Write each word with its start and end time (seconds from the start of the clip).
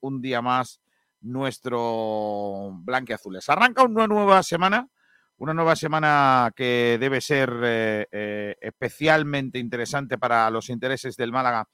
un 0.00 0.20
día 0.20 0.42
más 0.42 0.80
nuestro 1.20 2.70
blanqueazules. 2.72 3.48
Arranca 3.48 3.82
una 3.82 4.06
nueva 4.06 4.42
semana, 4.42 4.88
una 5.36 5.54
nueva 5.54 5.76
semana 5.76 6.52
que 6.54 6.96
debe 7.00 7.20
ser 7.20 7.52
eh, 7.62 8.06
eh, 8.10 8.56
especialmente 8.60 9.58
interesante 9.58 10.18
para 10.18 10.50
los 10.50 10.68
intereses 10.70 11.16
del 11.16 11.32
Málaga 11.32 11.68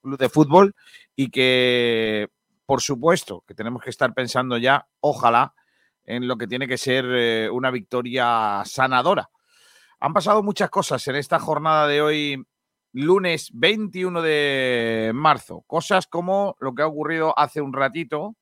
Club 0.00 0.18
de 0.18 0.28
Fútbol 0.28 0.74
y 1.16 1.30
que, 1.30 2.28
por 2.66 2.80
supuesto, 2.80 3.44
que 3.46 3.54
tenemos 3.54 3.82
que 3.82 3.90
estar 3.90 4.12
pensando 4.14 4.56
ya, 4.58 4.86
ojalá, 5.00 5.54
en 6.04 6.26
lo 6.26 6.36
que 6.36 6.46
tiene 6.46 6.66
que 6.66 6.78
ser 6.78 7.04
eh, 7.08 7.50
una 7.50 7.70
victoria 7.70 8.62
sanadora. 8.64 9.30
Han 10.00 10.14
pasado 10.14 10.42
muchas 10.42 10.70
cosas 10.70 11.06
en 11.08 11.16
esta 11.16 11.38
jornada 11.38 11.86
de 11.86 12.00
hoy 12.00 12.46
lunes 12.92 13.50
21 13.52 14.22
de 14.22 15.12
marzo. 15.14 15.62
Cosas 15.66 16.06
como 16.06 16.56
lo 16.60 16.74
que 16.74 16.82
ha 16.82 16.86
ocurrido 16.86 17.38
hace 17.38 17.60
un 17.60 17.72
ratito. 17.72 18.36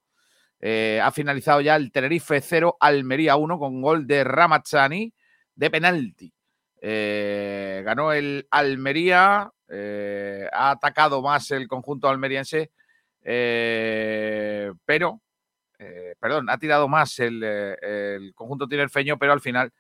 Eh, 0.61 1.01
ha 1.03 1.11
finalizado 1.13 1.61
ya 1.61 1.77
el 1.77 1.93
Tenerife 1.93 2.41
0, 2.41 2.77
Almería 2.81 3.37
1 3.37 3.59
con 3.59 3.81
gol 3.81 4.07
de 4.07 4.25
Ramazzani 4.25 5.13
de 5.55 5.71
penalti. 5.71 6.33
Eh, 6.81 7.83
ganó 7.85 8.13
el 8.13 8.47
Almería, 8.51 9.53
eh, 9.69 10.49
ha 10.53 10.71
atacado 10.71 11.23
más 11.23 11.51
el 11.51 11.69
conjunto 11.69 12.09
almeriense, 12.09 12.71
pero, 13.23 15.21
perdón, 16.21 16.49
ha 16.51 16.59
tirado 16.59 16.89
más 16.89 17.19
el, 17.19 17.43
el 17.43 18.33
conjunto 18.35 18.67
tinerfeño, 18.67 19.19
pero 19.19 19.33
al 19.33 19.41
final 19.41 19.73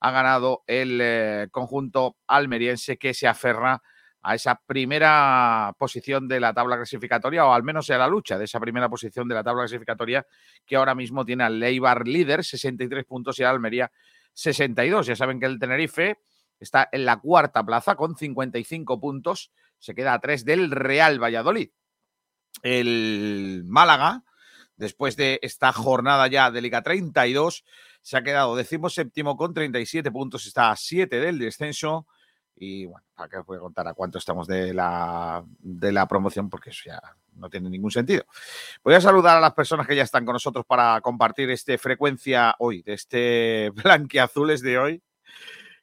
ha 0.00 0.10
ganado 0.10 0.62
el 0.66 1.48
conjunto 1.50 2.16
almeriense 2.26 2.96
que 2.96 3.14
se 3.14 3.28
aferra 3.28 3.82
a 4.26 4.34
esa 4.34 4.58
primera 4.66 5.74
posición 5.78 6.26
de 6.26 6.40
la 6.40 6.54
tabla 6.54 6.76
clasificatoria, 6.76 7.44
o 7.44 7.52
al 7.52 7.62
menos 7.62 7.90
a 7.90 7.98
la 7.98 8.08
lucha 8.08 8.38
de 8.38 8.46
esa 8.46 8.58
primera 8.58 8.88
posición 8.88 9.28
de 9.28 9.34
la 9.34 9.44
tabla 9.44 9.64
clasificatoria, 9.64 10.26
que 10.64 10.76
ahora 10.76 10.94
mismo 10.94 11.26
tiene 11.26 11.44
al 11.44 11.60
Leibar 11.60 12.08
líder, 12.08 12.42
63 12.42 13.04
puntos, 13.04 13.38
y 13.38 13.42
al 13.42 13.50
Almería 13.50 13.92
62. 14.32 15.06
Ya 15.06 15.14
saben 15.14 15.38
que 15.38 15.44
el 15.44 15.58
Tenerife 15.58 16.20
está 16.58 16.88
en 16.90 17.04
la 17.04 17.18
cuarta 17.18 17.62
plaza 17.66 17.96
con 17.96 18.16
55 18.16 18.98
puntos, 18.98 19.52
se 19.78 19.94
queda 19.94 20.14
a 20.14 20.20
tres 20.20 20.46
del 20.46 20.70
Real 20.70 21.22
Valladolid. 21.22 21.68
El 22.62 23.64
Málaga, 23.66 24.24
después 24.74 25.16
de 25.16 25.38
esta 25.42 25.70
jornada 25.74 26.28
ya 26.28 26.50
de 26.50 26.62
Liga 26.62 26.82
32, 26.82 27.62
se 28.00 28.16
ha 28.16 28.22
quedado 28.22 28.56
séptimo 28.88 29.36
con 29.36 29.52
37 29.52 30.10
puntos, 30.10 30.46
está 30.46 30.70
a 30.70 30.76
7 30.76 31.20
del 31.20 31.38
descenso 31.38 32.06
y 32.56 32.86
bueno, 32.86 33.04
¿para 33.14 33.28
qué 33.28 33.36
os 33.38 33.46
voy 33.46 33.56
a 33.56 33.60
contar 33.60 33.88
a 33.88 33.94
cuánto 33.94 34.18
estamos 34.18 34.46
de 34.46 34.72
la, 34.72 35.44
de 35.58 35.92
la 35.92 36.06
promoción? 36.06 36.48
Porque 36.48 36.70
eso 36.70 36.82
ya 36.86 37.00
no 37.36 37.50
tiene 37.50 37.68
ningún 37.68 37.90
sentido. 37.90 38.24
Voy 38.82 38.94
a 38.94 39.00
saludar 39.00 39.36
a 39.36 39.40
las 39.40 39.54
personas 39.54 39.86
que 39.86 39.96
ya 39.96 40.02
están 40.02 40.24
con 40.24 40.34
nosotros 40.34 40.64
para 40.64 41.00
compartir 41.00 41.50
este 41.50 41.78
frecuencia 41.78 42.54
hoy, 42.58 42.82
de 42.82 42.94
este 42.94 43.70
blanqueazules 43.82 44.62
de 44.62 44.78
hoy, 44.78 45.02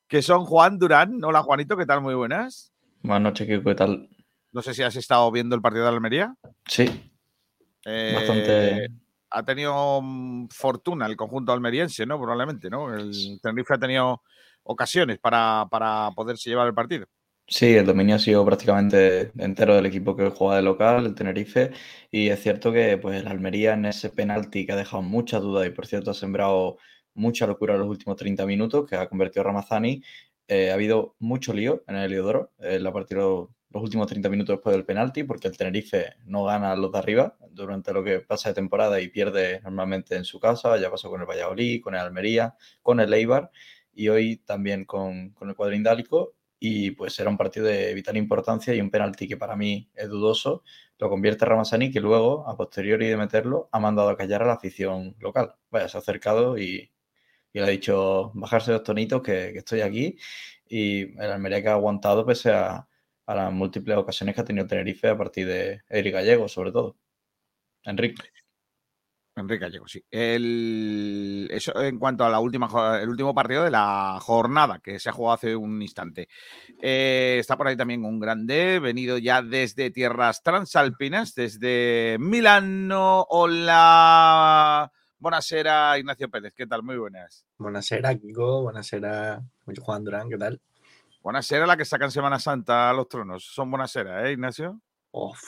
que 0.08 0.22
son 0.22 0.46
Juan 0.46 0.80
Durán. 0.80 1.24
Hola 1.24 1.44
Juanito, 1.44 1.76
¿qué 1.76 1.86
tal? 1.86 2.02
Muy 2.02 2.16
buenas. 2.16 2.72
Buenas 3.02 3.22
noches, 3.22 3.48
¿qué 3.48 3.76
tal? 3.76 4.10
No 4.52 4.62
sé 4.62 4.74
si 4.74 4.84
has 4.84 4.96
estado 4.96 5.30
viendo 5.32 5.56
el 5.56 5.62
partido 5.62 5.84
de 5.86 5.90
Almería. 5.90 6.36
Sí. 6.66 7.12
Eh, 7.86 8.14
Bastante. 8.16 8.90
Ha 9.34 9.44
tenido 9.44 10.02
mm, 10.02 10.50
fortuna 10.50 11.06
el 11.06 11.16
conjunto 11.16 11.54
almeriense, 11.54 12.06
¿no? 12.06 12.20
Probablemente, 12.20 12.70
¿no? 12.70 12.94
El 12.94 13.40
Tenerife 13.42 13.74
ha 13.74 13.80
tenido 13.80 14.22
ocasiones 14.64 15.20
para, 15.20 15.68
para 15.70 16.12
poderse 16.16 16.50
llevar 16.50 16.68
el 16.68 16.74
partido. 16.74 17.06
Sí, 17.48 17.76
el 17.76 17.86
dominio 17.86 18.16
ha 18.16 18.20
sido 18.20 18.46
prácticamente 18.46 19.32
entero 19.38 19.76
del 19.76 19.86
equipo 19.86 20.16
que 20.16 20.30
juega 20.30 20.56
de 20.56 20.62
local, 20.62 21.06
el 21.06 21.16
Tenerife, 21.16 21.72
y 22.10 22.30
es 22.30 22.42
cierto 22.42 22.72
que 22.72 22.98
pues 22.98 23.20
el 23.22 23.28
Almería 23.28 23.74
en 23.74 23.86
ese 23.86 24.10
penalti 24.10 24.66
que 24.66 24.72
ha 24.72 24.78
dejado 24.78 25.04
mucha 25.04 25.40
duda 25.40 25.66
y 25.66 25.72
por 25.72 25.86
cierto 25.86 26.12
ha 26.12 26.14
sembrado 26.14 26.78
mucha 27.14 27.48
locura 27.48 27.74
en 27.74 27.82
los 27.82 27.90
últimos 27.90 28.16
30 28.16 28.46
minutos, 28.46 28.88
que 28.90 28.96
ha 28.96 29.10
convertido 29.10 29.44
Ramazani, 29.44 30.02
eh, 30.48 30.72
ha 30.72 30.76
habido 30.76 31.16
mucho 31.20 31.54
lío 31.54 31.84
en 31.88 31.98
el 31.98 32.06
Heliodoro, 32.06 32.52
la 32.58 32.94
partida 32.94 33.22
los 33.74 33.84
últimos 33.84 34.08
30 34.08 34.30
minutos 34.30 34.56
después 34.56 34.76
del 34.76 34.86
penalti, 34.86 35.24
porque 35.24 35.48
el 35.48 35.58
Tenerife 35.58 36.14
no 36.26 36.44
gana 36.44 36.76
los 36.76 36.92
de 36.92 37.00
arriba 37.00 37.38
durante 37.52 37.94
lo 37.94 38.04
que 38.04 38.20
pasa 38.20 38.50
de 38.50 38.56
temporada 38.56 39.00
y 39.00 39.08
pierde 39.08 39.62
normalmente 39.62 40.16
en 40.16 40.26
su 40.26 40.40
casa, 40.40 40.78
ya 40.78 40.92
pasó 40.92 41.10
con 41.10 41.22
el 41.22 41.28
Valladolid, 41.28 41.82
con 41.82 41.96
el 41.96 42.02
Almería, 42.02 42.56
con 42.82 43.00
el 43.00 43.14
Eibar, 43.14 43.50
y 43.94 44.10
hoy 44.10 44.38
también 44.38 44.86
con, 44.86 45.32
con 45.32 45.50
el 45.50 45.56
cuadrindálico 45.56 46.36
y 46.60 46.92
pues 46.92 47.20
era 47.20 47.30
un 47.30 47.38
partido 47.38 47.66
de 47.66 47.94
vital 47.96 48.18
importancia 48.18 48.74
y 48.76 48.82
un 48.82 48.92
penalti 48.92 49.28
que 49.28 49.38
para 49.38 49.56
mí 49.56 49.90
es 49.96 50.08
dudoso, 50.10 50.64
lo 51.00 51.10
convierte 51.10 51.46
Ramazani 51.46 51.92
que 51.92 52.00
luego, 52.00 52.48
a 52.48 52.56
posteriori 52.56 53.08
de 53.08 53.18
meterlo, 53.18 53.68
ha 53.72 53.80
mandado 53.80 54.10
a 54.10 54.18
callar 54.18 54.44
a 54.44 54.46
la 54.46 54.54
afición 54.54 55.16
local. 55.20 55.56
Vaya, 55.72 55.90
se 55.90 55.98
ha 55.98 56.02
acercado 56.02 56.58
y, 56.60 56.92
y 57.54 57.60
le 57.60 57.64
ha 57.66 57.70
dicho 57.70 58.32
bajarse 58.36 58.72
los 58.72 58.84
tonitos 58.84 59.22
que, 59.24 59.50
estoy 59.58 59.82
aquí 59.82 60.18
y 60.68 61.02
el 61.20 61.32
Almería 61.32 61.62
que 61.62 61.70
ha 61.70 61.74
aguantado 61.74 62.26
pese 62.26 62.52
a, 62.52 62.88
a 63.26 63.36
las 63.36 63.52
múltiples 63.54 63.98
ocasiones 63.98 64.36
que 64.36 64.42
ha 64.42 64.46
tenido 64.46 64.68
Tenerife 64.68 65.10
a 65.10 65.18
partir 65.18 65.48
de 65.48 65.82
Eric 65.90 66.14
Gallego, 66.14 66.48
sobre 66.48 66.72
todo. 66.72 66.98
Enrique. 67.84 68.41
Enrique 69.36 69.62
Gallego, 69.62 69.88
sí. 69.88 70.04
El, 70.12 71.48
eso 71.52 71.80
en 71.82 71.98
cuanto 71.98 72.26
a 72.26 72.30
la 72.30 72.40
última, 72.40 73.00
el 73.00 73.10
último 73.10 73.34
partido 73.34 73.64
de 73.64 73.72
la 73.72 74.18
jornada 74.22 74.80
que 74.80 75.00
se 75.00 75.10
ha 75.10 75.14
jugado 75.14 75.36
hace 75.36 75.56
un 75.56 75.82
instante. 75.82 76.28
Eh, 76.82 77.38
está 77.40 77.58
por 77.58 77.68
ahí 77.68 77.78
también 77.78 78.04
un 78.04 78.20
grande, 78.20 78.80
venido 78.80 79.18
ya 79.18 79.42
desde 79.42 79.90
tierras 79.90 80.44
transalpinas, 80.44 81.34
desde 81.34 82.18
Milano. 82.20 83.26
Hola, 83.30 84.92
buenasera 85.18 85.98
Ignacio 85.98 86.30
Pérez, 86.30 86.54
¿qué 86.54 86.68
tal? 86.68 86.84
Muy 86.84 86.98
buenas. 86.98 87.46
Buenasera 87.58 88.14
Kiko, 88.16 88.64
buenasera 88.64 89.42
Juan 89.80 90.04
Durán, 90.04 90.30
¿qué 90.30 90.38
tal? 90.38 90.60
Buenasera 91.22 91.66
la 91.66 91.78
que 91.78 91.86
sacan 91.86 92.12
Semana 92.12 92.40
Santa 92.40 92.90
a 92.90 92.94
los 92.94 93.08
tronos. 93.08 93.46
Son 93.46 93.72
buenasera, 93.72 94.28
¿eh, 94.28 94.34
Ignacio? 94.34 94.82
Uf. 95.12 95.40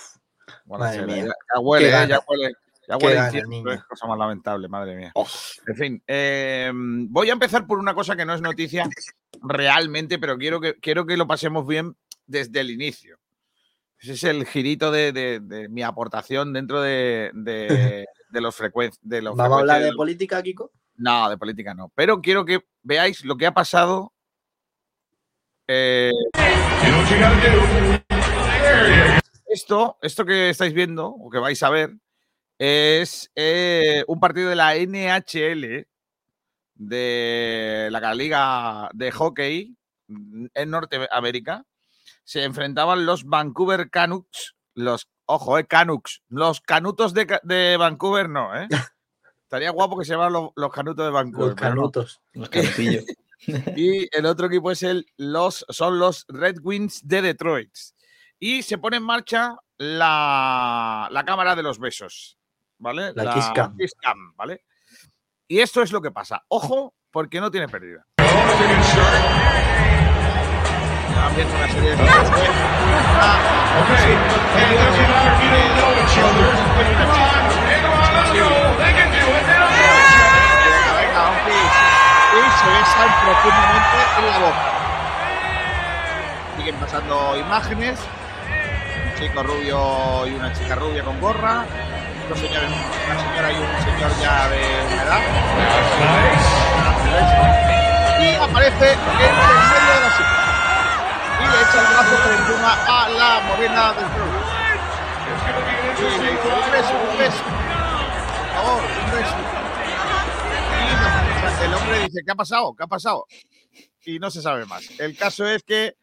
Buenasera. 0.65 1.07
Ya, 1.07 1.25
ya, 1.25 1.59
huele, 1.59 1.87
eh, 1.87 2.07
ya 2.07 2.21
huele. 2.25 2.53
Ya 2.87 2.97
huele 2.97 3.73
es 3.73 3.83
cosa 3.85 4.07
más 4.07 4.17
lamentable, 4.17 4.67
madre 4.67 4.95
mía. 4.95 5.11
Oh. 5.15 5.27
En 5.67 5.75
fin, 5.75 6.03
em, 6.05 7.07
voy 7.11 7.29
a 7.29 7.33
empezar 7.33 7.65
por 7.65 7.79
una 7.79 7.93
cosa 7.93 8.15
que 8.15 8.25
no 8.25 8.33
es 8.33 8.41
noticia 8.41 8.89
realmente, 9.41 10.19
pero 10.19 10.37
quiero 10.37 10.59
que, 10.59 10.75
quiero 10.75 11.05
que 11.05 11.15
lo 11.15 11.25
pasemos 11.25 11.65
bien 11.65 11.95
desde 12.25 12.59
el 12.59 12.71
inicio. 12.71 13.19
Ese 13.99 14.13
es 14.13 14.23
el 14.25 14.45
girito 14.45 14.91
de, 14.91 15.67
mi 15.69 15.81
aportación 15.81 16.51
dentro 16.51 16.81
de, 16.81 17.31
los 18.31 18.55
frecuencias. 18.55 19.01
¿Vamos 19.03 19.39
a 19.39 19.59
hablar 19.59 19.81
de 19.81 19.93
política, 19.93 20.43
Kiko? 20.43 20.71
No, 20.97 21.29
de 21.29 21.37
política 21.37 21.73
no. 21.73 21.89
Pero 21.95 22.21
quiero 22.21 22.43
que 22.43 22.65
veáis 22.81 23.23
lo 23.23 23.37
que 23.37 23.45
ha 23.45 23.53
pasado. 23.53 24.11
Eh, 25.67 26.11
esto, 29.47 29.97
esto 30.01 30.25
que 30.25 30.49
estáis 30.49 30.73
viendo, 30.73 31.07
o 31.07 31.29
que 31.29 31.39
vais 31.39 31.63
a 31.63 31.69
ver, 31.69 31.95
es 32.65 33.29
eh, 33.35 34.05
un 34.07 34.21
partido 34.21 34.49
de 34.49 34.55
la 34.55 34.75
NHL, 34.77 35.85
de 36.75 37.89
la 37.91 38.15
Liga 38.15 38.89
de 38.93 39.11
Hockey 39.11 39.75
en 40.07 40.69
Norteamérica. 40.71 41.65
Se 42.23 42.45
enfrentaban 42.45 43.05
los 43.05 43.25
Vancouver 43.25 43.89
Canucks, 43.89 44.55
los, 44.75 45.09
ojo, 45.25 45.57
eh, 45.57 45.65
Canucks, 45.65 46.21
los 46.29 46.61
canutos 46.61 47.13
de, 47.13 47.75
Vancouver 47.77 48.29
no, 48.29 48.55
¿eh? 48.55 48.69
Estaría 49.43 49.71
guapo 49.71 49.99
que 49.99 50.05
se 50.05 50.13
llamaran 50.13 50.49
los, 50.55 50.71
canutos 50.71 51.05
de 51.05 51.11
Vancouver. 51.11 51.47
Los 51.49 51.55
canutos, 51.55 52.21
los 52.31 52.47
canutillos. 52.47 53.03
y 53.75 54.07
el 54.17 54.25
otro 54.25 54.47
equipo 54.47 54.71
es 54.71 54.83
el, 54.83 55.05
los, 55.17 55.65
son 55.67 55.99
los 55.99 56.25
Red 56.29 56.59
Wings 56.63 57.05
de 57.05 57.23
Detroit. 57.23 57.75
Y 58.39 58.63
se 58.63 58.77
pone 58.77 58.97
en 58.97 59.03
marcha 59.03 59.57
la, 59.75 61.09
la 61.11 61.25
cámara 61.25 61.57
de 61.57 61.63
los 61.63 61.77
besos. 61.77 62.37
¿Vale? 62.83 63.13
La, 63.15 63.33
Kiss, 63.33 63.49
Cam. 63.99 64.35
¿vale? 64.35 64.63
Y 65.47 65.59
esto 65.59 65.81
es 65.81 65.91
lo 65.91 66.01
que 66.01 66.11
pasa. 66.11 66.43
Ojo, 66.49 66.93
porque 67.09 67.41
no 67.41 67.49
tiene 67.49 67.67
pérdida. 67.67 68.05
una 68.17 68.27
serie 71.67 71.89
de 71.89 71.97
y 82.33 82.35
se 82.35 82.67
besan 82.67 83.09
profundamente 83.23 83.97
en 84.19 84.25
la 84.27 84.37
boca. 84.39 84.67
Siguen 86.57 86.75
pasando 86.75 87.15
imágenes. 87.37 87.99
Un 89.05 89.13
chico 89.19 89.43
rubio 89.43 90.27
y 90.27 90.35
una 90.35 90.51
chica 90.53 90.75
rubia 90.75 91.03
con 91.03 91.19
gorra 91.19 91.65
dos 92.29 92.39
señores, 92.39 92.69
una 93.05 93.19
señora 93.19 93.51
y 93.51 93.55
un 93.55 93.81
señor 93.83 94.11
ya 94.21 94.49
de 94.49 94.61
una 94.93 95.03
edad. 95.03 95.21
Y 98.19 98.35
aparece 98.35 98.91
en 98.93 98.99
el 98.99 98.99
medio 99.71 99.93
de 99.93 99.99
la 99.99 100.11
silla. 100.17 100.37
Y 101.39 101.43
le 101.43 101.57
echa 101.61 101.77
el 101.81 101.87
brazo 101.93 102.15
encima 102.31 102.71
a 102.87 103.09
la 103.09 103.31
morena 103.47 103.93
del 103.93 104.05
club. 104.05 104.31
y 105.99 106.01
le 106.21 106.31
dice, 106.31 106.47
un 106.47 106.71
beso, 106.71 106.93
un 107.11 107.17
beso. 107.17 107.43
Por 108.37 108.47
favor, 108.53 108.81
un 108.83 109.11
beso. 109.11 109.37
Y 111.59 111.65
el 111.65 111.73
hombre 111.73 111.95
dice, 112.05 112.21
¿qué 112.25 112.31
ha 112.31 112.35
pasado? 112.35 112.73
¿Qué 112.75 112.83
ha 112.83 112.87
pasado? 112.87 113.25
Y 114.05 114.19
no 114.19 114.29
se 114.31 114.41
sabe 114.41 114.65
más. 114.65 114.83
El 114.99 115.17
caso 115.17 115.45
es 115.47 115.63
que 115.63 115.95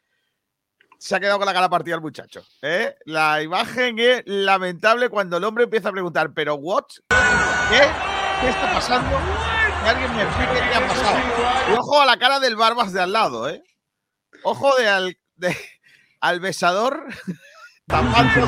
se 1.01 1.17
ha 1.17 1.21
quedado 1.21 1.39
con 1.39 1.47
la 1.47 1.55
cara 1.55 1.71
partida 1.71 1.95
el 1.95 2.03
muchacho. 2.03 2.43
¿eh? 2.61 2.95
La 3.07 3.43
imagen 3.43 3.99
es 3.99 4.23
lamentable 4.27 5.09
cuando 5.09 5.39
el 5.39 5.45
hombre 5.45 5.65
empieza 5.65 5.89
a 5.89 5.93
preguntar, 5.93 6.35
¿pero 6.35 6.57
what? 6.57 6.85
¿Qué? 7.09 7.81
¿Qué 8.41 8.49
está 8.51 8.71
pasando? 8.75 9.19
Que 9.83 9.89
alguien 9.89 10.15
me 10.15 10.23
explique 10.23 10.53
qué 10.53 10.75
ha 10.75 10.87
pasado. 10.87 11.19
Y 11.71 11.79
ojo 11.79 12.03
a 12.03 12.05
la 12.05 12.19
cara 12.19 12.39
del 12.39 12.55
barbas 12.55 12.93
de 12.93 13.01
al 13.01 13.13
lado, 13.13 13.49
¿eh? 13.49 13.63
Ojo 14.43 14.77
de 14.77 14.89
al, 14.89 15.17
de, 15.37 15.57
al 16.21 16.39
besador 16.39 17.07
tapando. 17.87 18.45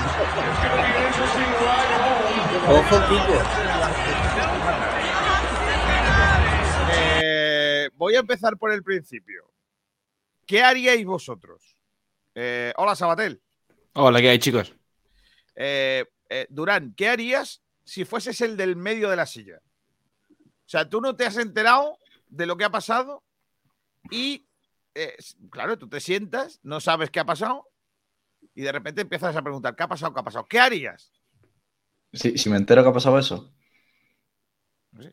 Ojo. 2.69 3.01
Eh, 7.23 7.89
voy 7.95 8.15
a 8.15 8.21
empezar 8.21 8.59
por 8.59 8.73
el 8.73 8.83
principio. 8.83 9.51
¿Qué 10.47 10.63
haríais 10.63 11.07
vosotros? 11.07 11.72
Eh, 12.35 12.73
hola, 12.77 12.95
Sabatel. 12.97 13.43
Hola, 13.95 14.21
¿qué 14.21 14.31
hay, 14.31 14.39
chicos? 14.39 14.75
Eh, 15.55 16.05
eh, 16.29 16.47
Durán, 16.51 16.95
¿qué 16.97 17.09
harías 17.09 17.63
si 17.85 18.05
fueses 18.05 18.41
el 18.41 18.57
del 18.57 18.77
medio 18.77 19.11
de 19.11 19.17
la 19.17 19.27
silla? 19.27 19.61
O 20.31 20.69
sea, 20.73 20.89
tú 20.89 21.01
no 21.01 21.15
te 21.15 21.27
has 21.27 21.37
enterado 21.37 21.99
de 22.29 22.47
lo 22.47 22.57
que 22.57 22.65
ha 22.65 22.71
pasado 22.71 23.23
y, 24.11 24.47
eh, 24.95 25.17
claro, 25.51 25.79
tú 25.79 25.89
te 25.89 26.01
sientas, 26.01 26.61
no 26.63 26.81
sabes 26.81 27.11
qué 27.11 27.21
ha 27.21 27.27
pasado 27.27 27.69
y 28.55 28.63
de 28.63 28.73
repente 28.73 29.03
empiezas 29.03 29.37
a 29.37 29.43
preguntar, 29.43 29.77
¿qué 29.77 29.83
ha 29.83 29.89
pasado? 29.89 30.15
¿Qué 30.15 30.21
ha 30.21 30.25
pasado? 30.25 30.47
¿Qué 30.49 30.59
harías? 30.59 31.13
Si, 32.13 32.39
si 32.39 32.49
me 32.51 32.57
entero 32.57 32.83
que 32.83 32.89
ha 32.89 32.93
pasado 32.93 33.19
eso, 33.19 33.53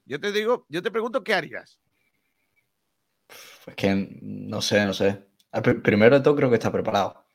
Yo 0.06 0.20
te 0.20 0.32
digo, 0.32 0.66
yo 0.70 0.82
te 0.82 0.92
pregunto, 0.92 1.24
¿qué 1.24 1.34
harías? 1.34 1.80
pues 3.64 3.76
que 3.76 4.18
no 4.22 4.62
sé, 4.62 4.86
no 4.86 4.94
sé. 4.94 5.29
Ah, 5.52 5.62
pr- 5.62 5.82
Primero 5.82 6.18
de 6.18 6.24
todo 6.24 6.36
creo 6.36 6.50
que 6.50 6.56
está 6.56 6.72
preparado. 6.72 7.26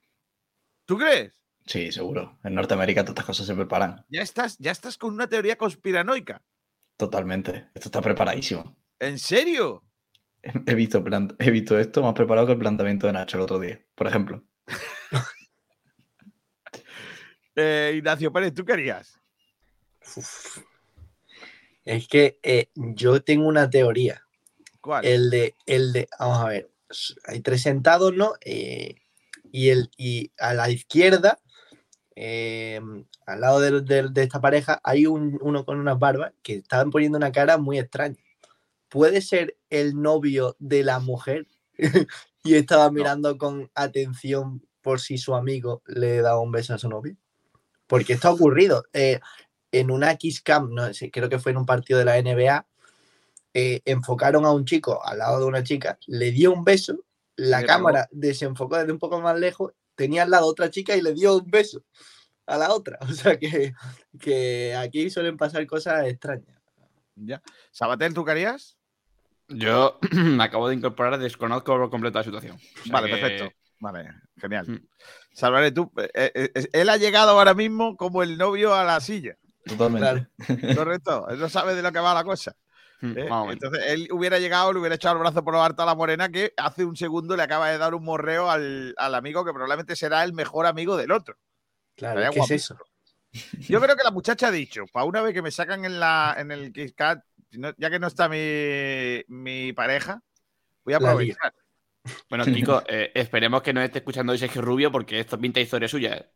¿Tú 0.85 0.99
crees? 0.99 1.33
Sí, 1.67 1.91
seguro. 1.93 2.39
En 2.45 2.55
Norteamérica 2.55 3.03
todas 3.03 3.13
estas 3.15 3.27
cosas 3.27 3.47
se 3.47 3.55
preparan. 3.55 4.05
Ya 4.09 4.23
estás, 4.23 4.59
ya 4.59 4.71
estás 4.71 4.99
con 4.99 5.15
una 5.15 5.27
teoría 5.29 5.57
conspiranoica. 5.57 6.43
Totalmente. 6.97 7.69
Esto 7.75 7.89
está 7.89 8.01
preparadísimo. 8.03 8.77
¿En 8.99 9.19
serio? 9.19 9.83
He 10.43 10.53
he 10.73 10.75
visto, 10.75 11.03
plan- 11.03 11.35
he 11.39 11.51
visto 11.51 11.79
esto 11.79 12.03
más 12.03 12.13
preparado 12.15 12.47
que 12.47 12.53
el 12.53 12.59
planteamiento 12.59 13.07
de 13.07 13.15
Nacho 13.15 13.39
el 13.39 13.43
otro 13.45 13.59
día, 13.59 13.81
por 13.95 14.07
ejemplo. 14.07 14.45
Eh, 17.57 17.93
Ignacio 17.99 18.33
Pérez, 18.33 18.53
¿tú 18.53 18.65
qué 18.65 18.73
harías? 18.73 19.17
Uf. 20.17 20.59
Es 21.85 22.09
que 22.09 22.39
eh, 22.43 22.69
yo 22.75 23.23
tengo 23.23 23.47
una 23.47 23.71
teoría. 23.71 24.23
¿Cuál? 24.81 25.05
El 25.05 25.31
de, 25.31 25.55
el 25.67 25.93
de, 25.93 26.09
vamos 26.19 26.39
a 26.41 26.49
ver, 26.49 26.71
hay 27.27 27.41
tres 27.41 27.63
sentados, 27.63 28.15
¿no? 28.15 28.35
Eh, 28.45 28.97
y, 29.53 29.71
el, 29.71 29.91
y 29.97 30.33
a 30.39 30.55
la 30.55 30.71
izquierda, 30.71 31.39
eh, 32.17 32.81
al 33.27 33.41
lado 33.41 33.61
de, 33.61 33.81
de- 33.83 34.09
de 34.11 34.23
esta 34.23 34.41
pareja, 34.41 34.81
hay 34.85 35.07
un, 35.07 35.39
uno 35.43 35.65
con 35.65 35.79
unas 35.81 35.99
barbas 35.99 36.33
que 36.43 36.57
estaban 36.57 36.91
poniendo 36.91 37.19
una 37.19 37.33
cara 37.33 37.59
muy 37.59 37.79
extraña. 37.79 38.17
¿Puede 38.89 39.21
ser 39.23 39.57
el 39.71 40.01
novio 40.01 40.57
de 40.59 40.85
la 40.85 40.99
mujer? 41.01 41.49
y 42.45 42.55
estaba 42.55 42.91
mirando 42.91 43.37
con 43.39 43.71
atención 43.75 44.65
por 44.83 45.01
si 45.01 45.19
su 45.19 45.35
amigo 45.35 45.83
le 45.87 46.21
daba 46.21 46.41
un 46.41 46.53
beso 46.53 46.75
a 46.75 46.79
su 46.79 46.89
novio. 46.89 47.17
Porque 47.87 48.15
esto 48.15 48.29
ha 48.29 48.33
ocurrido. 48.33 48.85
eh, 48.93 49.21
en 49.73 49.91
una 49.91 50.15
Kiss 50.17 50.41
Cam, 50.41 50.73
no 50.73 50.95
sé, 50.95 51.11
creo 51.11 51.29
que 51.29 51.41
fue 51.41 51.51
en 51.53 51.59
un 51.59 51.67
partido 51.67 51.99
de 51.99 52.05
la 52.05 52.17
NBA, 52.19 52.67
eh, 53.55 53.81
enfocaron 53.85 54.45
a 54.45 54.51
un 54.53 54.65
chico 54.65 55.01
al 55.05 55.19
lado 55.19 55.41
de 55.41 55.47
una 55.47 55.63
chica, 55.63 55.99
le 56.09 56.33
dio 56.33 56.53
un 56.53 56.65
beso, 56.65 57.05
la 57.37 57.65
cámara 57.65 58.09
desenfocó 58.13 58.77
desde 58.77 58.93
un 58.93 58.99
poco 58.99 59.21
más 59.21 59.39
lejos, 59.39 59.73
tenía 59.95 60.25
al 60.25 60.31
lado 60.31 60.47
otra 60.47 60.71
chica 60.71 60.97
y 60.97 61.01
le 61.03 61.15
dio 61.15 61.37
un 61.39 61.51
beso 61.51 61.83
a 62.47 62.59
la 62.59 62.73
otra. 62.75 62.99
O 63.09 63.13
sea 63.13 63.39
que, 63.39 63.73
que 64.21 64.75
aquí 64.77 65.09
suelen 65.11 65.37
pasar 65.37 65.67
cosas 65.67 66.07
extrañas. 66.07 66.61
Ya. 67.17 67.41
Sabatel, 67.71 68.13
¿tú 68.13 68.25
qué 68.25 68.33
harías? 68.33 68.77
Yo 69.49 69.99
me 70.13 70.43
acabo 70.45 70.69
de 70.69 70.75
incorporar, 70.75 71.19
desconozco 71.19 71.77
por 71.77 71.91
completo 71.91 72.19
la 72.19 72.25
situación. 72.25 72.57
O 72.57 72.83
sea 72.85 72.93
Vale, 72.93 73.07
que- 73.09 73.17
perfecto. 73.17 73.53
Vale, 73.81 74.09
genial. 74.39 74.67
Mm. 74.69 74.89
Salvaré 75.33 75.71
tú. 75.73 75.93
eh, 76.15 76.31
eh, 76.35 76.69
él 76.73 76.89
ha 76.89 76.97
llegado 76.97 77.33
ahora 77.33 77.53
mismo 77.55 77.97
como 77.97 78.23
el 78.23 78.39
novio 78.39 78.75
a 78.75 78.83
la 78.85 79.01
silla, 79.01 79.37
Totalmente. 79.67 80.29
¿correcto? 80.75 81.29
él 81.29 81.39
no 81.39 81.49
sabe 81.49 81.75
de 81.75 81.83
lo 81.83 81.93
que 81.93 81.99
va 81.99 82.15
la 82.15 82.25
cosa. 82.25 82.57
Mm, 83.01 83.19
¿eh? 83.19 83.29
Entonces, 83.51 83.85
él 83.87 84.09
hubiera 84.11 84.39
llegado, 84.39 84.73
le 84.73 84.81
hubiera 84.81 84.95
echado 84.95 85.17
el 85.17 85.21
brazo 85.21 85.45
por 85.45 85.55
lo 85.55 85.63
alto 85.63 85.83
a 85.83 85.87
la 85.87 85.95
morena 85.95 86.29
que 86.31 86.53
hace 86.57 86.85
un 86.85 86.97
segundo 86.97 87.37
le 87.37 87.43
acaba 87.43 87.71
de 87.71 87.79
dar 87.79 87.95
un 87.95 88.05
morreo 88.05 88.51
al, 88.51 88.95
al 88.97 89.15
amigo 89.15 89.45
que 89.45 89.53
probablemente 89.53 89.97
será 89.97 90.25
el 90.25 90.33
mejor 90.33 90.67
amigo 90.67 90.97
del 90.97 91.13
otro. 91.13 91.37
Claro, 91.97 92.21
¿qué 92.33 92.41
es 92.41 92.51
eso? 92.51 92.79
Yo 93.59 93.81
creo 93.81 93.97
que 93.97 94.05
la 94.05 94.11
muchacha 94.13 94.49
ha 94.49 94.53
dicho, 94.53 94.85
para 94.93 95.07
una 95.07 95.23
vez 95.23 95.35
que 95.35 95.43
me 95.43 95.51
sacan 95.51 95.85
en, 95.85 96.01
la, 96.01 96.35
en 96.39 96.51
el 96.51 96.73
ya 96.73 97.91
que 97.91 97.99
no 97.99 98.07
está 98.07 98.29
mi, 98.29 99.23
mi 99.29 99.73
pareja, 99.73 100.23
voy 100.85 100.95
a 100.95 100.97
aprovechar. 100.99 101.55
Bueno, 102.29 102.45
Kiko, 102.45 102.83
eh, 102.89 103.13
esperemos 103.15 103.63
que 103.63 103.73
nos 103.73 103.85
esté 103.85 103.99
escuchando 103.99 104.33
hoy 104.33 104.39
Sergio 104.39 104.63
Rubio 104.63 104.93
porque 104.93 105.21
esto 105.21 105.39
pinta 105.39 105.61
historia 105.61 105.89
suya. 105.89 106.31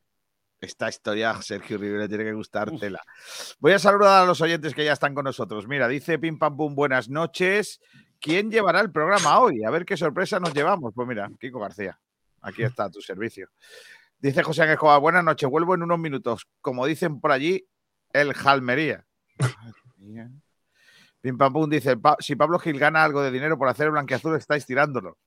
Esta 0.60 0.88
historia 0.88 1.40
Sergio 1.40 1.78
Rivera 1.78 2.02
le 2.02 2.08
tiene 2.08 2.24
que 2.24 2.32
gustar 2.32 2.70
tela. 2.78 3.00
Voy 3.60 3.72
a 3.72 3.78
saludar 3.78 4.22
a 4.24 4.26
los 4.26 4.40
oyentes 4.40 4.74
que 4.74 4.84
ya 4.84 4.92
están 4.92 5.14
con 5.14 5.24
nosotros. 5.24 5.68
Mira, 5.68 5.86
dice 5.86 6.18
Pim 6.18 6.36
Pam 6.38 6.56
Pum, 6.56 6.74
buenas 6.74 7.08
noches. 7.08 7.80
¿Quién 8.20 8.50
llevará 8.50 8.80
el 8.80 8.90
programa 8.90 9.38
hoy? 9.38 9.62
A 9.64 9.70
ver 9.70 9.84
qué 9.84 9.96
sorpresa 9.96 10.40
nos 10.40 10.52
llevamos. 10.52 10.92
Pues 10.94 11.06
mira, 11.06 11.30
Kiko 11.38 11.60
García, 11.60 11.98
aquí 12.42 12.64
está 12.64 12.84
a 12.84 12.90
tu 12.90 13.00
servicio. 13.00 13.48
Dice 14.18 14.42
José 14.42 14.62
Ángel 14.62 14.74
Escobar, 14.74 15.00
buenas 15.00 15.22
noches, 15.22 15.48
vuelvo 15.48 15.76
en 15.76 15.84
unos 15.84 15.98
minutos. 16.00 16.48
Como 16.60 16.84
dicen 16.86 17.20
por 17.20 17.30
allí, 17.30 17.64
el 18.12 18.34
Jalmería. 18.34 19.06
Pim 21.20 21.36
Pam 21.38 21.52
Pum 21.52 21.70
dice, 21.70 21.96
"Pa- 21.96 22.16
si 22.18 22.34
Pablo 22.36 22.58
Gil 22.58 22.78
gana 22.78 23.04
algo 23.04 23.22
de 23.22 23.30
dinero 23.30 23.56
por 23.58 23.68
hacer 23.68 23.86
el 23.86 23.92
blanqueazul, 23.92 24.36
estáis 24.36 24.66
tirándolo. 24.66 25.18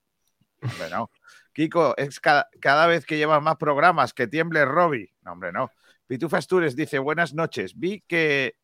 Hombre, 0.62 0.90
no. 0.90 1.10
Kiko, 1.54 1.96
es 1.98 2.20
cada, 2.20 2.50
cada 2.60 2.88
vez 2.88 3.06
que 3.06 3.18
llevas 3.18 3.42
más 3.42 3.58
programas, 3.58 4.14
que 4.14 4.28
tiemble 4.28 4.66
Robbie. 4.66 5.14
No, 5.22 5.34
hombre, 5.34 5.52
no. 5.52 5.70
Pitufa 6.08 6.38
Astures 6.38 6.76
dice, 6.76 7.00
buenas 7.00 7.34
noches. 7.34 7.78
Vi 7.78 8.02
que 8.08 8.56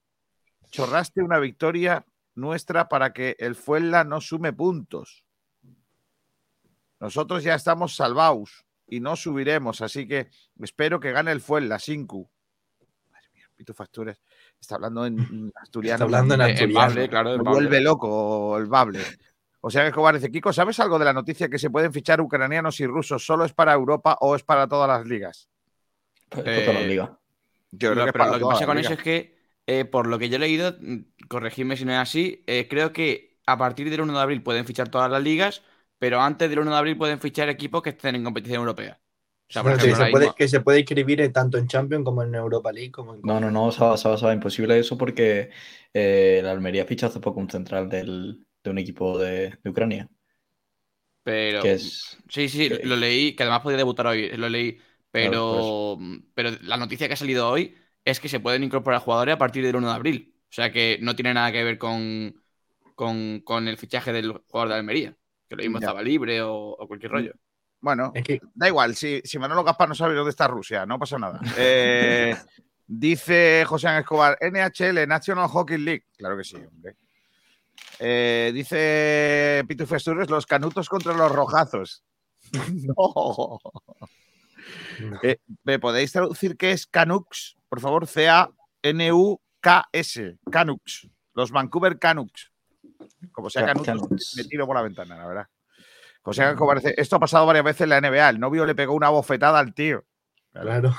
chorraste 0.70 1.22
una 1.22 1.40
victoria 1.40 2.06
nuestra 2.36 2.88
para 2.88 3.14
que 3.14 3.36
el 3.40 3.56
Fuenla 3.56 4.04
no 4.04 4.22
sume 4.22 4.54
puntos. 4.54 5.26
Nosotros 7.00 7.44
ya 7.44 7.56
estamos 7.56 7.96
salvados 7.96 8.66
y 8.88 9.00
no 9.00 9.16
subiremos, 9.16 9.82
así 9.82 10.08
que 10.08 10.30
espero 10.62 11.00
que 11.00 11.12
gane 11.12 11.32
el 11.32 11.42
Fuenla, 11.42 11.80
Sinku. 11.80 12.30
Madre 13.12 13.30
mía, 13.34 13.50
Pitufa 13.56 13.84
Astures 13.84 14.20
está 14.60 14.76
hablando 14.76 15.06
en 15.06 15.18
asturiano. 15.56 15.96
Está 15.96 16.04
hablando 16.06 16.34
en 16.36 16.42
el 16.42 16.52
asturiano. 16.52 16.80
Bable, 16.88 17.10
claro, 17.10 17.32
el 17.32 17.38
Me 17.38 17.44
Bable. 17.44 17.60
vuelve 17.60 17.82
loco 17.82 18.58
el 18.58 18.66
Bable. 18.66 19.04
O 19.62 19.70
sea 19.70 19.82
que 19.84 19.90
Escobar 19.90 20.16
dice, 20.16 20.32
Kiko, 20.32 20.54
¿sabes 20.54 20.80
algo 20.80 21.00
de 21.00 21.06
la 21.06 21.14
noticia 21.14 21.50
que 21.50 21.60
se 21.60 21.70
pueden 21.70 21.94
fichar 21.94 22.22
ucranianos 22.22 22.80
y 22.80 22.88
rusos? 22.88 23.26
¿Solo 23.26 23.46
es 23.46 23.54
para 23.54 23.74
Europa 23.74 24.18
o 24.22 24.36
es 24.36 24.44
para 24.44 24.68
todas 24.68 24.88
las 24.88 25.06
ligas? 25.08 25.50
Pues 26.30 26.50
por 26.50 26.64
todas 26.64 26.76
las 26.82 26.86
Eh, 26.86 26.88
ligas. 26.90 27.10
Yo 27.72 27.94
pero 27.96 28.14
para 28.14 28.32
lo 28.32 28.40
que 28.40 28.46
pasa 28.48 28.66
con 28.66 28.78
eso 28.78 28.94
es 28.94 29.00
que, 29.00 29.38
eh, 29.68 29.86
por 29.86 30.08
lo 30.08 30.20
que 30.20 30.30
yo 30.30 30.38
he 30.38 30.40
leído, 30.40 30.76
mm, 30.80 31.28
corregidme 31.30 31.78
si 31.78 31.86
no 31.86 31.92
es 31.94 32.00
así, 32.00 32.44
eh, 32.48 32.68
creo 32.70 32.94
que 32.94 33.40
a 33.46 33.58
partir 33.58 33.90
del 33.90 34.02
1 34.02 34.14
de 34.14 34.20
abril 34.22 34.44
pueden 34.44 34.66
fichar 34.66 34.90
todas 34.90 35.12
las 35.12 35.22
ligas, 35.24 35.64
pero 36.00 36.22
antes 36.22 36.50
del 36.50 36.60
1 36.60 36.72
de 36.72 36.78
abril 36.78 36.98
pueden 36.98 37.20
fichar 37.20 37.50
equipos 37.50 37.82
que 37.82 37.92
estén 37.92 38.16
en 38.16 38.24
competición 38.24 38.60
europea. 38.62 39.00
O 39.50 39.54
sea, 39.54 39.62
Bueno, 39.64 39.78
que, 39.78 39.96
se 39.96 40.06
puede, 40.08 40.26
mismo- 40.26 40.36
que 40.36 40.48
se 40.48 40.60
puede 40.62 40.80
inscribir 40.80 41.32
tanto 41.34 41.58
en 41.58 41.68
Champions 41.68 42.04
como 42.06 42.24
en 42.24 42.36
Europa 42.36 42.72
League. 42.72 42.92
Como 42.92 43.14
en 43.16 43.22
No, 43.22 43.40
no, 43.40 43.52
no, 43.52 43.72
Saba, 43.72 43.98
Saba, 43.98 44.34
imposible 44.34 44.80
eso 44.80 44.98
porque 44.98 45.50
eh, 45.94 46.42
la 46.44 46.52
Almería 46.52 46.86
fichó 46.86 47.08
hace 47.08 47.20
poco 47.20 47.40
un 47.40 47.50
central 47.50 47.90
del- 47.90 48.47
de 48.68 48.72
un 48.72 48.78
equipo 48.80 49.18
de, 49.18 49.58
de 49.64 49.70
Ucrania. 49.70 50.10
pero 51.24 51.62
Que 51.62 51.74
es. 51.74 52.18
sí, 52.30 52.50
sí, 52.50 52.70
que- 52.70 52.80
lo 52.84 52.96
leí, 52.96 53.36
que 53.36 53.44
además 53.44 53.62
podía 53.62 53.78
debutar 53.78 54.08
hoy, 54.08 54.30
lo 54.38 54.50
leí, 54.50 54.78
Claro, 55.20 55.32
pero, 55.32 55.98
pero 56.34 56.52
la 56.62 56.78
noticia 56.78 57.08
que 57.08 57.14
ha 57.16 57.18
salido 57.18 57.50
hoy 57.50 57.76
es 58.06 58.20
que 58.20 58.30
se 58.30 58.40
pueden 58.40 58.64
incorporar 58.64 59.02
jugadores 59.02 59.36
a 59.36 59.38
partir 59.38 59.66
del 59.66 59.76
1 59.76 59.90
de 59.90 59.94
abril. 59.96 60.34
O 60.50 60.54
sea 60.54 60.72
que 60.72 60.98
no 61.02 61.16
tiene 61.16 61.34
nada 61.34 61.52
que 61.52 61.64
ver 61.64 61.78
con, 61.78 62.34
con, 62.96 63.42
con 63.42 63.68
el 63.68 63.78
fichaje 63.78 64.14
del 64.14 64.32
jugador 64.48 64.70
de 64.70 64.76
Almería, 64.76 65.18
que 65.50 65.56
lo 65.56 65.64
mismo 65.64 65.80
Ya. 65.80 65.88
estaba 65.88 66.02
libre 66.02 66.42
o, 66.42 66.54
o 66.54 66.88
cualquier 66.88 67.12
rollo. 67.12 67.34
Bueno, 67.80 68.12
Es 68.16 68.24
que 68.24 68.40
da 68.56 68.68
igual, 68.68 68.96
si, 68.96 69.22
si 69.24 69.38
Manolo 69.38 69.64
Gaspar 69.64 69.90
no 69.90 69.96
sabe 69.96 70.16
dónde 70.16 70.32
está 70.32 70.48
Rusia, 70.48 70.86
no 70.86 70.98
pasa 71.00 71.18
nada. 71.20 71.42
Eh, 71.58 72.36
dice 72.88 73.66
José 73.68 73.88
Ángel 73.88 74.02
Escobar, 74.04 74.38
NHL, 74.42 75.06
National 75.08 75.48
Hockey 75.50 75.78
League. 75.78 76.06
Claro 76.18 76.38
que 76.38 76.44
sí, 76.44 76.56
hombre. 76.56 76.96
Eh, 78.00 78.52
dice 78.54 79.64
Pitu 79.68 79.86
Festures, 79.86 80.30
los 80.30 80.46
canutos 80.46 80.88
contra 80.90 81.14
los 81.14 81.32
rojazos. 81.32 82.04
no. 82.74 83.60
Eh, 85.24 85.38
¿Me 85.64 85.80
podéis 85.80 86.12
traducir 86.12 86.58
qué 86.58 86.72
es 86.72 86.86
Canucks? 86.88 87.56
Por 87.70 87.80
favor, 87.80 88.08
N-U-K-S, 88.82 90.38
Canucks, 90.52 91.08
los 91.34 91.52
Vancouver 91.52 92.00
Canucks. 92.00 92.52
Como 93.32 93.50
sea 93.50 93.66
Ca- 93.66 93.74
Canucks, 93.84 94.34
me 94.38 94.44
tiro 94.44 94.66
por 94.66 94.76
la 94.76 94.82
ventana, 94.82 95.18
la 95.18 95.28
verdad. 95.28 95.48
O 96.24 96.34
sea, 96.34 96.56
esto 96.98 97.16
ha 97.16 97.20
pasado 97.20 97.46
varias 97.46 97.64
veces 97.64 97.82
en 97.82 97.90
la 97.90 98.02
NBA. 98.02 98.30
El 98.30 98.40
novio 98.40 98.66
le 98.66 98.76
pegó 98.76 98.94
una 98.94 99.10
bofetada 99.10 99.60
al 99.60 99.74
tío. 99.74 100.04
Claro. 100.52 100.94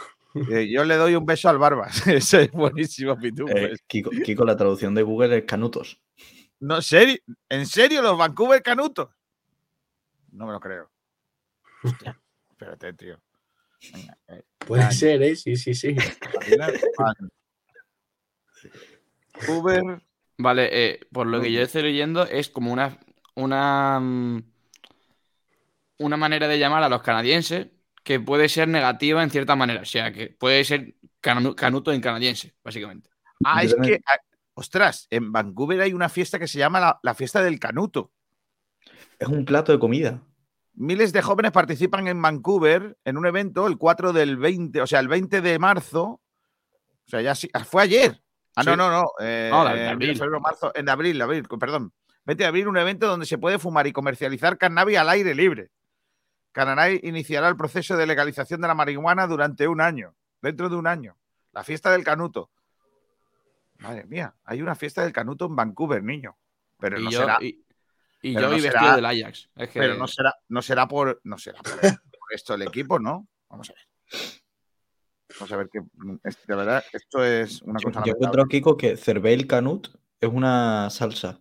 Eh, 0.51 0.69
Yo 0.71 0.85
le 0.85 0.97
doy 0.97 1.15
un 1.17 1.27
beso 1.27 1.49
al 1.51 1.59
Barbas. 1.59 2.07
Ese 2.07 2.45
es 2.45 2.51
buenísimo, 2.53 3.17
Pitu. 3.19 3.47
Eh, 3.49 3.77
Kiko, 3.87 4.11
Kiko, 4.11 4.45
la 4.45 4.57
traducción 4.57 4.95
de 4.95 5.03
Google 5.03 5.37
es 5.39 5.45
canutos. 5.45 6.01
No, 6.61 6.77
¿en 6.77 6.83
serio? 6.83 7.17
¿En 7.49 7.67
serio 7.67 8.03
los 8.03 8.17
Vancouver 8.19 8.63
Canutos? 8.63 9.09
No 10.33 10.47
me 10.47 10.53
lo 10.53 10.61
creo. 10.61 10.91
Hostia, 11.85 12.19
espérate, 12.51 12.93
tío. 12.95 13.21
Venga, 13.93 14.19
eh, 14.29 14.43
Puede 14.59 14.91
ser, 14.93 15.23
¿eh? 15.23 15.37
Sí, 15.37 15.57
sí, 15.57 15.75
sí. 15.75 15.95
Vancouver. 19.35 20.03
Vale, 20.37 20.69
eh, 20.73 21.01
por 21.13 21.27
lo 21.27 21.41
que 21.41 21.51
yo 21.53 21.63
estoy 21.63 21.83
leyendo, 21.83 22.25
es 22.25 22.49
como 22.49 22.73
una, 22.73 22.99
una, 23.35 23.99
mm, 24.01 24.43
una 25.99 26.17
manera 26.17 26.47
de 26.47 26.59
llamar 26.59 26.83
a 26.85 26.89
los 26.89 27.03
canadienses 27.03 27.69
que 28.05 28.21
puede 28.21 28.49
ser 28.49 28.69
negativa 28.69 29.23
en 29.23 29.31
cierta 29.31 29.57
manera. 29.57 29.83
O 29.83 29.85
sea, 29.85 30.13
que 30.13 30.29
puede 30.29 30.65
ser 30.65 30.95
canu- 31.21 31.55
canuto 31.55 31.93
en 31.93 32.01
canadiense, 32.01 32.55
básicamente. 32.63 33.11
Ah, 33.45 33.63
es 33.65 33.75
que, 33.75 34.01
ostras, 34.59 35.07
en 35.11 35.31
Vancouver 35.33 35.81
hay 35.81 35.93
una 35.93 36.09
fiesta 36.09 36.39
que 36.39 36.49
se 36.49 36.59
llama 36.59 36.81
la, 36.81 36.99
la 37.03 37.15
fiesta 37.15 37.43
del 37.43 37.59
canuto. 37.61 38.11
Es 39.19 39.29
un 39.29 39.45
plato 39.45 39.73
de 39.73 39.79
comida. 39.79 40.21
Miles 40.75 41.13
de 41.13 41.23
jóvenes 41.23 41.53
participan 41.53 42.07
en 42.09 42.21
Vancouver 42.21 42.97
en 43.05 43.17
un 43.17 43.27
evento 43.27 43.67
el 43.67 43.79
4 43.79 44.13
del 44.13 44.37
20, 44.37 44.81
o 44.81 44.87
sea, 44.87 45.01
el 45.01 45.09
20 45.09 45.41
de 45.41 45.59
marzo. 45.59 46.03
O 46.05 46.21
sea, 47.07 47.21
ya 47.21 47.35
sí, 47.35 47.49
ah, 47.53 47.65
fue 47.65 47.83
ayer. 47.83 48.21
Ah, 48.55 48.63
no, 48.65 48.73
Sí. 48.73 48.77
no, 48.79 48.91
no. 48.91 49.07
eh, 49.21 49.49
No, 49.53 49.69
en 49.75 49.89
abril. 49.89 50.17
febrero, 50.17 50.41
marzo, 50.41 50.73
en 50.75 50.89
abril, 50.89 51.21
abril, 51.23 51.47
perdón. 51.59 51.93
20 52.25 52.43
de 52.45 52.49
abril, 52.49 52.69
un 52.69 52.77
evento 52.77 53.07
donde 53.07 53.27
se 53.27 53.39
puede 53.39 53.59
fumar 53.59 53.87
y 53.87 53.93
comercializar 53.93 54.59
cannabis 54.59 54.99
al 54.99 55.09
aire 55.09 55.35
libre. 55.35 55.71
Canadá 56.53 56.91
iniciará 56.91 57.49
el 57.49 57.57
proceso 57.57 57.97
de 57.97 58.07
legalización 58.07 58.61
de 58.61 58.69
la 58.69 58.75
marihuana 58.75 59.27
durante 59.27 59.69
un 59.69 59.81
año, 59.81 60.15
dentro 60.43 60.69
de 60.69 60.77
un 60.77 60.87
año. 60.87 61.17
La 61.53 61.65
fiesta 61.65 61.91
del 61.93 62.05
canuto. 62.05 62.51
Madre 63.79 64.05
mía, 64.07 64.35
hay 64.45 64.61
una 64.63 64.75
fiesta 64.75 65.03
del 65.03 65.13
canuto 65.13 65.47
en 65.47 65.57
Vancouver, 65.57 66.03
niño. 66.03 66.37
Pero 66.79 67.01
y 67.01 67.05
no 67.05 67.11
yo, 67.11 67.21
será, 67.21 67.39
y, 67.41 67.65
yo 68.23 68.41
no 68.41 68.49
hoy 68.49 68.61
será- 68.61 68.81
vestido 68.81 68.97
del 68.97 69.05
Ajax. 69.07 69.51
Es 69.57 69.71
que, 69.71 69.81
pero 69.81 69.95
no 69.97 70.07
será, 70.07 70.35
no 70.49 70.63
será 70.63 70.89
por, 70.89 71.21
no 71.25 71.39
será 71.39 71.61
por, 71.63 71.81
por 71.81 72.33
esto 72.35 72.55
el 72.55 72.63
equipo, 72.63 72.99
¿no? 72.99 73.29
Vamos 73.49 73.71
a 73.71 73.75
ver. 73.75 73.83
Vamos 75.39 75.53
a 75.53 75.57
ver 75.57 75.69
que 75.71 75.81
de 75.81 76.55
verdad 76.57 76.83
esto 76.93 77.23
es 77.23 77.63
una 77.63 77.79
Yo, 77.79 77.89
cosa 77.89 78.01
yo 78.01 78.13
lamentable. 78.13 78.13
encuentro, 78.13 78.47
Kiko, 78.47 78.77
que 78.77 78.97
cervel 78.97 79.47
canut 79.47 79.89
es 80.21 80.29
una 80.29 80.89
salsa. 80.91 81.41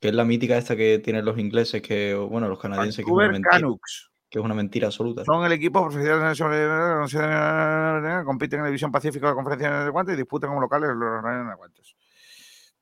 Que 0.00 0.08
es 0.08 0.14
la 0.14 0.24
mítica 0.24 0.56
esta 0.56 0.76
que 0.76 1.00
tienen 1.00 1.24
los 1.24 1.38
ingleses, 1.38 1.82
que, 1.82 2.14
o, 2.14 2.28
bueno, 2.28 2.46
los 2.48 2.60
canadienses, 2.60 2.98
que 2.98 3.02
Vancouver 3.10 3.32
mentira, 3.32 3.50
Canucks 3.50 4.07
que 4.30 4.38
es 4.38 4.44
una 4.44 4.54
mentira 4.54 4.88
absoluta. 4.88 5.24
son 5.24 5.44
el 5.44 5.52
equipo 5.52 5.82
profesional 5.82 6.36
sobre- 6.36 8.24
compiten 8.24 8.58
en 8.58 8.64
la 8.64 8.68
división 8.68 8.92
pacífico 8.92 9.26
de 9.26 9.32
la 9.32 9.34
conferencia 9.34 9.84
de 9.84 9.90
guantes 9.90 10.14
y 10.14 10.18
disputan 10.18 10.50
como 10.50 10.60
locales 10.60 10.90
los 10.94 11.22
Ryan 11.22 11.48
Aguantes. 11.50 11.96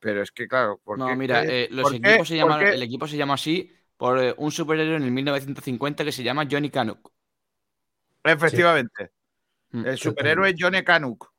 Pero 0.00 0.22
es 0.22 0.30
que 0.32 0.46
claro, 0.48 0.80
¿por 0.82 0.98
No, 0.98 1.06
qué- 1.06 1.16
mira, 1.16 1.42
qué- 1.42 1.64
eh, 1.64 1.68
los 1.70 1.84
por 1.84 1.92
qué- 1.92 1.96
equipos 2.10 2.28
se 2.28 2.34
por 2.40 2.48
llaman, 2.50 2.60
qué- 2.64 2.74
el 2.74 2.82
equipo 2.82 3.06
se 3.06 3.16
llama 3.16 3.34
así 3.34 3.72
por 3.96 4.18
eh, 4.18 4.34
un 4.36 4.50
superhéroe 4.52 4.96
en 4.96 5.02
el 5.04 5.10
1950 5.10 6.04
que 6.04 6.12
se 6.12 6.22
llama 6.22 6.46
Johnny 6.50 6.70
Canuck. 6.70 7.10
Efectivamente. 8.24 9.12
Mm. 9.70 9.86
El 9.86 9.98
superhéroe 9.98 10.54
Johnny 10.58 10.82
Canuck. 10.82 11.32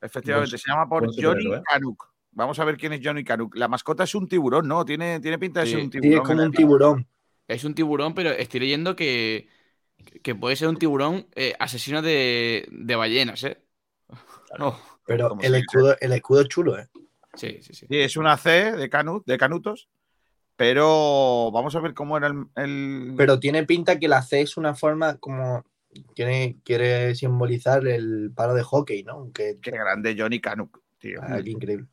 Efectivamente, 0.00 0.52
Buen- 0.52 0.58
se 0.60 0.70
llama 0.70 0.88
por 0.88 1.06
Johnny. 1.20 1.50
Canuck. 1.64 2.04
Vamos 2.32 2.58
a 2.60 2.64
ver 2.64 2.76
quién 2.76 2.92
es 2.92 3.00
Johnny 3.02 3.24
Canuck. 3.24 3.56
La 3.56 3.66
mascota 3.66 4.04
es 4.04 4.14
un 4.14 4.28
tiburón, 4.28 4.68
¿no? 4.68 4.84
Tiene, 4.84 5.18
tiene 5.20 5.38
pinta 5.38 5.60
de 5.60 5.66
Sí. 5.66 5.72
ser 5.72 5.80
un 5.84 5.90
Sí, 5.92 6.00
tiburón. 6.00 6.22
es 6.22 6.28
como 6.28 6.42
un 6.44 6.52
tiburón. 6.52 7.06
Es 7.48 7.64
un 7.64 7.74
tiburón, 7.74 8.14
pero 8.14 8.30
estoy 8.30 8.60
leyendo 8.60 8.94
que, 8.94 9.48
que 10.22 10.34
puede 10.34 10.56
ser 10.56 10.68
un 10.68 10.76
tiburón 10.78 11.26
eh, 11.34 11.54
asesino 11.58 12.02
de, 12.02 12.68
de 12.70 12.96
ballenas, 12.96 13.42
¿eh? 13.44 13.62
Oh, 14.60 14.78
Pero 15.06 15.36
el 15.42 15.54
escudo, 15.54 15.96
el 16.00 16.12
escudo 16.12 16.42
es 16.42 16.48
chulo, 16.48 16.78
¿eh? 16.78 16.88
sí, 17.34 17.58
sí, 17.62 17.74
sí. 17.74 17.86
Sí, 17.86 17.96
es 17.96 18.16
una 18.16 18.36
C 18.36 18.72
de, 18.72 18.88
canut, 18.90 19.24
de 19.26 19.38
canutos. 19.38 19.88
Pero 20.56 21.50
vamos 21.52 21.74
a 21.76 21.80
ver 21.80 21.94
cómo 21.94 22.16
era 22.16 22.26
el. 22.26 22.44
el- 22.56 23.14
Pero 23.16 23.38
tiene 23.38 23.64
pinta 23.64 23.98
que 23.98 24.08
la 24.08 24.22
C 24.22 24.40
es 24.40 24.56
una 24.56 24.74
forma 24.74 25.16
como. 25.18 25.64
Quiere, 26.14 26.56
quiere 26.64 27.14
simbolizar 27.14 27.86
el 27.86 28.30
palo 28.34 28.54
de 28.54 28.62
hockey, 28.62 29.04
¿no? 29.04 29.12
Aunque. 29.12 29.56
Qué 29.62 29.70
grande 29.70 30.14
Johnny 30.18 30.40
Canuck, 30.40 30.80
tío. 30.98 31.20
Ah, 31.22 31.40
qué 31.42 31.50
increíble. 31.50 31.86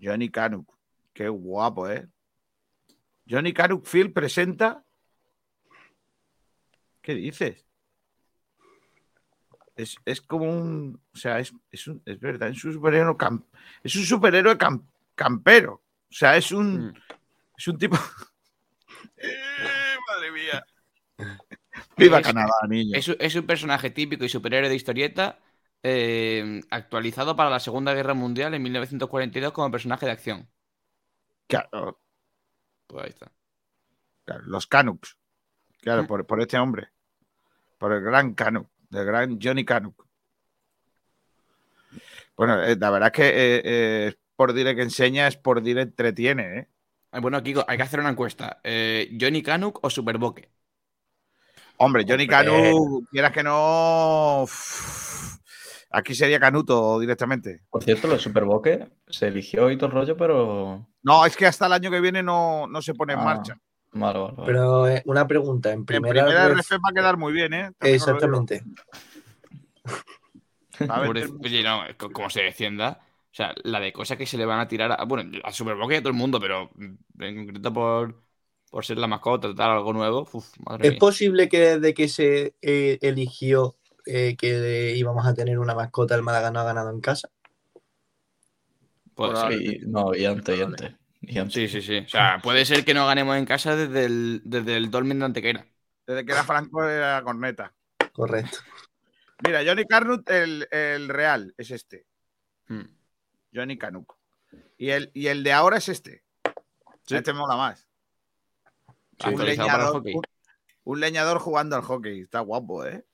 Johnny 0.00 0.30
Canuck. 0.30 0.66
Qué 1.12 1.28
guapo, 1.28 1.88
¿eh? 1.88 2.08
Johnny 3.30 3.52
Canuck 3.52 3.86
Field 3.86 4.12
presenta. 4.12 4.84
¿Qué 7.00 7.14
dices? 7.14 7.64
Es, 9.76 9.96
es 10.04 10.20
como 10.20 10.44
un. 10.50 11.00
O 11.14 11.16
sea, 11.16 11.38
es, 11.38 11.52
es, 11.70 11.86
un- 11.86 12.02
es 12.04 12.18
verdad, 12.20 12.48
es 12.50 12.62
un 12.64 12.72
superhéroe, 12.72 13.16
cam- 13.16 13.44
es 13.82 13.94
un 13.96 14.04
superhéroe 14.04 14.58
cam- 14.58 14.84
campero. 15.14 15.74
O 15.74 16.12
sea, 16.14 16.36
es 16.36 16.52
un. 16.52 16.88
Mm. 16.88 16.94
Es 17.56 17.68
un 17.68 17.78
tipo. 17.78 17.96
¡Eh, 19.16 19.96
madre 20.08 20.32
mía. 20.32 20.66
Viva 21.96 22.18
Es- 22.18 22.26
Canadá, 22.26 22.52
niño. 22.68 22.96
Es, 22.98 23.08
un- 23.08 23.16
es 23.18 23.34
un 23.34 23.46
personaje 23.46 23.90
típico 23.90 24.24
y 24.24 24.28
superhéroe 24.28 24.68
de 24.68 24.74
historieta 24.76 25.38
eh, 25.82 26.60
actualizado 26.70 27.36
para 27.36 27.48
la 27.50 27.60
Segunda 27.60 27.94
Guerra 27.94 28.14
Mundial 28.14 28.52
en 28.54 28.62
1942 28.62 29.52
como 29.52 29.70
personaje 29.70 30.04
de 30.06 30.12
acción. 30.12 30.48
Claro, 31.46 31.98
Pues 32.90 33.04
ahí 33.04 33.10
está. 33.10 33.30
claro, 34.24 34.42
los 34.46 34.66
Canucks. 34.66 35.16
Claro, 35.80 36.02
Mm. 36.02 36.06
por, 36.06 36.26
por 36.26 36.40
este 36.40 36.58
hombre. 36.58 36.88
Por 37.78 37.92
el 37.92 38.02
gran 38.02 38.34
Canuck, 38.34 38.68
el 38.90 39.04
gran 39.04 39.38
Johnny 39.40 39.64
Canuck. 39.64 40.04
Bueno, 42.36 42.62
eh, 42.62 42.76
la 42.78 42.90
verdad 42.90 43.08
es 43.08 43.12
que 43.12 43.28
eh, 43.28 43.62
eh, 43.64 44.14
por 44.36 44.52
dire 44.52 44.74
que 44.74 44.82
enseña, 44.82 45.26
es 45.26 45.36
por 45.36 45.62
dire 45.62 45.82
entretiene, 45.82 46.68
Bueno, 47.20 47.42
Kiko, 47.42 47.64
hay 47.66 47.76
que 47.76 47.82
hacer 47.82 48.00
una 48.00 48.10
encuesta. 48.10 48.60
Eh, 48.62 49.16
¿Johnny 49.20 49.42
Canuck 49.42 49.78
o 49.84 49.90
Superboque? 49.90 50.50
Hombre, 51.78 52.04
Johnny. 52.06 52.26
Canuck, 52.26 53.08
quieras 53.10 53.32
que 53.32 53.42
no. 53.42 54.44
Aquí 55.92 56.14
sería 56.14 56.38
Canuto 56.38 57.00
directamente. 57.00 57.62
Por 57.70 57.82
cierto, 57.82 58.06
los 58.06 58.22
Superboques 58.22 58.80
se 59.08 59.28
eligió 59.28 59.70
y 59.70 59.76
todo 59.78 59.86
el 59.86 59.92
rollo, 59.92 60.16
pero. 60.16 60.86
No, 61.02 61.24
es 61.24 61.36
que 61.36 61.46
hasta 61.46 61.66
el 61.66 61.72
año 61.72 61.90
que 61.90 62.00
viene 62.00 62.22
no, 62.22 62.66
no 62.66 62.82
se 62.82 62.94
pone 62.94 63.14
en 63.14 63.20
Ah, 63.20 63.24
marcha. 63.24 63.54
Vale, 63.92 64.18
vale, 64.18 64.34
vale. 64.36 64.46
Pero 64.46 64.88
eh, 64.88 65.02
una 65.06 65.26
pregunta. 65.26 65.70
En 65.70 65.80
En 65.80 65.86
primera, 65.86 66.24
primera 66.26 66.48
ref- 66.48 66.52
RF 66.58 66.76
va 66.76 66.90
a 66.90 66.92
quedar 66.94 67.16
muy 67.16 67.32
bien, 67.32 67.52
¿eh? 67.54 67.70
También. 67.78 67.94
Exactamente. 67.94 68.62
Oye, 71.42 71.62
no, 71.62 71.82
co- 71.98 72.12
como 72.12 72.30
se 72.30 72.42
defienda. 72.42 73.00
O 73.32 73.34
sea, 73.34 73.54
la 73.62 73.78
de 73.80 73.92
cosas 73.92 74.18
que 74.18 74.26
se 74.26 74.36
le 74.36 74.44
van 74.44 74.60
a 74.60 74.68
tirar 74.68 74.92
a. 74.92 75.04
Bueno, 75.04 75.38
a 75.44 75.52
Superboque 75.52 75.94
y 75.94 75.96
a 75.98 76.00
todo 76.00 76.10
el 76.10 76.16
mundo, 76.18 76.40
pero 76.40 76.70
mm, 76.74 77.22
en 77.22 77.36
concreto 77.46 77.72
por, 77.72 78.22
por 78.70 78.84
ser 78.84 78.98
la 78.98 79.06
mascota, 79.06 79.48
tratar 79.48 79.70
algo 79.70 79.92
nuevo. 79.92 80.28
Uf, 80.32 80.46
madre 80.66 80.84
¿Es 80.84 80.90
mía. 80.90 80.98
posible 80.98 81.48
que 81.48 81.58
desde 81.60 81.94
que 81.94 82.08
se 82.08 82.54
eh, 82.62 82.98
eligió 83.02 83.76
eh, 84.06 84.36
que 84.36 84.94
íbamos 84.96 85.26
a 85.26 85.34
tener 85.34 85.58
una 85.58 85.74
mascota, 85.74 86.14
el 86.14 86.22
Málaga 86.22 86.50
no 86.50 86.60
ha 86.60 86.64
ganado 86.64 86.90
en 86.90 87.00
casa? 87.00 87.28
Puede 89.20 89.36
ser. 89.36 89.48
Probable. 89.48 89.64
Y- 89.64 89.86
no, 89.86 90.14
y 90.14 90.24
antes, 90.24 90.58
y 90.58 90.62
antes. 90.62 90.92
Y 91.20 91.38
antes. 91.38 91.52
Sí, 91.54 91.68
sí, 91.68 91.82
sí. 91.82 91.98
O 91.98 92.08
sea, 92.08 92.40
puede 92.42 92.64
ser 92.64 92.84
que 92.84 92.94
no 92.94 93.06
ganemos 93.06 93.36
en 93.36 93.44
casa 93.44 93.76
desde 93.76 94.06
el, 94.06 94.40
desde 94.44 94.76
el 94.76 94.90
Dolmen 94.90 95.18
de 95.18 95.24
Antequera. 95.26 95.66
Desde 96.06 96.24
que 96.24 96.32
era 96.32 96.44
Franco 96.44 96.82
era 96.84 97.22
corneta. 97.22 97.74
Correcto. 98.12 98.58
Mira, 99.44 99.60
Johnny 99.64 99.84
Carnut, 99.84 100.28
el, 100.30 100.66
el 100.70 101.08
real, 101.08 101.54
es 101.58 101.70
este. 101.70 102.06
Mm. 102.68 102.84
Johnny 103.54 103.76
Canuck. 103.78 104.16
Y 104.78 104.90
el, 104.90 105.10
y 105.14 105.26
el 105.26 105.42
de 105.44 105.52
ahora 105.52 105.76
es 105.76 105.88
este. 105.90 106.22
Sí. 107.06 107.16
Este 107.16 107.32
mola 107.32 107.56
más. 107.56 107.86
Sí, 109.18 109.28
un, 109.28 109.44
leñador, 109.44 110.02
un- 110.02 110.22
un 110.84 111.00
leñador 111.00 111.38
jugando 111.38 111.76
al 111.76 111.82
hockey. 111.82 112.20
Está 112.20 112.40
guapo, 112.40 112.86
¿eh? 112.86 113.04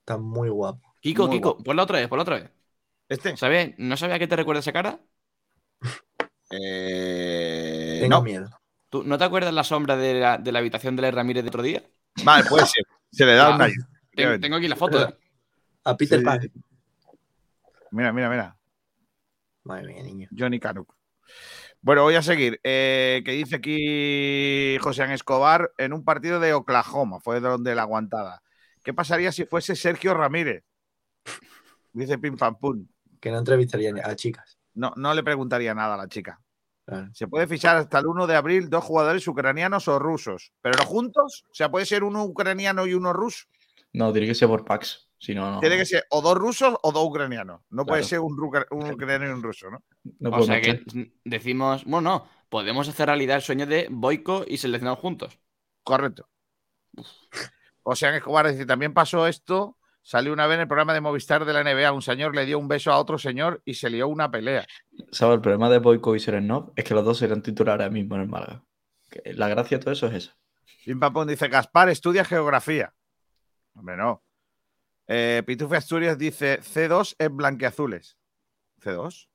Está 0.00 0.18
muy 0.18 0.48
guapo. 0.48 0.94
Kiko, 1.00 1.26
Muy 1.28 1.36
Kiko, 1.36 1.50
guapo. 1.50 1.64
ponla 1.64 1.82
otra 1.84 1.98
vez, 1.98 2.08
ponla 2.08 2.22
otra 2.22 2.40
vez. 2.40 2.50
Este. 3.08 3.36
¿Sabes? 3.36 3.74
¿No 3.78 3.96
sabía 3.96 4.16
a 4.16 4.18
qué 4.18 4.26
te 4.26 4.36
recuerda 4.36 4.60
esa 4.60 4.72
cara? 4.72 4.98
Eh, 6.60 7.98
Tengo 8.02 8.16
no. 8.16 8.22
miedo. 8.22 8.48
¿Tú, 8.90 9.02
¿No 9.04 9.18
te 9.18 9.24
acuerdas 9.24 9.52
la 9.52 9.64
sombra 9.64 9.96
de 9.96 10.14
la, 10.14 10.38
de 10.38 10.52
la 10.52 10.58
habitación 10.60 10.96
de 10.96 11.02
la 11.02 11.10
Ramírez 11.10 11.42
de 11.44 11.48
otro 11.48 11.62
día? 11.62 11.82
Vale, 12.24 12.44
puede 12.48 12.66
ser. 12.66 12.84
Se 13.10 13.24
le 13.24 13.34
da 13.34 13.48
Ah, 13.52 13.56
un 13.56 13.62
ayuda. 13.62 13.88
Tengo, 14.14 14.40
tengo 14.40 14.56
aquí 14.56 14.68
la 14.68 14.76
foto. 14.76 15.08
¿eh? 15.08 15.18
A 15.84 15.96
Peter 15.96 16.18
Sí. 16.20 16.24
Pan. 16.24 16.40
Mira, 17.90 18.12
mira, 18.12 18.28
mira. 18.30 18.56
Madre 19.64 19.86
mía, 19.92 20.02
niño. 20.02 20.28
Johnny 20.36 20.58
Canuck. 20.60 20.94
Bueno, 21.80 22.02
voy 22.02 22.14
a 22.14 22.22
seguir. 22.22 22.60
Eh, 22.62 23.22
que 23.24 23.32
dice 23.32 23.56
aquí 23.56 24.78
José 24.80 25.12
Escobar 25.12 25.72
en 25.78 25.92
un 25.92 26.04
partido 26.04 26.40
de 26.40 26.54
Oklahoma, 26.54 27.20
fue 27.20 27.40
donde 27.40 27.74
la 27.74 27.82
aguantada. 27.82 28.42
¿Qué 28.82 28.92
pasaría 28.94 29.32
si 29.32 29.44
fuese 29.44 29.74
Sergio 29.76 30.14
Ramírez? 30.14 30.64
Dice 31.92 32.18
Pim 32.18 32.36
Pam 32.36 32.58
Pum. 32.58 32.86
que 33.20 33.30
no 33.30 33.38
entrevistaría 33.38 33.92
a 34.04 34.14
chicas. 34.16 34.58
No, 34.74 34.92
no 34.96 35.14
le 35.14 35.22
preguntaría 35.22 35.74
nada 35.74 35.94
a 35.94 35.98
la 35.98 36.08
chica. 36.08 36.40
Claro. 36.86 37.08
Se 37.14 37.26
puede 37.28 37.46
fichar 37.46 37.76
hasta 37.76 37.98
el 37.98 38.06
1 38.06 38.26
de 38.26 38.36
abril 38.36 38.68
dos 38.68 38.84
jugadores 38.84 39.26
ucranianos 39.26 39.88
o 39.88 39.98
rusos, 39.98 40.52
pero 40.60 40.76
no 40.78 40.84
juntos. 40.84 41.44
O 41.50 41.54
sea, 41.54 41.70
puede 41.70 41.86
ser 41.86 42.04
uno 42.04 42.24
ucraniano 42.24 42.86
y 42.86 42.94
uno 42.94 43.12
ruso. 43.12 43.46
No, 43.92 44.12
tiene 44.12 44.26
que 44.26 44.34
ser 44.34 44.48
por 44.48 44.64
packs. 44.64 45.08
Si 45.18 45.34
no, 45.34 45.52
no. 45.52 45.60
Tiene 45.60 45.78
que 45.78 45.86
ser 45.86 46.04
o 46.10 46.20
dos 46.20 46.36
rusos 46.36 46.76
o 46.82 46.92
dos 46.92 47.06
ucranianos. 47.06 47.62
No 47.70 47.86
puede 47.86 48.02
ser 48.02 48.20
un, 48.20 48.38
ucraniano 48.38 49.26
y 49.26 49.30
un 49.30 49.42
ruso, 49.42 49.70
¿no? 49.70 49.82
no 50.18 50.30
o 50.30 50.42
sea 50.42 50.60
que 50.60 50.84
decimos, 51.24 51.84
bueno, 51.86 52.10
no, 52.10 52.28
podemos 52.50 52.88
hacer 52.88 53.06
realidad 53.06 53.36
el 53.36 53.42
sueño 53.42 53.66
de 53.66 53.88
Boico 53.90 54.44
y 54.46 54.58
seleccionar 54.58 54.98
juntos. 54.98 55.38
Correcto. 55.82 56.28
O 57.82 57.94
sea, 57.96 58.14
Escobar 58.16 58.50
dice, 58.50 58.66
también 58.66 58.92
pasó 58.92 59.26
esto. 59.26 59.78
Salió 60.04 60.34
una 60.34 60.46
vez 60.46 60.56
en 60.56 60.60
el 60.60 60.68
programa 60.68 60.92
de 60.92 61.00
Movistar 61.00 61.46
de 61.46 61.52
la 61.54 61.64
NBA. 61.64 61.90
Un 61.90 62.02
señor 62.02 62.36
le 62.36 62.44
dio 62.44 62.58
un 62.58 62.68
beso 62.68 62.92
a 62.92 62.98
otro 62.98 63.16
señor 63.16 63.62
y 63.64 63.72
se 63.72 63.88
lió 63.88 64.06
una 64.06 64.30
pelea. 64.30 64.66
¿Sabes? 65.10 65.36
El 65.36 65.40
problema 65.40 65.70
de 65.70 65.78
Boyko 65.78 66.14
y 66.14 66.20
Serenov 66.20 66.74
es 66.76 66.84
que 66.84 66.92
los 66.92 67.06
dos 67.06 67.16
serán 67.16 67.42
titulares 67.42 67.80
ahora 67.80 67.90
mismo 67.90 68.14
en 68.16 68.20
el 68.20 68.28
Málaga. 68.28 68.62
La 69.24 69.48
gracia 69.48 69.78
de 69.78 69.82
todo 69.82 69.94
eso 69.94 70.06
es 70.08 70.14
esa. 70.24 70.36
Pim 70.84 71.00
Pum 71.00 71.26
dice, 71.26 71.48
Gaspar 71.48 71.88
estudia 71.88 72.22
geografía. 72.22 72.92
Hombre, 73.72 73.96
no. 73.96 74.22
Eh, 75.06 75.42
Pitufe 75.46 75.76
Asturias 75.76 76.18
dice, 76.18 76.60
C2 76.60 77.16
es 77.18 77.30
blanqueazules. 77.30 78.18
¿C2? 78.82 79.28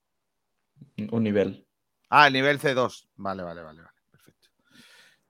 Un 1.12 1.24
nivel. 1.24 1.66
Ah, 2.12 2.28
el 2.28 2.34
nivel 2.34 2.60
C2. 2.60 3.08
Vale, 3.16 3.42
vale, 3.42 3.64
vale, 3.64 3.82
vale. 3.82 3.94
Perfecto. 4.12 4.50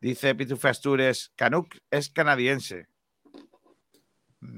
Dice 0.01 0.35
Pitufe 0.35 0.67
Astures, 0.67 1.31
Canuck 1.37 1.77
es 1.89 2.09
canadiense. 2.09 2.88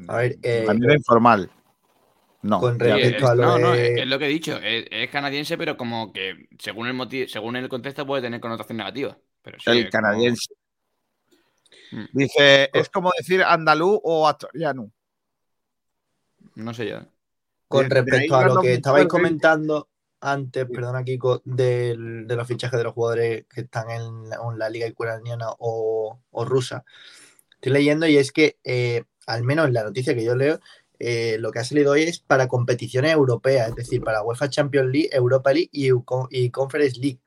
A 0.08 0.18
ver, 0.18 0.38
eh, 0.44 0.60
de 0.62 0.66
manera 0.66 0.94
informal. 0.94 1.50
No. 2.44 2.60
con 2.60 2.80
ya- 2.80 2.96
respecto 2.96 3.26
es- 3.26 3.30
a 3.30 3.36
lo 3.36 3.44
no, 3.44 3.60
no, 3.60 3.72
de- 3.74 3.94
es, 3.94 4.00
es 4.02 4.08
lo 4.08 4.18
que 4.18 4.26
he 4.26 4.30
dicho. 4.30 4.58
Es, 4.58 4.86
es 4.90 5.10
canadiense, 5.12 5.58
pero 5.60 5.78
como 5.78 6.12
que 6.12 6.48
según 6.58 6.88
el 6.88 6.94
motivo, 6.96 7.28
según 7.28 7.56
el 7.56 7.70
contexto 7.70 8.06
puede 8.06 8.24
tener 8.24 8.40
connotación 8.40 8.78
negativa. 8.78 9.16
Pero 9.44 9.60
sí, 9.60 9.70
el 9.70 9.82
como- 9.84 9.92
canadiense. 9.92 10.54
Mm. 11.92 12.06
Dice, 12.14 12.70
es 12.74 12.90
como 12.90 13.12
decir 13.18 13.44
andaluz 13.44 14.00
o 14.04 14.28
asturiano. 14.28 14.92
No 16.56 16.74
sé 16.74 16.88
yo. 16.90 17.02
Con 17.68 17.88
de- 17.88 17.90
de 17.90 18.02
respecto 18.02 18.36
a 18.36 18.46
lo 18.48 18.62
que 18.62 18.74
estabais 18.74 19.08
comentando 19.08 19.90
antes, 20.20 20.66
perdona 20.66 21.04
Kiko, 21.04 21.42
del- 21.46 22.28
de 22.28 22.36
los 22.36 22.48
fichajes 22.48 22.78
de 22.78 22.84
los 22.84 22.94
jugadores 22.94 23.46
que 23.48 23.62
están 23.62 23.90
en 23.90 24.30
la, 24.30 24.38
en 24.52 24.58
la 24.60 24.70
liga 24.70 24.88
ucraniana 24.88 25.48
o, 25.60 26.20
o 26.32 26.46
rusa, 26.46 26.84
estoy 27.54 27.72
leyendo 27.72 28.08
y 28.08 28.18
es 28.18 28.32
que, 28.32 28.58
eh, 28.64 29.04
al 29.28 29.44
menos 29.44 29.68
en 29.68 29.74
la 29.74 29.84
noticia 29.84 30.16
que 30.16 30.24
yo 30.24 30.36
leo, 30.36 30.60
eh, 31.00 31.38
lo 31.40 31.52
que 31.52 31.60
ha 31.60 31.64
salido 31.64 31.94
hoy 31.94 32.04
es 32.04 32.20
para 32.20 32.48
competiciones 32.48 33.14
europeas, 33.14 33.70
es 33.70 33.76
decir, 33.76 34.02
para 34.04 34.22
UEFA 34.22 34.50
Champions 34.50 34.92
League, 34.92 35.10
Europa 35.12 35.52
League 35.52 35.70
y, 35.72 35.90
y 36.30 36.50
Conference 36.52 37.00
League. 37.00 37.20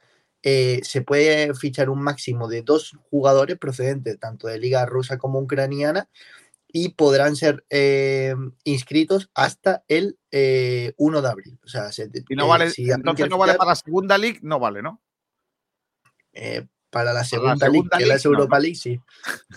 Eh, 0.43 0.81
se 0.85 1.01
puede 1.03 1.55
fichar 1.55 1.89
un 1.89 2.01
máximo 2.03 2.49
de 2.49 2.63
dos 2.63 2.93
jugadores 3.11 3.59
procedentes 3.59 4.19
tanto 4.21 4.47
de 4.47 4.59
liga 4.59 4.85
rusa 4.87 5.17
como 5.19 5.41
ucraniana 5.41 6.09
y 6.69 6.91
podrán 6.91 7.35
ser 7.35 7.65
eh, 7.71 8.35
inscritos 8.65 9.31
hasta 9.35 9.85
el 9.89 10.19
eh, 10.31 10.93
1 10.97 11.23
de 11.23 11.29
abril. 11.29 11.59
O 11.65 11.69
sea, 11.69 11.91
se- 11.93 12.11
Y 12.29 12.37
no 12.37 12.47
vale, 12.47 12.71
si 12.71 12.91
entonces 12.91 13.29
no 13.31 13.39
vale 13.39 13.53
fichar, 13.53 13.59
para 13.59 13.71
la 13.71 13.77
segunda 13.77 14.19
league, 14.19 14.39
no 14.43 14.59
vale, 14.61 14.83
¿no? 14.83 15.01
para 16.91 17.13
la 17.13 17.25
segunda, 17.25 17.57
segunda 17.67 17.69
league, 17.69 17.89
que 17.97 18.03
es 18.05 18.09
la 18.09 18.15
no, 18.31 18.37
Europa 18.39 18.57
¿no? 18.57 18.63
League, 18.63 18.77
sí. 18.77 19.01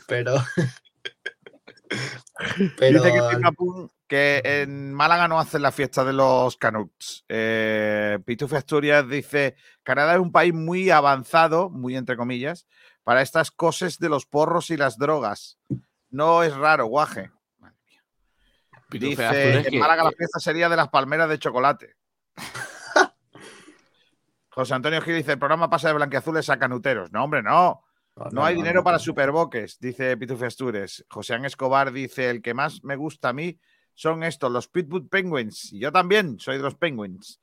Pero. 0.08 0.36
pero 2.78 3.02
Dice 3.04 3.14
que, 4.08 4.42
en 4.44 4.94
Málaga 4.94 5.28
no 5.28 5.40
hacen 5.40 5.62
la 5.62 5.72
fiesta 5.72 6.04
de 6.04 6.14
los 6.14 6.58
Canucks. 6.58 7.26
Eh, 7.28 8.20
Pitufe 8.26 8.58
Asturias 8.58 9.08
dice: 9.08 9.56
Canadá 9.84 10.14
es 10.16 10.20
un 10.20 10.32
país 10.32 10.54
muy 10.54 10.90
avanzado, 10.90 11.70
muy 11.70 11.96
entre 11.96 12.16
comillas, 12.18 12.68
para 13.04 13.22
estas 13.22 13.52
cosas 13.52 14.00
de 14.00 14.10
los 14.10 14.26
porros 14.26 14.70
y 14.70 14.78
las 14.78 14.98
drogas. 14.98 15.58
No 16.10 16.44
es 16.44 16.56
raro, 16.56 16.86
guaje. 16.88 17.32
Madre 17.60 17.76
mía. 17.86 18.04
Pitufe 18.90 19.10
Dice: 19.10 19.26
Asturias 19.26 19.66
En 19.66 19.72
que- 19.72 19.80
Málaga 19.80 20.04
la 20.04 20.10
que- 20.12 20.18
fiesta 20.18 20.40
sería 20.40 20.70
de 20.70 20.76
las 20.78 20.90
palmeras 20.90 21.30
de 21.30 21.40
chocolate. 21.40 21.96
José 24.50 24.74
Antonio 24.74 25.02
Gil 25.02 25.16
dice: 25.16 25.34
El 25.34 25.40
programa 25.40 25.70
pasa 25.70 25.90
de 25.90 25.94
blanqueazules 25.96 26.50
a 26.50 26.58
canuteros. 26.58 27.12
No, 27.12 27.24
hombre, 27.24 27.44
no. 27.44 27.84
No 28.32 28.44
hay 28.44 28.56
dinero 28.56 28.84
para 28.84 29.00
superboques, 29.00 29.80
dice 29.80 30.18
Pitufe 30.18 30.46
Astures. 30.46 31.06
José 31.10 31.34
Ángel 31.34 31.48
Escobar 31.48 31.92
dice: 31.92 32.30
El 32.30 32.42
que 32.42 32.54
más 32.54 32.84
me 32.84 32.96
gusta 32.96 33.30
a 33.30 33.34
mí 33.34 33.60
son 33.94 34.24
estos, 34.24 34.52
los 34.52 34.68
Pitbull 34.68 35.08
Penguins. 35.08 35.72
Y 35.74 35.80
yo 35.80 35.92
también 35.92 36.40
soy 36.40 36.58
de 36.58 36.64
los 36.64 36.76
Penguins. 36.76 37.40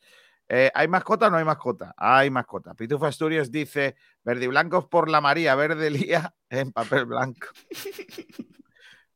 Eh, 0.48 0.70
¿Hay 0.74 0.88
mascota 0.88 1.28
o 1.28 1.30
no 1.30 1.36
hay 1.38 1.44
mascota? 1.44 1.94
Hay 1.96 2.30
mascota. 2.30 2.74
Pitufe 2.74 3.06
Asturias 3.06 3.50
dice: 3.50 3.96
Verde 4.22 4.44
y 4.44 4.48
blancos 4.48 4.86
por 4.86 5.08
la 5.08 5.20
María, 5.20 5.54
verde 5.54 5.90
lía 5.90 6.34
en 6.50 6.72
papel 6.72 7.06
blanco. 7.06 7.48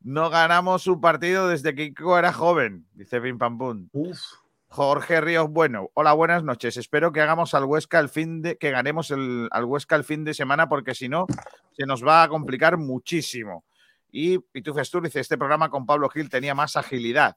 No 0.00 0.30
ganamos 0.30 0.86
un 0.86 1.00
partido 1.00 1.48
desde 1.48 1.74
que 1.74 1.88
Kiko 1.88 2.18
era 2.18 2.32
joven, 2.32 2.86
dice 2.92 3.20
Pim 3.20 3.36
Pam 3.36 3.58
Pum. 3.58 3.88
Uf, 3.92 4.20
Jorge 4.68 5.20
Ríos 5.20 5.48
Bueno, 5.48 5.90
hola, 5.94 6.12
buenas 6.12 6.44
noches. 6.44 6.76
Espero 6.76 7.10
que 7.10 7.20
hagamos 7.20 7.54
al 7.54 7.64
Huesca 7.64 7.98
el 7.98 8.08
fin 8.08 8.42
de 8.42 8.58
que 8.58 8.70
ganemos 8.70 9.10
el, 9.10 9.48
al 9.50 9.64
Huesca 9.64 9.96
el 9.96 10.04
fin 10.04 10.24
de 10.24 10.34
semana, 10.34 10.68
porque 10.68 10.94
si 10.94 11.08
no, 11.08 11.26
se 11.72 11.86
nos 11.86 12.06
va 12.06 12.22
a 12.22 12.28
complicar 12.28 12.76
muchísimo. 12.76 13.64
Y 14.10 14.38
Pitufes 14.38 14.82
Astur 14.82 15.04
dice: 15.04 15.20
Este 15.20 15.38
programa 15.38 15.70
con 15.70 15.86
Pablo 15.86 16.08
Gil 16.10 16.28
tenía 16.28 16.54
más 16.54 16.76
agilidad. 16.76 17.36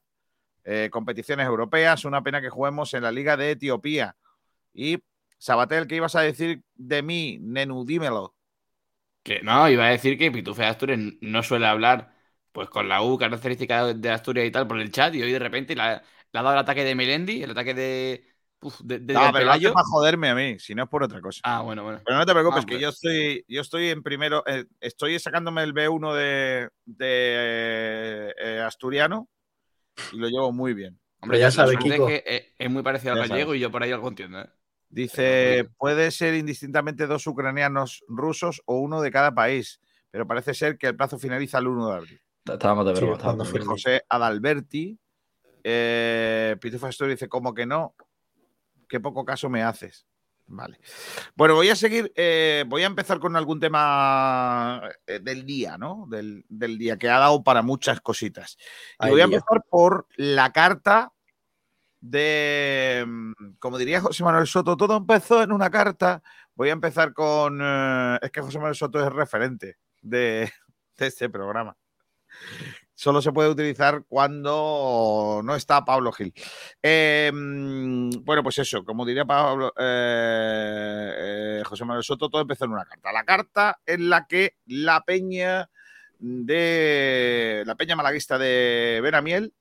Eh, 0.63 0.89
competiciones 0.91 1.47
europeas, 1.47 2.05
una 2.05 2.21
pena 2.21 2.41
que 2.41 2.49
juguemos 2.49 2.93
en 2.93 3.03
la 3.03 3.11
Liga 3.11 3.37
de 3.37 3.51
Etiopía. 3.51 4.15
Y 4.73 4.99
Sabatel, 5.37 5.87
¿qué 5.87 5.95
ibas 5.95 6.15
a 6.15 6.21
decir 6.21 6.61
de 6.75 7.01
mí, 7.01 7.39
Nenu? 7.41 7.85
Dímelo. 7.85 8.35
Que 9.23 9.41
no, 9.41 9.69
iba 9.69 9.85
a 9.85 9.89
decir 9.89 10.17
que 10.17 10.31
Pitufe 10.31 10.63
de 10.63 10.67
Asturias 10.67 10.99
no 11.21 11.43
suele 11.43 11.65
hablar 11.67 12.13
pues 12.51 12.69
con 12.69 12.89
la 12.89 13.01
U 13.01 13.17
característica 13.17 13.93
de 13.93 14.09
Asturias 14.09 14.45
y 14.45 14.51
tal 14.51 14.67
por 14.67 14.79
el 14.79 14.91
chat 14.91 15.15
y 15.15 15.21
hoy 15.21 15.31
de 15.31 15.39
repente 15.39 15.73
le 15.73 15.81
ha, 15.81 16.03
le 16.33 16.39
ha 16.39 16.43
dado 16.43 16.53
el 16.55 16.59
ataque 16.61 16.83
de 16.83 16.95
Melendi, 16.95 17.43
el 17.43 17.51
ataque 17.51 17.73
de, 17.73 18.25
uf, 18.61 18.79
de, 18.81 18.99
de 18.99 19.13
No, 19.13 19.19
pero 19.19 19.33
Pelayo. 19.33 19.73
para 19.73 19.85
joderme 19.85 20.29
a 20.29 20.35
mí, 20.35 20.59
si 20.59 20.73
no 20.75 20.83
es 20.83 20.89
por 20.89 21.03
otra 21.03 21.21
cosa. 21.21 21.41
Ah, 21.43 21.61
bueno, 21.61 21.83
bueno. 21.83 22.01
Pero 22.05 22.17
no 22.17 22.25
te 22.25 22.31
preocupes, 22.33 22.63
Ah, 22.63 22.65
que 22.67 22.79
yo 22.79 22.89
estoy, 22.89 23.45
yo 23.47 23.61
estoy 23.61 23.89
en 23.89 24.03
primero, 24.03 24.43
eh, 24.47 24.65
estoy 24.79 25.17
sacándome 25.19 25.63
el 25.63 25.73
B1 25.73 26.13
de, 26.15 26.69
de, 26.85 28.33
eh, 28.41 28.59
asturiano 28.65 29.29
y 30.13 30.17
lo 30.17 30.27
llevo 30.27 30.51
muy 30.51 30.73
bien. 30.73 30.99
Hombre, 31.21 31.39
ya 31.39 31.51
sabes, 31.51 31.73
suerte 31.73 31.89
Kiko. 31.91 32.09
es 32.09 32.21
que 32.23 32.35
es, 32.35 32.43
es 32.57 32.71
muy 32.71 32.81
parecido 32.81 33.13
al 33.13 33.19
gallego 33.19 33.49
sabes. 33.49 33.57
y 33.57 33.61
yo 33.61 33.71
por 33.71 33.83
ahí 33.83 33.91
algo 33.91 34.07
entiendo. 34.07 34.41
¿eh? 34.41 34.49
Dice, 34.89 35.69
puede 35.77 36.11
ser 36.11 36.33
indistintamente 36.33 37.07
dos 37.07 37.25
ucranianos 37.27 38.03
rusos 38.09 38.61
o 38.65 38.79
uno 38.79 39.01
de 39.01 39.09
cada 39.11 39.33
país, 39.33 39.79
pero 40.09 40.27
parece 40.27 40.53
ser 40.53 40.77
que 40.77 40.87
el 40.87 40.97
plazo 40.97 41.17
finaliza 41.17 41.59
el 41.59 41.67
1 41.67 41.87
de 41.87 41.93
abril. 41.95 42.21
Estábamos 42.45 42.85
de 42.87 42.93
broma. 42.93 43.45
José 43.65 44.03
Adalberti, 44.09 44.99
eh, 45.63 46.57
Pitufo 46.59 46.87
Astori 46.87 47.11
dice, 47.11 47.29
como 47.29 47.53
que 47.53 47.65
no, 47.65 47.95
qué 48.87 48.99
poco 48.99 49.25
caso 49.25 49.49
me 49.49 49.63
haces. 49.63 50.05
Vale. 50.53 50.79
Bueno, 51.35 51.55
voy 51.55 51.69
a 51.69 51.77
seguir, 51.77 52.11
eh, 52.15 52.65
voy 52.67 52.83
a 52.83 52.87
empezar 52.87 53.19
con 53.19 53.37
algún 53.37 53.59
tema 53.61 54.81
eh, 55.07 55.19
del 55.19 55.45
día, 55.45 55.77
¿no? 55.77 56.07
Del, 56.09 56.43
del 56.49 56.77
día, 56.77 56.97
que 56.97 57.09
ha 57.09 57.19
dado 57.19 57.41
para 57.41 57.61
muchas 57.61 58.01
cositas. 58.01 58.57
Y 58.59 59.05
Ay, 59.05 59.11
voy 59.11 59.21
a 59.21 59.25
empezar 59.25 59.63
por 59.69 60.07
la 60.17 60.51
carta 60.51 61.13
de, 62.01 63.05
como 63.59 63.77
diría 63.77 64.01
José 64.01 64.23
Manuel 64.25 64.47
Soto, 64.47 64.75
todo 64.75 64.97
empezó 64.97 65.41
en 65.41 65.53
una 65.53 65.69
carta. 65.69 66.21
Voy 66.53 66.67
a 66.67 66.73
empezar 66.73 67.13
con, 67.13 67.59
eh, 67.61 68.19
es 68.21 68.31
que 68.31 68.41
José 68.41 68.57
Manuel 68.57 68.75
Soto 68.75 69.01
es 69.01 69.13
referente 69.13 69.77
de, 70.01 70.51
de 70.97 71.07
este 71.07 71.29
programa. 71.29 71.77
Solo 73.01 73.19
se 73.19 73.31
puede 73.31 73.49
utilizar 73.49 74.03
cuando 74.07 75.41
no 75.43 75.55
está 75.55 75.83
Pablo 75.83 76.11
Gil. 76.11 76.31
Mm, 76.83 78.23
bueno, 78.23 78.43
pues 78.43 78.59
eso, 78.59 78.85
como 78.85 79.07
diría 79.07 79.25
eh, 79.75 81.13
eh, 81.17 81.63
José 81.65 81.83
Manuel 81.83 82.03
Soto, 82.03 82.29
todo 82.29 82.43
empezó 82.43 82.65
en 82.65 82.73
una 82.73 82.85
carta. 82.85 83.11
La 83.11 83.23
carta 83.23 83.79
en 83.87 84.07
la 84.07 84.27
que 84.27 84.57
la 84.67 85.01
peña 85.01 85.67
de 86.19 87.63
la 87.65 87.73
peña 87.73 87.95
malaguista 87.95 88.37
de 88.37 88.99
Benamiel 89.01 89.51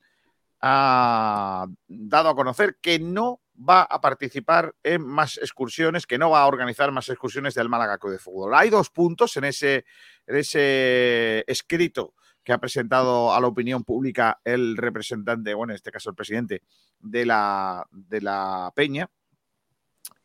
ha 0.60 1.64
dado 1.88 2.28
a 2.28 2.34
conocer 2.34 2.76
que 2.82 2.98
no 2.98 3.40
va 3.56 3.84
a 3.84 4.02
participar 4.02 4.74
en 4.82 5.00
más 5.00 5.38
excursiones, 5.38 6.06
que 6.06 6.18
no 6.18 6.28
va 6.28 6.42
a 6.42 6.46
organizar 6.46 6.92
más 6.92 7.08
excursiones 7.08 7.54
del 7.54 7.70
Málaga 7.70 7.96
Club 7.96 8.12
de 8.12 8.18
Fútbol. 8.18 8.54
Hay 8.54 8.68
dos 8.68 8.90
puntos 8.90 9.34
en 9.38 9.44
ese, 9.44 9.86
en 10.26 10.36
ese 10.36 11.42
escrito 11.46 12.12
que 12.44 12.52
ha 12.52 12.58
presentado 12.58 13.34
a 13.34 13.40
la 13.40 13.46
opinión 13.46 13.84
pública 13.84 14.40
el 14.44 14.76
representante, 14.76 15.54
bueno, 15.54 15.72
en 15.72 15.76
este 15.76 15.92
caso 15.92 16.10
el 16.10 16.16
presidente 16.16 16.62
de 16.98 17.26
la, 17.26 17.86
de 17.90 18.20
la 18.20 18.72
Peña. 18.74 19.10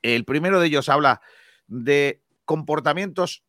El 0.02 0.24
primero 0.24 0.60
de 0.60 0.68
ellos 0.68 0.90
habla 0.90 1.22
de 1.68 2.22
comportamientos 2.46 3.44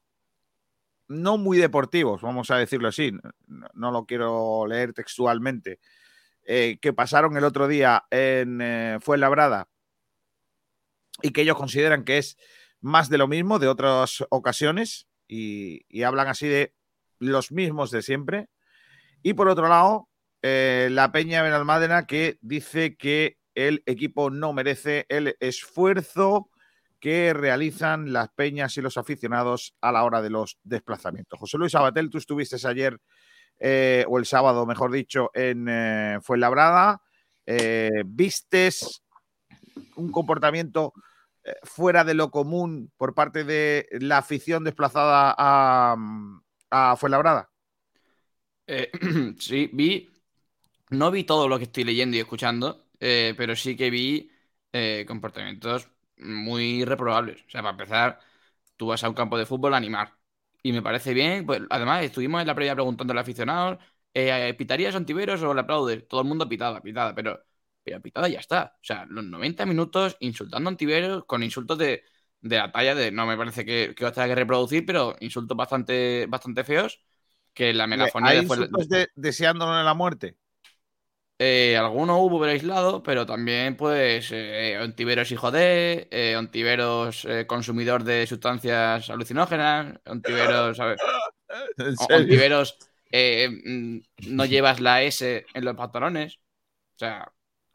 no 1.09 1.39
muy 1.39 1.59
deportivos, 1.59 2.23
vamos 2.23 2.51
a 2.51 2.57
decirlo 2.57 2.89
así, 2.89 3.13
no, 3.47 3.93
lo 3.93 4.07
quiero 4.07 4.67
leer 4.67 4.93
textualmente, 4.93 5.79
eh, 6.43 6.79
que 6.81 6.93
pasaron 6.93 7.37
el 7.37 7.45
otro 7.45 7.69
día 7.69 8.05
en 8.11 8.61
eh, 8.61 8.99
Fuenlabrada 9.01 9.69
y 11.23 11.31
que 11.31 11.43
ellos 11.43 11.57
consideran 11.57 12.05
que 12.05 12.19
es 12.19 12.37
más 12.81 13.09
de 13.09 13.19
lo 13.19 13.29
mismo 13.29 13.61
de 13.61 13.69
otras 13.69 14.25
ocasiones 14.31 15.07
y 15.29 16.03
hablan 16.03 16.29
así 16.29 16.49
de 16.49 16.75
los 17.19 17.53
mismos 17.53 17.91
de 17.91 18.03
siempre. 18.03 18.49
Y 19.27 19.35
por 19.35 19.49
otro 19.49 19.67
lado, 19.67 20.09
eh, 20.41 20.87
la 20.93 21.11
Peña 21.11 21.43
Benalmádena 21.43 22.07
que 22.07 22.39
dice 22.43 22.97
que 22.97 23.39
el 23.57 23.83
equipo 23.85 24.31
no 24.31 24.53
merece 24.53 25.05
el 25.09 25.37
esfuerzo 25.41 26.49
que 27.01 27.35
realizan 27.35 28.13
las 28.13 28.29
peñas 28.29 28.77
y 28.77 28.83
los 28.83 28.97
aficionados 28.97 29.75
a 29.81 29.91
la 29.91 30.05
hora 30.05 30.23
de 30.23 30.31
los 30.31 30.61
desplazamientos. 30.63 31.41
José 31.41 31.59
Luis 31.59 31.75
Abatel, 31.75 32.09
tú 32.09 32.19
estuviste 32.19 32.57
ayer, 32.69 33.01
eh, 33.59 34.05
o 34.07 34.21
el 34.21 34.27
sábado, 34.27 34.65
mejor 34.65 34.93
dicho, 34.93 35.33
en 35.35 35.67
eh, 35.69 36.19
Fuenlabrada. 36.23 37.03
¿Vistes 38.05 39.03
un 39.97 40.13
comportamiento 40.13 40.93
fuera 41.65 42.05
de 42.05 42.15
lo 42.15 42.31
común 42.31 42.93
por 42.97 43.13
parte 43.13 43.43
de 43.43 43.89
la 43.91 44.19
afición 44.19 44.63
desplazada 44.63 45.35
a 45.37 46.97
Fuenlabrada? 46.97 47.51
Eh, 48.67 48.91
sí, 49.39 49.71
vi. 49.73 50.09
No 50.91 51.11
vi 51.11 51.25
todo 51.25 51.49
lo 51.49 51.59
que 51.59 51.65
estoy 51.65 51.85
leyendo 51.85 52.17
y 52.17 52.21
escuchando, 52.21 52.87
eh, 53.01 53.35
pero 53.37 53.57
sí 53.57 53.77
que 53.77 53.91
vi 53.91 54.31
eh, 54.73 55.05
comportamientos 55.09 55.89
muy 56.19 56.85
reprobables. 56.85 57.43
O 57.47 57.51
sea, 57.51 57.63
para 57.63 57.73
empezar, 57.73 58.21
tú 58.77 58.89
vas 58.89 59.05
a 59.05 59.09
un 59.11 59.15
campo 59.17 59.39
de 59.39 59.47
fútbol 59.47 59.75
a 59.75 59.79
animar. 59.79 60.15
Y 60.63 60.73
me 60.73 60.83
parece 60.83 61.15
bien. 61.15 61.47
Pues, 61.47 61.63
además, 61.71 62.05
estuvimos 62.05 62.41
en 62.43 62.47
la 62.49 62.55
previa 62.57 62.75
preguntando 62.75 63.13
al 63.13 63.19
aficionado: 63.21 63.79
eh, 64.15 64.55
¿pitarías 64.59 64.95
a 64.95 64.99
Ontiveros 64.99 65.43
o 65.43 65.55
le 65.55 65.61
aplaudes? 65.63 66.07
Todo 66.09 66.23
el 66.23 66.29
mundo 66.29 66.49
pitada, 66.49 66.83
pitada, 66.83 67.15
pero, 67.15 67.41
pero 67.85 68.03
pitada 68.03 68.29
ya 68.29 68.41
está. 68.41 68.77
O 68.83 68.85
sea, 68.85 69.07
los 69.09 69.25
90 69.25 69.67
minutos 69.67 70.17
insultando 70.21 70.69
a 70.71 70.73
Ontiveros 70.73 71.25
con 71.27 71.43
insultos 71.45 71.79
de, 71.79 72.05
de 72.43 72.57
la 72.59 72.73
talla 72.73 72.95
de 72.95 73.13
no 73.13 73.27
me 73.27 73.37
parece 73.37 73.65
que, 73.65 73.95
que 73.97 74.05
os 74.07 74.13
tenga 74.13 74.29
que 74.29 74.35
reproducir, 74.37 74.87
pero 74.87 75.17
insultos 75.21 75.57
bastante, 75.57 76.27
bastante 76.29 76.65
feos. 76.65 77.01
Que 77.57 77.73
la 77.73 77.87
megafonía 77.87 78.33
¿Hay 78.33 78.39
después- 78.41 78.61
insultos 78.61 78.89
de, 78.91 79.09
deseándole 79.15 79.83
la 79.83 79.95
muerte? 79.95 80.37
Eh, 81.39 81.75
algunos 81.77 82.19
hubo 82.21 82.39
pero 82.39 82.53
aislado, 82.53 83.03
pero 83.03 83.25
también, 83.25 83.77
pues, 83.79 84.29
eh, 84.31 84.79
Ontiveros 84.81 85.33
hijo 85.33 85.51
de, 85.51 86.07
eh, 86.11 86.37
Ontiveros 86.37 87.25
eh, 87.25 87.47
consumidor 87.47 88.05
de 88.05 88.27
sustancias 88.27 89.09
alucinógenas, 89.09 89.99
Ontiveros, 90.05 90.77
¿sabes? 90.77 91.01
Ontiveros 92.11 92.79
eh, 93.11 93.49
mm, 93.49 93.99
no 94.35 94.45
llevas 94.45 94.81
la 94.81 95.03
S 95.03 95.47
en 95.55 95.65
los 95.65 95.75
pantalones. 95.77 96.37
O 96.95 96.99
sea, 96.99 97.33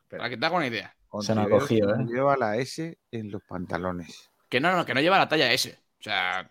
para 0.10 0.30
que 0.30 0.38
te 0.38 0.46
haga 0.46 0.58
una 0.58 0.67
idea. 0.67 0.96
Se 1.22 1.34
nos 1.34 1.48
ha 1.48 1.50
cogido, 1.50 1.96
no 1.96 2.04
¿eh? 2.04 2.08
Lleva 2.08 2.38
la 2.38 2.58
S 2.58 3.00
en 3.10 3.32
los 3.32 3.41
pantalones. 3.44 4.30
Que 4.48 4.60
no, 4.60 4.76
no, 4.76 4.86
que 4.86 4.94
no 4.94 5.02
lleva 5.02 5.17
la 5.17 5.28
talla 5.28 5.52
S. 5.52 5.76
O 6.00 6.04
sea, 6.04 6.48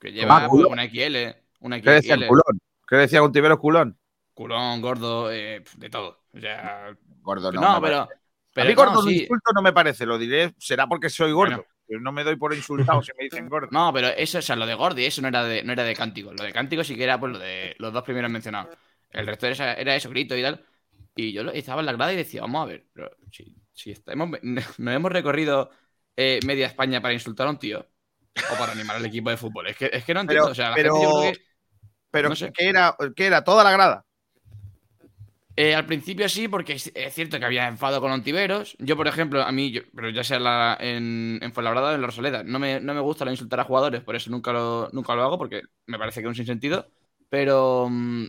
que 0.00 0.10
lleva 0.12 0.48
una 0.48 0.84
XL, 0.88 1.36
una 1.60 1.80
¿Qué 1.80 1.90
decía 1.90 2.14
el 2.14 2.26
culón? 2.26 2.60
¿Qué 2.86 2.96
decía 2.96 3.20
culón? 3.58 3.98
culón, 4.34 4.80
gordo, 4.80 5.32
eh, 5.32 5.64
de 5.76 5.90
todo. 5.90 6.24
O 6.32 6.40
sea, 6.40 6.96
Gordo 7.22 7.50
no. 7.52 7.60
no, 7.60 7.80
pero, 7.82 8.08
pero 8.54 8.66
a 8.66 8.68
mí 8.68 8.74
gordo 8.74 9.02
sí. 9.02 9.22
insulto 9.22 9.52
no 9.52 9.62
me 9.62 9.72
parece, 9.72 10.06
lo 10.06 10.16
diré, 10.16 10.54
será 10.58 10.86
porque 10.86 11.10
soy 11.10 11.32
gordo. 11.32 11.56
Bueno. 11.56 11.68
Pero 11.88 12.00
no 12.00 12.12
me 12.12 12.22
doy 12.22 12.36
por 12.36 12.54
insultado 12.54 13.02
si 13.02 13.12
me 13.16 13.24
dicen 13.24 13.48
gordo. 13.48 13.68
No, 13.70 13.92
pero 13.92 14.08
eso, 14.08 14.38
o 14.38 14.42
sea, 14.42 14.56
lo 14.56 14.66
de 14.66 14.74
Gordy, 14.74 15.06
eso 15.06 15.22
no 15.22 15.28
era 15.28 15.42
de, 15.44 15.62
no 15.64 15.72
era 15.72 15.84
de 15.84 15.94
cántico. 15.96 16.32
Lo 16.32 16.44
de 16.44 16.52
cántico 16.52 16.84
sí 16.84 16.94
que 16.94 17.04
era 17.04 17.18
pues 17.18 17.32
lo 17.32 17.38
de 17.38 17.74
los 17.78 17.92
dos 17.92 18.02
primeros 18.04 18.30
mencionados. 18.30 18.76
El 19.10 19.26
resto 19.26 19.46
era, 19.46 19.72
era 19.72 19.96
eso, 19.96 20.10
grito 20.10 20.36
y 20.36 20.42
tal. 20.42 20.62
Y 21.16 21.32
yo 21.32 21.42
estaba 21.50 21.80
en 21.80 21.86
la 21.86 21.92
grada 21.92 22.12
y 22.12 22.16
decía, 22.16 22.42
vamos 22.42 22.62
a 22.62 22.66
ver, 22.66 22.86
pero 22.92 23.10
si, 23.32 23.56
si 23.72 23.90
estamos, 23.90 24.28
no 24.78 24.90
hemos 24.92 25.10
recorrido 25.12 25.70
eh, 26.14 26.38
media 26.46 26.66
España 26.66 27.00
para 27.00 27.14
insultar 27.14 27.46
a 27.46 27.50
un 27.50 27.58
tío 27.58 27.80
o 28.52 28.58
para 28.58 28.72
animar 28.72 28.96
al 28.96 29.06
equipo 29.06 29.30
de 29.30 29.36
fútbol. 29.38 29.68
Es 29.68 29.76
que, 29.76 29.90
es 29.92 30.04
que 30.04 30.12
no 30.14 30.20
entiendo. 30.20 30.44
Pero- 30.44 30.52
o 30.52 30.54
sea, 30.54 30.70
la 30.70 30.74
pero- 30.76 30.94
gente 30.94 31.06
yo 31.06 31.20
creo 31.20 31.32
que 31.32 31.47
Pero 32.10 32.28
no 32.28 32.36
sé. 32.36 32.52
¿qué, 32.54 32.68
era, 32.68 32.96
¿qué 33.16 33.26
era? 33.26 33.44
¿Toda 33.44 33.64
la 33.64 33.72
grada? 33.72 34.04
Eh, 35.56 35.74
al 35.74 35.86
principio 35.86 36.28
sí, 36.28 36.46
porque 36.46 36.74
es, 36.74 36.92
es 36.94 37.14
cierto 37.14 37.38
que 37.38 37.44
había 37.44 37.66
enfado 37.66 38.00
con 38.00 38.12
Ontiveros. 38.12 38.76
Yo, 38.78 38.96
por 38.96 39.08
ejemplo, 39.08 39.42
a 39.42 39.50
mí, 39.50 39.72
yo- 39.72 39.80
pero 39.94 40.08
ya 40.10 40.22
sea 40.22 40.38
la- 40.38 40.76
en, 40.80 41.38
en 41.42 41.52
Fuenlabrada 41.52 41.90
o 41.92 41.94
en 41.96 42.00
la 42.00 42.06
Rosaleda, 42.06 42.44
no 42.44 42.58
me, 42.60 42.80
no 42.80 42.94
me 42.94 43.00
gusta 43.00 43.24
la 43.24 43.32
insultar 43.32 43.58
a 43.60 43.64
jugadores, 43.64 44.02
por 44.02 44.14
eso 44.14 44.30
nunca 44.30 44.52
lo, 44.52 44.88
nunca 44.92 45.14
lo 45.16 45.24
hago, 45.24 45.36
porque 45.38 45.62
me 45.86 45.98
parece 45.98 46.20
que 46.20 46.26
es 46.26 46.28
un 46.28 46.34
sinsentido. 46.36 46.88
Pero 47.28 47.88
mm, 47.90 48.26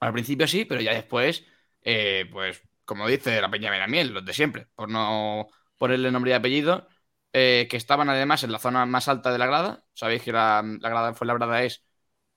al 0.00 0.12
principio 0.12 0.46
sí, 0.46 0.64
pero 0.64 0.80
ya 0.80 0.92
después, 0.94 1.44
eh, 1.82 2.26
pues, 2.32 2.62
como 2.84 3.06
dice 3.08 3.40
la 3.40 3.50
Peña 3.50 3.70
Benamiel, 3.70 4.12
los 4.12 4.24
de 4.24 4.32
siempre, 4.34 4.68
por 4.74 4.88
no 4.90 5.48
ponerle 5.78 6.10
nombre 6.10 6.30
y 6.32 6.34
apellido, 6.34 6.88
eh, 7.32 7.66
que 7.70 7.76
estaban 7.76 8.08
además 8.10 8.42
en 8.44 8.52
la 8.52 8.58
zona 8.58 8.86
más 8.86 9.08
alta 9.08 9.32
de 9.32 9.38
la 9.38 9.46
grada. 9.46 9.84
Sabéis 9.94 10.22
que 10.22 10.32
la, 10.32 10.62
la 10.80 10.88
grada 10.88 11.08
de 11.08 11.14
Fuenlabrada 11.14 11.62
es 11.64 11.84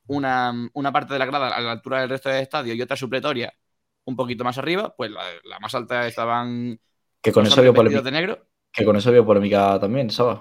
una, 0.09 0.53
una 0.73 0.91
parte 0.93 1.13
de 1.13 1.19
la 1.19 1.25
grada 1.27 1.49
a 1.55 1.61
la 1.61 1.71
altura 1.73 2.01
del 2.01 2.09
resto 2.09 2.29
del 2.29 2.41
estadio 2.43 2.73
y 2.75 2.81
otra 2.81 2.97
supletoria 2.97 3.53
un 4.05 4.15
poquito 4.15 4.43
más 4.43 4.57
arriba, 4.57 4.95
pues 4.97 5.11
la, 5.11 5.23
la 5.45 5.59
más 5.59 5.75
alta 5.75 6.07
estaban 6.07 6.79
Que 7.21 7.31
con 7.33 7.45
eso 7.47 7.59
había 7.61 7.73
polémica, 7.73 8.03
de 8.03 8.11
negro. 8.11 8.47
que 8.73 8.85
con 8.85 8.95
eso 8.97 9.09
había 9.09 9.25
polémica 9.25 9.79
también, 9.79 10.09
¿sabes? 10.11 10.39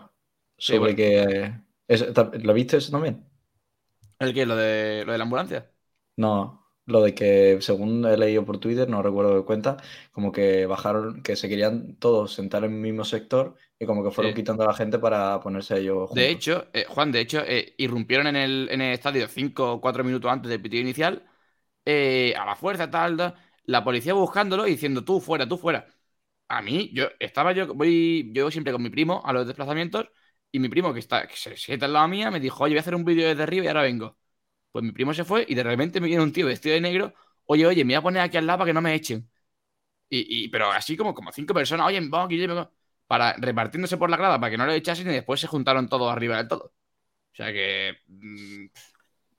Sí, 0.59 0.77
Sobre 0.77 0.79
bueno. 0.79 0.97
que. 0.97 1.23
eh, 1.23 1.63
es- 1.89 2.07
¿Lo 2.45 2.55
viste 2.55 2.79
eso 2.79 2.93
también? 2.93 3.27
¿El 4.19 4.35
qué? 4.35 4.47
¿Lo 4.47 4.57
de, 4.57 5.05
lo 5.07 5.13
de 5.13 5.19
la 5.19 5.25
ambulancia? 5.25 5.71
No, 6.19 6.68
lo 6.89 7.03
de 7.03 7.15
que 7.15 7.59
según 7.61 8.05
he 8.07 8.17
leído 8.17 8.45
por 8.45 8.59
Twitter, 8.59 8.89
no 8.89 9.03
recuerdo 9.03 9.37
de 9.37 9.45
cuenta, 9.45 9.77
como 10.13 10.33
que 10.33 10.67
bajaron, 10.67 11.23
que 11.23 11.37
se 11.37 11.49
querían 11.49 11.97
todos 11.97 12.35
sentar 12.35 12.65
en 12.65 12.73
el 12.75 12.81
mismo 12.81 13.05
sector 13.05 13.57
y 13.79 13.87
como 13.87 14.03
que 14.05 14.11
fueron 14.11 14.35
Sí. 14.35 14.35
quitando 14.35 14.65
a 14.65 14.67
la 14.69 14.75
gente 14.75 14.99
para 14.99 15.41
ponerse 15.41 15.79
ellos 15.79 16.09
juntos. 16.11 16.11
De 16.11 16.31
hecho, 16.31 16.69
eh, 16.73 16.87
Juan, 16.89 17.13
de 17.13 17.21
hecho, 17.21 17.41
eh, 17.45 17.75
irrumpieron 17.77 18.27
en 18.29 18.37
el, 18.37 18.69
en 18.71 18.81
el 18.81 18.95
estadio 18.95 19.29
cinco 19.29 19.73
o 19.75 19.81
cuatro 19.81 20.03
minutos 20.05 20.31
antes 20.31 20.49
del 20.51 20.63
pitido 20.63 20.81
inicial, 20.83 21.27
eh, 21.85 22.35
a 22.39 22.47
la 22.47 22.57
fuerza, 22.57 22.91
tal, 22.91 23.17
tal, 23.17 23.35
la 23.65 23.85
policía 23.85 24.15
buscándolo 24.15 24.67
y 24.67 24.73
diciendo 24.73 25.05
tú 25.05 25.21
fuera, 25.21 25.49
tú 25.49 25.59
fuera. 25.59 25.87
A 26.49 26.63
mí, 26.63 26.91
yo 26.95 27.09
estaba 27.21 27.53
yo, 27.53 27.75
voy, 27.75 28.31
yo 28.35 28.51
siempre 28.51 28.73
con 28.73 28.83
mi 28.83 28.91
primo 28.91 29.23
a 29.25 29.33
los 29.35 29.47
desplazamientos 29.47 30.09
y 30.53 30.61
mi 30.61 30.69
primo 30.71 30.95
que 30.95 31.01
está, 31.01 31.27
que 31.29 31.37
se 31.37 31.57
sienta 31.57 31.87
al 31.87 31.93
lado 31.95 32.09
mía 32.09 32.31
me 32.31 32.41
dijo, 32.41 32.65
oye, 32.65 32.73
voy 32.75 32.79
a 32.79 32.81
hacer 32.83 32.95
un 32.97 33.05
vídeo 33.05 33.29
desde 33.29 33.43
arriba 33.45 33.65
y 33.67 33.69
ahora 33.69 33.83
vengo. 33.83 34.19
Pues 34.73 34.85
mi 34.85 34.93
primo 34.93 35.15
se 35.15 35.25
fue 35.25 35.45
y 35.49 35.55
de 35.55 35.63
repente 35.63 36.01
me 36.01 36.09
viene 36.09 36.23
un 36.23 36.33
tío 36.33 36.47
vestido 36.47 36.75
de 36.75 36.81
negro, 36.81 37.15
oye, 37.47 37.67
oye, 37.67 37.85
me 37.85 37.95
voy 37.95 37.99
a 37.99 38.03
poner 38.03 38.23
aquí 38.23 38.37
al 38.37 38.47
lado 38.47 38.59
para 38.61 38.69
que 38.69 38.75
no 38.75 38.81
me 38.83 38.95
echen. 38.95 39.29
Y, 40.11 40.45
y- 40.47 40.49
pero 40.49 40.71
así 40.73 40.97
como, 40.97 41.15
como 41.15 41.33
cinco 41.33 41.55
personas, 41.55 41.87
oye, 41.87 42.01
vamos 42.01 42.27
aquí, 42.27 42.47
vamos", 42.47 42.69
para 43.07 43.35
repartiéndose 43.35 43.97
por 43.97 44.11
la 44.11 44.17
grada 44.17 44.41
para 44.41 44.51
que 44.51 44.59
no 44.59 44.67
lo 44.67 44.73
echasen 44.73 45.09
y 45.11 45.13
después 45.15 45.41
se 45.41 45.47
juntaron 45.47 45.89
todos 45.89 46.11
arriba 46.13 46.37
del 46.39 46.49
todo. 46.49 46.73
O 47.33 47.37
sea 47.37 47.53
que 47.53 47.99
mm, 48.09 48.67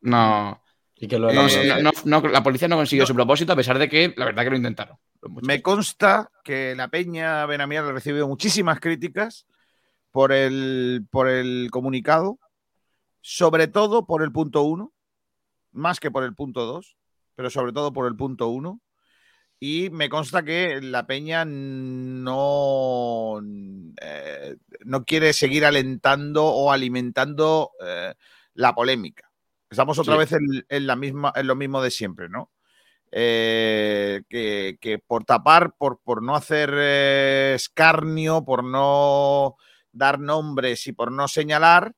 no, 0.02 0.62
Y 0.96 1.08
que 1.08 1.18
luego 1.18 1.42
Eh, 1.42 1.68
no, 1.68 1.80
Eh, 1.80 1.84
no- 2.06 2.22
no- 2.22 2.30
la 2.30 2.44
policía 2.44 2.68
no 2.68 2.76
consiguió 2.78 3.04
no. 3.04 3.08
su 3.08 3.16
propósito 3.16 3.54
a 3.54 3.56
pesar 3.56 3.80
de 3.80 3.90
que 3.90 4.14
la 4.16 4.26
verdad 4.26 4.44
que 4.44 4.50
lo 4.50 4.58
intentaron. 4.58 4.98
Me 5.44 5.62
consta 5.62 6.32
que 6.44 6.76
la 6.76 6.88
Peña 6.88 7.46
Benamiel 7.46 7.86
ha 7.86 7.92
recibido 7.92 8.28
muchísimas 8.28 8.80
críticas 8.80 9.46
por 10.12 10.32
el, 10.32 11.06
por 11.12 11.28
el 11.30 11.70
comunicado, 11.72 12.40
sobre 13.22 13.68
todo 13.68 14.06
por 14.06 14.24
el 14.24 14.32
punto 14.32 14.64
uno, 14.64 14.94
más 15.72 16.00
que 16.00 16.12
por 16.12 16.24
el 16.24 16.36
punto 16.36 16.66
dos, 16.66 16.98
pero 17.36 17.50
sobre 17.50 17.72
todo 17.74 17.94
por 17.94 18.08
el 18.08 18.16
punto 18.16 18.48
uno. 18.48 18.82
Y 19.62 19.90
me 19.90 20.08
consta 20.08 20.44
que 20.44 20.80
la 20.82 21.06
Peña 21.06 21.44
no, 21.46 23.42
eh, 24.02 24.56
no 24.86 25.04
quiere 25.04 25.34
seguir 25.34 25.66
alentando 25.66 26.46
o 26.46 26.72
alimentando 26.72 27.72
eh, 27.86 28.14
la 28.54 28.74
polémica. 28.74 29.30
Estamos 29.70 30.00
otra 30.00 30.14
Sí. 30.14 30.20
vez 30.20 30.32
en, 30.32 30.66
en 30.70 30.88
la 30.88 30.96
misma, 30.96 31.34
en 31.36 31.46
lo 31.48 31.56
mismo 31.56 31.82
de 31.82 31.92
siempre, 31.92 32.30
¿no? 32.30 32.52
Eh, 33.12 34.22
que, 34.30 34.78
que 34.80 35.00
por 35.00 35.26
tapar, 35.26 35.76
por, 35.78 36.00
por 36.04 36.24
no 36.24 36.36
hacer 36.36 36.74
escarnio, 37.56 38.46
por 38.46 38.64
no 38.64 39.56
dar 39.92 40.20
nombres 40.20 40.88
y 40.88 40.94
por 40.94 41.12
no 41.12 41.28
señalar, 41.28 41.94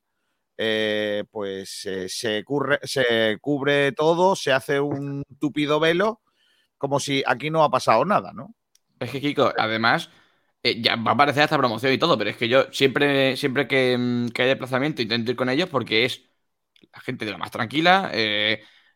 eh, 0.63 1.24
pues 1.32 1.88
eh, 1.88 2.08
se, 2.08 2.43
cubre 2.45 3.91
todo, 3.93 4.36
se 4.36 4.52
hace 4.52 4.80
un 4.80 5.24
tupido 5.39 5.80
velo, 5.80 6.21
como 6.78 7.00
si 7.00 7.24
aquí 7.26 7.50
no 7.50 7.63
ha 7.63 7.71
pasado 7.71 8.06
nada, 8.06 8.32
¿no? 8.32 8.56
Es 9.00 9.10
que, 9.12 9.21
Kiko, 9.21 9.54
además, 9.58 10.12
eh, 10.63 10.80
ya 10.82 10.95
va 10.97 11.12
a 11.12 11.13
aparecer 11.15 11.43
esta 11.43 11.58
promoción 11.58 11.91
y 11.93 11.97
todo, 11.97 12.15
pero 12.17 12.30
es 12.30 12.38
que 12.38 12.47
yo 12.47 12.71
siempre, 12.71 13.36
siempre 13.38 13.67
que, 13.67 13.97
mm, 13.97 14.28
hay 14.39 14.47
desplazamiento 14.47 15.02
intento 15.02 15.32
ir 15.32 15.38
con 15.38 15.50
ellos 15.50 15.67
porque 15.69 16.06
es 16.06 16.30
la 16.93 17.02
gente 17.02 17.26
de 17.26 17.32
lo 17.32 17.39
más 17.39 17.52
tranquila. 17.52 18.12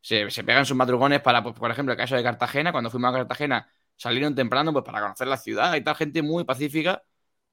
se, 0.01 0.29
se 0.29 0.43
pegan 0.43 0.65
sus 0.65 0.77
madrugones 0.77 1.21
para, 1.21 1.41
pues, 1.43 1.55
por 1.55 1.71
ejemplo, 1.71 1.93
el 1.93 1.97
caso 1.97 2.15
de 2.15 2.23
Cartagena, 2.23 2.71
cuando 2.71 2.91
fuimos 2.91 3.09
a 3.11 3.17
Cartagena, 3.17 3.67
salieron 3.95 4.35
temprano 4.35 4.71
pues, 4.73 4.85
para 4.85 5.01
conocer 5.01 5.27
la 5.27 5.37
ciudad 5.37 5.75
y 5.75 5.81
tal, 5.83 5.95
gente 5.95 6.21
muy 6.21 6.43
pacífica. 6.43 7.03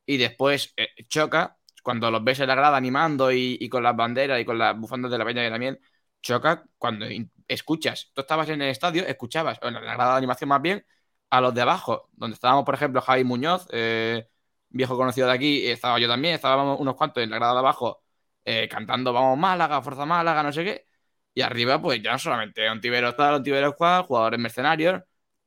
Y 0.07 0.17
después 0.19 0.75
choca, 1.09 1.59
cuando 1.83 2.11
los 2.11 2.25
ves 2.25 2.41
en 2.41 2.49
la 2.49 2.55
grada 2.55 2.77
animando 2.77 3.33
y, 3.33 3.69
con 3.69 3.83
las 3.83 3.97
banderas 3.97 4.41
y 4.41 4.45
con 4.45 4.59
las 4.59 4.79
bufandas 4.79 5.11
de 5.11 5.19
la 5.19 5.25
Peña 5.25 5.49
la 5.49 5.59
Miel, 5.59 5.81
choca 6.23 6.65
cuando 6.79 7.07
escuchas. 7.49 8.11
Tú 8.15 8.23
estabas 8.23 8.49
en 8.49 8.63
el 8.63 8.71
estadio, 8.71 9.07
escuchabas, 9.07 9.59
o 9.63 9.69
en 9.69 9.75
la 9.75 9.81
grada 9.81 10.13
de 10.13 10.19
animación 10.19 10.49
más 10.49 10.63
bien, 10.63 10.87
a 11.31 11.41
los 11.41 11.55
de 11.55 11.63
abajo, 11.63 12.11
donde 12.13 12.35
estábamos, 12.35 12.65
por 12.65 12.75
ejemplo, 12.75 13.01
Javi 13.01 13.25
Muñoz, 13.25 13.67
eh, 13.73 14.29
viejo 14.69 14.97
conocido 14.97 15.27
de 15.29 15.35
aquí, 15.35 15.67
estaba 15.67 15.99
yo 15.99 16.09
también, 16.09 16.35
estábamos 16.35 16.81
unos 16.81 16.95
cuantos 16.97 17.23
en 17.23 17.31
la 17.31 17.37
grada 17.37 17.55
de 17.55 17.59
abajo 17.61 18.03
eh, 18.45 18.69
cantando 18.69 19.13
Vamos 19.13 19.39
Málaga, 19.39 19.83
Fuerza 19.83 20.07
Málaga, 20.07 20.43
no 20.43 20.53
sé 20.53 20.65
qué. 20.65 20.87
Y 21.35 21.41
arriba, 21.43 21.81
pues 21.81 22.03
ya 22.03 22.13
no 22.13 22.19
solamente 22.19 22.69
Ontivero 22.69 23.15
tal, 23.15 23.35
Ontivero 23.35 23.71
Squad, 23.73 24.07
jugadores 24.07 24.41
mercenarios, 24.41 25.03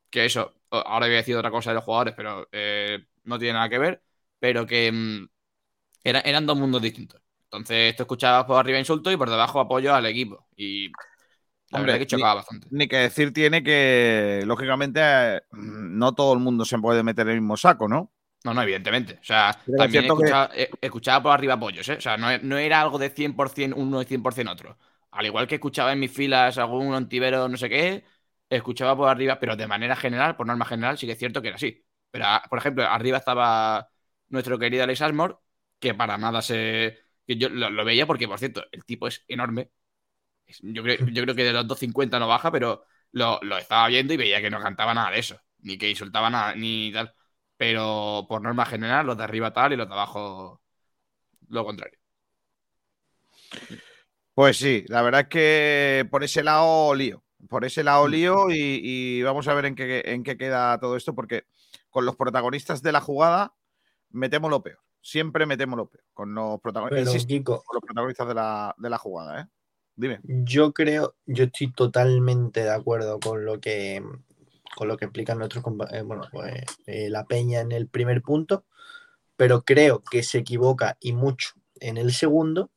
que 0.09 0.25
eso, 0.25 0.55
ahora 0.69 1.07
voy 1.07 1.15
a 1.15 1.17
decir 1.17 1.35
otra 1.35 1.51
cosa 1.51 1.71
de 1.71 1.75
los 1.75 1.83
jugadores, 1.83 2.13
pero 2.15 2.47
eh, 2.51 3.05
no 3.23 3.37
tiene 3.39 3.53
nada 3.53 3.69
que 3.69 3.77
ver, 3.79 4.03
pero 4.39 4.65
que 4.65 5.27
mm, 6.05 6.27
eran 6.27 6.45
dos 6.45 6.57
mundos 6.57 6.81
distintos. 6.81 7.21
Entonces, 7.45 7.91
esto 7.91 8.03
escuchaba 8.03 8.45
por 8.45 8.57
arriba 8.57 8.79
insultos 8.79 9.13
y 9.13 9.17
por 9.17 9.29
debajo 9.29 9.59
apoyo 9.59 9.93
al 9.93 10.05
equipo. 10.05 10.47
Y 10.55 10.89
la 11.69 11.81
verdad 11.81 11.97
que 11.99 12.07
chocaba 12.07 12.35
bastante. 12.35 12.67
Ni 12.71 12.87
que 12.87 12.97
decir 12.97 13.33
tiene 13.33 13.63
que, 13.63 14.43
lógicamente, 14.45 15.01
no 15.51 16.13
todo 16.13 16.33
el 16.33 16.39
mundo 16.39 16.65
se 16.65 16.77
puede 16.79 17.03
meter 17.03 17.27
en 17.27 17.35
el 17.35 17.41
mismo 17.41 17.57
saco, 17.57 17.87
¿no? 17.87 18.11
No, 18.43 18.53
no, 18.53 18.61
evidentemente. 18.61 19.17
O 19.19 19.23
sea, 19.23 19.59
también 19.77 20.05
escuchaba, 20.81 21.23
por 21.23 21.31
arriba 21.31 21.55
apoyos, 21.55 21.89
¿eh? 21.89 21.95
O 21.97 22.01
sea, 22.01 22.15
no, 22.15 22.57
era 22.57 22.81
algo 22.81 22.99
de 22.99 23.09
100% 23.09 23.75
uno 23.75 24.01
y 24.01 24.05
100% 24.05 24.51
otro. 24.51 24.77
Al 25.11 25.25
igual 25.25 25.47
que 25.47 25.55
escuchaba 25.55 25.93
en 25.93 25.99
mis 25.99 26.11
filas 26.11 26.57
algún 26.57 26.93
antivero 26.93 27.47
no 27.47 27.57
sé 27.57 27.69
qué, 27.69 28.03
escuchaba 28.49 28.95
por 28.95 29.09
arriba, 29.09 29.39
pero 29.39 29.55
de 29.55 29.65
manera 29.65 29.95
general, 29.95 30.35
por 30.35 30.45
norma 30.45 30.65
general, 30.65 30.97
sí 30.97 31.07
que 31.07 31.13
es 31.13 31.19
cierto 31.19 31.41
que 31.41 31.47
era 31.47 31.55
así. 31.55 31.83
Pero, 32.11 32.25
por 32.49 32.59
ejemplo, 32.59 32.83
arriba 32.83 33.17
estaba 33.17 33.89
nuestro 34.29 34.59
querido 34.59 34.83
Alex 34.83 35.01
Asmore, 35.01 35.35
que 35.85 35.93
para 35.93 36.17
nada 36.17 36.41
se. 36.41 36.99
Yo 37.27 37.49
lo, 37.49 37.85
veía 37.85 38.07
porque, 38.07 38.27
por 38.27 38.39
cierto, 38.39 38.63
el 38.71 38.85
tipo 38.85 39.07
es 39.07 39.23
enorme. 39.27 39.69
Yo 40.61 40.83
creo, 40.83 40.97
yo 41.07 41.23
creo 41.23 41.35
que 41.35 41.43
de 41.43 41.53
los 41.53 41.67
250 41.67 42.19
no 42.19 42.27
baja, 42.27 42.51
pero 42.51 42.85
lo, 43.11 43.39
estaba 43.57 43.87
viendo 43.87 44.13
y 44.13 44.17
veía 44.17 44.41
que 44.41 44.49
no 44.49 44.61
cantaba 44.61 44.93
nada 44.93 45.11
de 45.11 45.19
eso. 45.19 45.39
Ni 45.59 45.77
que 45.77 45.89
insultaba 45.89 46.29
nada, 46.29 46.55
ni 46.55 46.91
tal. 46.91 47.13
Pero 47.57 48.25
por 48.27 48.41
norma 48.41 48.65
general, 48.65 49.05
los 49.07 49.17
de 49.17 49.23
arriba 49.23 49.53
tal 49.53 49.73
y 49.73 49.75
los 49.77 49.87
de 49.87 49.93
abajo 49.93 50.61
lo 51.49 51.65
contrario. 51.65 51.97
Pues 54.33 54.57
sí, 54.57 54.83
la 54.87 55.01
verdad 55.01 55.21
es 55.21 55.27
que 55.27 56.07
por 56.11 56.23
ese 56.23 56.43
lado 56.43 56.93
lío. 56.95 57.23
Por 57.47 57.63
ese 57.63 57.83
lado 57.83 58.07
mm. 58.07 58.11
lío 58.11 58.45
y, 58.49 59.21
vamos 59.23 59.47
a 59.47 59.53
ver 59.53 59.65
en 59.65 59.75
qué, 59.75 60.03
en 60.05 60.23
qué 60.23 60.37
queda 60.37 60.79
todo 60.79 60.97
esto, 60.97 61.13
porque 61.15 61.45
con 61.89 62.05
los 62.05 62.15
protagonistas 62.15 62.81
de 62.81 62.91
la 62.91 63.01
jugada 63.01 63.53
metemos 64.09 64.49
lo 64.49 64.63
peor. 64.63 64.79
Siempre 65.05 65.45
metemos 65.45 65.77
lo 65.77 65.85
peor. 65.85 66.03
Con 66.15 66.33
los 66.33 66.59
protagonistas, 66.59 67.27
con 67.43 67.59
los 67.73 67.83
protagonistas 67.85 68.27
de 68.27 68.33
la, 68.33 68.73
de 68.75 68.89
la 68.89 68.97
jugada, 68.97 69.41
¿eh? 69.41 69.45
Dime. 69.95 70.19
Yo 70.23 70.73
creo, 70.73 71.15
yo 71.27 71.43
estoy 71.43 71.71
totalmente 71.71 72.63
de 72.63 72.71
acuerdo 72.71 73.19
con 73.19 73.45
lo 73.45 73.59
que 73.59 74.03
con 74.75 74.87
lo 74.87 74.97
que 74.97 75.05
explican 75.05 75.37
nuestros 75.37 75.63
eh, 75.91 76.01
bueno, 76.01 76.23
pues, 76.31 76.63
eh, 76.87 77.09
la 77.11 77.25
peña 77.25 77.61
en 77.61 77.71
el 77.71 77.87
primer 77.87 78.23
punto, 78.23 78.65
pero 79.37 79.61
creo 79.61 80.03
que 80.03 80.23
se 80.23 80.39
equivoca 80.39 80.97
y 80.99 81.13
mucho 81.13 81.53
en 81.79 81.97
el 81.97 82.11
segundo, 82.11 82.71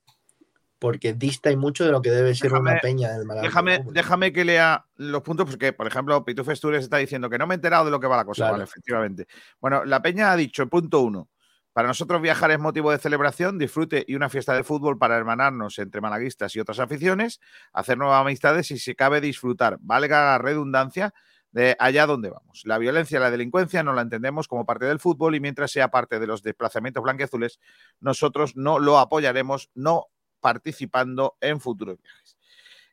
porque 0.78 1.14
dista 1.14 1.50
y 1.50 1.56
mucho 1.56 1.86
de 1.86 1.92
lo 1.92 2.02
que 2.02 2.10
debe 2.10 2.34
ser 2.34 2.52
una 2.52 2.78
peña 2.78 3.10
del 3.10 3.24
Málaga. 3.24 3.48
Déjame, 3.48 3.84
déjame 3.90 4.32
que 4.34 4.44
lea 4.44 4.84
los 4.96 5.22
puntos, 5.22 5.48
porque, 5.48 5.72
por 5.72 5.86
ejemplo, 5.86 6.22
Pitufes 6.26 6.52
Festures 6.52 6.84
está 6.84 6.98
diciendo 6.98 7.30
que 7.30 7.38
no 7.38 7.46
me 7.46 7.54
he 7.54 7.56
enterado 7.56 7.86
de 7.86 7.90
lo 7.90 7.98
que 7.98 8.06
va 8.06 8.18
la 8.18 8.26
cosa, 8.26 8.50
vale, 8.50 8.64
efectivamente. 8.64 9.26
Bueno, 9.60 9.86
la 9.86 10.02
peña 10.02 10.30
ha 10.30 10.36
dicho, 10.36 10.68
punto 10.68 11.00
uno, 11.00 11.30
para 11.78 11.86
nosotros 11.86 12.20
viajar 12.20 12.50
es 12.50 12.58
motivo 12.58 12.90
de 12.90 12.98
celebración, 12.98 13.56
disfrute 13.56 14.04
y 14.08 14.16
una 14.16 14.28
fiesta 14.28 14.52
de 14.52 14.64
fútbol 14.64 14.98
para 14.98 15.16
hermanarnos 15.16 15.78
entre 15.78 16.00
malaguistas 16.00 16.56
y 16.56 16.58
otras 16.58 16.80
aficiones, 16.80 17.38
hacer 17.72 17.96
nuevas 17.96 18.20
amistades 18.20 18.72
y 18.72 18.80
si 18.80 18.96
cabe 18.96 19.20
disfrutar, 19.20 19.78
valga 19.80 20.24
la 20.24 20.38
redundancia, 20.38 21.14
de 21.52 21.76
allá 21.78 22.06
donde 22.06 22.30
vamos. 22.30 22.62
La 22.64 22.78
violencia 22.78 23.18
y 23.18 23.20
la 23.20 23.30
delincuencia 23.30 23.84
no 23.84 23.92
la 23.92 24.02
entendemos 24.02 24.48
como 24.48 24.66
parte 24.66 24.86
del 24.86 24.98
fútbol 24.98 25.36
y 25.36 25.40
mientras 25.40 25.70
sea 25.70 25.86
parte 25.88 26.18
de 26.18 26.26
los 26.26 26.42
desplazamientos 26.42 27.00
blanqueazules, 27.00 27.60
nosotros 28.00 28.56
no 28.56 28.80
lo 28.80 28.98
apoyaremos, 28.98 29.70
no 29.76 30.06
participando 30.40 31.36
en 31.40 31.60
futuros 31.60 31.98
viajes. 32.02 32.38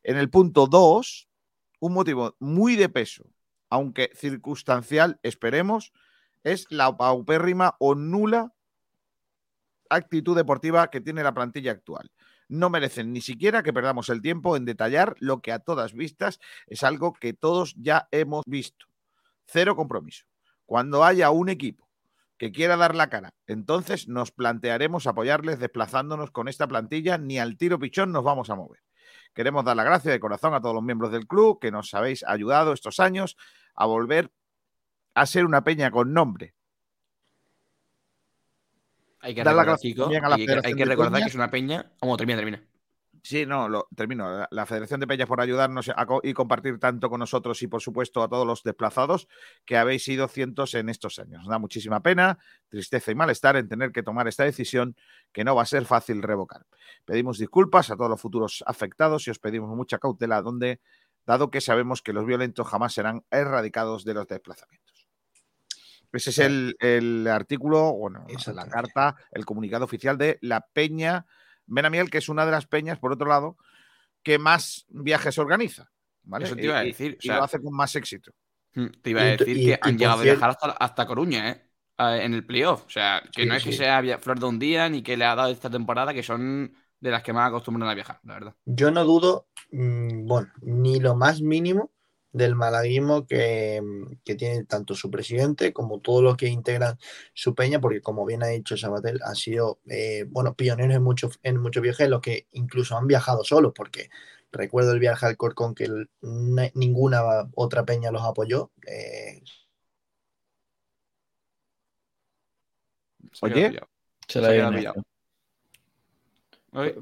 En 0.04 0.16
el 0.16 0.30
punto 0.30 0.68
2, 0.68 1.28
un 1.80 1.92
motivo 1.92 2.36
muy 2.38 2.76
de 2.76 2.90
peso, 2.90 3.26
aunque 3.68 4.12
circunstancial, 4.14 5.20
esperemos, 5.24 5.92
es 6.44 6.68
la 6.70 6.96
paupérrima 6.96 7.76
o 7.80 7.96
nula 7.96 8.52
actitud 9.90 10.36
deportiva 10.36 10.90
que 10.90 11.02
tiene 11.02 11.24
la 11.24 11.34
plantilla 11.34 11.72
actual. 11.72 12.12
No 12.48 12.70
merecen 12.70 13.12
ni 13.12 13.22
siquiera 13.22 13.64
que 13.64 13.74
perdamos 13.74 14.10
el 14.10 14.22
tiempo 14.22 14.56
en 14.56 14.66
detallar 14.66 15.16
lo 15.20 15.42
que 15.42 15.52
a 15.52 15.60
todas 15.60 15.94
vistas 15.94 16.40
es 16.68 16.84
algo 16.84 17.14
que 17.14 17.34
todos 17.34 17.74
ya 17.78 18.08
hemos 18.12 18.44
visto. 18.46 18.86
Cero 19.46 19.76
compromiso. 19.76 20.26
Cuando 20.66 21.04
haya 21.04 21.32
un 21.32 21.50
equipo 21.50 21.90
que 22.38 22.52
quiera 22.52 22.76
dar 22.76 22.96
la 22.96 23.10
cara, 23.10 23.34
entonces 23.48 24.08
nos 24.08 24.32
plantearemos 24.32 25.08
apoyarles 25.08 25.60
desplazándonos 25.60 26.32
con 26.32 26.48
esta 26.48 26.68
plantilla, 26.68 27.18
ni 27.18 27.40
al 27.40 27.58
tiro 27.58 27.80
pichón 27.80 28.12
nos 28.12 28.24
vamos 28.24 28.50
a 28.50 28.56
mover. 28.56 28.82
Queremos 29.34 29.64
dar 29.66 29.76
la 29.76 29.84
gracia 29.84 30.12
de 30.12 30.20
corazón 30.20 30.54
a 30.54 30.62
todos 30.62 30.76
los 30.76 30.84
miembros 30.84 31.12
del 31.12 31.28
club 31.28 31.60
que 31.60 31.72
nos 31.72 31.94
habéis 31.94 32.24
ayudado 32.24 32.74
estos 32.74 33.00
años 33.00 33.38
a 33.76 33.86
volver 33.86 34.32
a 35.14 35.26
ser 35.26 35.46
una 35.46 35.64
peña 35.64 35.92
con 35.92 36.14
nombre, 36.14 36.55
hay 39.26 39.34
que 39.34 39.44
recordar, 39.44 39.80
hay, 40.64 40.76
que 40.76 40.86
recordar 40.86 41.22
que 41.24 41.30
es 41.30 41.36
una 41.36 41.50
peña. 41.50 41.92
¿Cómo 42.00 42.16
termina? 42.16 42.38
Termina. 42.38 42.64
Sí, 43.24 43.48
no, 43.48 43.68
lo, 43.68 43.88
termino. 43.96 44.46
La 44.52 44.68
Federación 44.68 45.00
de 45.00 45.08
Peñas 45.08 45.28
por 45.28 45.42
ayudarnos 45.42 45.90
y 46.22 46.34
compartir 46.34 46.78
tanto 46.78 47.10
con 47.10 47.20
nosotros 47.20 47.60
y, 47.64 47.68
por 47.68 47.82
supuesto, 47.82 48.22
a 48.22 48.30
todos 48.30 48.46
los 48.46 48.62
desplazados 48.62 49.28
que 49.66 49.78
habéis 49.78 50.04
sido 50.04 50.28
cientos 50.28 50.76
en 50.76 50.90
estos 50.90 51.18
años. 51.18 51.40
Nos 51.40 51.48
da 51.48 51.58
muchísima 51.58 52.02
pena, 52.02 52.38
tristeza 52.70 53.10
y 53.10 53.16
malestar 53.16 53.56
en 53.56 53.68
tener 53.68 53.92
que 53.92 54.04
tomar 54.04 54.28
esta 54.28 54.44
decisión 54.44 54.96
que 55.32 55.44
no 55.44 55.56
va 55.56 55.64
a 55.64 55.66
ser 55.66 55.86
fácil 55.86 56.22
revocar. 56.22 56.68
Pedimos 57.04 57.40
disculpas 57.40 57.90
a 57.90 57.96
todos 57.96 58.12
los 58.12 58.22
futuros 58.22 58.64
afectados 58.68 59.26
y 59.26 59.32
os 59.32 59.40
pedimos 59.40 59.76
mucha 59.76 59.98
cautela, 59.98 60.44
donde, 60.44 60.80
dado 61.26 61.50
que 61.50 61.62
sabemos 61.62 62.04
que 62.04 62.14
los 62.14 62.28
violentos 62.28 62.68
jamás 62.68 62.94
serán 62.94 63.24
erradicados 63.32 64.06
de 64.06 64.14
los 64.14 64.28
desplazamientos. 64.28 64.95
Ese 66.16 66.30
es 66.30 66.40
el, 66.40 67.28
artículo, 67.28 67.94
bueno, 67.94 68.26
la 68.54 68.68
carta, 68.68 69.16
el 69.32 69.46
comunicado 69.46 69.86
oficial 69.86 70.18
de 70.18 70.38
la 70.42 70.62
Peña 70.62 71.26
Benamiel, 71.66 72.10
que 72.10 72.20
es 72.20 72.30
una 72.30 72.46
de 72.46 72.52
las 72.52 72.68
peñas, 72.68 73.00
por 73.00 73.12
otro 73.12 73.28
lado, 73.28 73.58
que 74.24 74.38
más 74.38 74.86
viajes 74.90 75.38
organiza. 75.38 75.92
¿vale? 76.24 76.46
Eso 76.46 76.56
te 76.56 76.64
iba 76.64 76.80
a 76.80 76.84
decir. 76.84 77.18
Y, 77.22 77.28
lo 77.28 77.44
hace 77.44 77.62
con 77.62 77.74
más 77.74 77.96
éxito. 77.96 78.32
Mm, 78.74 78.88
te 79.02 79.10
iba 79.10 79.22
a 79.22 79.26
decir 79.26 79.58
que 79.58 79.80
han 79.82 79.98
llegado 79.98 80.20
a 80.20 80.24
viajar 80.24 80.58
hasta, 80.80 81.06
Coruña, 81.06 81.50
¿eh? 81.50 81.62
En 81.98 82.34
el 82.34 82.46
playoff. 82.46 82.86
O 82.86 82.90
sea, 82.90 83.24
que 83.32 83.46
no 83.46 83.56
es 83.56 83.64
que 83.64 83.72
sea 83.72 84.02
flor 84.20 84.40
de 84.40 84.46
un 84.46 84.60
día 84.60 84.90
ni 84.90 85.02
que 85.02 85.16
le 85.16 85.26
ha 85.26 85.36
dado 85.36 85.50
esta 85.50 85.70
temporada, 85.70 86.14
que 86.14 86.24
son 86.24 86.76
de 87.00 87.12
las 87.12 87.24
que 87.24 87.34
más 87.34 87.48
acostumbran 87.48 87.90
a 87.90 87.94
viajar, 87.94 88.20
la 88.24 88.34
verdad. 88.34 88.56
Yo 88.66 88.92
no 88.92 89.06
dudo, 89.06 89.48
mm, 89.72 90.28
bueno, 90.28 90.52
ni 90.62 91.00
lo 91.00 91.16
más 91.16 91.42
mínimo 91.42 91.95
del 92.36 92.54
malaguismo 92.54 93.26
que, 93.26 93.82
tiene 94.24 94.66
tanto 94.66 94.94
su 94.94 95.10
presidente 95.10 95.72
como 95.72 96.02
todos 96.02 96.22
los 96.22 96.36
que 96.36 96.50
integran 96.50 97.00
su 97.34 97.56
peña, 97.56 97.80
porque 97.80 98.02
como 98.02 98.26
bien 98.26 98.44
ha 98.44 98.48
dicho 98.48 98.76
Sabatel, 98.76 99.22
ha 99.24 99.36
sido, 99.36 99.80
eh, 99.88 100.26
bueno, 100.28 100.54
pioneros 100.54 100.96
en 100.96 101.02
muchos 101.02 101.40
en 101.44 101.62
muchos 101.62 101.82
viajes, 101.82 102.10
los 102.10 102.22
que 102.22 102.48
incluso 102.52 102.98
han 102.98 103.08
viajado 103.08 103.46
solos, 103.46 103.72
porque 103.74 104.10
recuerdo 104.52 104.92
el 104.92 105.00
viaje 105.00 105.26
al 105.26 105.38
Corcón 105.38 105.76
que 105.76 105.88
ninguna 106.22 107.22
otra 107.56 107.86
peña 107.86 108.12
los 108.12 108.24
apoyó. 108.24 108.72
Eh. 108.86 109.42
Oye, 113.42 113.80
se 114.28 114.42
la 114.42 114.50
ha 114.50 114.94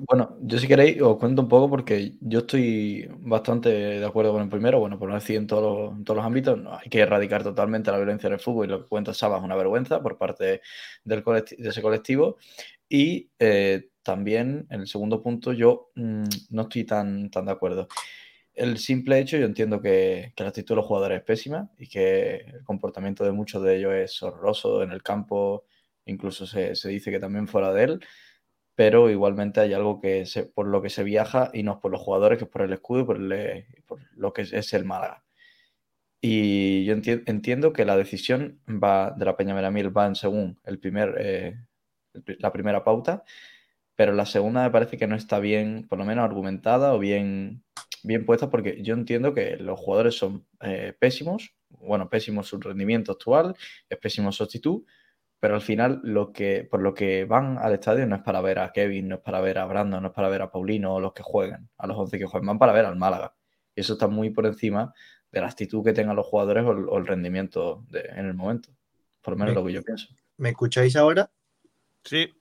bueno, 0.07 0.37
yo 0.41 0.59
si 0.59 0.67
queréis 0.67 1.01
os 1.01 1.17
cuento 1.17 1.41
un 1.41 1.47
poco 1.49 1.67
porque 1.67 2.13
yo 2.21 2.39
estoy 2.39 3.09
bastante 3.21 3.69
de 3.69 4.05
acuerdo 4.05 4.31
con 4.31 4.43
el 4.43 4.49
primero, 4.49 4.79
bueno, 4.79 4.99
por 4.99 5.09
no 5.09 5.15
decir 5.15 5.35
en 5.37 5.47
todos 5.47 5.93
los, 5.93 6.03
todos 6.03 6.17
los 6.17 6.25
ámbitos, 6.25 6.59
hay 6.67 6.89
que 6.89 6.99
erradicar 6.99 7.41
totalmente 7.41 7.89
la 7.89 7.97
violencia 7.97 8.27
en 8.27 8.33
el 8.33 8.39
fútbol 8.39 8.67
y 8.67 8.69
lo 8.69 8.83
que 8.83 8.89
cuenta 8.89 9.15
Saba 9.15 9.37
es 9.37 9.43
una 9.43 9.55
vergüenza 9.55 10.01
por 10.03 10.17
parte 10.19 10.61
del 11.03 11.23
de 11.23 11.69
ese 11.69 11.81
colectivo. 11.81 12.37
Y 12.87 13.31
eh, 13.39 13.89
también 14.03 14.67
en 14.69 14.81
el 14.81 14.87
segundo 14.87 15.23
punto 15.23 15.53
yo 15.53 15.89
mm, 15.95 16.23
no 16.51 16.61
estoy 16.63 16.83
tan, 16.83 17.31
tan 17.31 17.45
de 17.45 17.51
acuerdo. 17.53 17.87
El 18.53 18.77
simple 18.77 19.19
hecho, 19.19 19.37
yo 19.37 19.45
entiendo 19.47 19.81
que, 19.81 20.33
que 20.35 20.43
la 20.43 20.49
actitud 20.49 20.75
de 20.75 20.77
los 20.77 20.85
jugadores 20.85 21.19
es 21.19 21.25
pésima 21.25 21.71
y 21.79 21.87
que 21.87 22.35
el 22.35 22.63
comportamiento 22.63 23.23
de 23.23 23.31
muchos 23.31 23.63
de 23.63 23.77
ellos 23.77 23.93
es 23.93 24.21
horroroso 24.21 24.83
en 24.83 24.91
el 24.91 25.01
campo, 25.01 25.65
incluso 26.05 26.45
se, 26.45 26.75
se 26.75 26.89
dice 26.89 27.09
que 27.09 27.19
también 27.19 27.47
fuera 27.47 27.73
de 27.73 27.83
él 27.85 27.99
pero 28.75 29.09
igualmente 29.09 29.59
hay 29.59 29.73
algo 29.73 30.01
que 30.01 30.25
por 30.53 30.67
lo 30.67 30.81
que 30.81 30.89
se 30.89 31.03
viaja 31.03 31.51
y 31.53 31.63
no 31.63 31.73
es 31.73 31.77
por 31.79 31.91
los 31.91 32.01
jugadores, 32.01 32.37
que 32.37 32.45
es 32.45 32.49
por 32.49 32.63
el 32.63 32.73
escudo 32.73 33.01
y 33.01 33.05
por, 33.05 33.99
lo 34.15 34.33
que 34.33 34.41
es, 34.43 34.73
el 34.73 34.85
Málaga. 34.85 35.23
Y 36.21 36.85
yo 36.85 36.93
entiendo 36.93 37.73
que 37.73 37.85
la 37.85 37.97
decisión 37.97 38.59
va 38.67 39.11
de 39.11 39.25
la 39.25 39.35
Peña 39.35 39.53
Meramil 39.53 39.95
va 39.95 40.07
en 40.07 40.15
según 40.15 40.59
el 40.63 40.79
primer, 40.79 41.15
eh, 41.19 41.57
la 42.39 42.51
primera 42.53 42.83
pauta, 42.83 43.23
pero 43.95 44.13
la 44.13 44.25
segunda 44.25 44.63
me 44.63 44.71
parece 44.71 44.97
que 44.97 45.07
no 45.07 45.15
está 45.15 45.39
bien, 45.39 45.85
por 45.87 45.99
lo 45.99 46.05
menos 46.05 46.23
argumentada 46.23 46.93
o 46.93 46.99
bien, 46.99 47.63
bien 48.03 48.25
puesta, 48.25 48.49
porque 48.49 48.81
yo 48.81 48.93
entiendo 48.93 49.33
que 49.33 49.57
los 49.57 49.79
jugadores 49.79 50.15
son 50.15 50.45
eh, 50.61 50.93
pésimos, 50.97 51.53
bueno, 51.69 52.09
pésimo 52.09 52.43
su 52.43 52.59
rendimiento 52.59 53.11
actual, 53.11 53.55
es 53.89 53.97
pésimo 53.97 54.31
su 54.31 54.43
actitud, 54.43 54.83
pero 55.43 55.55
al 55.55 55.61
final 55.61 55.99
lo 56.03 56.31
que, 56.31 56.65
por 56.71 56.81
lo 56.81 56.93
que 56.93 57.25
van 57.25 57.57
al 57.57 57.73
estadio 57.73 58.07
no 58.07 58.15
es 58.15 58.21
para 58.21 58.39
ver 58.39 58.59
a 58.59 58.71
Kevin, 58.71 59.09
no 59.09 59.15
es 59.15 59.21
para 59.21 59.41
ver 59.41 59.57
a 59.57 59.65
Brandon, 59.65 60.01
no 60.01 60.07
es 60.07 60.13
para 60.13 60.29
ver 60.29 60.41
a 60.41 60.49
Paulino 60.49 60.95
o 60.95 61.01
los 61.01 61.11
que 61.11 61.21
jueguen, 61.21 61.69
a 61.77 61.85
los 61.85 61.97
11 61.97 62.17
que 62.17 62.25
jueguen, 62.25 62.47
van 62.47 62.59
para 62.59 62.71
ver 62.71 62.85
al 62.85 62.95
Málaga. 62.95 63.35
Y 63.75 63.81
eso 63.81 63.91
está 63.91 64.07
muy 64.07 64.29
por 64.29 64.45
encima 64.45 64.93
de 65.33 65.41
la 65.41 65.47
actitud 65.47 65.83
que 65.83 65.91
tengan 65.91 66.15
los 66.15 66.27
jugadores 66.27 66.63
o 66.63 66.97
el, 66.97 67.05
rendimiento 67.05 67.85
en 67.91 68.25
el 68.25 68.33
momento. 68.35 68.69
Por 69.21 69.33
lo 69.33 69.39
menos 69.39 69.55
lo 69.55 69.65
que 69.65 69.73
yo 69.73 69.83
pienso. 69.83 70.15
¿Me 70.37 70.51
escucháis 70.51 70.95
ahora? 70.95 71.29
Sí. 72.05 72.33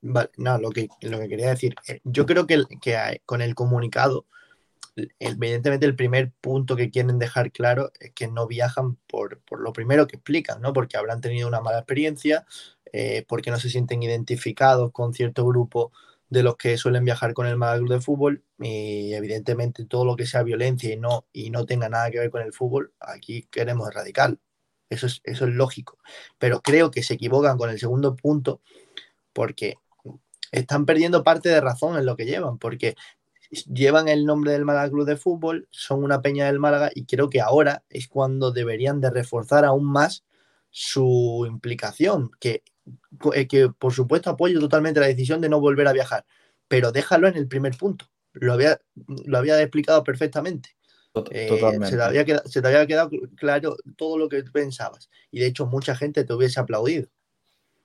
Vale, 0.00 0.30
no, 0.38 0.56
lo 0.56 0.70
que, 0.70 0.88
lo 1.02 1.18
que 1.18 1.28
quería 1.28 1.50
decir, 1.50 1.74
eh, 1.88 2.00
yo 2.04 2.24
creo 2.24 2.46
que, 2.46 2.64
que 2.80 3.20
con 3.26 3.42
el 3.42 3.54
comunicado 3.54 4.24
evidentemente 5.18 5.86
el 5.86 5.96
primer 5.96 6.32
punto 6.40 6.76
que 6.76 6.90
quieren 6.90 7.18
dejar 7.18 7.52
claro 7.52 7.92
es 8.00 8.12
que 8.12 8.28
no 8.28 8.46
viajan 8.46 8.96
por, 9.06 9.42
lo 9.50 9.72
primero 9.72 10.06
que 10.06 10.16
explican, 10.16 10.60
¿no? 10.60 10.72
Porque 10.72 10.96
habrán 10.96 11.20
tenido 11.20 11.48
una 11.48 11.60
mala 11.60 11.78
experiencia, 11.78 12.46
eh, 12.92 13.24
porque 13.28 13.50
no 13.50 13.58
se 13.58 13.70
sienten 13.70 14.02
identificados 14.02 14.92
con 14.92 15.12
cierto 15.12 15.46
grupo 15.46 15.92
de 16.28 16.42
los 16.42 16.56
que 16.56 16.76
suelen 16.76 17.04
viajar 17.04 17.34
con 17.34 17.46
el 17.46 17.56
Málaga 17.56 17.94
de 17.94 18.00
Fútbol 18.00 18.42
y 18.58 19.12
evidentemente 19.12 19.84
todo 19.84 20.04
lo 20.04 20.16
que 20.16 20.26
sea 20.26 20.42
violencia 20.42 20.92
y 20.92 20.96
no, 20.96 21.26
y 21.32 21.50
no 21.50 21.66
tenga 21.66 21.88
nada 21.88 22.10
que 22.10 22.18
ver 22.18 22.30
con 22.30 22.42
el 22.42 22.52
fútbol, 22.52 22.92
aquí 23.00 23.46
queremos 23.50 23.88
erradicar. 23.88 24.38
Eso 24.88 25.06
es, 25.06 25.20
eso 25.24 25.46
es 25.46 25.52
lógico. 25.52 25.98
Pero 26.38 26.62
creo 26.62 26.90
que 26.90 27.02
se 27.02 27.14
equivocan 27.14 27.58
con 27.58 27.70
el 27.70 27.78
segundo 27.78 28.16
punto 28.16 28.60
porque 29.32 29.76
están 30.52 30.86
perdiendo 30.86 31.24
parte 31.24 31.48
de 31.48 31.60
razón 31.60 31.98
en 31.98 32.06
lo 32.06 32.16
que 32.16 32.24
llevan, 32.24 32.58
porque 32.58 32.96
llevan 33.64 34.08
el 34.08 34.24
nombre 34.24 34.52
del 34.52 34.64
Málaga 34.64 34.90
Club 34.90 35.06
de 35.06 35.16
Fútbol, 35.16 35.68
son 35.70 36.04
una 36.04 36.22
peña 36.22 36.46
del 36.46 36.58
Málaga 36.58 36.90
y 36.94 37.04
creo 37.04 37.30
que 37.30 37.40
ahora 37.40 37.84
es 37.88 38.08
cuando 38.08 38.52
deberían 38.52 39.00
de 39.00 39.10
reforzar 39.10 39.64
aún 39.64 39.84
más 39.84 40.24
su 40.70 41.44
implicación, 41.48 42.30
que, 42.38 42.62
eh, 43.34 43.46
que 43.46 43.68
por 43.70 43.92
supuesto 43.92 44.30
apoyo 44.30 44.60
totalmente 44.60 45.00
la 45.00 45.06
decisión 45.06 45.40
de 45.40 45.48
no 45.48 45.60
volver 45.60 45.88
a 45.88 45.92
viajar, 45.92 46.26
pero 46.68 46.92
déjalo 46.92 47.28
en 47.28 47.36
el 47.36 47.48
primer 47.48 47.76
punto. 47.76 48.06
Lo 48.32 48.52
había, 48.52 48.78
lo 49.24 49.38
había 49.38 49.60
explicado 49.60 50.04
perfectamente. 50.04 50.76
Eh, 51.30 51.48
se, 51.88 51.96
te 51.96 52.02
había 52.02 52.24
quedado, 52.24 52.46
se, 52.46 52.60
te 52.60 52.68
había 52.68 52.86
quedado, 52.86 53.10
claro 53.36 53.76
todo 53.96 54.18
lo 54.18 54.28
que 54.28 54.42
pensabas. 54.42 55.08
Y 55.30 55.40
de 55.40 55.46
hecho, 55.46 55.66
mucha 55.66 55.96
gente 55.96 56.24
te 56.24 56.34
hubiese 56.34 56.60
aplaudido. 56.60 57.08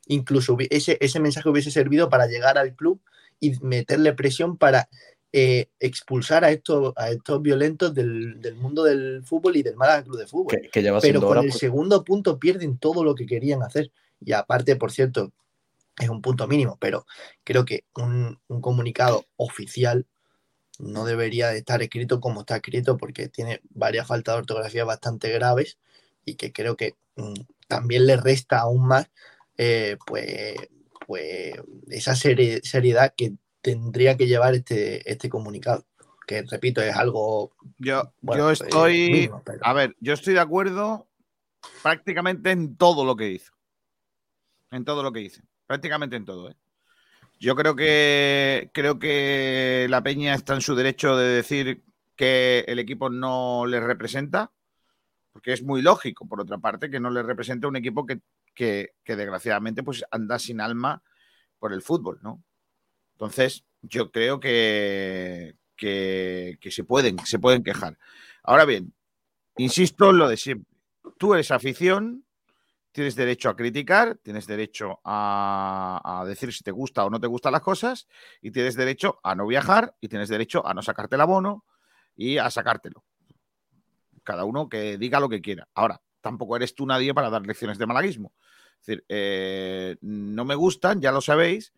Incluso 0.07 0.57
ese, 0.69 0.97
ese 0.99 1.19
mensaje 1.19 1.47
hubiese 1.47 1.71
servido 1.71 2.10
para 2.10 2.27
llegar 2.27 2.57
al 2.57 2.75
club 2.75 3.01
y 3.39 3.57
meterle 3.62 4.13
presión 4.13 4.57
para 4.57 4.89
eh, 5.33 5.69
expulsar 5.79 6.43
a 6.43 6.51
estos, 6.51 6.93
a 6.97 7.09
estos 7.09 7.41
violentos 7.41 7.93
del, 7.93 8.55
mundo 8.57 8.83
del 8.83 9.23
fútbol 9.23 9.55
y 9.55 9.63
del 9.63 9.77
Málaga 9.77 10.03
Club 10.03 10.17
de 10.17 10.27
Fútbol. 10.27 10.69
Pero 10.73 11.21
con 11.21 11.37
el 11.37 11.49
pues. 11.49 11.57
segundo 11.57 12.03
punto 12.03 12.37
pierden 12.37 12.77
todo 12.77 13.03
lo 13.05 13.15
que 13.15 13.25
querían 13.25 13.63
hacer. 13.63 13.91
Y 14.19 14.33
aparte, 14.33 14.75
por 14.75 14.91
cierto, 14.91 15.31
es 15.97 16.09
un 16.09 16.21
punto 16.21 16.47
mínimo, 16.47 16.77
pero 16.81 17.05
creo 17.45 17.63
que 17.63 17.85
un, 17.95 18.39
comunicado 18.59 19.25
oficial 19.37 20.05
no 20.79 21.05
debería 21.05 21.49
de 21.49 21.59
estar 21.59 21.81
escrito 21.81 22.19
como 22.19 22.41
está 22.41 22.57
escrito 22.57 22.97
porque 22.97 23.29
tiene 23.29 23.61
varias 23.69 24.07
faltas 24.07 24.35
de 24.35 24.39
ortografía 24.39 24.83
bastante 24.83 25.31
graves 25.31 25.77
y 26.25 26.35
que 26.35 26.51
creo 26.51 26.75
que 26.75 26.95
mm, 27.15 27.33
también 27.67 28.05
le 28.05 28.17
resta 28.17 28.59
aún 28.59 28.87
más 28.87 29.09
eh, 29.57 29.97
pues, 30.05 30.55
pues 31.05 31.53
esa 31.89 32.15
seriedad 32.15 33.13
que 33.15 33.33
tendría 33.62 34.17
que 34.17 34.28
llevar 34.28 34.56
este, 34.56 35.10
este 35.10 35.30
comunicado. 35.30 35.86
Que 36.28 36.43
repito, 36.43 36.82
es 36.82 36.95
algo. 36.95 37.52
Yo, 37.78 38.13
yo 38.21 38.52
estoy. 38.52 39.30
A 39.62 39.74
ver, 39.74 39.95
yo 40.00 40.13
estoy 40.13 40.34
de 40.34 40.39
acuerdo 40.39 41.08
prácticamente 41.82 42.52
en 42.52 42.76
todo 42.78 43.06
lo 43.06 43.15
que 43.15 43.30
hizo. 43.30 43.54
En 44.71 44.86
todo 44.86 45.04
lo 45.04 45.12
que 45.12 45.21
hice. 45.21 45.41
Prácticamente 45.67 46.15
en 46.15 46.26
todo, 46.26 46.50
¿eh? 46.50 46.56
Yo 47.39 47.56
creo 47.56 47.76
que 47.76 48.69
creo 48.71 49.00
que 49.00 49.88
la 49.89 50.04
Peña 50.04 50.36
está 50.36 50.54
en 50.54 50.62
su 50.62 50.76
derecho 50.76 51.17
de 51.17 51.28
decir 51.28 51.84
que 52.15 52.63
el 52.67 52.78
equipo 52.78 53.10
no 53.10 53.65
le 53.65 53.80
representa, 53.80 54.52
porque 55.34 55.54
es 55.54 55.63
muy 55.63 55.82
lógico, 55.82 56.28
por 56.28 56.39
otra 56.39 56.60
parte, 56.60 56.91
que 56.91 57.00
no 57.00 57.10
le 57.10 57.24
represente 57.24 57.65
un 57.65 57.76
equipo 57.78 58.06
que, 58.06 58.21
que, 58.54 58.91
que 59.04 59.15
desgraciadamente 59.15 59.82
pues 59.82 60.06
anda 60.12 60.38
sin 60.38 60.62
alma 60.62 61.02
por 61.58 61.74
el 61.74 61.82
fútbol, 61.82 62.19
¿no? 62.21 62.43
Entonces, 63.21 63.65
yo 63.84 64.12
creo 64.12 64.39
que, 64.39 65.53
que, 65.77 66.57
se, 66.71 66.84
pueden, 66.84 67.19
se 67.19 67.38
pueden 67.38 67.63
quejar. 67.63 67.99
Ahora 68.41 68.65
bien, 68.65 68.95
insisto 69.57 70.10
en 70.10 70.17
lo 70.17 70.27
de 70.27 70.38
siempre. 70.38 70.67
Tú 71.19 71.36
eres 71.36 71.51
afición, 71.51 72.25
tienes 72.91 73.15
derecho 73.15 73.49
a 73.49 73.55
criticar, 73.55 74.17
tienes 74.23 74.47
derecho 74.47 75.01
a, 75.05 76.23
decir 76.25 76.51
si 76.51 76.63
te 76.63 76.71
gusta 76.71 77.05
o 77.05 77.12
no 77.12 77.19
te 77.19 77.27
gustan 77.27 77.51
las 77.51 77.62
cosas, 77.62 78.07
y 78.41 78.49
tienes 78.49 78.75
derecho 78.75 79.19
a 79.21 79.36
no 79.36 79.45
viajar, 79.45 79.95
y 80.01 80.07
tienes 80.07 80.27
derecho 80.27 80.65
a 80.65 80.73
no 80.73 80.81
sacarte 80.81 81.13
el 81.13 81.21
abono 81.21 81.63
y 82.15 82.39
a 82.39 82.49
sacártelo. 82.49 83.03
Cada 84.23 84.45
uno 84.45 84.67
que 84.67 84.97
diga 84.97 85.19
lo 85.19 85.29
que 85.29 85.41
quiera. 85.41 85.67
Ahora, 85.75 86.01
tampoco 86.21 86.55
eres 86.55 86.73
tú 86.73 86.88
nadie 86.88 87.13
para 87.13 87.29
dar 87.29 87.45
lecciones 87.45 87.77
de 87.77 87.86
malaguismo. 87.86 88.34
Es 88.79 88.88
decir, 88.88 89.05
eh, 89.10 89.97
no 90.01 90.43
me 90.43 90.55
gustan, 90.55 91.01
ya 91.01 91.12
lo 91.12 91.21
sabéis, 91.21 91.71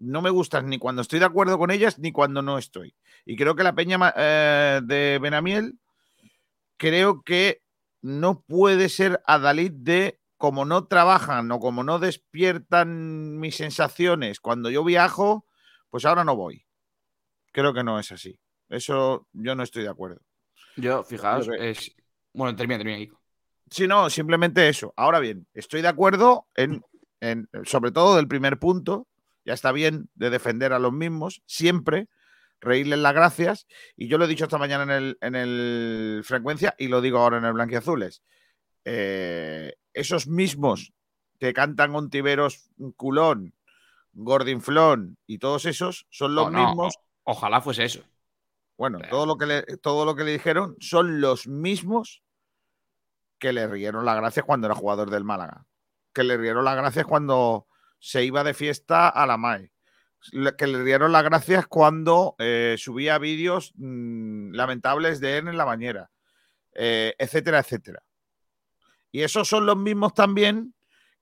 no 0.00 0.22
me 0.22 0.30
gustan 0.30 0.68
ni 0.68 0.78
cuando 0.78 1.02
estoy 1.02 1.18
de 1.18 1.26
acuerdo 1.26 1.58
con 1.58 1.70
ellas 1.70 1.98
ni 1.98 2.10
cuando 2.10 2.42
no 2.42 2.58
estoy. 2.58 2.96
Y 3.24 3.36
creo 3.36 3.54
que 3.54 3.62
la 3.62 3.74
peña 3.74 4.12
eh, 4.16 4.80
de 4.82 5.18
Benamiel, 5.20 5.78
creo 6.76 7.22
que 7.22 7.62
no 8.00 8.40
puede 8.40 8.88
ser 8.88 9.22
adalid 9.26 9.72
de 9.72 10.18
como 10.38 10.64
no 10.64 10.86
trabajan 10.86 11.52
o 11.52 11.60
como 11.60 11.84
no 11.84 11.98
despiertan 11.98 13.38
mis 13.38 13.56
sensaciones 13.56 14.40
cuando 14.40 14.70
yo 14.70 14.82
viajo, 14.82 15.46
pues 15.90 16.06
ahora 16.06 16.24
no 16.24 16.34
voy. 16.34 16.66
Creo 17.52 17.74
que 17.74 17.84
no 17.84 17.98
es 17.98 18.10
así. 18.10 18.40
Eso 18.70 19.28
yo 19.32 19.54
no 19.54 19.62
estoy 19.62 19.82
de 19.82 19.90
acuerdo. 19.90 20.22
Yo, 20.76 21.04
fijaos, 21.04 21.48
es. 21.58 21.94
Bueno, 22.32 22.56
termina, 22.56 22.78
termina, 22.78 23.12
Sí, 23.70 23.86
no, 23.86 24.08
simplemente 24.08 24.66
eso. 24.68 24.94
Ahora 24.96 25.20
bien, 25.20 25.46
estoy 25.52 25.82
de 25.82 25.88
acuerdo 25.88 26.48
en, 26.54 26.82
en 27.20 27.48
sobre 27.64 27.92
todo 27.92 28.16
del 28.16 28.26
primer 28.26 28.58
punto, 28.58 29.09
ya 29.44 29.54
está 29.54 29.72
bien 29.72 30.08
de 30.14 30.30
defender 30.30 30.72
a 30.72 30.78
los 30.78 30.92
mismos, 30.92 31.42
siempre, 31.46 32.08
reírles 32.60 32.98
las 32.98 33.14
gracias. 33.14 33.66
Y 33.96 34.08
yo 34.08 34.18
lo 34.18 34.24
he 34.24 34.28
dicho 34.28 34.44
esta 34.44 34.58
mañana 34.58 34.84
en 34.84 34.90
el, 34.90 35.18
en 35.20 35.34
el 35.34 36.22
Frecuencia 36.24 36.74
y 36.78 36.88
lo 36.88 37.00
digo 37.00 37.18
ahora 37.18 37.38
en 37.38 37.44
el 37.44 37.52
Blanquiazules. 37.52 38.22
Eh, 38.84 39.74
esos 39.92 40.26
mismos 40.26 40.92
que 41.38 41.52
cantan 41.52 41.94
Ontiveros 41.94 42.70
Culón, 42.96 43.54
Gordinflón 44.12 45.18
y 45.26 45.38
todos 45.38 45.64
esos 45.66 46.06
son 46.10 46.34
los 46.34 46.50
mismos. 46.50 46.98
ojalá 47.24 47.60
fuese 47.60 47.84
eso. 47.84 48.04
Bueno, 48.76 48.98
todo 49.10 49.26
lo, 49.26 49.36
que 49.36 49.46
le, 49.46 49.62
todo 49.76 50.06
lo 50.06 50.16
que 50.16 50.24
le 50.24 50.32
dijeron 50.32 50.76
son 50.80 51.20
los 51.20 51.46
mismos 51.46 52.22
que 53.38 53.52
le 53.52 53.66
rieron 53.66 54.06
las 54.06 54.16
gracias 54.16 54.46
cuando 54.46 54.66
era 54.66 54.74
jugador 54.74 55.10
del 55.10 55.24
Málaga. 55.24 55.66
Que 56.14 56.24
le 56.24 56.36
rieron 56.36 56.64
las 56.64 56.76
gracias 56.76 57.04
cuando 57.04 57.66
se 58.00 58.24
iba 58.24 58.42
de 58.42 58.54
fiesta 58.54 59.08
a 59.08 59.26
la 59.26 59.36
MAE. 59.36 59.70
Que 60.58 60.66
le 60.66 60.84
dieron 60.84 61.12
las 61.12 61.22
gracias 61.22 61.66
cuando 61.66 62.34
eh, 62.38 62.74
subía 62.76 63.18
vídeos 63.18 63.72
mm, 63.76 64.52
lamentables 64.52 65.20
de 65.20 65.38
él 65.38 65.48
en 65.48 65.56
la 65.56 65.64
bañera, 65.64 66.10
eh, 66.74 67.14
etcétera, 67.18 67.60
etcétera. 67.60 68.02
Y 69.12 69.22
esos 69.22 69.48
son 69.48 69.64
los 69.64 69.76
mismos 69.76 70.12
también 70.12 70.74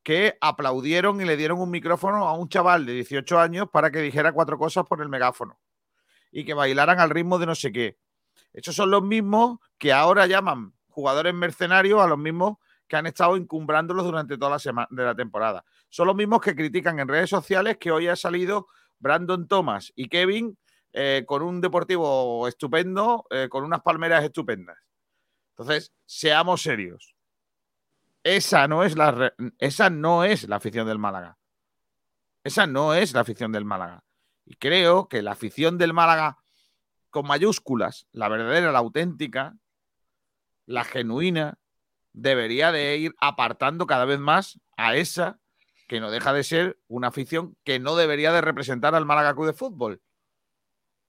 que 0.02 0.36
aplaudieron 0.40 1.20
y 1.20 1.24
le 1.24 1.36
dieron 1.36 1.60
un 1.60 1.70
micrófono 1.70 2.26
a 2.26 2.32
un 2.32 2.48
chaval 2.48 2.86
de 2.86 2.94
18 2.94 3.38
años 3.38 3.68
para 3.70 3.90
que 3.90 4.00
dijera 4.00 4.32
cuatro 4.32 4.58
cosas 4.58 4.84
por 4.86 5.02
el 5.02 5.08
megáfono 5.08 5.60
y 6.32 6.44
que 6.44 6.54
bailaran 6.54 6.98
al 6.98 7.10
ritmo 7.10 7.38
de 7.38 7.46
no 7.46 7.54
sé 7.54 7.72
qué. 7.72 7.98
Esos 8.52 8.74
son 8.74 8.90
los 8.90 9.02
mismos 9.02 9.58
que 9.78 9.92
ahora 9.92 10.26
llaman 10.26 10.74
jugadores 10.88 11.34
mercenarios 11.34 12.00
a 12.00 12.06
los 12.06 12.18
mismos 12.18 12.58
que 12.88 12.96
han 12.96 13.06
estado 13.06 13.36
encumbrándolos 13.36 14.04
durante 14.04 14.36
toda 14.36 14.52
la 14.52 14.58
semana 14.58 14.88
de 14.90 15.04
la 15.04 15.14
temporada. 15.14 15.64
Son 15.88 16.06
los 16.06 16.16
mismos 16.16 16.40
que 16.40 16.54
critican 16.54 16.98
en 17.00 17.08
redes 17.08 17.30
sociales 17.30 17.78
que 17.78 17.90
hoy 17.90 18.08
ha 18.08 18.16
salido 18.16 18.68
Brandon 18.98 19.46
Thomas 19.48 19.92
y 19.94 20.08
Kevin 20.08 20.58
eh, 20.92 21.24
con 21.26 21.42
un 21.42 21.60
deportivo 21.60 22.48
estupendo, 22.48 23.26
eh, 23.30 23.48
con 23.48 23.64
unas 23.64 23.82
palmeras 23.82 24.24
estupendas. 24.24 24.78
Entonces, 25.50 25.92
seamos 26.04 26.62
serios. 26.62 27.14
Esa 28.22 28.68
no 28.68 28.84
es 28.84 28.96
la, 28.96 29.34
esa 29.58 29.90
no 29.90 30.24
es 30.24 30.48
la 30.48 30.56
afición 30.56 30.86
del 30.86 30.98
Málaga. 30.98 31.38
Esa 32.44 32.66
no 32.66 32.94
es 32.94 33.12
la 33.12 33.20
afición 33.20 33.52
del 33.52 33.64
Málaga. 33.64 34.04
Y 34.44 34.56
creo 34.56 35.08
que 35.08 35.22
la 35.22 35.32
afición 35.32 35.78
del 35.78 35.92
Málaga, 35.92 36.38
con 37.10 37.26
mayúsculas, 37.26 38.06
la 38.12 38.28
verdadera, 38.28 38.72
la 38.72 38.78
auténtica, 38.78 39.56
la 40.66 40.84
genuina, 40.84 41.58
debería 42.12 42.72
de 42.72 42.96
ir 42.96 43.14
apartando 43.20 43.86
cada 43.86 44.04
vez 44.04 44.18
más 44.18 44.60
a 44.76 44.96
esa 44.96 45.38
que 45.88 46.00
no 46.00 46.10
deja 46.10 46.32
de 46.32 46.44
ser 46.44 46.78
una 46.86 47.08
afición 47.08 47.56
que 47.64 47.80
no 47.80 47.96
debería 47.96 48.32
de 48.32 48.42
representar 48.42 48.94
al 48.94 49.06
Málaga 49.06 49.34
Club 49.34 49.46
de 49.46 49.52
Fútbol. 49.54 50.02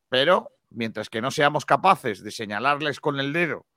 Pero 0.07 0.51
mientras 0.69 1.09
que 1.09 1.21
no 1.21 1.30
seamos 1.30 1.65
capaces 1.65 2.23
de 2.23 2.32
señalarles 2.32 2.99
con 2.99 3.19
el 3.19 3.34
dedo 3.34 3.67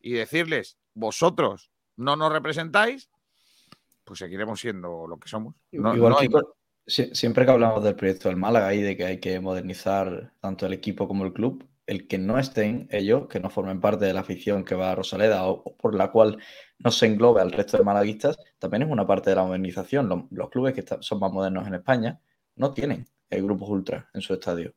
y 0.00 0.12
decirles, 0.12 0.76
vosotros 0.92 1.70
no 1.96 2.16
nos 2.16 2.32
representáis, 2.32 3.08
pues 4.04 4.18
seguiremos 4.18 4.60
siendo 4.60 5.06
lo 5.06 5.18
que 5.18 5.28
somos. 5.28 5.54
Igual 5.70 6.16
siempre 6.86 7.44
que 7.44 7.50
hablamos 7.52 7.84
del 7.84 7.94
proyecto 7.94 8.28
del 8.28 8.36
Málaga 8.36 8.74
y 8.74 8.82
de 8.82 8.96
que 8.96 9.04
hay 9.04 9.20
que 9.20 9.38
modernizar 9.38 10.32
tanto 10.40 10.66
el 10.66 10.72
equipo 10.72 11.06
como 11.06 11.24
el 11.24 11.32
club, 11.32 11.64
el 11.90 12.06
que 12.06 12.18
no 12.18 12.38
estén 12.38 12.86
ellos, 12.92 13.26
que 13.26 13.40
no 13.40 13.50
formen 13.50 13.80
parte 13.80 14.04
de 14.04 14.12
la 14.14 14.20
afición 14.20 14.64
que 14.64 14.76
va 14.76 14.92
a 14.92 14.94
Rosaleda 14.94 15.44
o, 15.46 15.76
por 15.76 15.96
la 15.96 16.12
cual 16.12 16.38
no 16.78 16.92
se 16.92 17.06
englobe 17.06 17.40
al 17.40 17.50
resto 17.50 17.78
de 17.78 17.82
malaguistas, 17.82 18.38
también 18.60 18.84
es 18.84 18.90
una 18.90 19.04
parte 19.08 19.30
de 19.30 19.36
la 19.36 19.42
modernización. 19.42 20.28
Los, 20.30 20.50
clubes 20.50 20.72
que 20.72 20.84
son 21.00 21.18
más 21.18 21.32
modernos 21.32 21.66
en 21.66 21.74
España 21.74 22.20
no 22.54 22.72
tienen 22.72 23.06
grupos 23.28 23.68
ultra 23.68 24.08
en 24.14 24.20
su 24.20 24.34
estadio. 24.34 24.72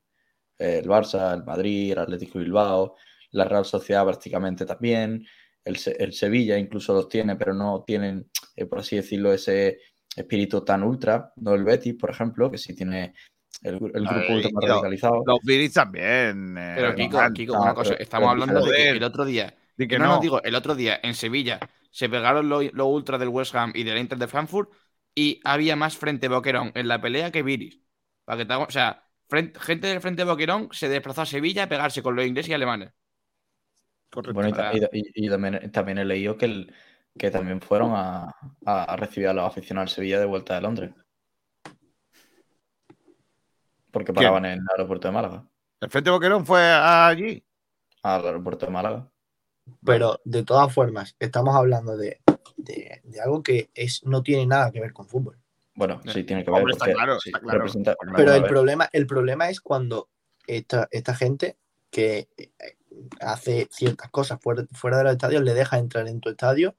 El 0.57 0.87
Barça, 0.87 1.35
el 1.35 1.43
Madrid, 1.43 1.91
el 1.91 1.99
Atlético 1.99 2.39
Bilbao, 2.39 2.95
la 3.29 3.45
Real 3.45 3.65
Sociedad 3.65 4.03
prácticamente 4.05 4.65
también, 4.65 5.23
el, 5.63 5.77
Sevilla 5.77 6.57
incluso 6.57 6.95
los 6.95 7.07
tiene, 7.07 7.35
pero 7.35 7.53
no 7.53 7.83
tienen, 7.85 8.27
eh, 8.55 8.65
por 8.65 8.79
así 8.79 8.95
decirlo, 8.95 9.31
ese 9.31 9.77
espíritu 10.15 10.61
tan 10.65 10.81
ultra, 10.81 11.31
no 11.35 11.53
el 11.53 11.63
Betis, 11.63 11.93
por 11.93 12.09
ejemplo, 12.09 12.49
que 12.49 12.57
sí 12.57 12.75
tiene 12.75 13.13
el, 13.61 13.79
grupo 13.79 14.33
ultra 14.33 14.51
más 14.53 14.63
radicalizado. 14.65 15.23
Los 15.25 15.39
Betis 15.43 15.73
también. 15.73 16.57
Eh, 16.57 16.73
pero 16.75 16.95
Kiko, 17.33 17.61
una 17.61 17.73
cosa, 17.73 17.93
estamos 17.95 18.29
hablando 18.29 18.65
de 18.65 18.71
que 18.71 18.89
el 18.89 19.03
otro 19.03 19.25
día, 19.25 19.55
que 19.77 19.99
no, 19.99 20.07
no, 20.07 20.19
digo, 20.19 20.41
el 20.43 20.55
otro 20.55 20.75
día 20.75 20.99
en 21.01 21.13
Sevilla 21.15 21.59
se 21.91 22.09
pegaron 22.09 22.49
los 22.49 22.73
lo 22.73 22.87
ultra 22.87 23.17
del 23.17 23.29
West 23.29 23.55
Ham 23.55 23.71
y 23.75 23.83
del 23.83 23.97
Inter 23.97 24.17
de 24.17 24.27
Frankfurt 24.27 24.71
y 25.15 25.39
había 25.43 25.75
más 25.75 25.97
frente 25.97 26.27
Boquerón 26.27 26.71
en 26.75 26.87
la 26.87 26.99
pelea 26.99 27.31
que 27.31 27.43
Viris. 27.43 27.79
Para 28.25 28.39
que 28.39 28.45
te 28.45 28.53
o 28.53 28.69
sea, 28.69 29.03
gente 29.59 29.87
del 29.87 30.01
frente 30.01 30.23
Boquerón 30.23 30.69
se 30.71 30.89
desplazó 30.89 31.21
a 31.21 31.25
Sevilla 31.25 31.63
a 31.63 31.69
pegarse 31.69 32.01
con 32.01 32.15
los 32.15 32.25
ingleses 32.25 32.49
y 32.49 32.53
alemanes. 32.53 32.91
Bueno, 34.33 34.49
y, 34.49 34.51
también, 35.71 35.97
he 35.97 36.05
leído 36.05 36.37
que, 36.37 36.45
el, 36.45 36.73
que 37.17 37.31
también 37.31 37.61
fueron 37.61 37.93
a, 37.95 38.31
recibir 38.95 39.29
a 39.29 39.33
los 39.33 39.45
aficionados 39.45 39.91
de 39.91 39.95
Sevilla 39.95 40.19
de 40.19 40.25
vuelta 40.25 40.55
de 40.55 40.61
Londres. 40.61 40.91
Porque 43.93 44.11
paraban 44.11 44.43
en 44.45 44.53
el 44.53 44.65
aeropuerto 44.71 45.07
de 45.07 45.13
Málaga. 45.13 45.45
¿El 45.79 45.89
Frente 45.91 46.09
Boquerón 46.09 46.47
fue 46.47 46.59
allí? 46.63 47.45
Al 48.01 48.25
aeropuerto 48.25 48.65
de 48.65 48.71
Málaga. 48.71 49.07
Pero 49.85 50.19
de 50.25 50.43
todas 50.43 50.73
formas, 50.73 51.15
estamos 51.19 51.55
hablando 51.55 51.95
de, 51.95 52.19
algo 53.23 53.43
que 53.43 53.69
es, 53.75 54.03
no 54.03 54.23
tiene 54.23 54.47
nada 54.47 54.71
que 54.71 54.81
ver 54.81 54.93
con 54.93 55.07
fútbol. 55.07 55.37
Bueno, 55.75 56.01
sí 56.11 56.23
tiene 56.23 56.43
que 56.43 56.49
ver. 56.49 56.63
Pero 58.15 58.33
el 58.33 58.43
problema, 58.45 58.89
el 58.91 59.05
problema 59.05 59.49
es 59.49 59.61
cuando 59.61 60.09
esta, 60.47 60.87
esta 60.89 61.13
gente 61.13 61.57
que 61.91 62.27
hace 63.21 63.67
ciertas 63.71 64.09
cosas 64.09 64.39
fuera, 64.41 64.65
fuera 64.73 64.97
de 64.97 65.03
los 65.03 65.13
estadios, 65.13 65.43
le 65.43 65.53
deja 65.53 65.77
entrar 65.77 66.07
en 66.07 66.19
tu 66.19 66.29
estadio, 66.29 66.75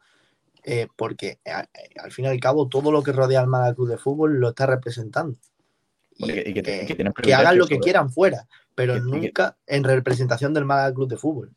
eh, 0.64 0.88
porque 0.96 1.38
eh, 1.44 1.52
al 2.02 2.10
fin 2.10 2.24
y 2.24 2.28
al 2.28 2.40
cabo 2.40 2.68
todo 2.68 2.90
lo 2.90 3.04
que 3.04 3.12
rodea 3.12 3.40
al 3.40 3.46
Málaga 3.46 3.76
Club 3.76 3.88
de 3.88 3.98
Fútbol 3.98 4.40
lo 4.40 4.48
está 4.48 4.66
representando. 4.66 5.38
Y, 6.16 6.54
que, 6.54 7.34
hagan 7.34 7.58
lo 7.58 7.66
que 7.66 7.78
quieran 7.78 8.10
fuera, 8.10 8.46
pero 8.74 9.00
nunca 9.00 9.56
en 9.66 9.82
representación 9.84 10.54
del 10.54 10.64
Málaga 10.64 10.94
Club 10.94 11.08
de 11.08 11.16
Fútbol. 11.16 11.52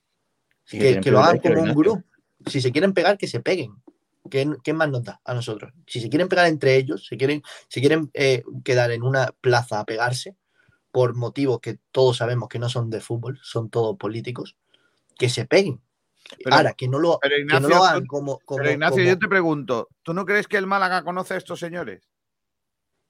Que, 0.65 0.99
lo 1.05 1.19
hagan 1.19 1.39
como 1.39 1.61
un 1.61 1.73
grupo. 1.73 2.03
Si 2.45 2.61
se 2.61 2.71
quieren 2.71 2.93
pegar, 2.93 3.17
que 3.17 3.27
se 3.27 3.39
peguen. 3.39 3.75
¿Qué, 4.29 4.73
más 4.73 4.89
nos 4.89 5.03
da 5.03 5.21
a 5.23 5.33
nosotros? 5.33 5.73
Si 5.85 6.01
se 6.01 6.09
quieren 6.09 6.27
pegar 6.27 6.47
entre 6.47 6.75
ellos, 6.75 7.05
si 7.07 7.17
quieren, 7.17 7.41
si 7.69 7.79
quieren 7.79 8.09
eh, 8.13 8.43
quedar 8.63 8.91
en 8.91 9.03
una 9.03 9.33
plaza 9.41 9.79
a 9.79 9.85
pegarse, 9.85 10.35
por 10.91 11.15
motivos 11.15 11.59
que 11.59 11.79
todos 11.91 12.17
sabemos 12.17 12.49
que 12.49 12.59
no 12.59 12.69
son 12.69 12.89
de 12.89 13.01
fútbol, 13.01 13.39
son 13.43 13.69
todos 13.69 13.97
políticos, 13.97 14.57
que 15.17 15.29
se 15.29 15.45
peguen. 15.45 15.81
Ahora, 16.51 16.73
que 16.73 16.87
no 16.87 16.99
lo, 16.99 17.19
hagan 17.23 18.05
como, 18.05 18.39
Pero 18.39 18.71
Ignacio, 18.71 19.03
yo 19.03 19.17
te 19.17 19.27
pregunto, 19.27 19.87
¿tú 20.03 20.13
no 20.13 20.25
crees 20.25 20.47
que 20.47 20.57
el 20.57 20.67
Málaga 20.67 21.03
conoce 21.03 21.35
a 21.35 21.37
estos 21.37 21.59
señores? 21.59 22.09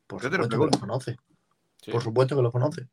Por 0.05 0.21
supuesto 0.21 0.59
que 0.59 0.65
los 0.65 0.77
conoce. 0.77 1.17
Por 1.91 2.01
supuesto 2.01 2.35
que 2.35 2.41
los 2.41 2.51
conoce. 2.51 2.87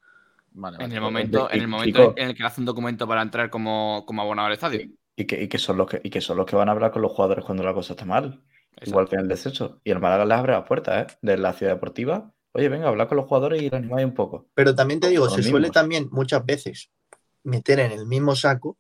en 0.79 0.93
el 0.93 1.01
momento, 1.01 1.51
en 1.51 1.61
el, 1.61 1.69
momento 1.69 2.15
en 2.17 2.31
el 2.31 2.35
que 2.35 2.45
hace 2.45 2.61
un 2.61 2.67
documento 2.67 3.09
para 3.09 3.23
entrar 3.23 3.51
como, 3.51 4.05
como 4.07 4.23
abonado 4.23 4.47
al 4.47 4.55
estadio. 4.55 4.89
Y 5.17 5.27
que, 5.27 5.59
son 5.59 5.77
los 5.77 5.89
que, 5.89 6.01
y 6.03 6.11
que 6.11 6.21
son 6.21 6.37
los 6.37 6.47
que 6.47 6.57
van 6.57 6.69
a 6.69 6.73
hablar 6.73 6.91
con 6.91 7.03
los 7.03 7.13
jugadores 7.13 7.45
cuando 7.45 7.63
la 7.63 7.73
cosa 7.73 7.93
está 7.93 8.05
mal. 8.05 8.43
Igual 8.83 9.09
que 9.09 9.15
en 9.15 9.23
el 9.23 9.29
descenso. 9.29 9.81
Y 9.85 9.91
el 9.91 10.01
Málaga 10.01 10.25
les 10.25 10.39
abre 10.39 10.53
las 10.53 10.67
puertas, 10.67 11.13
¿eh? 11.13 11.17
De 11.23 11.37
la 11.37 11.53
ciudad 11.53 11.73
deportiva 11.73 12.35
Oye, 12.57 12.69
venga, 12.69 12.87
habla 12.87 13.09
con 13.09 13.17
los 13.17 13.27
jugadores 13.27 13.61
y 13.61 13.75
animáis 13.75 14.07
un 14.07 14.15
poco. 14.15 14.47
Pero 14.55 14.77
también 14.77 15.01
te 15.01 15.09
digo, 15.09 15.29
se 15.29 15.43
suele 15.43 15.71
también 15.71 16.09
muchas 16.13 16.47
veces 16.47 16.89
meter 17.43 17.81
en 17.81 17.91
el 17.91 18.07
mismo 18.07 18.37
saco 18.37 18.79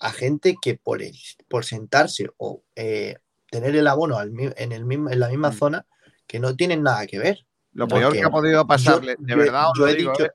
a 0.00 0.10
gente 0.10 0.56
que 0.60 0.74
por, 0.76 1.00
por 1.48 1.64
sentarse 1.64 2.28
o 2.36 2.64
eh, 2.74 3.18
tener 3.48 3.76
el 3.76 3.86
abono 3.86 4.20
en, 4.20 4.72
el 4.72 4.84
mismo, 4.84 5.08
en 5.08 5.20
la 5.20 5.28
misma 5.28 5.50
mm. 5.50 5.54
zona 5.54 5.86
que 6.26 6.40
no 6.40 6.56
tienen 6.56 6.82
nada 6.82 7.06
que 7.06 7.20
ver. 7.20 7.46
Lo 7.72 7.88
peor 7.88 8.12
que 8.12 8.22
ha 8.22 8.30
podido 8.30 8.66
pasarle, 8.66 9.16
de 9.18 9.34
verdad, 9.34 9.66
yo, 9.76 9.88
he 9.88 9.94
dicho, 9.94 10.24
¿eh? 10.24 10.30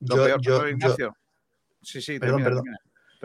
Lo 0.00 0.40
peor, 0.40 0.68
Ignacio. 0.68 1.16
sí, 1.82 2.00
sí, 2.00 2.18
perdón, 2.18 2.42
perdón 2.42 2.64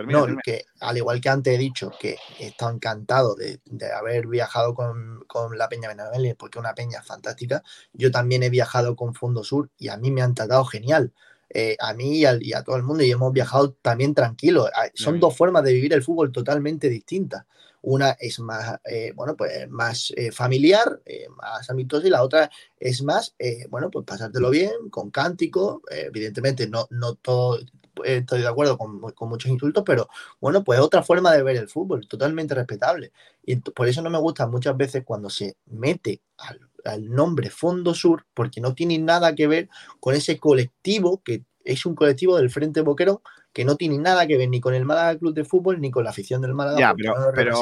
no, 0.07 0.27
que 0.43 0.65
al 0.79 0.97
igual 0.97 1.21
que 1.21 1.29
antes 1.29 1.53
he 1.53 1.57
dicho 1.57 1.91
que 1.99 2.17
he 2.39 2.47
estado 2.47 2.71
encantado 2.71 3.35
de, 3.35 3.59
haber 3.93 4.27
viajado 4.27 4.73
con, 4.73 5.25
la 5.57 5.69
Peña 5.69 5.89
Benavides, 5.89 6.35
porque 6.35 6.59
es 6.59 6.61
una 6.61 6.73
peña 6.73 7.01
fantástica, 7.01 7.63
yo 7.93 8.11
también 8.11 8.43
he 8.43 8.49
viajado 8.49 8.95
con 8.95 9.13
Fondo 9.13 9.43
Sur 9.43 9.69
y 9.77 9.89
a 9.89 9.97
mí 9.97 10.11
me 10.11 10.21
han 10.21 10.33
tratado 10.33 10.65
genial. 10.65 11.11
Eh, 11.53 11.75
a 11.81 11.93
mí 11.93 12.21
y, 12.21 12.53
a 12.53 12.63
todo 12.63 12.77
el 12.77 12.83
mundo 12.83 13.03
y 13.03 13.11
hemos 13.11 13.33
viajado 13.33 13.73
también 13.81 14.13
tranquilos. 14.13 14.69
Ah, 14.73 14.87
son 14.93 15.19
dos 15.19 15.35
formas 15.35 15.63
de 15.63 15.73
vivir 15.73 15.91
el 15.91 16.01
fútbol 16.01 16.31
totalmente 16.31 16.87
distintas. 16.87 17.45
Una 17.81 18.11
es 18.19 18.39
más, 18.39 18.79
eh, 18.85 19.11
bueno, 19.15 19.35
pues 19.35 19.69
más 19.69 20.13
eh, 20.15 20.31
familiar, 20.31 21.01
más 21.35 21.69
amistosa 21.69 22.07
y 22.07 22.11
la 22.11 22.23
otra 22.23 22.49
es 22.79 23.01
más, 23.03 23.35
bueno, 23.69 23.89
pues 23.89 24.05
pasártelo 24.05 24.49
bien, 24.49 24.89
con 24.89 25.11
cántico. 25.11 25.81
evidentemente, 25.89 26.67
no, 26.67 26.87
no 26.91 27.15
todo 27.15 27.59
estoy 28.05 28.41
de 28.41 28.47
acuerdo 28.47 28.77
con, 28.77 29.29
muchos 29.29 29.51
insultos, 29.51 29.83
pero 29.85 30.07
bueno, 30.39 30.63
pues 30.63 30.79
otra 30.79 31.03
forma 31.03 31.31
de 31.31 31.43
ver 31.43 31.57
el 31.57 31.67
fútbol, 31.69 32.07
totalmente 32.07 32.55
respetable. 32.55 33.11
Y 33.43 33.57
por 33.57 33.87
eso 33.87 34.01
no 34.01 34.09
me 34.09 34.19
gusta 34.19 34.47
muchas 34.47 34.75
veces 34.77 35.03
cuando 35.05 35.29
se 35.29 35.57
mete 35.67 36.21
al, 36.37 37.09
nombre 37.09 37.49
Fondo 37.49 37.93
Sur, 37.93 38.25
porque 38.33 38.59
no 38.61 38.73
tiene 38.73 38.97
nada 38.97 39.35
que 39.35 39.47
ver 39.47 39.69
con 39.99 40.15
ese 40.15 40.39
colectivo 40.39 41.21
que 41.23 41.43
es 41.63 41.85
un 41.85 41.93
colectivo 41.93 42.37
del 42.37 42.49
Frente 42.49 42.81
Boquero 42.81 43.21
que 43.53 43.65
no 43.65 43.75
tiene 43.75 43.97
nada 43.97 44.27
que 44.27 44.37
ver 44.37 44.49
ni 44.49 44.61
con 44.61 44.73
el 44.73 44.85
Málaga 44.85 45.17
Club 45.17 45.33
de 45.33 45.43
Fútbol 45.43 45.81
ni 45.81 45.91
con 45.91 46.03
la 46.03 46.11
afición 46.11 46.41
del 46.41 46.53
Málaga. 46.53 46.95
pero, 47.33 47.57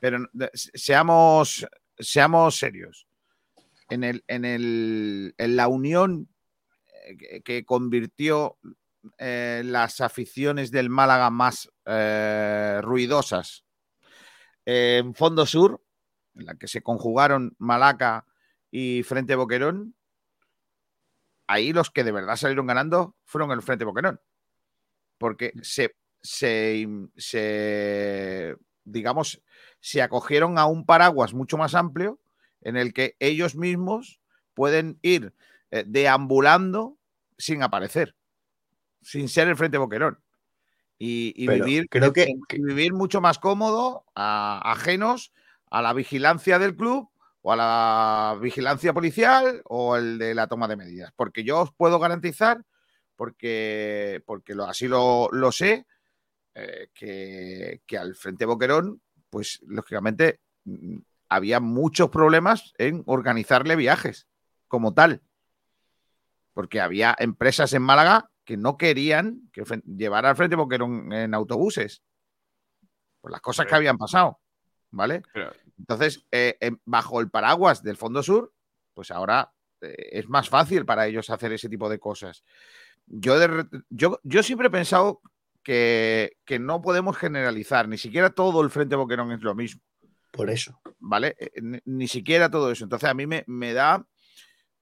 pero, 0.00 0.18
seamos, 0.54 1.66
seamos 1.98 2.56
serios. 2.56 3.06
En, 3.90 4.04
el, 4.04 4.24
en, 4.26 4.44
el, 4.44 5.34
en 5.36 5.56
la 5.56 5.68
unión 5.68 6.28
eh, 7.04 7.42
que 7.42 7.64
convirtió 7.66 8.56
eh, 9.18 9.62
las 9.64 10.00
aficiones 10.00 10.70
del 10.70 10.88
Málaga 10.88 11.30
más 11.30 11.70
eh, 11.84 12.80
ruidosas. 12.82 13.64
en 14.64 15.14
Fondo 15.14 15.44
Sur, 15.44 15.82
en 16.36 16.46
la 16.46 16.54
que 16.54 16.68
se 16.68 16.82
conjugaron 16.82 17.54
Malaca 17.58 18.24
y 18.70 19.02
Frente 19.02 19.34
Boquerón, 19.34 19.94
ahí 21.46 21.72
los 21.74 21.90
que 21.90 22.04
de 22.04 22.12
verdad 22.12 22.36
salieron 22.36 22.66
ganando 22.66 23.16
fueron 23.24 23.50
el 23.50 23.60
Frente 23.60 23.84
Boquerón. 23.84 24.20
Porque 25.22 25.52
se, 25.62 25.94
se, 26.20 26.86
digamos, 28.84 29.42
se 29.80 30.02
acogieron 30.02 30.58
a 30.58 30.66
un 30.66 30.84
paraguas 30.84 31.32
mucho 31.32 31.56
más 31.56 31.74
amplio 31.74 32.20
en 32.60 32.76
el 32.76 32.92
que 32.92 33.16
ellos 33.20 33.56
mismos 33.56 34.20
pueden 34.52 34.98
ir 35.00 35.32
eh, 35.70 35.84
deambulando 35.86 36.98
sin 37.38 37.62
aparecer 37.62 38.14
sin 39.02 39.28
ser 39.28 39.48
el 39.48 39.56
Frente 39.56 39.78
Boquerón. 39.78 40.18
Y, 40.98 41.48
vivir, 41.48 41.88
creo 41.90 42.12
que, 42.12 42.32
vivir 42.48 42.92
mucho 42.92 43.20
más 43.20 43.40
cómodo, 43.40 44.04
ajenos 44.14 45.32
a 45.68 45.82
la 45.82 45.92
vigilancia 45.94 46.60
del 46.60 46.76
club 46.76 47.10
o 47.40 47.52
a 47.52 47.56
la 47.56 48.38
vigilancia 48.40 48.92
policial 48.92 49.62
o 49.64 49.96
el 49.96 50.18
de 50.18 50.32
la 50.36 50.46
toma 50.46 50.68
de 50.68 50.76
medidas. 50.76 51.12
Porque 51.16 51.42
yo 51.42 51.60
os 51.60 51.72
puedo 51.72 51.98
garantizar, 51.98 52.62
porque, 53.16 54.22
porque 54.26 54.54
lo, 54.54 54.64
así 54.64 54.88
lo, 54.88 55.30
sé, 55.52 55.86
eh, 56.54 56.88
que, 56.94 57.82
que, 57.86 57.98
al 57.98 58.14
Frente 58.14 58.44
Boquerón, 58.44 59.00
pues 59.30 59.60
lógicamente 59.66 60.40
mm, 60.64 60.98
había 61.28 61.60
muchos 61.60 62.10
problemas 62.10 62.74
en 62.78 63.02
organizarle 63.06 63.76
viajes 63.76 64.28
como 64.68 64.94
tal. 64.94 65.22
Porque 66.52 66.80
había 66.80 67.16
empresas 67.18 67.72
en 67.72 67.82
Málaga 67.82 68.30
que 68.44 68.56
no 68.56 68.76
querían 68.76 69.48
que 69.52 69.64
llevar 69.86 70.26
al 70.26 70.36
frente 70.36 70.56
porque 70.56 70.74
eran 70.74 71.12
en 71.12 71.34
autobuses. 71.34 72.02
Por 73.20 73.30
las 73.30 73.40
cosas 73.40 73.66
que 73.66 73.74
habían 73.74 73.98
pasado. 73.98 74.40
¿Vale? 74.90 75.22
Entonces, 75.78 76.26
eh, 76.30 76.58
bajo 76.84 77.20
el 77.20 77.30
paraguas 77.30 77.82
del 77.82 77.96
Fondo 77.96 78.22
Sur, 78.22 78.52
pues 78.92 79.10
ahora 79.10 79.52
eh, 79.80 80.10
es 80.12 80.28
más 80.28 80.48
fácil 80.48 80.84
para 80.84 81.06
ellos 81.06 81.30
hacer 81.30 81.52
ese 81.52 81.68
tipo 81.68 81.88
de 81.88 81.98
cosas. 81.98 82.44
Yo, 83.14 83.36
yo, 83.90 84.18
yo 84.22 84.42
siempre 84.42 84.68
he 84.68 84.70
pensado 84.70 85.20
que, 85.62 86.32
no 86.60 86.80
podemos 86.80 87.16
generalizar, 87.16 87.86
ni 87.86 87.98
siquiera 87.98 88.30
todo 88.30 88.62
el 88.62 88.70
Frente 88.70 88.96
Boquerón 88.96 89.32
es 89.32 89.42
lo 89.42 89.54
mismo. 89.54 89.82
por 90.30 90.48
eso. 90.48 90.80
¿Vale? 90.98 91.36
Eh, 91.38 91.80
ni, 91.84 92.08
siquiera 92.08 92.50
todo 92.50 92.70
eso. 92.72 92.84
Entonces 92.84 93.08
a 93.08 93.14
mí 93.14 93.26
me, 93.26 93.44
me, 93.46 93.74
da, 93.74 94.06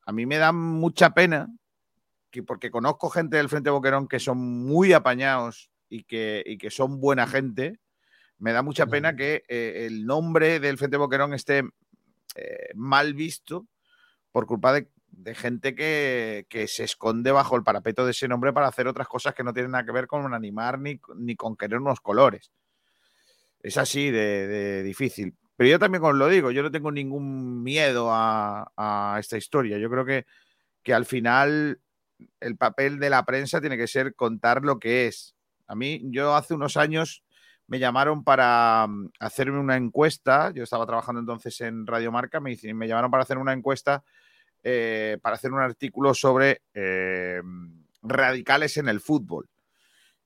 a 0.07 0.13
mí 0.13 0.27
me 0.27 0.39
da 0.39 0.53
mucha 0.53 1.11
pena 1.11 1.49
que 2.31 2.45
porque 2.45 2.71
conozco 2.71 3.11
gente 3.11 3.37
del 3.37 3.49
Frente 3.49 3.71
Boquerón 3.71 4.07
que 4.07 4.21
son 4.21 4.39
muy 4.39 4.93
apañados 4.93 5.71
y 5.89 6.05
que, 6.05 6.45
y 6.47 6.57
que 6.57 6.71
son 6.71 7.01
buena 7.01 7.27
gente, 7.27 7.81
me 8.39 8.53
da 8.53 8.63
mucha 8.63 8.87
pena 8.87 9.17
que 9.17 9.43
eh, 9.49 9.87
el 9.87 10.07
nombre 10.07 10.61
del 10.61 10.79
Frente 10.79 10.97
Boquerón 10.97 11.35
esté 11.35 11.65
eh, 12.37 12.71
mal 12.75 13.13
visto 13.13 13.67
por 14.31 14.47
culpa 14.47 14.73
de, 14.73 14.89
gente 15.35 15.75
que, 15.75 16.67
se 16.69 16.85
esconde 16.85 17.33
bajo 17.33 17.57
el 17.57 17.63
parapeto 17.63 18.05
de 18.05 18.13
ese 18.13 18.29
nombre 18.29 18.53
para 18.53 18.69
hacer 18.69 18.89
otras 18.89 19.09
cosas 19.09 19.35
que 19.35 19.45
no 19.45 19.53
tienen 19.53 19.73
nada 19.73 19.85
que 19.85 19.93
ver 19.93 20.07
con 20.07 20.33
animar 20.35 20.79
ni, 20.79 21.01
ni 21.17 21.37
con 21.37 21.57
querer 21.57 21.79
unos 21.79 22.01
colores. 22.01 22.53
Es 23.63 23.77
así 23.77 24.11
de, 24.11 24.83
difícil. 24.83 25.35
Pero 25.57 25.71
yo 25.71 25.79
también 25.79 26.03
os 26.03 26.15
lo 26.15 26.29
digo, 26.29 26.51
yo 26.51 26.63
no 26.63 26.71
tengo 26.71 26.91
ningún 26.91 27.63
miedo 27.63 28.09
a, 28.11 29.17
esta 29.19 29.37
historia. 29.37 29.79
Yo 29.79 29.91
creo 29.91 30.05
que, 30.05 30.27
que 30.83 30.95
al 30.95 31.05
final 31.05 31.81
el 32.41 32.57
papel 32.57 32.99
de 32.99 33.11
la 33.11 33.25
prensa 33.25 33.61
tiene 33.61 33.77
que 33.77 33.87
ser 33.87 34.15
contar 34.15 34.63
lo 34.63 34.79
que 34.79 35.07
es. 35.07 35.37
A 35.67 35.75
mí, 35.75 36.01
yo 36.05 36.35
hace 36.35 36.55
unos 36.55 36.77
años 36.77 37.23
me 37.71 37.79
llamaron 37.79 38.25
para 38.25 38.87
mm, 38.89 39.11
hacerme 39.21 39.61
una 39.61 39.77
encuesta. 39.77 40.51
Yo 40.53 40.65
estaba 40.65 40.87
trabajando 40.87 41.21
entonces 41.21 41.61
en 41.61 41.87
Radio 41.87 42.11
Marca, 42.11 42.41
me, 42.41 42.57
me 42.75 42.89
llamaron 42.89 43.11
para 43.11 43.23
hacer 43.23 43.39
una 43.39 43.53
encuesta, 43.53 44.03
eh, 44.63 45.19
para 45.21 45.37
hacer 45.37 45.53
un 45.53 45.61
artículo 45.61 46.15
sobre 46.15 46.63
eh, 46.75 47.41
radicales 48.03 48.77
en 48.77 48.89
el 48.89 49.01
fútbol. 49.01 49.49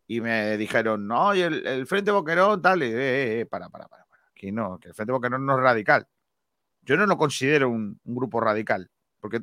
Y 0.06 0.20
me 0.20 0.56
dijeron, 0.56 1.06
no, 1.06 1.32
el, 1.32 1.86
Frente 1.86 2.10
Boquerón, 2.10 2.60
tal, 2.60 2.82
eh, 2.82 3.40
eh, 3.40 3.46
para, 3.46 3.68
para, 3.70 3.88
para, 3.88 4.06
Aquí 4.30 4.52
no, 4.52 4.78
que 4.78 4.88
el 4.88 4.94
Frente 4.94 5.12
Boquerón 5.12 5.46
no 5.46 5.56
es 5.56 5.62
radical. 5.62 6.06
Yo 6.82 6.96
no 6.96 7.06
lo 7.06 7.16
considero 7.16 7.70
un, 7.70 7.98
grupo 8.04 8.40
radical, 8.40 8.90
porque, 9.20 9.40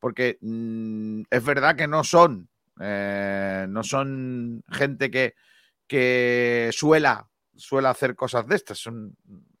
porque 0.00 0.38
mm, 0.40 1.22
es 1.30 1.44
verdad 1.44 1.76
que 1.76 1.86
no 1.86 2.02
son, 2.02 2.48
no 2.76 3.84
son 3.84 4.64
gente 4.70 5.10
que, 5.10 5.34
que 5.86 6.70
suela, 6.72 7.28
suela 7.54 7.90
hacer 7.90 8.16
cosas 8.16 8.46
de 8.48 8.56
estas. 8.56 8.78
Son, 8.78 9.16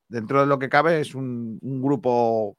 dentro 0.08 0.40
de 0.40 0.46
lo 0.46 0.58
que 0.58 0.68
cabe, 0.68 1.00
es 1.00 1.14
un, 1.14 1.58
grupo, 1.60 2.56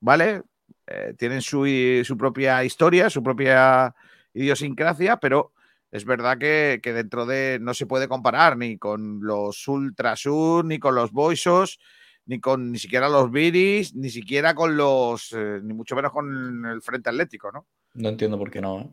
¿vale? 0.00 0.42
Eh, 0.86 1.14
tienen 1.16 1.42
su, 1.42 1.64
su, 2.04 2.16
propia 2.16 2.64
historia, 2.64 3.08
su 3.08 3.22
propia 3.22 3.94
idiosincrasia, 4.34 5.16
pero 5.18 5.52
es 5.92 6.04
verdad 6.04 6.38
que, 6.38 6.80
dentro 6.82 7.26
de 7.26 7.58
no 7.60 7.74
se 7.74 7.86
puede 7.86 8.08
comparar 8.08 8.56
ni 8.56 8.78
con 8.78 9.20
los 9.22 9.68
Ultrasur, 9.68 10.64
ni 10.64 10.78
con 10.78 10.94
los 10.94 11.12
Boisos, 11.12 11.78
ni 12.26 12.40
con 12.40 12.72
ni 12.72 12.78
siquiera 12.78 13.08
los 13.08 13.30
Viris, 13.30 13.94
ni 13.94 14.10
siquiera 14.10 14.54
con 14.54 14.76
los, 14.76 15.32
eh, 15.32 15.60
ni 15.62 15.74
mucho 15.74 15.94
menos 15.94 16.12
con 16.12 16.64
el 16.66 16.80
Frente 16.82 17.10
Atlético, 17.10 17.52
¿no? 17.52 17.66
No 17.94 18.08
entiendo 18.08 18.38
por 18.38 18.50
qué 18.50 18.60
no. 18.60 18.80
¿eh? 18.80 18.90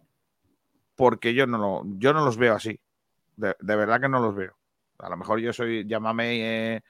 Porque 0.96 1.34
yo 1.34 1.48
no, 1.48 1.58
lo, 1.58 1.84
yo 1.98 2.14
no 2.14 2.26
los 2.26 2.38
veo 2.38 2.54
así. 2.54 2.80
De, 3.38 3.56
verdad 3.62 4.02
que 4.02 4.10
no 4.10 4.20
los 4.20 4.36
veo. 4.36 4.58
A 4.98 5.10
lo 5.10 5.16
mejor 5.16 5.40
yo 5.40 5.54
soy, 5.54 5.88
llámame, 5.88 6.84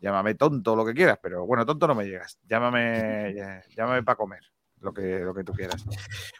llámame 0.00 0.34
tonto, 0.34 0.74
lo 0.74 0.84
que 0.84 0.94
quieras, 0.94 1.18
pero 1.22 1.46
bueno, 1.46 1.64
tonto 1.66 1.86
no 1.86 1.94
me 1.94 2.04
llegas. 2.04 2.38
Llámame, 2.44 3.34
llámame 3.76 4.02
para 4.02 4.16
comer, 4.16 4.42
lo 4.80 4.92
que, 4.92 5.20
lo 5.20 5.34
que 5.34 5.44
tú 5.44 5.52
quieras. 5.52 5.84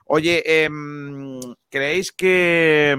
Oye, 0.06 0.64
em, 0.64 1.40
¿creéis 1.68 2.12
que, 2.12 2.96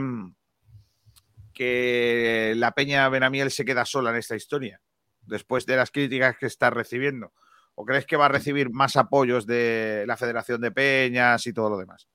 que 1.54 2.54
la 2.56 2.72
Peña 2.72 3.10
Benamiel 3.10 3.52
se 3.52 3.66
queda 3.66 3.86
sola 3.86 4.12
en 4.12 4.18
esta 4.18 4.36
historia? 4.36 4.82
Después 5.22 5.66
de 5.66 5.76
las 5.76 5.92
críticas 5.92 6.38
que 6.38 6.48
está 6.48 6.70
recibiendo. 6.70 7.34
¿O 7.76 7.86
crees 7.86 8.06
que 8.06 8.18
va 8.18 8.26
a 8.26 8.30
recibir 8.30 8.70
más 8.70 8.96
apoyos 8.98 9.48
de 9.48 10.04
la 10.06 10.18
Federación 10.18 10.62
de 10.62 10.72
Peñas 10.72 11.48
y 11.48 11.54
todo 11.54 11.70
lo 11.70 11.78
demás? 11.78 12.08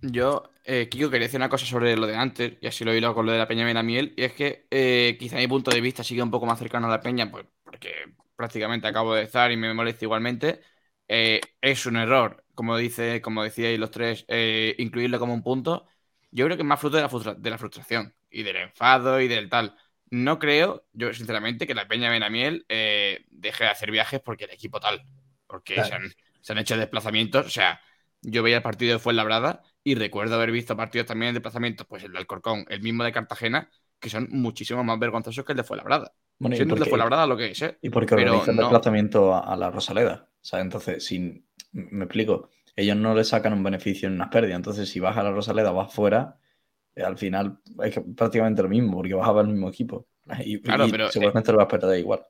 Yo, 0.00 0.42
eh, 0.64 0.88
Kiko, 0.88 1.10
quería 1.10 1.28
decir 1.28 1.38
una 1.38 1.48
cosa 1.48 1.64
sobre 1.64 1.96
lo 1.96 2.08
de 2.08 2.16
antes, 2.16 2.54
y 2.60 2.66
así 2.66 2.84
lo 2.84 2.90
he 2.90 2.94
oído 2.94 3.14
con 3.14 3.24
lo 3.24 3.30
de 3.30 3.38
la 3.38 3.46
Peña 3.46 3.64
Benamiel, 3.64 4.14
y 4.16 4.24
es 4.24 4.32
que 4.32 4.66
eh, 4.68 5.16
quizá 5.18 5.36
mi 5.36 5.46
punto 5.46 5.70
de 5.70 5.80
vista 5.80 6.02
sigue 6.02 6.22
un 6.22 6.30
poco 6.30 6.44
más 6.44 6.58
cercano 6.58 6.88
a 6.88 6.90
la 6.90 7.00
Peña, 7.00 7.30
pues 7.30 7.46
porque 7.72 7.94
prácticamente 8.36 8.86
acabo 8.86 9.14
de 9.14 9.22
estar 9.24 9.50
y 9.50 9.56
me 9.56 9.72
molesta 9.74 10.04
igualmente. 10.04 10.60
Eh, 11.08 11.40
es 11.60 11.86
un 11.86 11.96
error, 11.96 12.44
como 12.54 12.76
dice, 12.76 13.20
como 13.22 13.42
decíais 13.42 13.78
los 13.78 13.90
tres, 13.90 14.24
eh, 14.28 14.74
incluirlo 14.78 15.18
como 15.18 15.34
un 15.34 15.42
punto. 15.42 15.86
Yo 16.30 16.44
creo 16.46 16.56
que 16.56 16.62
es 16.62 16.68
más 16.68 16.80
fruto 16.80 16.96
de 16.96 17.02
la, 17.02 17.34
de 17.34 17.50
la 17.50 17.58
frustración 17.58 18.14
y 18.30 18.42
del 18.42 18.56
enfado 18.56 19.20
y 19.20 19.28
del 19.28 19.48
tal. 19.48 19.76
No 20.10 20.38
creo, 20.38 20.86
yo 20.92 21.12
sinceramente, 21.14 21.66
que 21.66 21.74
la 21.74 21.88
Peña 21.88 22.10
Benamiel 22.10 22.66
deje 22.68 23.64
de 23.64 23.70
hacer 23.70 23.90
viajes 23.90 24.20
porque 24.20 24.44
el 24.44 24.50
equipo 24.50 24.78
tal, 24.80 25.02
porque 25.46 25.82
se, 25.84 25.94
han, 25.94 26.14
se 26.40 26.52
han 26.52 26.58
hecho 26.58 26.76
desplazamientos, 26.76 27.46
o 27.46 27.50
sea 27.50 27.80
yo 28.22 28.42
veía 28.42 28.58
el 28.58 28.62
partido 28.62 28.92
de 28.92 28.98
Fuenlabrada 28.98 29.62
y 29.84 29.94
recuerdo 29.96 30.36
haber 30.36 30.52
visto 30.52 30.76
partidos 30.76 31.06
también 31.06 31.30
en 31.30 31.34
desplazamientos, 31.34 31.86
pues 31.86 32.04
el 32.04 32.12
de 32.12 32.18
Alcorcón, 32.18 32.64
el 32.68 32.80
mismo 32.80 33.04
de 33.04 33.12
Cartagena, 33.12 33.68
que 33.98 34.10
son 34.10 34.28
muchísimo 34.30 34.84
más 34.84 34.98
vergonzosos 34.98 35.44
que 35.44 35.52
el 35.52 35.56
de 35.58 35.64
Fuenlabrada. 35.64 36.14
Bueno, 36.42 36.56
Siendo 36.56 36.74
el 36.74 36.80
de 36.80 36.86
Fuenlabrada 36.86 37.26
lo 37.26 37.36
que 37.36 37.52
es, 37.52 37.62
¿eh? 37.62 37.78
Y 37.82 37.90
porque 37.90 38.14
organizan 38.14 38.54
el 38.54 38.56
desplazamiento 38.56 39.34
a, 39.34 39.56
la 39.56 39.70
Rosaleda. 39.70 40.26
O 40.28 40.44
sea, 40.44 40.60
entonces, 40.60 41.04
si 41.04 41.44
me 41.72 42.04
explico, 42.04 42.50
ellos 42.74 42.96
no 42.96 43.14
le 43.14 43.22
sacan 43.22 43.52
un 43.52 43.62
beneficio 43.62 44.08
en 44.08 44.14
unas 44.14 44.28
pérdidas. 44.28 44.56
Entonces, 44.56 44.88
si 44.88 44.98
vas 44.98 45.16
a 45.16 45.22
la 45.22 45.30
Rosaleda, 45.30 45.70
vas 45.70 45.94
fuera, 45.94 46.36
eh, 46.96 47.02
al 47.02 47.16
final 47.16 47.58
es 47.84 48.00
prácticamente 48.16 48.62
lo 48.62 48.68
mismo, 48.68 48.96
porque 48.96 49.14
vas 49.14 49.28
a 49.28 49.32
ver 49.32 49.44
el 49.44 49.52
mismo 49.52 49.68
equipo. 49.68 50.08
Y, 50.44 50.60
claro, 50.60 50.86
pero, 50.90 51.10
seguramente 51.10 51.52
lo 51.52 51.58
vas 51.58 51.66
a 51.66 51.68
perder 51.68 51.98
igual. 51.98 52.20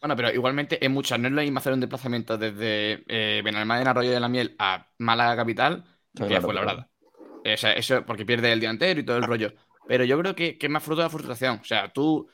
Bueno, 0.00 0.16
pero 0.16 0.32
igualmente 0.32 0.84
en 0.84 0.92
muchas 0.92 1.18
no 1.20 1.28
es 1.28 1.34
lo 1.34 1.42
mismo 1.42 1.58
hacer 1.58 1.72
un 1.72 1.80
desplazamiento 1.80 2.36
desde 2.36 3.04
eh, 3.06 3.40
Benalmádena 3.44 3.90
Arroyo 3.90 4.10
de 4.10 4.20
la 4.20 4.28
Miel 4.28 4.56
a 4.58 4.88
Málaga 4.98 5.36
Capital 5.36 5.84
que 6.14 6.40
fue 6.40 6.54
la 6.54 6.60
verdad. 6.60 6.88
O 7.44 7.56
sea, 7.56 7.72
eso 7.72 8.04
porque 8.04 8.24
pierde 8.24 8.52
el 8.52 8.60
delantero 8.60 9.00
y 9.00 9.04
todo 9.04 9.16
el 9.16 9.24
rollo. 9.24 9.52
Pero 9.88 10.04
yo 10.04 10.18
creo 10.18 10.34
que, 10.34 10.58
es 10.60 10.70
más 10.70 10.82
fruto 10.82 11.00
de 11.00 11.06
la 11.06 11.10
frustración. 11.10 11.58
O 11.60 11.64
sea, 11.64 11.92
tú 11.92 12.28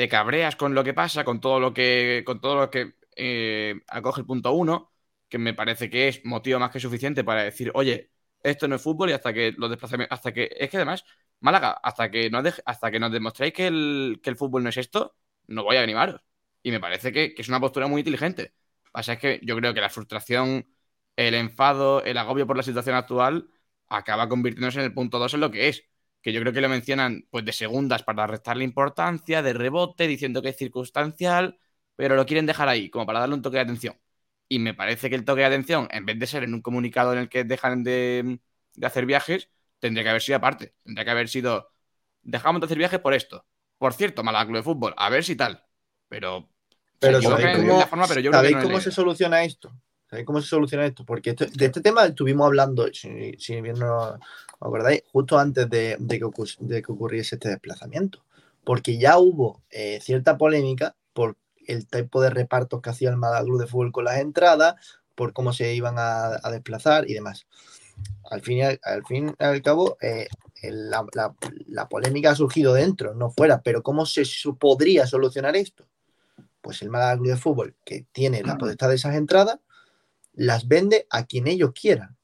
te 0.00 0.08
cabreas 0.08 0.56
con 0.56 0.74
lo 0.74 0.82
que 0.82 0.94
pasa, 0.94 1.24
con 1.24 1.40
todo 1.40 1.60
lo 1.60 1.74
que, 1.74 2.22
con 2.24 2.40
todo 2.40 2.54
lo 2.56 2.70
que 2.70 2.94
eh, 3.16 3.82
acoge 3.86 4.22
el 4.22 4.26
punto 4.26 4.50
uno, 4.52 4.90
que 5.28 5.36
me 5.36 5.52
parece 5.52 5.90
que 5.90 6.08
es 6.08 6.24
motivo 6.24 6.58
más 6.58 6.70
que 6.70 6.80
suficiente 6.80 7.22
para 7.22 7.44
decir, 7.44 7.70
oye, 7.74 8.10
esto 8.42 8.66
no 8.66 8.76
es 8.76 8.82
fútbol 8.82 9.10
y 9.10 9.12
hasta 9.12 9.34
que 9.34 9.52
los 9.58 9.68
desplazamientos, 9.68 10.16
hasta 10.18 10.32
que, 10.32 10.48
es 10.58 10.70
que 10.70 10.78
además, 10.78 11.04
Málaga, 11.40 11.72
hasta 11.82 12.10
que 12.10 12.30
nos, 12.30 12.62
hasta 12.64 12.90
que 12.90 12.98
nos 12.98 13.12
demostréis 13.12 13.52
que 13.52 13.66
el, 13.66 14.20
que 14.22 14.30
el 14.30 14.36
fútbol 14.36 14.62
no 14.62 14.70
es 14.70 14.78
esto, 14.78 15.16
no 15.48 15.64
voy 15.64 15.76
a 15.76 15.82
animaros. 15.82 16.22
Y 16.62 16.70
me 16.70 16.80
parece 16.80 17.12
que, 17.12 17.34
es 17.36 17.48
una 17.50 17.60
postura 17.60 17.86
muy 17.86 18.00
inteligente. 18.00 18.54
Pasa 18.92 19.12
es 19.14 19.18
que 19.18 19.40
yo 19.42 19.54
creo 19.56 19.74
que 19.74 19.82
la 19.82 19.90
frustración, 19.90 20.66
el 21.16 21.34
enfado, 21.34 22.02
el 22.04 22.16
agobio 22.16 22.46
por 22.46 22.56
la 22.56 22.62
situación 22.62 22.96
actual 22.96 23.50
acaba 23.88 24.28
convirtiéndose 24.30 24.78
en 24.78 24.86
el 24.86 24.94
punto 24.94 25.18
2 25.18 25.34
en 25.34 25.40
lo 25.40 25.50
que 25.50 25.68
es. 25.68 25.84
Que 26.22 26.32
yo 26.32 26.40
creo 26.40 26.52
que 26.52 26.60
lo 26.60 26.68
mencionan 26.68 27.26
pues 27.30 27.44
de 27.44 27.52
segundas 27.52 28.02
para 28.02 28.26
restarle 28.26 28.64
importancia, 28.64 29.42
de 29.42 29.52
rebote, 29.52 30.06
diciendo 30.06 30.42
que 30.42 30.50
es 30.50 30.56
circunstancial, 30.56 31.58
pero 31.96 32.16
lo 32.16 32.26
quieren 32.26 32.46
dejar 32.46 32.68
ahí, 32.68 32.90
como 32.90 33.06
para 33.06 33.20
darle 33.20 33.34
un 33.36 33.42
toque 33.42 33.56
de 33.56 33.62
atención. 33.62 33.98
Y 34.48 34.58
me 34.58 34.74
parece 34.74 35.08
que 35.08 35.16
el 35.16 35.24
toque 35.24 35.40
de 35.40 35.46
atención, 35.46 35.88
en 35.90 36.06
vez 36.06 36.18
de 36.18 36.26
ser 36.26 36.42
en 36.44 36.54
un 36.54 36.62
comunicado 36.62 37.12
en 37.12 37.20
el 37.20 37.28
que 37.28 37.44
dejan 37.44 37.84
de, 37.84 38.40
de 38.74 38.86
hacer 38.86 39.06
viajes, 39.06 39.50
tendría 39.78 40.04
que 40.04 40.10
haber 40.10 40.22
sido 40.22 40.38
aparte. 40.38 40.74
Tendría 40.84 41.04
que 41.04 41.10
haber 41.10 41.28
sido, 41.28 41.70
dejamos 42.22 42.60
de 42.60 42.66
hacer 42.66 42.78
viajes 42.78 43.00
por 43.00 43.14
esto. 43.14 43.46
Por 43.78 43.94
cierto, 43.94 44.22
Málaga 44.22 44.52
de 44.52 44.62
Fútbol, 44.62 44.94
a 44.96 45.08
ver 45.08 45.24
si 45.24 45.36
tal. 45.36 45.64
Pero. 46.08 46.48
Pero 46.98 47.22
¿sabéis 47.22 47.58
cómo, 48.62 48.78
se 48.78 48.90
soluciona 48.90 49.42
esto? 49.42 49.72
¿Sabéis 50.08 50.26
cómo 50.26 50.40
se 50.42 50.48
soluciona 50.48 50.84
esto? 50.84 51.02
Porque 51.02 51.32
de 51.32 51.64
este 51.64 51.80
tema 51.80 52.04
estuvimos 52.04 52.46
hablando, 52.46 52.88
si, 52.92 53.60
bien 53.62 53.78
no 53.78 54.18
acordáis, 54.60 55.02
justo 55.12 55.38
antes 55.38 55.68
de, 55.68 55.96
que, 56.08 56.92
ocurriese 56.92 57.36
este 57.36 57.48
desplazamiento. 57.48 58.24
Porque 58.64 58.98
ya 58.98 59.18
hubo 59.18 59.62
eh, 59.70 60.00
cierta 60.02 60.36
polémica 60.36 60.94
por 61.12 61.36
el 61.66 61.86
tipo 61.86 62.20
de 62.20 62.30
repartos 62.30 62.82
que 62.82 62.90
hacía 62.90 63.10
el 63.10 63.16
Madaglu 63.16 63.58
de 63.58 63.66
fútbol 63.66 63.92
con 63.92 64.04
las 64.04 64.18
entradas, 64.18 64.74
por 65.14 65.32
cómo 65.32 65.52
se 65.52 65.74
iban 65.74 65.96
a, 65.98 66.38
desplazar 66.50 67.08
y 67.08 67.14
demás. 67.14 67.46
Al 68.30 68.42
fin 68.42 68.58
y 68.58 68.62
al, 68.62 69.04
fin 69.06 69.34
al 69.38 69.62
cabo, 69.62 69.98
eh, 70.00 70.28
la, 70.62 71.04
la, 71.66 71.88
polémica 71.88 72.30
ha 72.30 72.34
surgido 72.34 72.74
dentro, 72.74 73.14
no 73.14 73.30
fuera. 73.30 73.60
Pero 73.62 73.82
¿cómo 73.82 74.06
se 74.06 74.24
podría 74.58 75.06
solucionar 75.06 75.56
esto? 75.56 75.86
pues 76.60 76.82
el 76.82 76.90
Málaga 76.90 77.16
Club 77.16 77.28
de 77.28 77.36
Fútbol, 77.36 77.76
que 77.84 78.06
tiene 78.12 78.42
la 78.42 78.58
potestad 78.58 78.88
de 78.88 78.96
esas 78.96 79.14
entradas, 79.14 79.58
las 80.34 80.68
vende 80.68 81.06
a 81.10 81.24
quien 81.24 81.46
ellos 81.46 81.72
quieran. 81.72 82.16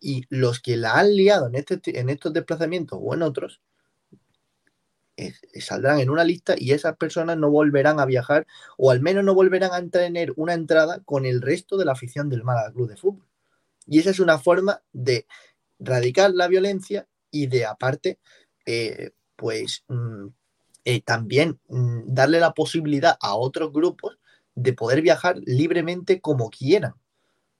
Y 0.00 0.24
los 0.30 0.60
que 0.60 0.76
la 0.76 0.98
han 0.98 1.14
liado 1.14 1.48
en, 1.48 1.54
este, 1.56 1.98
en 1.98 2.08
estos 2.08 2.32
desplazamientos 2.32 2.98
o 3.00 3.14
en 3.14 3.22
otros, 3.22 3.60
saldrán 5.60 6.00
en 6.00 6.10
una 6.10 6.24
lista 6.24 6.54
y 6.56 6.72
esas 6.72 6.96
personas 6.96 7.36
no 7.36 7.50
volverán 7.50 8.00
a 8.00 8.06
viajar 8.06 8.46
o 8.76 8.90
al 8.90 9.00
menos 9.00 9.24
no 9.24 9.34
volverán 9.34 9.72
a 9.72 9.90
tener 9.90 10.32
una 10.36 10.54
entrada 10.54 11.00
con 11.04 11.26
el 11.26 11.42
resto 11.42 11.76
de 11.76 11.84
la 11.84 11.92
afición 11.92 12.28
del 12.28 12.44
Málaga 12.44 12.72
Club 12.72 12.88
de 12.88 12.96
Fútbol. 12.96 13.26
Y 13.86 13.98
esa 13.98 14.10
es 14.10 14.20
una 14.20 14.38
forma 14.38 14.82
de 14.92 15.26
radicar 15.78 16.30
la 16.32 16.48
violencia 16.48 17.08
y 17.30 17.46
de 17.46 17.66
aparte, 17.66 18.18
eh, 18.66 19.10
pues 19.36 19.84
mm, 19.88 20.26
eh, 20.84 21.02
también 21.02 21.58
mm, 21.68 22.02
darle 22.06 22.40
la 22.40 22.52
posibilidad 22.52 23.16
a 23.20 23.34
otros 23.34 23.72
grupos 23.72 24.18
de 24.54 24.72
poder 24.72 25.02
viajar 25.02 25.38
libremente 25.44 26.20
como 26.20 26.50
quieran. 26.50 26.94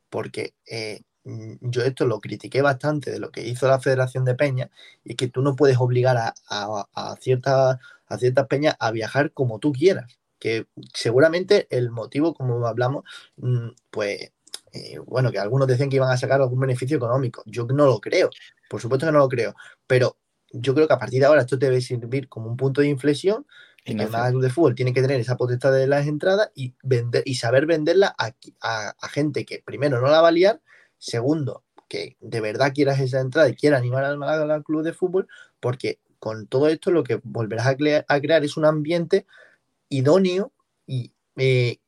Porque 0.09 0.55
eh, 0.67 1.03
yo 1.25 1.83
esto 1.83 2.07
lo 2.07 2.21
critiqué 2.21 2.63
bastante 2.63 3.11
de 3.11 3.19
lo 3.19 3.31
que 3.31 3.47
hizo 3.47 3.69
la 3.69 3.81
Federación 3.81 4.25
de 4.25 4.35
Peña, 4.35 4.71
y 5.05 5.15
que 5.15 5.29
tú 5.29 5.43
no 5.43 5.57
puedes 5.57 5.79
obligar 5.79 6.17
a, 6.17 6.35
a, 6.49 7.17
ciertas, 7.21 7.79
a 8.07 8.19
ciertas 8.19 8.47
peñas 8.47 8.77
a 8.79 8.91
viajar 8.91 9.33
como 9.33 9.59
tú 9.59 9.73
quieras. 9.73 10.19
Que 10.39 10.67
seguramente 10.95 11.67
el 11.71 11.91
motivo, 11.91 12.35
como 12.35 12.67
hablamos, 12.67 13.05
mm, 13.37 13.69
pues 13.91 14.33
eh, 14.73 14.99
bueno, 15.05 15.33
que 15.33 15.39
algunos 15.39 15.67
decían 15.67 15.89
que 15.91 15.97
iban 15.97 16.11
a 16.11 16.17
sacar 16.17 16.41
algún 16.41 16.61
beneficio 16.61 16.97
económico. 16.97 17.43
Yo 17.47 17.67
no 17.67 17.87
lo 17.87 18.01
creo, 18.01 18.31
por 18.69 18.81
supuesto 18.81 19.07
que 19.07 19.13
no 19.13 19.19
lo 19.19 19.29
creo, 19.29 19.55
pero 19.87 20.17
yo 20.53 20.75
creo 20.75 20.87
que 20.87 20.95
a 20.95 20.99
partir 20.99 21.21
de 21.21 21.27
ahora 21.27 21.43
esto 21.43 21.57
debe 21.57 21.81
servir 21.81 22.29
como 22.29 22.49
un 22.49 22.57
punto 22.57 22.81
de 22.81 22.89
inflexión 22.89 23.47
y 23.85 23.97
que 23.97 24.03
el 24.03 24.11
club 24.11 24.43
de 24.43 24.51
fútbol 24.51 24.75
tiene 24.75 24.93
que 24.93 25.01
tener 25.01 25.21
esa 25.21 25.37
potestad 25.37 25.73
de 25.73 25.87
las 25.87 26.07
entradas 26.07 26.51
y 26.55 26.75
vender 26.83 27.23
y 27.25 27.37
saber 27.37 27.67
venderla 27.67 28.15
a, 28.19 29.09
gente 29.09 29.45
que 29.45 29.63
primero 29.65 30.01
no 30.01 30.09
la 30.09 30.21
va 30.21 30.29
a 30.29 30.33
liar, 30.33 30.61
segundo, 31.01 31.65
que 31.89 32.17
de 32.21 32.41
verdad 32.41 32.73
quieras 32.73 33.01
esa 33.01 33.19
entrada 33.19 33.49
y 33.49 33.57
quiera 33.57 33.79
animar 33.79 34.05
al, 34.05 34.23
al 34.23 34.63
club 34.63 34.85
de 34.85 34.93
fútbol, 34.93 35.27
porque 35.59 35.99
con 36.21 36.47
todo 36.47 36.69
esto 36.69 36.93
lo 36.93 37.03
que 37.03 37.19
volverás 37.25 37.67
a, 37.67 37.77
crear 37.77 38.45
es 38.45 38.57
un 38.57 38.67
ambiente 38.67 39.27
idóneo 39.89 40.53
y 40.87 41.13
eh, 41.37 41.79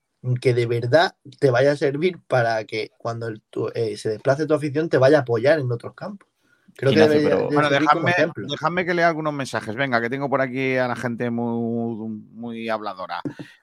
que 0.41 0.55
de 0.55 0.67
verdad 0.67 1.15
te 1.39 1.51
vaya 1.51 1.73
a 1.73 1.77
servir 1.77 2.19
para 2.27 2.65
que 2.65 2.91
cuando 2.99 3.31
eh, 3.75 3.97
se 3.97 4.09
desplace 4.09 4.47
tu 4.47 4.55
afición 4.55 4.89
te 4.89 4.99
vaya 4.99 5.19
a 5.19 5.21
apoyar 5.21 5.61
en 5.61 5.71
otros 5.71 5.95
campos. 5.95 6.29
Creo 6.75 6.93
que 6.93 7.35
bueno, 7.53 7.69
dejadme, 7.69 8.87
que 8.87 8.95
lea 8.95 9.09
algunos 9.09 9.35
mensajes. 9.35 9.75
Venga, 9.75 10.01
que 10.01 10.09
tengo 10.09 10.31
por 10.31 10.41
aquí 10.41 10.79
a 10.79 10.89
la 10.89 10.97
gente 10.97 11.31
muy, 11.31 12.09
muy 12.33 12.69
habladora. 12.71 13.21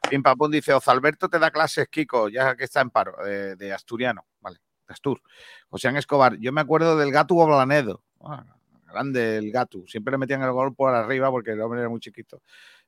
Pim 0.07 0.21
Papón 0.21 0.51
dice: 0.51 0.73
Ozalberto 0.73 1.27
te 1.27 1.39
da 1.39 1.49
clases, 1.49 1.87
Kiko, 1.87 2.29
ya 2.29 2.55
que 2.55 2.65
está 2.65 2.81
en 2.81 2.91
paro, 2.91 3.15
de, 3.25 3.73
asturiano, 3.73 4.27
vale, 4.41 4.59
Astur. 4.89 5.21
José 5.69 5.89
Escobar, 5.97 6.37
yo 6.37 6.51
me 6.51 6.61
acuerdo 6.61 6.97
del 6.97 7.11
gato 7.11 7.35
Oblanedo. 7.35 8.03
Ah, 8.21 8.45
grande 8.87 9.37
el 9.37 9.51
gato. 9.51 9.83
Siempre 9.87 10.11
le 10.11 10.17
metían 10.17 10.41
el 10.41 10.51
gol 10.51 10.75
por 10.75 10.93
arriba 10.93 11.29
porque 11.31 11.51
el 11.51 11.61
hombre 11.61 11.81
era 11.81 11.89
muy 11.89 11.99
chiquito. 11.99 12.41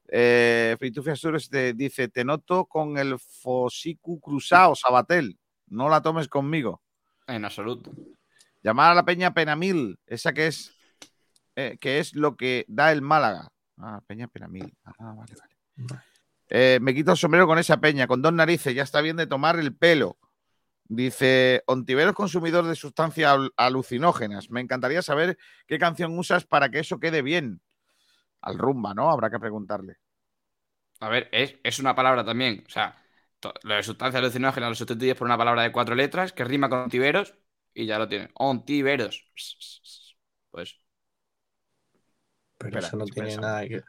Eh, 0.08 0.78
Astur 1.12 1.40
dice: 1.76 2.08
Te 2.10 2.26
noto 2.26 2.66
con 2.66 2.98
el 2.98 3.18
Fosicu 3.20 4.20
cruzado, 4.20 4.76
Sabatel. 4.76 5.38
No 5.68 5.90
la 5.90 6.02
tomes 6.02 6.28
conmigo. 6.28 6.82
En 7.28 7.46
absoluto. 7.46 7.92
Llamar 8.62 8.92
a 8.92 8.96
la 8.96 9.06
Peña 9.06 9.34
Penamil, 9.34 9.98
esa 10.06 10.34
que 10.34 10.48
es, 10.48 10.76
eh, 11.56 11.78
que 11.80 12.00
es 12.00 12.14
lo 12.14 12.36
que 12.36 12.66
da 12.68 12.92
el 12.92 13.02
Málaga. 13.02 13.52
Ah, 13.78 14.02
Peña 14.06 14.28
Penamil. 14.28 14.74
Ah, 14.84 15.14
vale, 15.16 15.34
vale. 15.36 16.02
Eh, 16.54 16.80
me 16.82 16.94
quito 16.94 17.12
el 17.12 17.18
sombrero 17.18 17.48
con 17.48 17.58
esa 17.58 17.78
peña, 17.78 18.08
con 18.08 18.22
dos 18.22 18.34
narices, 18.34 18.76
ya 18.76 18.84
está 18.84 19.00
bien 19.00 19.16
de 19.16 19.26
tomar 19.26 19.58
el 19.58 19.74
pelo. 19.74 20.18
Dice, 20.94 21.64
Ontivero 21.68 22.10
es 22.10 22.16
consumidor 22.18 22.68
de 22.68 22.76
sustancias 22.76 23.38
alucinógenas. 23.56 24.50
Me 24.50 24.60
encantaría 24.60 25.02
saber 25.02 25.38
qué 25.66 25.80
canción 25.80 26.20
usas 26.20 26.44
para 26.44 26.68
que 26.68 26.80
eso 26.80 27.00
quede 27.00 27.22
bien. 27.22 27.62
Al 28.42 28.58
rumba, 28.58 28.94
¿no? 28.94 29.10
Habrá 29.10 29.30
que 29.30 29.40
preguntarle. 29.40 30.00
A 31.00 31.08
ver, 31.08 31.30
es, 31.32 31.56
es 31.64 31.80
una 31.80 31.96
palabra 31.96 32.26
también. 32.26 32.66
O 32.68 32.70
sea, 32.70 33.02
lo 33.64 33.74
de 33.74 33.84
sustancias 33.84 34.22
alucinógenas 34.22 34.68
lo 34.70 34.76
sustituyes 34.76 35.16
por 35.16 35.28
una 35.28 35.38
palabra 35.38 35.62
de 35.62 35.72
cuatro 35.72 35.96
letras 35.96 36.34
que 36.34 36.44
rima 36.44 36.68
con 36.68 36.80
ontiveros 36.80 37.36
y 37.74 37.86
ya 37.86 37.98
lo 37.98 38.10
tiene. 38.10 38.30
Ontiveros. 38.34 39.32
Pues. 40.50 40.78
Pero 42.58 42.80
eso 42.80 42.98
no 42.98 43.06
tiene 43.06 43.38
nada 43.38 43.66
que. 43.66 43.82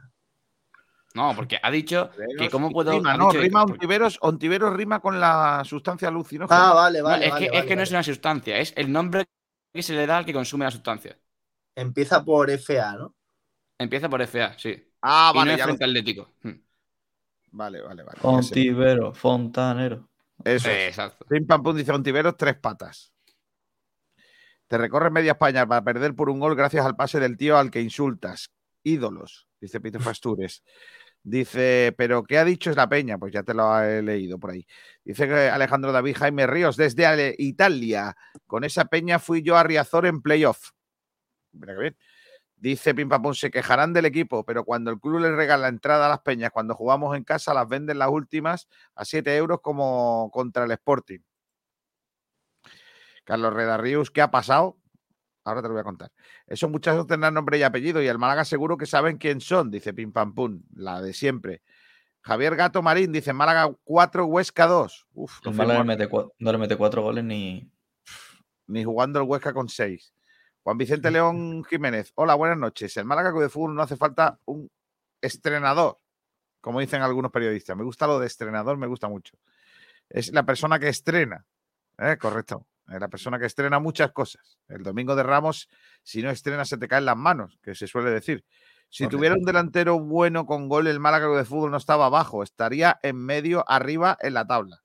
No, 1.14 1.34
porque 1.36 1.58
ha 1.62 1.70
dicho 1.70 2.10
que 2.38 2.48
cómo 2.48 2.70
puedo. 2.70 2.92
Rima, 2.92 3.16
no, 3.16 3.30
rima 3.30 3.64
ontiveros, 3.64 4.18
ontiveros 4.22 4.72
rima 4.74 5.00
con 5.00 5.20
la 5.20 5.62
sustancia 5.64 6.08
alucinógena. 6.08 6.70
Ah, 6.70 6.74
vale, 6.74 7.02
vale. 7.02 7.26
es, 7.26 7.34
que, 7.34 7.50
es 7.52 7.64
que 7.64 7.76
no 7.76 7.82
es 7.82 7.90
una 7.90 8.02
sustancia, 8.02 8.58
es 8.58 8.72
el 8.76 8.90
nombre 8.90 9.26
que 9.72 9.82
se 9.82 9.94
le 9.94 10.06
da 10.06 10.18
al 10.18 10.24
que 10.24 10.32
consume 10.32 10.64
la 10.64 10.70
sustancia. 10.70 11.18
Empieza 11.74 12.24
por 12.24 12.50
FA, 12.50 12.96
¿no? 12.96 13.14
Empieza 13.78 14.08
por 14.08 14.22
FA, 14.26 14.54
sí. 14.58 14.92
Ah, 15.02 15.32
vale. 15.34 15.52
Y 15.52 15.56
no 15.56 15.58
es 15.58 15.64
frente 15.64 15.84
atlético. 15.84 16.28
Hmm. 16.42 16.60
Vale, 17.52 17.82
vale, 17.82 18.02
vale. 18.02 18.18
Ontivero, 18.22 19.12
fontanero. 19.12 20.08
Eso. 20.44 20.70
exacto. 20.70 21.24
Pim 21.26 21.46
pam 21.46 21.62
pum 21.62 21.76
dice 21.76 21.92
Ontiveros, 21.92 22.36
tres 22.36 22.56
patas. 22.56 23.12
Te 24.66 24.78
recorre 24.78 25.10
media 25.10 25.32
España 25.32 25.66
para 25.66 25.84
perder 25.84 26.14
por 26.14 26.30
un 26.30 26.40
gol 26.40 26.56
gracias 26.56 26.86
al 26.86 26.96
pase 26.96 27.20
del 27.20 27.36
tío 27.36 27.58
al 27.58 27.70
que 27.70 27.82
insultas. 27.82 28.50
Ídolos, 28.82 29.46
dice 29.60 29.80
Peter 29.80 30.00
Fastures. 30.00 30.64
Dice, 31.24 31.94
pero 31.96 32.24
¿qué 32.24 32.38
ha 32.38 32.44
dicho 32.44 32.70
es 32.70 32.76
la 32.76 32.88
peña? 32.88 33.16
Pues 33.16 33.32
ya 33.32 33.44
te 33.44 33.54
lo 33.54 33.80
he 33.80 34.02
leído 34.02 34.38
por 34.38 34.50
ahí. 34.50 34.66
Dice 35.04 35.28
que 35.28 35.48
Alejandro 35.48 35.92
David 35.92 36.16
Jaime 36.18 36.46
Ríos 36.48 36.76
desde 36.76 37.36
Italia. 37.38 38.16
Con 38.46 38.64
esa 38.64 38.86
peña 38.86 39.20
fui 39.20 39.42
yo 39.42 39.56
a 39.56 39.62
Riazor 39.62 40.06
en 40.06 40.20
playoff. 40.20 40.70
Mira 41.52 41.74
qué 41.74 41.80
bien. 41.80 41.96
Dice 42.56 42.94
Pimpapón, 42.94 43.34
se 43.34 43.50
quejarán 43.50 43.92
del 43.92 44.06
equipo, 44.06 44.44
pero 44.44 44.64
cuando 44.64 44.90
el 44.92 45.00
club 45.00 45.20
le 45.20 45.34
regala 45.34 45.62
la 45.62 45.68
entrada 45.68 46.06
a 46.06 46.08
las 46.08 46.20
peñas, 46.20 46.50
cuando 46.52 46.74
jugamos 46.74 47.16
en 47.16 47.24
casa, 47.24 47.54
las 47.54 47.68
venden 47.68 47.98
las 47.98 48.08
últimas 48.08 48.68
a 48.94 49.04
7 49.04 49.36
euros 49.36 49.60
como 49.60 50.30
contra 50.32 50.64
el 50.64 50.70
Sporting. 50.72 51.20
Carlos 53.24 53.52
Redarrius, 53.54 54.10
¿qué 54.10 54.22
ha 54.22 54.30
pasado? 54.30 54.78
Ahora 55.44 55.62
te 55.62 55.68
lo 55.68 55.74
voy 55.74 55.80
a 55.80 55.84
contar. 55.84 56.12
Esos 56.46 56.70
muchachos 56.70 57.06
tendrán 57.06 57.34
nombre 57.34 57.58
y 57.58 57.62
apellido 57.62 58.00
y 58.00 58.06
el 58.06 58.18
Málaga 58.18 58.44
seguro 58.44 58.76
que 58.76 58.86
saben 58.86 59.18
quién 59.18 59.40
son, 59.40 59.70
dice 59.70 59.92
Pim 59.92 60.12
Pam 60.12 60.34
Pum, 60.34 60.62
la 60.74 61.02
de 61.02 61.12
siempre. 61.12 61.62
Javier 62.20 62.54
Gato 62.54 62.82
Marín 62.82 63.10
dice 63.10 63.32
Málaga 63.32 63.74
4, 63.82 64.26
Huesca 64.26 64.66
2. 64.66 65.06
Uf, 65.14 65.40
el 65.44 65.54
Málaga 65.54 65.80
no 66.38 66.52
le 66.52 66.58
mete 66.58 66.76
4 66.76 67.02
goles 67.02 67.24
ni... 67.24 67.68
Ni 68.68 68.84
jugando 68.84 69.20
el 69.20 69.26
Huesca 69.26 69.52
con 69.52 69.68
6. 69.68 70.14
Juan 70.62 70.78
Vicente 70.78 71.10
León 71.10 71.64
Jiménez. 71.64 72.12
Hola, 72.14 72.34
buenas 72.34 72.58
noches. 72.58 72.96
El 72.96 73.04
Málaga 73.04 73.32
de 73.32 73.48
Fútbol 73.48 73.74
no 73.74 73.82
hace 73.82 73.96
falta 73.96 74.38
un 74.44 74.70
estrenador, 75.20 75.98
como 76.60 76.78
dicen 76.78 77.02
algunos 77.02 77.32
periodistas. 77.32 77.76
Me 77.76 77.82
gusta 77.82 78.06
lo 78.06 78.20
de 78.20 78.28
estrenador, 78.28 78.76
me 78.76 78.86
gusta 78.86 79.08
mucho. 79.08 79.36
Es 80.08 80.32
la 80.32 80.44
persona 80.44 80.78
que 80.78 80.88
estrena. 80.88 81.44
¿eh? 81.98 82.16
Correcto 82.20 82.66
la 82.86 83.08
persona 83.08 83.38
que 83.38 83.46
estrena 83.46 83.78
muchas 83.78 84.12
cosas. 84.12 84.58
El 84.68 84.82
domingo 84.82 85.14
de 85.16 85.22
Ramos, 85.22 85.68
si 86.02 86.22
no 86.22 86.30
estrena, 86.30 86.64
se 86.64 86.78
te 86.78 86.88
caen 86.88 87.04
las 87.04 87.16
manos, 87.16 87.58
que 87.62 87.74
se 87.74 87.86
suele 87.86 88.10
decir. 88.10 88.44
Si 88.88 89.08
tuviera 89.08 89.34
un 89.34 89.44
delantero 89.44 89.98
bueno 89.98 90.44
con 90.44 90.68
gol, 90.68 90.86
el 90.86 91.00
Málaga 91.00 91.26
de 91.28 91.46
fútbol 91.46 91.70
no 91.70 91.78
estaba 91.78 92.06
abajo, 92.06 92.42
estaría 92.42 92.98
en 93.02 93.16
medio, 93.16 93.64
arriba 93.66 94.18
en 94.20 94.34
la 94.34 94.46
tabla. 94.46 94.82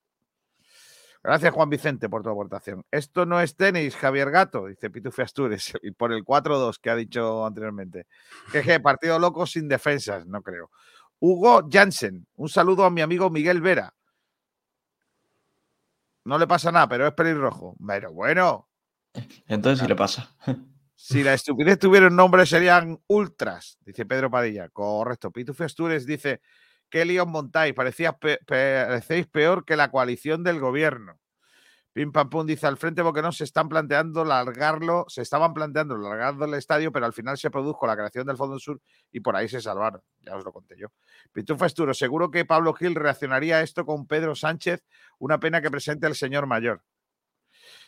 Gracias, 1.21 1.53
Juan 1.53 1.69
Vicente, 1.69 2.07
por 2.07 2.23
tu 2.23 2.29
aportación. 2.29 2.85
Esto 2.89 3.25
no 3.25 3.41
es 3.41 3.57
tenis, 3.57 3.97
Javier 3.97 4.31
Gato, 4.31 4.67
dice 4.67 4.89
Pitufe 4.89 5.23
Astures, 5.23 5.73
y 5.83 5.91
por 5.91 6.13
el 6.13 6.23
4-2 6.23 6.79
que 6.81 6.89
ha 6.89 6.95
dicho 6.95 7.45
anteriormente. 7.45 8.07
Que 8.49 8.79
partido 8.79 9.19
loco 9.19 9.45
sin 9.45 9.67
defensas, 9.67 10.25
no 10.25 10.41
creo. 10.41 10.71
Hugo 11.19 11.67
Jansen, 11.69 12.27
un 12.35 12.47
saludo 12.47 12.85
a 12.85 12.89
mi 12.89 13.01
amigo 13.01 13.29
Miguel 13.29 13.59
Vera 13.59 13.96
no 16.27 16.37
le 16.37 16.45
pasa 16.45 16.71
nada, 16.71 16.89
pero 16.89 17.07
es 17.07 17.13
pelirrojo. 17.13 17.75
Pero 17.85 18.11
bueno. 18.11 18.69
Entonces 19.47 19.79
sí 19.79 19.87
le 19.87 19.95
pasa. 19.95 20.35
Si 20.99 21.23
la 21.23 21.35
estupidez 21.35 21.77
tuviera 21.77 22.07
un 22.07 22.15
nombre 22.15 22.43
serían 22.47 22.99
ultras, 23.05 23.77
dice 23.81 24.07
Pedro 24.07 24.31
Padilla. 24.31 24.67
Correcto. 24.69 25.31
Pitufi 25.31 25.63
Astures 25.63 26.07
dice, 26.07 26.41
¿qué 26.89 27.05
líos 27.05 27.27
montáis? 27.27 27.75
Parecía 27.75 28.17
parecéis 28.17 29.27
peor 29.27 29.63
que 29.63 29.77
la 29.77 29.91
coalición 29.91 30.43
del 30.43 30.59
gobierno. 30.59 31.19
Pim 31.97 32.11
Pam 32.11 32.29
Pum 32.29 32.45
dice 32.45 32.67
al 32.67 32.77
frente 32.77 33.01
no 33.01 33.31
se 33.31 33.43
están 33.43 33.67
planteando 33.67 34.23
largarlo, 34.23 35.05
se 35.07 35.23
estaban 35.23 35.55
planteando 35.55 35.97
largarlo 35.97 36.45
el 36.45 36.53
estadio, 36.53 36.91
pero 36.91 37.07
al 37.07 37.13
final 37.13 37.39
se 37.39 37.49
produjo 37.49 37.87
la 37.87 37.95
creación 37.95 38.27
del 38.27 38.37
Fondo 38.37 38.59
Sur 38.59 38.79
y 39.11 39.19
por 39.19 39.35
ahí 39.35 39.49
se 39.49 39.59
salvaron. 39.61 40.03
Ya 40.19 40.35
os 40.35 40.45
lo 40.45 40.53
conté 40.53 40.77
yo. 40.77 40.89
Pitufo 41.33 41.65
Esturo, 41.65 41.95
seguro 41.95 42.29
que 42.29 42.45
Pablo 42.45 42.75
Gil 42.75 42.93
reaccionaría 42.93 43.55
a 43.55 43.61
esto 43.63 43.83
con 43.83 44.05
Pedro 44.05 44.35
Sánchez, 44.35 44.85
una 45.17 45.39
pena 45.39 45.59
que 45.59 45.71
presente 45.71 46.05
el 46.05 46.13
señor 46.13 46.45
mayor. 46.45 46.83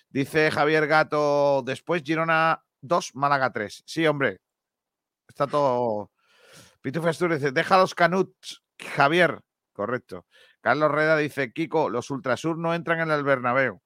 Dice 0.10 0.49
Javier 0.49 0.88
Gato, 0.88 1.62
después 1.64 2.01
Girona 2.01 2.64
2, 2.82 3.12
Málaga 3.14 3.51
3. 3.51 3.84
Sí, 3.86 4.07
hombre. 4.07 4.39
Está 5.28 5.45
todo. 5.45 6.10
Pitufo 6.82 7.10
Esturo 7.10 7.36
dice, 7.36 7.51
deja 7.51 7.78
los 7.78 7.93
canuts, 7.93 8.64
Javier. 8.80 9.43
Correcto. 9.72 10.26
Carlos 10.62 10.89
Reda 10.89 11.16
dice, 11.16 11.53
Kiko, 11.53 11.91
los 11.91 12.10
Ultrasur 12.10 12.57
no 12.57 12.74
entran 12.74 13.01
en 13.01 13.12
el 13.12 13.24
Bernabéu. 13.24 13.84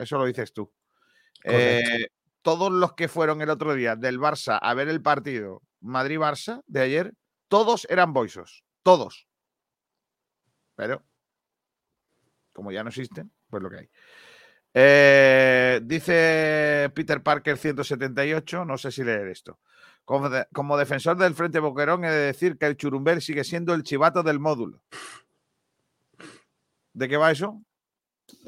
Eso 0.00 0.16
lo 0.16 0.24
dices 0.24 0.52
tú. 0.54 0.72
Eh, 1.44 2.08
todos 2.40 2.72
los 2.72 2.94
que 2.94 3.06
fueron 3.06 3.42
el 3.42 3.50
otro 3.50 3.74
día 3.74 3.96
del 3.96 4.18
Barça 4.18 4.58
a 4.60 4.72
ver 4.72 4.88
el 4.88 5.02
partido 5.02 5.62
Madrid-Barça 5.80 6.62
de 6.66 6.80
ayer, 6.80 7.14
todos 7.48 7.86
eran 7.90 8.14
boisos. 8.14 8.64
Todos. 8.82 9.26
Pero, 10.74 11.04
como 12.54 12.72
ya 12.72 12.82
no 12.82 12.88
existen, 12.88 13.30
pues 13.50 13.62
lo 13.62 13.68
que 13.68 13.76
hay. 13.76 13.90
Eh, 14.72 15.80
dice 15.82 16.90
Peter 16.94 17.22
Parker 17.22 17.58
178, 17.58 18.64
no 18.64 18.78
sé 18.78 18.90
si 18.90 19.04
leer 19.04 19.28
esto. 19.28 19.58
Como, 20.06 20.30
como, 20.54 20.78
defensor 20.78 21.18
del 21.18 21.34
Frente 21.34 21.60
Boquerón 21.60 22.04
he 22.06 22.10
de 22.10 22.26
decir 22.26 22.56
que 22.56 22.66
el 22.66 22.76
Churumbel 22.76 23.20
sigue 23.20 23.44
siendo 23.44 23.74
el 23.74 23.82
chivato 23.82 24.22
del 24.22 24.40
módulo. 24.40 24.82
¿De 26.94 27.06
qué 27.06 27.18
va 27.18 27.30
eso? 27.30 27.60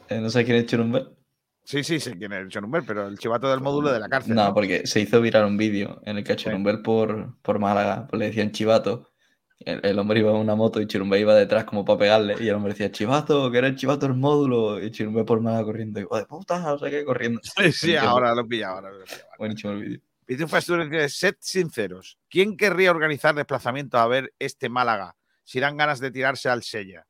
Eh, 0.09 0.19
no 0.19 0.31
sé 0.31 0.45
quién 0.45 0.57
es 0.57 0.67
Churumbel. 0.67 1.22
Sí, 1.65 1.85
sí, 1.85 2.01
sé 2.01 2.19
quién 2.19 2.33
es 2.33 2.49
Churumbel, 2.49 2.83
pero 2.85 3.07
el 3.07 3.19
chivato 3.19 3.49
del 3.49 3.61
módulo 3.61 3.93
de 3.93 4.01
la 4.01 4.09
cárcel. 4.09 4.35
No, 4.35 4.53
porque 4.53 4.87
se 4.87 5.01
hizo 5.01 5.21
viral 5.21 5.45
un 5.45 5.57
vídeo 5.57 6.01
en 6.05 6.19
el 6.19 6.25
que 6.25 6.33
a 6.33 6.37
Churumbel 6.37 6.83
por, 6.83 7.37
por 7.41 7.59
Málaga 7.59 8.07
pues 8.09 8.19
le 8.19 8.27
decían 8.27 8.51
chivato. 8.51 9.13
El, 9.61 9.81
el 9.85 9.99
hombre 9.99 10.19
iba 10.19 10.31
en 10.31 10.39
una 10.39 10.57
moto 10.57 10.81
y 10.81 10.89
Chirumbel 10.89 11.21
iba 11.21 11.37
detrás 11.37 11.65
como 11.65 11.85
para 11.85 11.99
pegarle. 11.99 12.35
Y 12.41 12.49
el 12.49 12.55
hombre 12.55 12.73
decía, 12.73 12.91
chivato, 12.91 13.49
que 13.51 13.59
era 13.59 13.69
el 13.69 13.77
chivato 13.77 14.07
del 14.07 14.17
módulo. 14.17 14.83
Y 14.83 14.91
Chirumbel 14.91 15.25
por 15.25 15.41
Málaga 15.41 15.65
corriendo. 15.65 16.01
Y, 16.01 16.03
de 16.03 16.27
puta, 16.27 16.59
no 16.59 16.79
sé 16.79 16.91
qué, 16.91 17.05
corriendo. 17.05 17.41
Sí, 17.63 17.73
sí, 17.73 17.97
ahora 17.97 18.35
lo 18.35 18.47
pilla, 18.47 18.71
ahora 18.71 18.91
lo 18.91 19.05
pilla. 19.05 19.27
Buenísimo 19.39 19.73
el 19.75 19.81
vídeo. 19.81 20.01
Pitufo 20.25 20.57
Asturias 20.57 20.91
dice, 20.91 21.09
sed 21.09 21.37
sinceros. 21.41 22.19
¿Quién 22.29 22.57
querría 22.57 22.91
organizar 22.91 23.35
desplazamiento 23.35 23.99
a 23.99 24.07
ver 24.07 24.33
este 24.39 24.69
Málaga 24.69 25.17
si 25.45 25.61
dan 25.61 25.77
ganas 25.77 26.01
de 26.01 26.11
tirarse 26.11 26.49
al 26.49 26.63
Sella? 26.63 27.07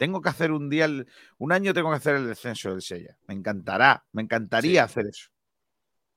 Tengo 0.00 0.22
que 0.22 0.30
hacer 0.30 0.50
un 0.50 0.70
día, 0.70 0.86
el- 0.86 1.06
un 1.36 1.52
año 1.52 1.74
tengo 1.74 1.90
que 1.90 1.96
hacer 1.98 2.16
el 2.16 2.26
descenso 2.26 2.70
del 2.70 2.80
Sella. 2.80 3.18
Me 3.26 3.34
encantará, 3.34 4.02
me 4.12 4.22
encantaría 4.22 4.82
hacer 4.84 5.06
eso. 5.08 5.28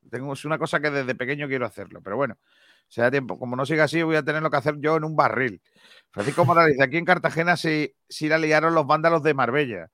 Tengo, 0.10 0.32
es 0.32 0.46
una 0.46 0.58
cosa 0.58 0.80
que 0.80 0.90
desde 0.90 1.16
pequeño 1.16 1.50
quiero 1.50 1.66
hacerlo, 1.66 2.00
pero 2.02 2.16
bueno, 2.16 2.38
si 2.88 3.02
da 3.02 3.12
tiempo. 3.12 3.38
Como 3.38 3.58
no 3.58 3.66
siga 3.66 3.84
así, 3.84 4.02
voy 4.02 4.16
a 4.16 4.24
tenerlo 4.24 4.50
que 4.50 4.56
hacer 4.56 4.76
yo 4.80 4.96
en 4.96 5.04
un 5.04 5.18
barril. 5.18 5.62
Francisco 6.12 6.46
Morales 6.46 6.80
aquí 6.80 6.96
en 6.96 7.04
Cartagena 7.04 7.58
sí, 7.58 7.94
sí 8.08 8.30
la 8.30 8.38
liaron 8.38 8.74
los 8.74 8.88
vándalos 8.88 9.22
de 9.22 9.34
Marbella. 9.34 9.90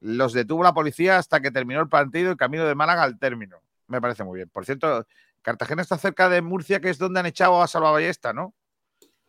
Los 0.00 0.32
detuvo 0.32 0.62
la 0.62 0.72
policía 0.72 1.18
hasta 1.18 1.40
que 1.40 1.50
terminó 1.50 1.82
el 1.82 1.88
partido 1.90 2.32
y 2.32 2.36
camino 2.36 2.64
de 2.64 2.74
Málaga 2.74 3.02
al 3.02 3.18
término. 3.18 3.58
Me 3.88 4.00
parece 4.00 4.24
muy 4.24 4.36
bien. 4.38 4.48
Por 4.48 4.64
cierto, 4.64 5.06
Cartagena 5.42 5.82
está 5.82 5.98
cerca 5.98 6.30
de 6.30 6.40
Murcia, 6.40 6.80
que 6.80 6.88
es 6.88 6.96
donde 6.96 7.20
han 7.20 7.26
echado 7.26 7.62
a 7.62 7.66
Salvaballesta, 7.68 8.32
¿no? 8.32 8.54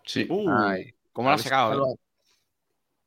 Sí. 0.06 0.26
Uh, 0.30 0.50
Ay, 0.50 0.94
¿Cómo 1.12 1.28
lo 1.28 1.32
A 1.34 1.36
has 1.36 1.40
ver 1.40 1.44
si 1.44 1.50
sacado? 1.50 1.98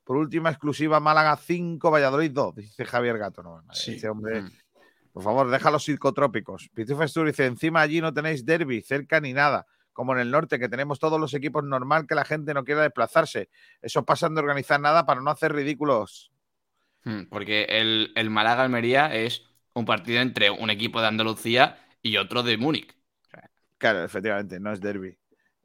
Por 0.09 0.16
última 0.16 0.48
exclusiva, 0.48 1.00
Málaga 1.00 1.36
5, 1.36 1.90
Valladolid 1.90 2.30
2, 2.30 2.54
dice 2.54 2.86
Javier 2.86 3.18
Gato. 3.18 3.42
No, 3.42 3.62
Sí. 3.74 4.00
Hombre, 4.06 4.40
Mm. 4.40 4.50
por 5.12 5.22
favor, 5.22 5.50
deja 5.50 5.70
los 5.70 5.84
psicotrópicos. 5.84 6.70
Estur 6.74 7.26
dice, 7.26 7.44
encima 7.44 7.82
allí 7.82 8.00
no 8.00 8.14
tenéis 8.14 8.46
derby, 8.46 8.80
cerca 8.80 9.20
ni 9.20 9.34
nada, 9.34 9.66
como 9.92 10.14
en 10.14 10.20
el 10.20 10.30
norte, 10.30 10.59
que 10.59 10.70
tenemos 10.70 10.98
todos 10.98 11.20
los 11.20 11.34
equipos 11.34 11.62
normal 11.62 12.06
que 12.06 12.14
la 12.14 12.24
gente 12.24 12.54
no 12.54 12.64
quiera 12.64 12.80
desplazarse. 12.84 13.50
Eso 13.82 14.02
pasan 14.06 14.34
de 14.34 14.40
organizar 14.40 14.80
nada 14.80 15.04
para 15.04 15.20
no 15.20 15.30
hacer 15.30 15.52
ridículos. 15.52 16.32
Hmm, 17.04 17.24
Porque 17.28 17.64
el, 17.68 18.11
el 18.16 18.30
Málaga-Almería 18.30 19.14
es 19.14 19.42
un 19.74 19.84
partido 19.84 20.22
entre 20.22 20.50
un 20.50 20.70
equipo 20.70 21.02
de 21.02 21.09
Andalucía 21.09 21.78
y 22.00 22.16
otro 22.16 22.42
de 22.42 22.56
Múnich. 22.56 22.96
Claro, 23.76 24.02
efectivamente, 24.04 24.59
no 24.59 24.72
es 24.72 24.80
derby. 24.80 25.18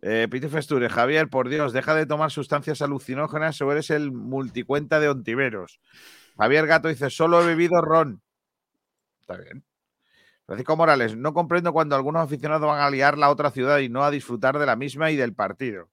Eh, 0.06 0.28
Pitufo 0.30 0.58
Esture, 0.58 0.90
Javier, 0.90 1.30
por 1.30 1.48
Dios, 1.48 1.72
deja 1.72 1.96
de 1.96 2.06
tomar 2.06 2.30
sustancias 2.30 2.82
alucinógenas 2.82 3.62
o 3.62 3.72
eres 3.72 3.90
el 3.90 4.12
multicuenta 4.12 5.00
de 5.00 5.08
Ontiveros. 5.08 5.80
Javier 6.38 6.68
Gato 6.68 6.90
dice, 6.90 7.10
solo 7.10 7.42
he 7.42 7.46
bebido 7.46 7.82
ron. 7.82 8.22
Está 9.22 9.38
bien. 9.38 9.64
Francisco 10.46 10.76
Morales, 10.76 11.16
no 11.16 11.34
comprendo 11.34 11.72
cuando 11.72 11.96
algunos 11.96 12.22
aficionados 12.22 12.68
van 12.68 12.82
a 12.82 12.90
liar 12.90 13.18
la 13.18 13.30
otra 13.30 13.50
ciudad 13.50 13.78
y 13.80 13.88
no 13.88 14.04
a 14.04 14.12
disfrutar 14.12 14.60
de 14.60 14.66
la 14.66 14.76
misma 14.76 15.10
y 15.10 15.16
del 15.16 15.34
partido. 15.34 15.88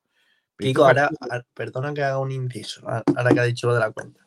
Pitufo 0.56 0.86
ahora, 0.86 1.08
ahora- 1.20 1.46
perdona 1.54 1.94
que 1.94 2.02
haga 2.02 2.18
un 2.18 2.32
inciso, 2.32 2.88
a- 2.88 3.04
ahora 3.14 3.30
que 3.32 3.38
ha 3.40 3.44
dicho 3.44 3.68
lo 3.68 3.74
de 3.74 3.80
la 3.80 3.92
cuenta. 3.92 4.20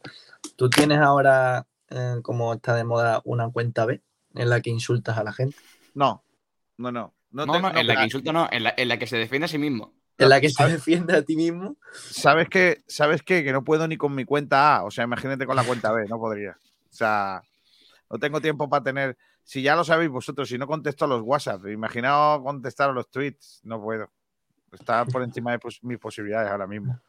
¿Tú 0.55 0.69
tienes 0.69 0.99
ahora, 0.99 1.67
eh, 1.89 2.19
como 2.21 2.53
está 2.53 2.73
de 2.73 2.85
moda, 2.85 3.21
una 3.25 3.49
cuenta 3.49 3.85
B 3.85 4.01
en 4.35 4.49
la 4.49 4.61
que 4.61 4.69
insultas 4.69 5.17
a 5.17 5.25
la 5.25 5.33
gente? 5.33 5.57
No, 5.93 6.23
no, 6.77 6.89
no. 6.89 7.13
No, 7.33 7.45
No, 7.45 7.53
te- 7.53 7.61
no, 7.61 7.71
no, 7.73 7.79
en 7.79 7.87
la 7.87 7.95
que 7.97 8.03
insulta 8.03 8.31
no, 8.31 8.47
en 8.51 8.63
la, 8.63 8.73
en 8.77 8.87
la 8.87 8.97
que 8.97 9.07
se 9.07 9.17
defiende 9.17 9.45
a 9.45 9.47
sí 9.49 9.57
mismo. 9.57 9.93
En 10.17 10.29
la 10.29 10.39
que 10.39 10.49
se 10.49 10.65
defiende 10.67 11.15
a 11.17 11.23
ti 11.23 11.35
mismo. 11.35 11.75
¿Sabes 11.93 12.47
qué? 12.47 12.83
¿Sabes 12.87 13.21
qué? 13.23 13.43
Que 13.43 13.51
no 13.51 13.63
puedo 13.63 13.87
ni 13.87 13.97
con 13.97 14.13
mi 14.15 14.23
cuenta 14.25 14.77
A. 14.77 14.83
O 14.85 14.91
sea, 14.91 15.03
imagínate 15.03 15.45
con 15.45 15.55
la 15.55 15.63
cuenta 15.63 15.91
B, 15.91 16.05
no 16.07 16.17
podría. 16.19 16.51
O 16.51 16.95
sea, 16.95 17.41
no 18.09 18.19
tengo 18.19 18.39
tiempo 18.39 18.69
para 18.69 18.83
tener. 18.83 19.17
Si 19.43 19.61
ya 19.61 19.75
lo 19.75 19.83
sabéis 19.83 20.09
vosotros, 20.11 20.47
si 20.47 20.57
no 20.57 20.67
contesto 20.67 21.05
a 21.05 21.07
los 21.07 21.21
WhatsApp, 21.23 21.65
imaginaos 21.67 22.41
contestar 22.43 22.91
a 22.91 22.93
los 22.93 23.09
tweets, 23.09 23.59
no 23.63 23.81
puedo. 23.81 24.09
Está 24.71 25.03
por 25.05 25.23
encima 25.23 25.51
de 25.51 25.59
pos- 25.59 25.79
mis 25.83 25.97
posibilidades 25.99 26.49
ahora 26.51 26.67
mismo. 26.67 26.99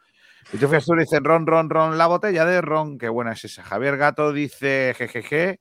Y 0.52 0.56
tú 0.58 0.68
Fiastur 0.68 0.98
dice 0.98 1.20
ron, 1.20 1.46
ron, 1.46 1.70
ron, 1.70 1.96
la 1.96 2.06
botella 2.06 2.44
de 2.44 2.60
ron, 2.60 2.98
qué 2.98 3.08
buena 3.08 3.32
es 3.32 3.44
esa. 3.44 3.62
Javier 3.62 3.96
Gato 3.98 4.32
dice 4.32 4.94
jejeje. 4.96 5.60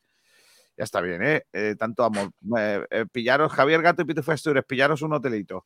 Ya 0.76 0.86
está 0.86 1.01
bien, 1.01 1.21
¿eh? 1.21 1.45
Eh, 1.53 1.76
tanto 1.78 2.03
amor. 2.03 2.32
Eh, 2.57 2.84
eh, 2.89 3.05
pillaros, 3.11 3.51
Javier 3.51 3.82
Gato 3.82 4.01
y 4.01 4.05
Pitufo 4.05 4.32
Astures, 4.32 4.65
pillaros 4.65 5.01
un 5.03 5.13
hotelito. 5.13 5.65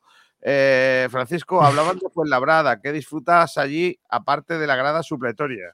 Francisco, 1.10 1.62
hablaban 1.64 1.98
de 1.98 2.10
Fuenlabrada. 2.10 2.82
¿Qué 2.82 2.92
disfrutas 2.92 3.58
allí, 3.58 3.98
aparte 4.10 4.58
de 4.58 4.68
la 4.68 4.76
grada 4.76 5.02
supletoria? 5.04 5.74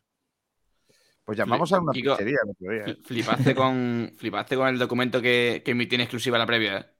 Pues 1.23 1.37
llamamos 1.37 1.71
a 1.71 1.79
una 1.79 1.93
Kiko, 1.93 2.17
pizzería 2.17 2.37
día. 2.59 2.85
Fl- 2.85 3.05
Flipaste 3.05 3.55
con, 3.55 4.11
flipaste 4.17 4.55
con 4.55 4.67
el 4.67 4.77
documento 4.77 5.21
que, 5.21 5.61
que 5.63 5.71
emití 5.71 5.95
en 5.95 6.01
exclusiva 6.01 6.37
la 6.37 6.45
previa. 6.45 6.93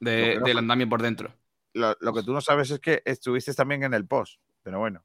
De- 0.00 0.36
no 0.38 0.44
del 0.46 0.58
andamio 0.58 0.88
por 0.88 1.02
dentro. 1.02 1.34
Lo, 1.74 1.96
lo 2.00 2.12
que 2.12 2.22
tú 2.22 2.32
no 2.32 2.40
sabes 2.40 2.70
es 2.70 2.80
que 2.80 3.02
estuviste 3.04 3.52
también 3.54 3.82
en 3.82 3.94
el 3.94 4.06
post. 4.06 4.40
Pero 4.62 4.78
bueno. 4.78 5.04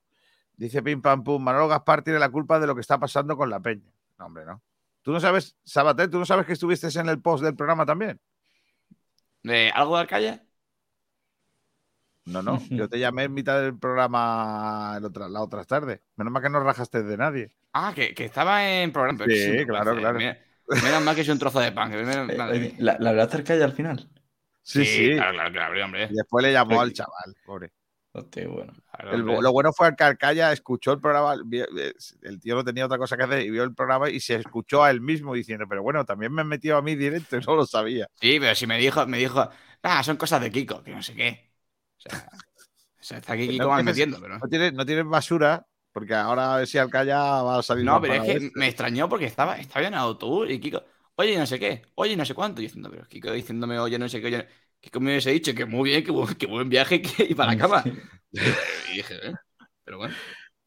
Dice 0.55 0.81
Pim 0.81 1.01
Pam 1.01 1.23
Pum, 1.23 1.43
Manolo 1.43 1.67
Gaspar 1.67 2.03
tiene 2.03 2.17
la 2.19 2.29
culpa 2.29 2.59
de 2.59 2.65
lo 2.65 2.73
que 2.73 2.81
está 2.81 2.97
pasando 2.99 3.37
con 3.37 3.49
la 3.49 3.59
peña. 3.59 3.91
No, 4.17 4.25
hombre, 4.25 4.43
no. 4.45 4.61
Tú 5.07 5.13
no 5.13 5.21
sabes, 5.21 5.55
Sabater, 5.63 6.09
tú 6.09 6.19
no 6.19 6.25
sabes 6.25 6.45
que 6.45 6.51
estuviste 6.51 6.89
en 6.99 7.07
el 7.07 7.21
post 7.21 7.41
del 7.41 7.55
programa 7.55 7.85
también. 7.85 8.19
¿De 9.41 9.71
algo 9.73 9.95
de 9.95 10.01
Alcaya? 10.01 10.43
No, 12.25 12.41
no. 12.41 12.59
Yo 12.69 12.89
te 12.89 12.99
llamé 12.99 13.23
en 13.23 13.33
mitad 13.33 13.61
del 13.61 13.79
programa 13.79 14.95
el 14.97 15.05
otra, 15.05 15.29
la 15.29 15.41
otra 15.41 15.63
tarde. 15.63 16.01
Menos 16.17 16.33
mal 16.33 16.43
que 16.43 16.49
no 16.49 16.59
rajaste 16.59 17.03
de 17.03 17.15
nadie. 17.15 17.53
Ah, 17.71 17.93
que, 17.95 18.13
que 18.13 18.25
estaba 18.25 18.69
en 18.69 18.91
programa. 18.91 19.23
Sí, 19.29 19.65
claro, 19.65 19.95
claro. 19.95 20.17
Mira, 20.17 20.39
menos 20.83 21.01
mal 21.01 21.15
que 21.15 21.21
es 21.21 21.29
un 21.29 21.39
trozo 21.39 21.61
de 21.61 21.71
pan. 21.71 21.89
que 21.89 22.01
Eh. 22.01 22.75
¿La, 22.79 22.97
la 22.99 23.11
hablaste 23.11 23.37
Arcaya 23.37 23.63
al 23.63 23.71
final? 23.71 24.09
Sí, 24.61 24.83
sí. 24.83 25.13
Claro, 25.13 25.31
claro, 25.35 25.51
claro, 25.53 25.85
hombre. 25.85 26.09
Y 26.11 26.15
después 26.15 26.43
le 26.43 26.51
llamó 26.51 26.81
al 26.81 26.91
chaval, 26.91 27.33
pobre. 27.45 27.71
Hostia, 28.13 28.47
bueno. 28.47 28.73
Claro, 28.91 29.11
El- 29.13 29.21
hombre. 29.21 29.41
lo 29.41 29.51
bueno 29.51 29.71
fue 29.73 29.95
que 29.95 30.03
Arcaya 30.03 30.51
escuchó 30.51 30.93
el 30.93 30.99
programa, 30.99 31.35
eh, 31.51 31.93
el 32.23 32.39
tío 32.39 32.55
no 32.55 32.63
tenía 32.63 32.85
otra 32.85 32.97
cosa 32.97 33.15
que 33.15 33.23
hacer 33.23 33.41
y 33.41 33.51
vio 33.51 33.63
el 33.63 33.75
programa 33.75 34.09
y 34.09 34.19
se 34.19 34.35
escuchó 34.35 34.83
a 34.83 34.89
él 34.89 35.01
mismo 35.01 35.33
diciendo, 35.35 35.65
pero 35.69 35.83
bueno, 35.83 36.03
también 36.05 36.33
me 36.33 36.41
he 36.41 36.45
metido 36.45 36.77
a 36.77 36.81
mí 36.81 36.95
directo 36.95 37.37
y 37.37 37.41
no 37.41 37.55
lo 37.55 37.65
sabía. 37.67 38.07
Sí, 38.15 38.37
pero 38.39 38.55
si 38.55 38.65
me 38.65 38.77
dijo, 38.79 39.05
me 39.05 39.19
dijo, 39.19 39.47
ah, 39.83 40.03
son 40.03 40.17
cosas 40.17 40.41
de 40.41 40.51
Kiko, 40.51 40.81
que 40.83 40.91
no 40.91 41.03
sé 41.03 41.13
qué. 41.13 41.51
O 41.97 42.01
sea, 42.09 42.29
o 42.99 43.03
sea, 43.03 43.17
está 43.19 43.33
aquí 43.33 43.47
Kiko 43.49 43.65
No 43.65 43.75
tienes- 43.75 43.85
metiendo, 43.85 44.19
pero. 44.19 44.39
No 44.39 44.47
tienes, 44.47 44.73
no 44.73 44.85
tienes 44.85 45.05
basura, 45.05 45.67
porque 45.91 46.15
ahora 46.15 46.55
a 46.55 46.57
ver 46.57 46.67
si 46.67 46.79
Arcaya 46.79 47.17
va 47.43 47.59
a 47.59 47.63
salir. 47.63 47.85
No, 47.85 48.01
pero 48.01 48.15
es 48.15 48.21
que 48.23 48.31
este. 48.45 48.51
me 48.55 48.67
extrañó 48.67 49.07
porque 49.09 49.25
estaba, 49.25 49.57
estaba 49.59 49.85
en 49.85 49.93
el 49.93 49.99
autobús 49.99 50.49
y 50.49 50.59
Kiko, 50.59 50.83
oye, 51.15 51.37
no 51.37 51.45
sé 51.45 51.59
qué, 51.59 51.83
oye, 51.95 52.15
no 52.17 52.25
sé 52.25 52.33
cuánto. 52.33 52.61
Y 52.61 52.65
diciendo, 52.65 52.89
pero 52.89 53.07
Kiko 53.07 53.31
diciéndome, 53.31 53.77
oye, 53.79 53.99
no 53.99 54.09
sé 54.09 54.21
qué, 54.21 54.27
oye. 54.27 54.47
Kiko 54.81 54.99
me 54.99 55.11
hubiese 55.11 55.31
dicho 55.31 55.53
que 55.53 55.65
muy 55.65 55.89
bien, 55.89 56.03
que, 56.03 56.11
bu- 56.11 56.35
que 56.37 56.45
buen 56.47 56.69
viaje 56.69 57.01
que, 57.01 57.23
y 57.29 57.35
para 57.35 57.53
la 57.53 57.57
cama. 57.57 57.83
Y 58.31 58.95
dije, 58.97 59.15
¿eh? 59.29 59.33
Pero 59.83 59.97
bueno. 59.97 60.15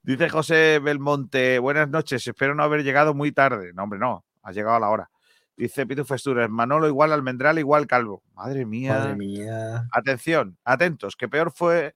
Dice 0.02 0.28
José 0.30 0.78
Belmonte, 0.78 1.58
buenas 1.58 1.88
noches, 1.88 2.26
espero 2.26 2.54
no 2.54 2.62
haber 2.62 2.82
llegado 2.82 3.12
muy 3.14 3.32
tarde. 3.32 3.72
No, 3.74 3.82
hombre, 3.84 3.98
no, 3.98 4.24
has 4.42 4.54
llegado 4.54 4.76
a 4.76 4.80
la 4.80 4.88
hora. 4.88 5.10
Dice 5.56 5.86
Pitu 5.86 6.06
Festures, 6.06 6.48
Manolo 6.48 6.88
igual 6.88 7.12
Almendral 7.12 7.58
igual 7.58 7.86
Calvo. 7.86 8.22
Madre 8.32 8.64
mía. 8.64 8.94
Madre 8.94 9.14
mía. 9.14 9.86
Atención, 9.92 10.56
atentos, 10.64 11.16
que 11.16 11.28
peor 11.28 11.52
fue 11.54 11.94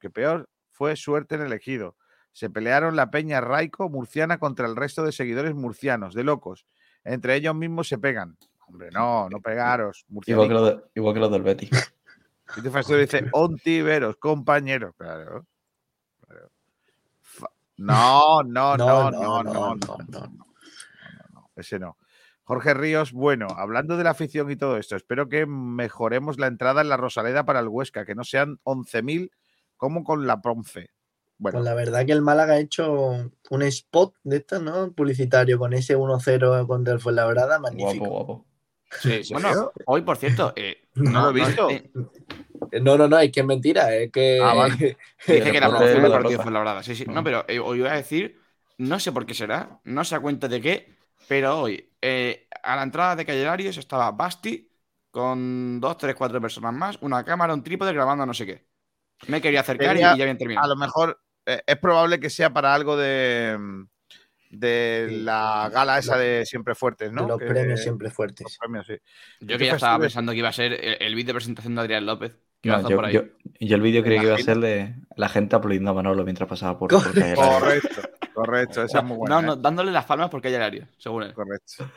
que 0.00 0.08
peor 0.08 0.48
fue 0.70 0.96
suerte 0.96 1.34
en 1.34 1.42
el 1.42 1.52
ejido. 1.52 1.96
Se 2.32 2.48
pelearon 2.48 2.96
la 2.96 3.10
peña 3.10 3.40
Raico 3.42 3.88
murciana 3.90 4.38
contra 4.38 4.66
el 4.66 4.76
resto 4.76 5.02
de 5.04 5.12
seguidores 5.12 5.54
murcianos, 5.54 6.14
de 6.14 6.24
locos. 6.24 6.66
Entre 7.04 7.34
ellos 7.34 7.54
mismos 7.54 7.88
se 7.88 7.98
pegan. 7.98 8.36
Hombre, 8.66 8.90
no, 8.92 9.28
no 9.28 9.40
pegaros. 9.40 10.04
Igual 10.08 10.24
que, 10.24 10.34
Murcianicos. 10.34 10.60
los 10.60 10.64
de- 10.84 10.90
igual 10.94 11.14
que 11.14 11.20
los 11.20 11.30
del 11.32 11.42
Betis. 11.42 11.70
Pitu 12.54 12.70
Festures 12.70 13.10
dice, 13.10 13.28
ontiveros, 13.32 14.16
compañeros. 14.16 14.94
Claro. 14.96 15.46
No, 17.78 18.42
no, 18.42 18.76
no, 18.76 19.10
no, 19.10 19.10
no, 19.10 19.42
no, 19.42 19.42
no, 19.44 19.74
no, 19.74 19.96
no, 20.08 20.46
no, 21.32 21.50
ese 21.56 21.78
no. 21.78 21.98
Jorge 22.44 22.72
Ríos, 22.74 23.12
bueno, 23.12 23.48
hablando 23.54 23.96
de 23.96 24.04
la 24.04 24.10
afición 24.10 24.50
y 24.50 24.56
todo 24.56 24.76
esto, 24.78 24.96
espero 24.96 25.28
que 25.28 25.46
mejoremos 25.46 26.38
la 26.38 26.46
entrada 26.46 26.80
en 26.80 26.88
la 26.88 26.96
Rosaleda 26.96 27.44
para 27.44 27.60
el 27.60 27.68
Huesca, 27.68 28.06
que 28.06 28.14
no 28.14 28.24
sean 28.24 28.58
11.000 28.64 29.30
como 29.76 30.04
con 30.04 30.26
la 30.26 30.40
Ponce. 30.40 30.90
Bueno, 31.38 31.58
Pues 31.58 31.64
la 31.66 31.74
verdad 31.74 32.06
que 32.06 32.12
el 32.12 32.22
Málaga 32.22 32.54
ha 32.54 32.58
hecho 32.58 33.30
un 33.50 33.62
spot 33.62 34.14
de 34.22 34.38
estos, 34.38 34.62
¿no? 34.62 34.92
Publicitario 34.92 35.58
con 35.58 35.74
ese 35.74 35.96
1-0 35.96 36.66
contra 36.66 36.94
el 36.94 37.00
Fuenlabrada, 37.00 37.58
magnífico. 37.58 38.06
Guapo, 38.06 38.14
guapo. 38.26 38.46
Sí, 39.00 39.12
¿En 39.30 39.32
bueno, 39.32 39.72
hoy, 39.86 40.02
por 40.02 40.16
cierto, 40.16 40.52
eh, 40.56 40.88
No 40.94 41.22
lo 41.22 41.30
he 41.30 41.44
visto. 41.44 41.70
eh, 41.70 41.90
No, 42.82 42.96
no, 42.98 43.08
no, 43.08 43.18
es 43.18 43.30
que 43.32 43.40
es 43.40 43.46
mentira, 43.46 43.94
es 43.94 44.10
que... 44.10 44.40
Ah, 44.42 44.54
vale. 44.54 44.96
Dije 45.26 45.52
que 45.52 45.60
la 45.60 45.68
promoción 45.68 45.96
de 45.96 46.02
del 46.02 46.10
la 46.12 46.18
partido 46.18 46.42
fue 46.42 46.52
la 46.52 46.58
verdad. 46.60 46.82
Sí, 46.82 46.94
sí. 46.94 47.04
No, 47.06 47.20
Mm. 47.20 47.24
pero 47.24 47.44
eh, 47.48 47.58
hoy 47.58 47.78
iba 47.78 47.92
a 47.92 47.96
decir, 47.96 48.40
no 48.78 48.98
sé 48.98 49.12
por 49.12 49.26
qué 49.26 49.34
será, 49.34 49.80
no 49.84 50.04
sé 50.04 50.14
a 50.14 50.20
cuenta 50.20 50.48
de 50.48 50.60
qué, 50.60 50.94
pero 51.28 51.60
hoy, 51.60 51.92
eh, 52.00 52.48
a 52.62 52.76
la 52.76 52.82
entrada 52.82 53.16
de 53.16 53.24
Calle 53.24 53.44
Larios 53.44 53.76
estaba 53.78 54.10
Basti 54.12 54.68
con 55.10 55.80
dos, 55.80 55.96
tres, 55.98 56.14
cuatro 56.14 56.40
personas 56.40 56.74
más, 56.74 56.98
una 57.00 57.24
cámara, 57.24 57.54
un 57.54 57.62
trípode 57.62 57.92
grabando 57.92 58.26
no 58.26 58.34
sé 58.34 58.44
qué. 58.46 58.66
Me 59.28 59.40
quería 59.40 59.60
acercar 59.60 59.86
y- 59.86 59.88
Quería- 60.00 60.14
y 60.14 60.18
ya 60.18 60.22
habían 60.24 60.36
a 60.36 60.38
terminado. 60.38 60.68
lo 60.68 60.76
mejor 60.76 61.20
eh, 61.46 61.62
es 61.66 61.76
probable 61.78 62.20
que 62.20 62.28
sea 62.28 62.52
para 62.52 62.74
algo 62.74 62.96
de, 62.96 63.56
mm, 63.58 63.88
de 64.58 65.06
Sí. 65.08 65.16
la 65.22 65.70
gala 65.72 65.98
esa 65.98 66.16
de 66.16 66.44
Siempre 66.46 66.74
Fuertes, 66.74 67.12
¿no? 67.12 67.22
de 67.22 67.28
los 67.28 67.38
Que- 67.38 67.46
premios 67.46 67.80
siempre 67.82 68.10
fuertes. 68.10 68.44
los 68.44 68.58
premios, 68.58 68.86
sí. 68.86 68.94
Yo 69.40 69.46
¿Qué 69.48 69.58
que 69.58 69.66
ya 69.66 69.74
estaba 69.74 69.98
pensando 69.98 70.32
que 70.32 70.38
iba 70.38 70.48
a 70.48 70.52
ser 70.52 70.72
el, 70.72 70.96
el 71.00 71.14
vídeo 71.14 71.28
de 71.28 71.34
presentación 71.34 71.74
de 71.74 71.80
Adrián 71.82 72.06
López. 72.06 72.32
No, 72.64 72.88
yo, 72.88 72.96
por 72.96 73.04
ahí. 73.04 73.12
yo, 73.14 73.22
yo 73.60 73.76
el 73.76 73.82
vídeo 73.82 74.02
creí 74.02 74.18
que 74.18 74.26
iba 74.26 74.34
a 74.34 74.38
ser 74.38 74.58
de 74.58 74.94
la 75.16 75.28
gente 75.28 75.54
aplaudiendo 75.54 75.90
a 75.90 75.94
Manolo 75.94 76.24
mientras 76.24 76.48
pasaba 76.48 76.76
por, 76.78 76.88
por 76.90 77.02
Correcto. 77.04 77.20
calle 77.20 77.36
Lario. 77.36 77.60
Correcto, 77.60 78.02
correcto, 78.34 78.82
esa 78.82 78.98
es 78.98 79.04
muy 79.04 79.16
buena. 79.18 79.34
no, 79.36 79.40
¿eh? 79.40 79.46
no, 79.46 79.56
dándole 79.56 79.92
las 79.92 80.04
palmas 80.04 80.30
porque 80.30 80.48
hay 80.48 80.54
horario, 80.54 80.88
según 80.98 81.22
él. 81.24 81.32
Correcto. 81.34 81.88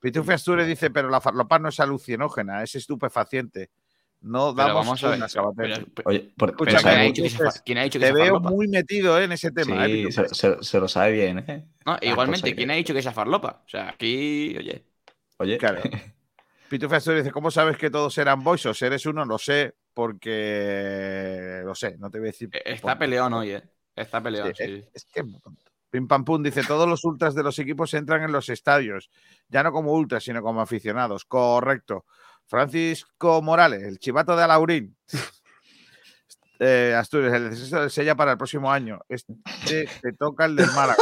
Pitufi 0.00 0.32
Astures 0.32 0.66
dice, 0.66 0.90
pero 0.90 1.08
la 1.08 1.20
farlopa 1.20 1.58
no 1.58 1.70
es 1.70 1.80
alucinógena, 1.80 2.62
es 2.62 2.74
estupefaciente. 2.74 3.70
No 4.20 4.52
damos 4.52 4.74
vamos 4.86 5.04
a 5.04 5.08
ver. 5.10 5.16
una, 5.18 5.28
Sabater. 5.28 5.70
pero- 5.74 5.86
pero- 5.94 6.08
Oye, 6.08 6.30
por- 6.36 6.50
Escucha, 6.50 6.78
¿quién, 6.78 6.88
ha 6.88 6.96
que- 6.96 7.02
dicho 7.04 7.22
que 7.22 7.30
sea 7.30 7.50
fa- 7.52 7.60
quién 7.64 7.78
ha 7.78 7.82
dicho 7.84 7.98
que 8.00 8.06
Te 8.06 8.12
veo 8.12 8.24
farlopa? 8.24 8.50
muy 8.50 8.66
metido 8.68 9.20
en 9.20 9.32
ese 9.32 9.50
tema. 9.52 9.86
¿eh, 9.86 10.06
Sí, 10.06 10.12
se, 10.12 10.28
se- 10.34 10.62
se 10.62 10.80
lo 10.80 10.88
sabe 10.88 11.12
bien, 11.12 11.38
¿eh? 11.46 11.64
No, 11.86 11.96
igualmente, 12.02 12.54
¿quién 12.54 12.68
que- 12.68 12.74
ha 12.74 12.76
dicho 12.76 12.92
que 12.94 13.02
sea 13.02 13.12
farlopa? 13.12 13.62
O 13.64 13.68
sea, 13.68 13.90
aquí, 13.90 14.56
oye. 14.58 14.84
Oye, 15.38 15.56
Claro. 15.58 15.80
Astures 16.70 17.24
dice, 17.24 17.30
¿cómo 17.32 17.50
sabes 17.50 17.78
que 17.78 17.90
todos 17.90 18.18
eran 18.18 18.42
boisos? 18.44 18.82
¿Eres 18.82 19.06
uno? 19.06 19.24
Lo 19.24 19.38
sé, 19.38 19.74
porque... 19.94 21.62
Lo 21.64 21.74
sé, 21.74 21.96
no 21.98 22.10
te 22.10 22.18
voy 22.18 22.28
a 22.28 22.32
decir... 22.32 22.50
eh, 22.52 22.62
Está 22.64 22.88
por- 22.92 22.98
peleón 22.98 23.32
hoy, 23.34 23.52
¿eh? 23.52 23.62
Está 23.94 24.22
peleón, 24.22 24.52
Sí, 24.54 24.64
sí. 24.64 24.84
Es 24.92 25.04
que 25.06 25.20
es 25.20 25.26
muy 25.26 25.40
tonto. 25.40 25.62
Pim 25.90 26.06
Pam 26.06 26.22
Pum 26.22 26.42
dice: 26.42 26.62
Todos 26.64 26.86
los 26.86 27.02
ultras 27.06 27.34
de 27.34 27.42
los 27.42 27.58
equipos 27.58 27.94
entran 27.94 28.22
en 28.22 28.30
los 28.30 28.50
estadios, 28.50 29.08
ya 29.48 29.62
no 29.62 29.72
como 29.72 29.92
ultras, 29.92 30.22
sino 30.22 30.42
como 30.42 30.60
aficionados. 30.60 31.24
Correcto. 31.24 32.04
Francisco 32.48 33.40
Morales, 33.42 33.82
el 33.82 33.98
chivato 33.98 34.36
de 34.36 34.42
Alaurín. 34.42 34.96
Eh, 36.60 36.92
Asturias, 36.92 37.34
el 37.34 37.50
descenso 37.50 37.80
del 37.80 37.88
Sella 37.88 38.16
para 38.16 38.32
el 38.32 38.36
próximo 38.36 38.68
año. 38.72 38.98
Este 39.08 39.32
te 40.02 40.12
toca 40.12 40.44
el 40.44 40.56
del 40.56 40.66
Málaga. 40.72 40.96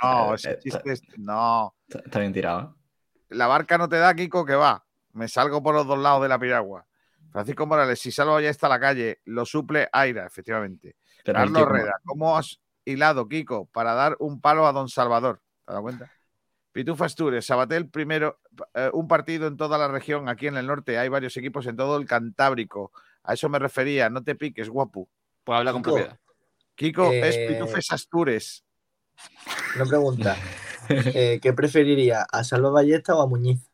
No, 0.00 0.32
ese 0.36 0.60
chiste 0.60 0.92
es- 0.92 1.02
no. 1.18 1.74
está, 1.88 2.20
bien 2.20 2.32
tirado. 2.32 2.60
¿eh? 2.60 3.04
La 3.30 3.48
barca 3.48 3.78
no 3.78 3.88
te 3.88 3.96
da, 3.96 4.14
Kiko, 4.14 4.44
que 4.44 4.54
va. 4.54 4.84
Me 5.14 5.26
salgo 5.26 5.60
por 5.60 5.74
los 5.74 5.88
dos 5.88 5.98
lados 5.98 6.22
de 6.22 6.28
la 6.28 6.38
piragua. 6.38 6.86
Francisco 7.32 7.66
Morales, 7.66 7.98
si 7.98 8.12
salvo 8.12 8.38
ya 8.38 8.50
está 8.50 8.68
la 8.68 8.78
calle, 8.78 9.20
lo 9.24 9.44
suple 9.44 9.88
Aira, 9.92 10.24
efectivamente. 10.24 10.94
Pero 11.24 11.36
Carlos 11.38 11.68
Reda, 11.68 11.94
¿cómo 12.04 12.38
has 12.38 12.60
hilado, 12.84 13.26
Kiko, 13.28 13.66
para 13.72 13.94
dar 13.94 14.16
un 14.20 14.40
palo 14.40 14.68
a 14.68 14.72
Don 14.72 14.88
Salvador? 14.88 15.38
¿Te 15.38 15.72
has 15.72 15.74
dado 15.74 15.82
cuenta? 15.82 16.12
Pitufo 16.72 17.04
Astures, 17.04 17.44
Sabatel 17.44 17.88
primero, 17.90 18.40
eh, 18.74 18.90
un 18.94 19.06
partido 19.06 19.46
en 19.46 19.56
toda 19.56 19.76
la 19.78 19.88
región, 19.88 20.28
aquí 20.28 20.46
en 20.46 20.56
el 20.56 20.66
norte, 20.66 20.98
hay 20.98 21.08
varios 21.10 21.36
equipos 21.36 21.66
en 21.66 21.76
todo 21.76 21.96
el 21.98 22.06
Cantábrico. 22.06 22.92
A 23.24 23.34
eso 23.34 23.48
me 23.48 23.58
refería, 23.58 24.08
no 24.10 24.22
te 24.24 24.34
piques, 24.34 24.68
guapo. 24.68 25.08
Pues 25.44 25.58
habla 25.58 25.72
con 25.72 25.82
Kiko. 25.82 25.94
propiedad. 25.96 26.18
Kiko 26.74 27.12
es 27.12 27.36
Eh, 27.36 27.46
Pitufes 27.50 27.92
Astures. 27.92 28.64
Una 29.76 29.84
pregunta. 29.86 30.36
Eh, 30.88 31.38
¿Qué 31.40 31.52
preferiría? 31.52 32.26
¿A 32.30 32.42
Salva 32.42 32.68
Ballesta 32.70 33.14
o 33.14 33.22
a 33.22 33.26
Muñiz? 33.28 33.70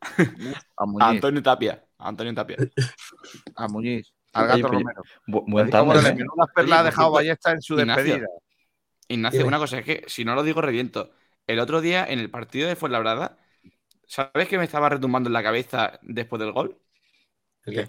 A 0.00 1.08
Antonio 1.08 1.42
Tapia. 1.42 1.84
A 1.98 2.08
Antonio 2.08 2.34
Tapia. 2.34 2.56
a 3.56 3.68
Muñiz, 3.68 4.12
al 4.32 4.44
Oye, 4.44 4.62
gato 4.62 4.68
pero- 4.68 4.78
Romero. 4.80 5.02
Bu- 5.26 5.44
buen 5.46 5.70
tándem, 5.70 5.98
¿eh? 6.06 6.14
menudas 6.14 6.48
perlas 6.54 6.72
Oye, 6.72 6.80
ha 6.80 6.82
dejado 6.90 7.10
Ballesta 7.12 7.52
en 7.52 7.60
su 7.62 7.78
Ignacio, 7.78 8.02
despedida. 8.04 8.26
Ignacio, 9.08 9.46
una 9.46 9.58
cosa, 9.58 9.78
es 9.78 9.84
que 9.84 10.04
si 10.08 10.24
no 10.24 10.34
lo 10.34 10.42
digo, 10.42 10.60
reviento. 10.62 11.10
El 11.52 11.60
otro 11.60 11.80
día, 11.80 12.04
en 12.08 12.18
el 12.18 12.30
partido 12.30 12.68
de 12.68 12.76
Fuenlabrada, 12.76 13.38
¿sabes 14.06 14.48
que 14.48 14.58
me 14.58 14.64
estaba 14.64 14.88
retumbando 14.88 15.28
en 15.28 15.34
la 15.34 15.42
cabeza 15.42 15.98
después 16.02 16.40
del 16.40 16.52
gol? 16.52 16.78
¿El 17.64 17.74
qué? 17.74 17.88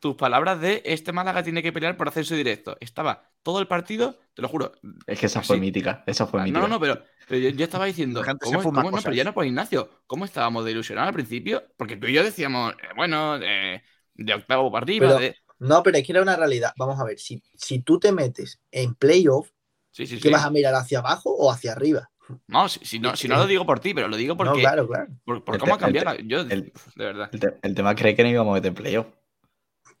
Tus 0.00 0.16
palabras 0.16 0.60
de 0.60 0.82
este 0.84 1.12
Málaga 1.12 1.44
tiene 1.44 1.62
que 1.62 1.72
pelear 1.72 1.96
por 1.96 2.08
ascenso 2.08 2.34
directo. 2.34 2.76
Estaba 2.80 3.30
todo 3.44 3.60
el 3.60 3.68
partido, 3.68 4.18
te 4.34 4.42
lo 4.42 4.48
juro. 4.48 4.72
Es 5.06 5.20
que 5.20 5.26
esa 5.26 5.42
fue 5.42 5.58
mítica. 5.58 6.02
Esa 6.06 6.26
fue 6.26 6.42
mítica. 6.42 6.58
No, 6.60 6.66
no, 6.66 6.80
pero, 6.80 7.04
pero 7.28 7.40
yo, 7.40 7.50
yo 7.50 7.64
estaba 7.64 7.84
diciendo, 7.84 8.22
¿cómo, 8.40 8.62
cómo 8.62 8.90
no? 8.90 8.98
Pero 9.02 9.14
ya 9.14 9.22
no 9.24 9.32
por 9.32 9.46
Ignacio. 9.46 9.88
¿Cómo 10.08 10.24
estábamos 10.24 10.64
de 10.64 10.72
ilusionados 10.72 11.08
al 11.08 11.14
principio? 11.14 11.62
Porque 11.76 11.96
tú 11.96 12.08
y 12.08 12.14
yo 12.14 12.24
decíamos, 12.24 12.72
eh, 12.74 12.88
bueno, 12.96 13.36
eh, 13.40 13.82
de 14.14 14.34
octavo 14.34 14.72
para 14.72 14.84
arriba, 14.84 15.06
Pero- 15.08 15.20
de... 15.20 15.36
No, 15.60 15.84
pero 15.84 15.96
es 15.98 16.04
que 16.04 16.10
era 16.12 16.22
una 16.22 16.34
realidad. 16.34 16.72
Vamos 16.76 16.98
a 16.98 17.04
ver, 17.04 17.20
si, 17.20 17.40
si 17.54 17.78
tú 17.78 18.00
te 18.00 18.10
metes 18.10 18.60
en 18.72 18.96
playoff, 18.96 19.50
Sí, 19.92 20.06
sí, 20.06 20.16
¿qué 20.16 20.22
sí. 20.22 20.28
vas 20.30 20.44
a 20.44 20.50
mirar 20.50 20.74
hacia 20.74 20.98
abajo 21.00 21.30
o 21.36 21.52
hacia 21.52 21.72
arriba? 21.72 22.10
No, 22.46 22.68
si, 22.68 22.84
si 22.84 22.98
no, 23.00 23.16
si 23.16 23.28
no 23.28 23.36
lo 23.36 23.46
digo 23.46 23.66
por 23.66 23.80
ti, 23.80 23.94
pero 23.94 24.08
lo 24.08 24.16
digo 24.16 24.36
No, 24.36 24.52
porque... 24.52 24.60
claro, 24.60 24.86
claro. 24.88 25.12
por, 25.24 25.44
por 25.44 25.58
cómo 25.58 25.74
ha 25.74 25.78
cambiado. 25.78 26.14
yo, 26.24 26.40
el- 26.48 26.72
de 26.94 27.04
verdad. 27.04 27.32
El, 27.32 27.40
te- 27.40 27.58
el 27.62 27.74
tema 27.74 27.94
cree 27.94 28.14
que 28.14 28.22
no 28.22 28.28
íbamos 28.30 28.52
a 28.52 28.54
meter 28.56 28.74
playoff. 28.74 29.06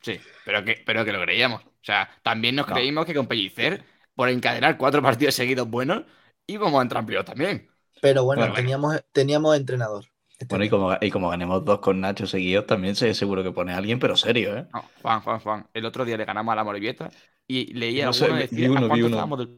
Sí, 0.00 0.20
pero 0.44 0.64
que, 0.64 0.82
pero 0.86 1.04
que 1.04 1.12
lo 1.12 1.20
creíamos. 1.22 1.62
O 1.64 1.70
sea, 1.82 2.08
también 2.22 2.56
nos 2.56 2.66
No. 2.66 2.74
creímos 2.74 3.06
que 3.06 3.14
con 3.14 3.26
Pellicer, 3.26 3.84
por 4.14 4.28
encadenar 4.28 4.76
cuatro 4.76 5.02
partidos 5.02 5.34
seguidos 5.34 5.68
buenos, 5.68 6.04
íbamos 6.46 6.78
a 6.80 6.82
entrar 6.82 7.00
en 7.02 7.06
playoff 7.06 7.26
también. 7.26 7.70
Pero 8.00 8.24
bueno, 8.24 8.42
Bueno, 8.42 8.52
bueno. 8.54 8.54
teníamos, 8.56 9.02
teníamos 9.12 9.56
entrenador. 9.56 10.04
Bueno, 10.48 10.64
y 10.64 10.68
como, 10.70 10.92
y 11.00 11.10
como 11.10 11.30
ganemos 11.30 11.64
dos 11.64 11.80
con 11.80 12.00
Nacho 12.00 12.26
seguidos, 12.28 12.66
también 12.66 12.94
sé 12.96 13.14
seguro 13.14 13.42
que 13.42 13.50
pone 13.52 13.72
a 13.72 13.78
alguien, 13.78 13.98
pero 13.98 14.16
serio, 14.16 14.56
¿eh? 14.56 14.66
No, 14.72 14.90
Juan, 15.02 15.20
Juan, 15.20 15.40
Juan. 15.40 15.70
El 15.74 15.84
otro 15.84 16.04
día 16.04 16.16
le 16.16 16.24
ganamos 16.24 16.52
a 16.52 16.56
la 16.56 16.64
Morivieta 16.64 17.10
y 17.46 17.74
leía 17.74 18.06
No 18.06 18.12
sé, 18.12 18.28
decir 18.34 18.70
a 18.74 18.82
uno, 18.82 18.90
vi 18.90 19.00
cuánto 19.00 19.06
uno. 19.08 19.20
estábamos 19.20 19.38
del 19.38 19.54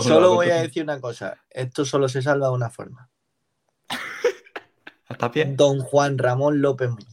Solo 0.00 0.34
voy 0.34 0.50
a 0.50 0.62
decir 0.62 0.82
una 0.82 1.00
cosa. 1.00 1.38
Esto 1.50 1.84
solo 1.84 2.08
se 2.08 2.22
salva 2.22 2.48
de 2.48 2.52
una 2.54 2.70
forma. 2.70 3.08
¿Hasta 5.08 5.30
pie? 5.30 5.44
Don 5.54 5.80
Juan 5.80 6.18
Ramón 6.18 6.60
López 6.60 6.90
Muñiz. 6.90 7.08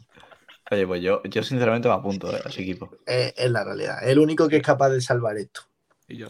Oye, 0.71 0.87
pues 0.87 1.01
yo, 1.01 1.21
yo 1.23 1.43
sinceramente 1.43 1.89
me 1.89 1.95
apunto 1.95 2.31
eh, 2.35 2.41
a 2.45 2.47
ese 2.49 2.61
equipo. 2.61 2.89
Eh, 3.05 3.33
es 3.35 3.51
la 3.51 3.63
realidad. 3.65 3.97
El 4.07 4.19
único 4.19 4.47
que 4.47 4.57
es 4.57 4.63
capaz 4.63 4.89
de 4.89 5.01
salvar 5.01 5.35
esto. 5.37 5.61
Y 6.07 6.15
yo, 6.17 6.27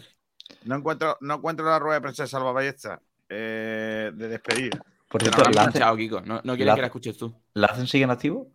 No 0.64 0.74
encuentro, 0.76 1.16
no 1.20 1.34
encuentro 1.34 1.64
la 1.64 1.78
rueda 1.78 1.94
de 1.96 2.00
prensa 2.02 2.24
de 2.24 2.28
Salva 2.28 2.50
Ballesta 2.52 3.00
eh, 3.28 4.10
de 4.12 4.28
despedida. 4.28 4.84
Por 5.08 5.22
cierto, 5.22 5.42
lo 5.42 5.46
han 5.48 5.54
¿Lacen, 5.54 5.72
planchado, 5.72 5.96
Kiko. 5.96 6.20
No, 6.22 6.40
no 6.42 6.56
quieren 6.56 6.66
Lacen- 6.66 6.74
que 6.74 6.80
la 6.80 6.86
escuches 6.88 7.16
tú. 7.16 7.32
¿Lacen 7.54 7.86
sigue 7.86 8.04
en 8.04 8.10
activo? 8.10 8.50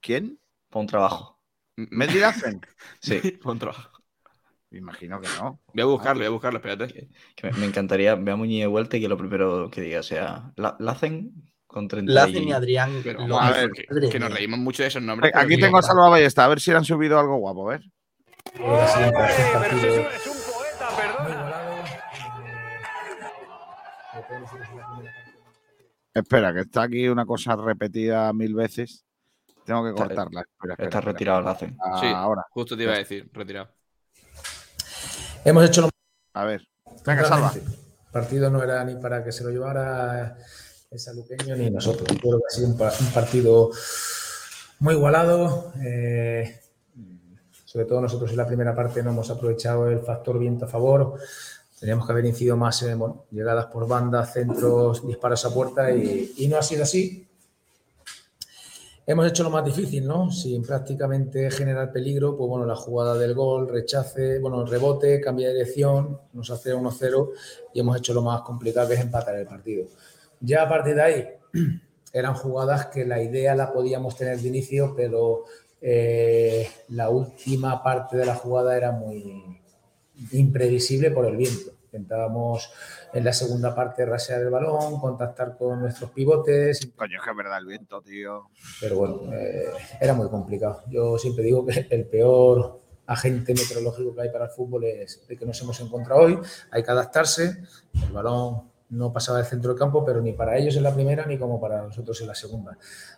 ¿Quién? 0.00 0.38
Para 0.70 0.80
un 0.80 0.86
trabajo. 0.86 1.38
¿Mendy 1.76 2.20
Lacen? 2.20 2.60
Sí, 3.00 3.38
Buen 3.44 3.58
trabajo. 3.58 3.90
Me 4.74 4.80
imagino 4.80 5.20
que 5.20 5.28
no. 5.38 5.60
Voy 5.72 5.82
a 5.82 5.84
buscarlo, 5.84 6.18
voy 6.18 6.26
a 6.26 6.30
buscarlo, 6.30 6.58
espérate. 6.58 7.08
que 7.36 7.46
me, 7.48 7.58
me 7.58 7.66
encantaría 7.66 8.16
ver 8.16 8.30
a 8.30 8.36
Muñiz 8.36 8.60
de 8.62 8.66
vuelta 8.66 8.96
y 8.96 9.00
que 9.02 9.06
lo 9.08 9.16
primero 9.16 9.70
que 9.70 9.80
diga 9.82 10.02
sea 10.02 10.50
La- 10.56 10.74
Lacen 10.80 11.30
con 11.68 11.86
30 11.86 12.12
Lacen 12.12 12.48
y- 12.48 12.52
Adrián. 12.52 13.00
Pero 13.04 13.24
lo- 13.24 13.38
a 13.38 13.52
ver, 13.52 13.70
que, 14.10 14.18
nos 14.18 14.32
reímos 14.34 14.58
mucho 14.58 14.82
de 14.82 14.88
esos 14.88 15.00
nombres. 15.00 15.30
pero 15.32 15.44
Aquí 15.44 15.60
tengo 15.60 15.78
a 15.78 15.82
Salva 15.82 16.08
Ballesta, 16.08 16.44
a 16.44 16.48
ver 16.48 16.58
si 16.58 16.72
le 16.72 16.78
han 16.78 16.84
subido 16.84 17.20
algo 17.20 17.36
guapo, 17.36 17.68
a 17.70 17.72
ver. 17.74 17.82
Un 18.58 18.66
partido 18.66 20.08
es 20.10 20.26
un 20.26 20.52
poeta, 20.52 20.88
perdona. 20.96 21.30
eh, 21.30 21.50
la. 26.14 26.20
Espera, 26.20 26.52
que 26.52 26.60
está 26.60 26.82
aquí 26.82 27.06
una 27.08 27.24
cosa 27.26 27.54
repetida 27.54 28.32
mil 28.32 28.54
veces. 28.54 29.04
Tengo 29.64 29.84
que 29.84 29.92
cortarla. 29.92 30.40
Espera, 30.40 30.72
espera, 30.72 30.74
Está 30.74 30.98
espera. 30.98 31.12
retirado 31.12 31.40
Lacen. 31.42 31.76
Ah, 31.80 31.98
Sí. 32.00 32.06
Ahora, 32.08 32.42
Justo 32.50 32.76
te 32.76 32.82
iba 32.82 32.92
a 32.92 32.98
decir, 32.98 33.30
retirado. 33.32 33.68
Hemos 35.44 35.64
hecho 35.64 35.82
lo 35.82 35.90
a 36.34 36.44
ver. 36.44 36.62
Venga, 37.06 37.24
Salva. 37.24 37.52
El 37.54 37.62
partido 38.12 38.50
no 38.50 38.62
era 38.62 38.84
ni 38.84 38.94
para 38.96 39.22
que 39.24 39.32
se 39.32 39.44
lo 39.44 39.50
llevara 39.50 40.36
el 40.90 40.98
saluqueño 40.98 41.56
ni 41.56 41.70
nosotros. 41.70 42.06
Yo 42.08 42.18
creo 42.20 42.38
que 42.38 42.44
ha 42.48 42.54
sido 42.54 42.68
un, 42.68 42.78
pa- 42.78 42.92
un 43.00 43.06
partido 43.12 43.70
muy 44.80 44.94
igualado. 44.94 45.72
eh, 45.84 46.60
sobre 47.64 47.86
todo 47.86 48.00
nosotros 48.00 48.30
en 48.30 48.36
la 48.36 48.46
primera 48.46 48.72
parte 48.74 49.02
no 49.02 49.10
hemos 49.10 49.30
aprovechado 49.30 49.88
el 49.88 49.98
factor 50.00 50.38
viento 50.38 50.64
a 50.64 50.68
favor. 50.68 51.18
Teníamos 51.80 52.06
que 52.06 52.12
haber 52.12 52.24
incidido 52.24 52.56
más 52.56 52.80
en 52.84 52.98
bueno, 52.98 53.26
llegadas 53.32 53.66
por 53.66 53.88
banda, 53.88 54.24
centros, 54.24 55.04
disparos 55.06 55.44
a 55.44 55.52
puerta 55.52 55.90
y, 55.90 56.32
y 56.38 56.48
no 56.48 56.56
ha 56.56 56.62
sido 56.62 56.84
así. 56.84 57.28
Hemos 59.06 59.26
hecho 59.26 59.42
lo 59.42 59.50
más 59.50 59.64
difícil, 59.66 60.06
¿no? 60.06 60.30
Sin 60.30 60.62
prácticamente 60.62 61.50
generar 61.50 61.92
peligro, 61.92 62.38
pues 62.38 62.48
bueno, 62.48 62.64
la 62.64 62.74
jugada 62.74 63.18
del 63.18 63.34
gol, 63.34 63.68
rechace, 63.68 64.38
bueno, 64.38 64.64
rebote, 64.64 65.20
cambia 65.20 65.48
de 65.48 65.54
dirección, 65.54 66.18
nos 66.32 66.50
hace 66.50 66.74
1-0 66.74 67.30
y 67.74 67.80
hemos 67.80 67.98
hecho 67.98 68.14
lo 68.14 68.22
más 68.22 68.40
complicado 68.40 68.88
que 68.88 68.94
es 68.94 69.00
empatar 69.00 69.36
el 69.36 69.46
partido. 69.46 69.88
Ya 70.40 70.62
a 70.62 70.68
partir 70.70 70.94
de 70.94 71.02
ahí 71.02 71.28
eran 72.14 72.34
jugadas 72.34 72.86
que 72.86 73.04
la 73.04 73.22
idea 73.22 73.54
la 73.54 73.74
podíamos 73.74 74.16
tener 74.16 74.38
de 74.38 74.48
inicio, 74.48 74.94
pero 74.96 75.44
eh, 75.82 76.66
la 76.88 77.10
última 77.10 77.82
parte 77.82 78.16
de 78.16 78.24
la 78.24 78.34
jugada 78.34 78.74
era 78.74 78.90
muy 78.90 79.60
imprevisible 80.32 81.10
por 81.10 81.26
el 81.26 81.36
viento. 81.36 81.73
Intentábamos 81.94 82.72
en 83.12 83.24
la 83.24 83.32
segunda 83.32 83.72
parte 83.72 84.04
rasear 84.04 84.40
el 84.40 84.50
balón, 84.50 84.98
contactar 84.98 85.56
con 85.56 85.80
nuestros 85.80 86.10
pivotes, 86.10 86.90
Coño, 86.96 87.18
es 87.18 87.24
que 87.24 87.30
es 87.30 87.36
verdad 87.36 87.58
el 87.58 87.66
viento, 87.66 88.02
tío. 88.02 88.48
pero 88.80 88.96
bueno, 88.96 89.32
eh, 89.32 89.70
era 90.00 90.12
muy 90.12 90.28
complicado. 90.28 90.82
Yo 90.88 91.16
siempre 91.18 91.44
digo 91.44 91.64
que 91.64 91.86
el 91.90 92.06
peor 92.06 92.80
agente 93.06 93.54
meteorológico 93.54 94.12
que 94.12 94.22
hay 94.22 94.30
para 94.30 94.46
el 94.46 94.50
fútbol 94.50 94.84
es 94.84 95.24
el 95.28 95.38
que 95.38 95.46
nos 95.46 95.60
hemos 95.62 95.78
encontrado 95.80 96.22
hoy. 96.22 96.36
Hay 96.72 96.82
que 96.82 96.90
adaptarse. 96.90 97.62
El 98.02 98.12
balón 98.12 98.70
no 98.90 99.12
pasaba 99.12 99.38
del 99.38 99.46
centro 99.46 99.70
del 99.70 99.78
campo, 99.78 100.04
pero 100.04 100.20
ni 100.20 100.32
para 100.32 100.56
ellos 100.56 100.74
en 100.76 100.82
la 100.82 100.92
primera 100.94 101.24
ni 101.26 101.38
como 101.38 101.60
para 101.60 101.80
nosotros 101.82 102.20
en 102.20 102.26
la 102.26 102.34
segunda. 102.34 102.76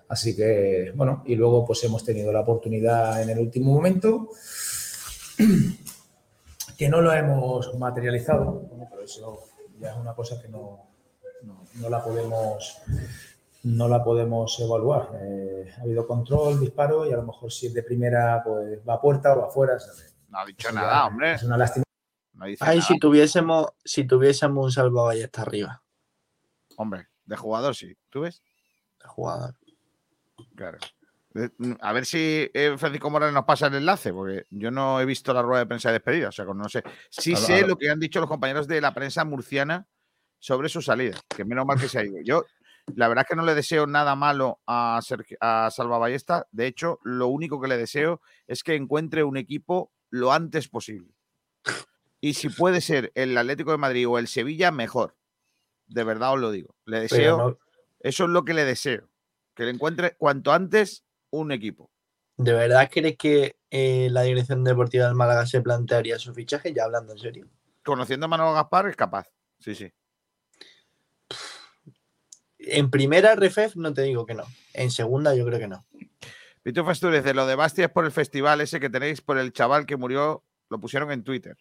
Así 0.08 0.36
que, 0.36 0.92
bueno, 0.94 1.22
y 1.24 1.34
luego 1.34 1.64
pues 1.64 1.82
hemos 1.84 2.04
tenido 2.04 2.30
la 2.30 2.40
oportunidad 2.40 3.22
en 3.22 3.30
el 3.30 3.38
último 3.38 3.72
momento. 3.72 4.28
Que 6.76 6.88
no 6.88 7.00
lo 7.00 7.12
hemos 7.12 7.74
materializado, 7.78 8.68
pero 8.90 9.02
eso 9.02 9.44
ya 9.78 9.90
es 9.92 9.96
una 9.96 10.14
cosa 10.14 10.40
que 10.40 10.48
no, 10.48 10.86
no, 11.42 11.88
la 11.88 12.02
podemos 12.02 12.78
no 13.64 13.88
la 13.88 14.04
podemos 14.04 14.58
evaluar. 14.60 15.10
Eh, 15.20 15.74
ha 15.76 15.82
habido 15.82 16.06
control, 16.06 16.60
disparo 16.60 17.06
y 17.06 17.12
a 17.12 17.16
lo 17.16 17.24
mejor 17.24 17.50
si 17.50 17.66
es 17.66 17.74
de 17.74 17.82
primera 17.82 18.42
pues 18.44 18.80
va 18.88 18.94
a 18.94 19.00
puerta 19.00 19.34
o 19.34 19.44
afuera. 19.44 19.76
No 20.28 20.38
ha 20.38 20.46
dicho 20.46 20.70
nada, 20.70 21.06
hombre. 21.06 21.32
Es 21.32 21.42
una 21.42 21.56
lástima. 21.56 21.84
Ay, 22.60 22.82
si 22.82 22.98
tuviésemos, 22.98 23.68
si 23.84 24.06
tuviésemos 24.06 24.64
un 24.64 24.70
salvaballesta 24.70 25.40
hasta 25.40 25.42
arriba. 25.42 25.82
Hombre, 26.76 27.08
de 27.24 27.36
jugador 27.36 27.74
sí. 27.74 27.96
¿Tú 28.10 28.20
ves? 28.20 28.42
De 29.00 29.08
jugador. 29.08 29.54
Claro. 30.54 30.78
Mm, 31.58 31.72
a 31.80 31.92
ver 31.92 32.06
si 32.06 32.50
eh, 32.54 32.76
Francisco 32.78 33.10
Morales 33.10 33.34
nos 33.34 33.44
pasa 33.44 33.66
el 33.66 33.74
enlace, 33.74 34.12
porque 34.12 34.46
yo 34.50 34.70
no 34.70 35.00
he 35.00 35.04
visto 35.04 35.34
la 35.34 35.42
rueda 35.42 35.60
de 35.60 35.66
prensa 35.66 35.90
de 35.90 35.94
despedida, 35.94 36.28
o 36.28 36.32
sea, 36.32 36.46
no 36.46 36.68
sé. 36.68 36.82
Sí 37.10 37.36
sé 37.36 37.66
lo 37.66 37.76
que 37.76 37.90
han 37.90 38.00
dicho 38.00 38.20
los 38.20 38.28
compañeros 38.28 38.66
de 38.66 38.80
la 38.80 38.94
prensa 38.94 39.24
murciana 39.24 39.86
sobre 40.38 40.68
su 40.68 40.80
salida, 40.80 41.18
que 41.28 41.44
menos 41.44 41.66
mal 41.66 41.78
que 41.78 41.88
se 41.88 41.98
ha 41.98 42.04
ido. 42.04 42.16
Yo, 42.24 42.44
la 42.94 43.08
verdad 43.08 43.24
es 43.24 43.28
que 43.28 43.36
no 43.36 43.44
le 43.44 43.54
deseo 43.54 43.86
nada 43.86 44.14
malo 44.14 44.60
a, 44.66 45.00
a 45.40 45.70
Salva 45.70 45.98
Ballesta. 45.98 46.46
De 46.52 46.66
hecho, 46.66 47.00
lo 47.02 47.28
único 47.28 47.60
que 47.60 47.68
le 47.68 47.76
deseo 47.76 48.20
es 48.46 48.62
que 48.62 48.74
encuentre 48.74 49.24
un 49.24 49.36
equipo 49.36 49.92
lo 50.10 50.32
antes 50.32 50.68
posible. 50.68 51.12
Y 52.20 52.34
si 52.34 52.48
puede 52.48 52.80
ser 52.80 53.12
el 53.14 53.36
Atlético 53.36 53.72
de 53.72 53.78
Madrid 53.78 54.08
o 54.08 54.18
el 54.18 54.28
Sevilla, 54.28 54.70
mejor. 54.70 55.16
De 55.86 56.02
verdad 56.02 56.32
os 56.32 56.40
lo 56.40 56.50
digo. 56.50 56.74
Le 56.84 57.00
deseo. 57.00 57.58
Eso 58.00 58.24
es 58.24 58.30
lo 58.30 58.44
que 58.44 58.54
le 58.54 58.64
deseo. 58.64 59.08
Que 59.54 59.64
le 59.64 59.70
encuentre 59.70 60.16
cuanto 60.16 60.52
antes 60.52 61.05
un 61.30 61.52
equipo. 61.52 61.90
¿De 62.36 62.52
verdad 62.52 62.90
crees 62.92 63.16
que 63.16 63.56
eh, 63.70 64.08
la 64.10 64.22
dirección 64.22 64.62
deportiva 64.62 65.06
del 65.06 65.14
Málaga 65.14 65.46
se 65.46 65.62
plantearía 65.62 66.18
su 66.18 66.34
fichaje? 66.34 66.72
Ya 66.72 66.84
hablando 66.84 67.12
en 67.12 67.18
serio. 67.18 67.48
Conociendo 67.82 68.26
a 68.26 68.28
Manuel 68.28 68.54
Gaspar, 68.54 68.88
es 68.88 68.96
capaz. 68.96 69.28
Sí, 69.58 69.74
sí. 69.74 69.90
En 72.58 72.90
primera 72.90 73.34
RFF 73.34 73.76
no 73.76 73.94
te 73.94 74.02
digo 74.02 74.26
que 74.26 74.34
no. 74.34 74.44
En 74.74 74.90
segunda 74.90 75.34
yo 75.34 75.46
creo 75.46 75.58
que 75.58 75.68
no. 75.68 75.86
Pito 76.62 76.84
Fastúrez, 76.84 77.22
de 77.22 77.32
lo 77.32 77.46
de 77.46 77.54
Bastia 77.54 77.84
es 77.84 77.90
por 77.92 78.04
el 78.04 78.10
festival 78.10 78.60
ese 78.60 78.80
que 78.80 78.90
tenéis 78.90 79.20
por 79.20 79.38
el 79.38 79.52
chaval 79.52 79.86
que 79.86 79.96
murió, 79.96 80.42
lo 80.68 80.80
pusieron 80.80 81.12
en 81.12 81.22
Twitter. 81.22 81.56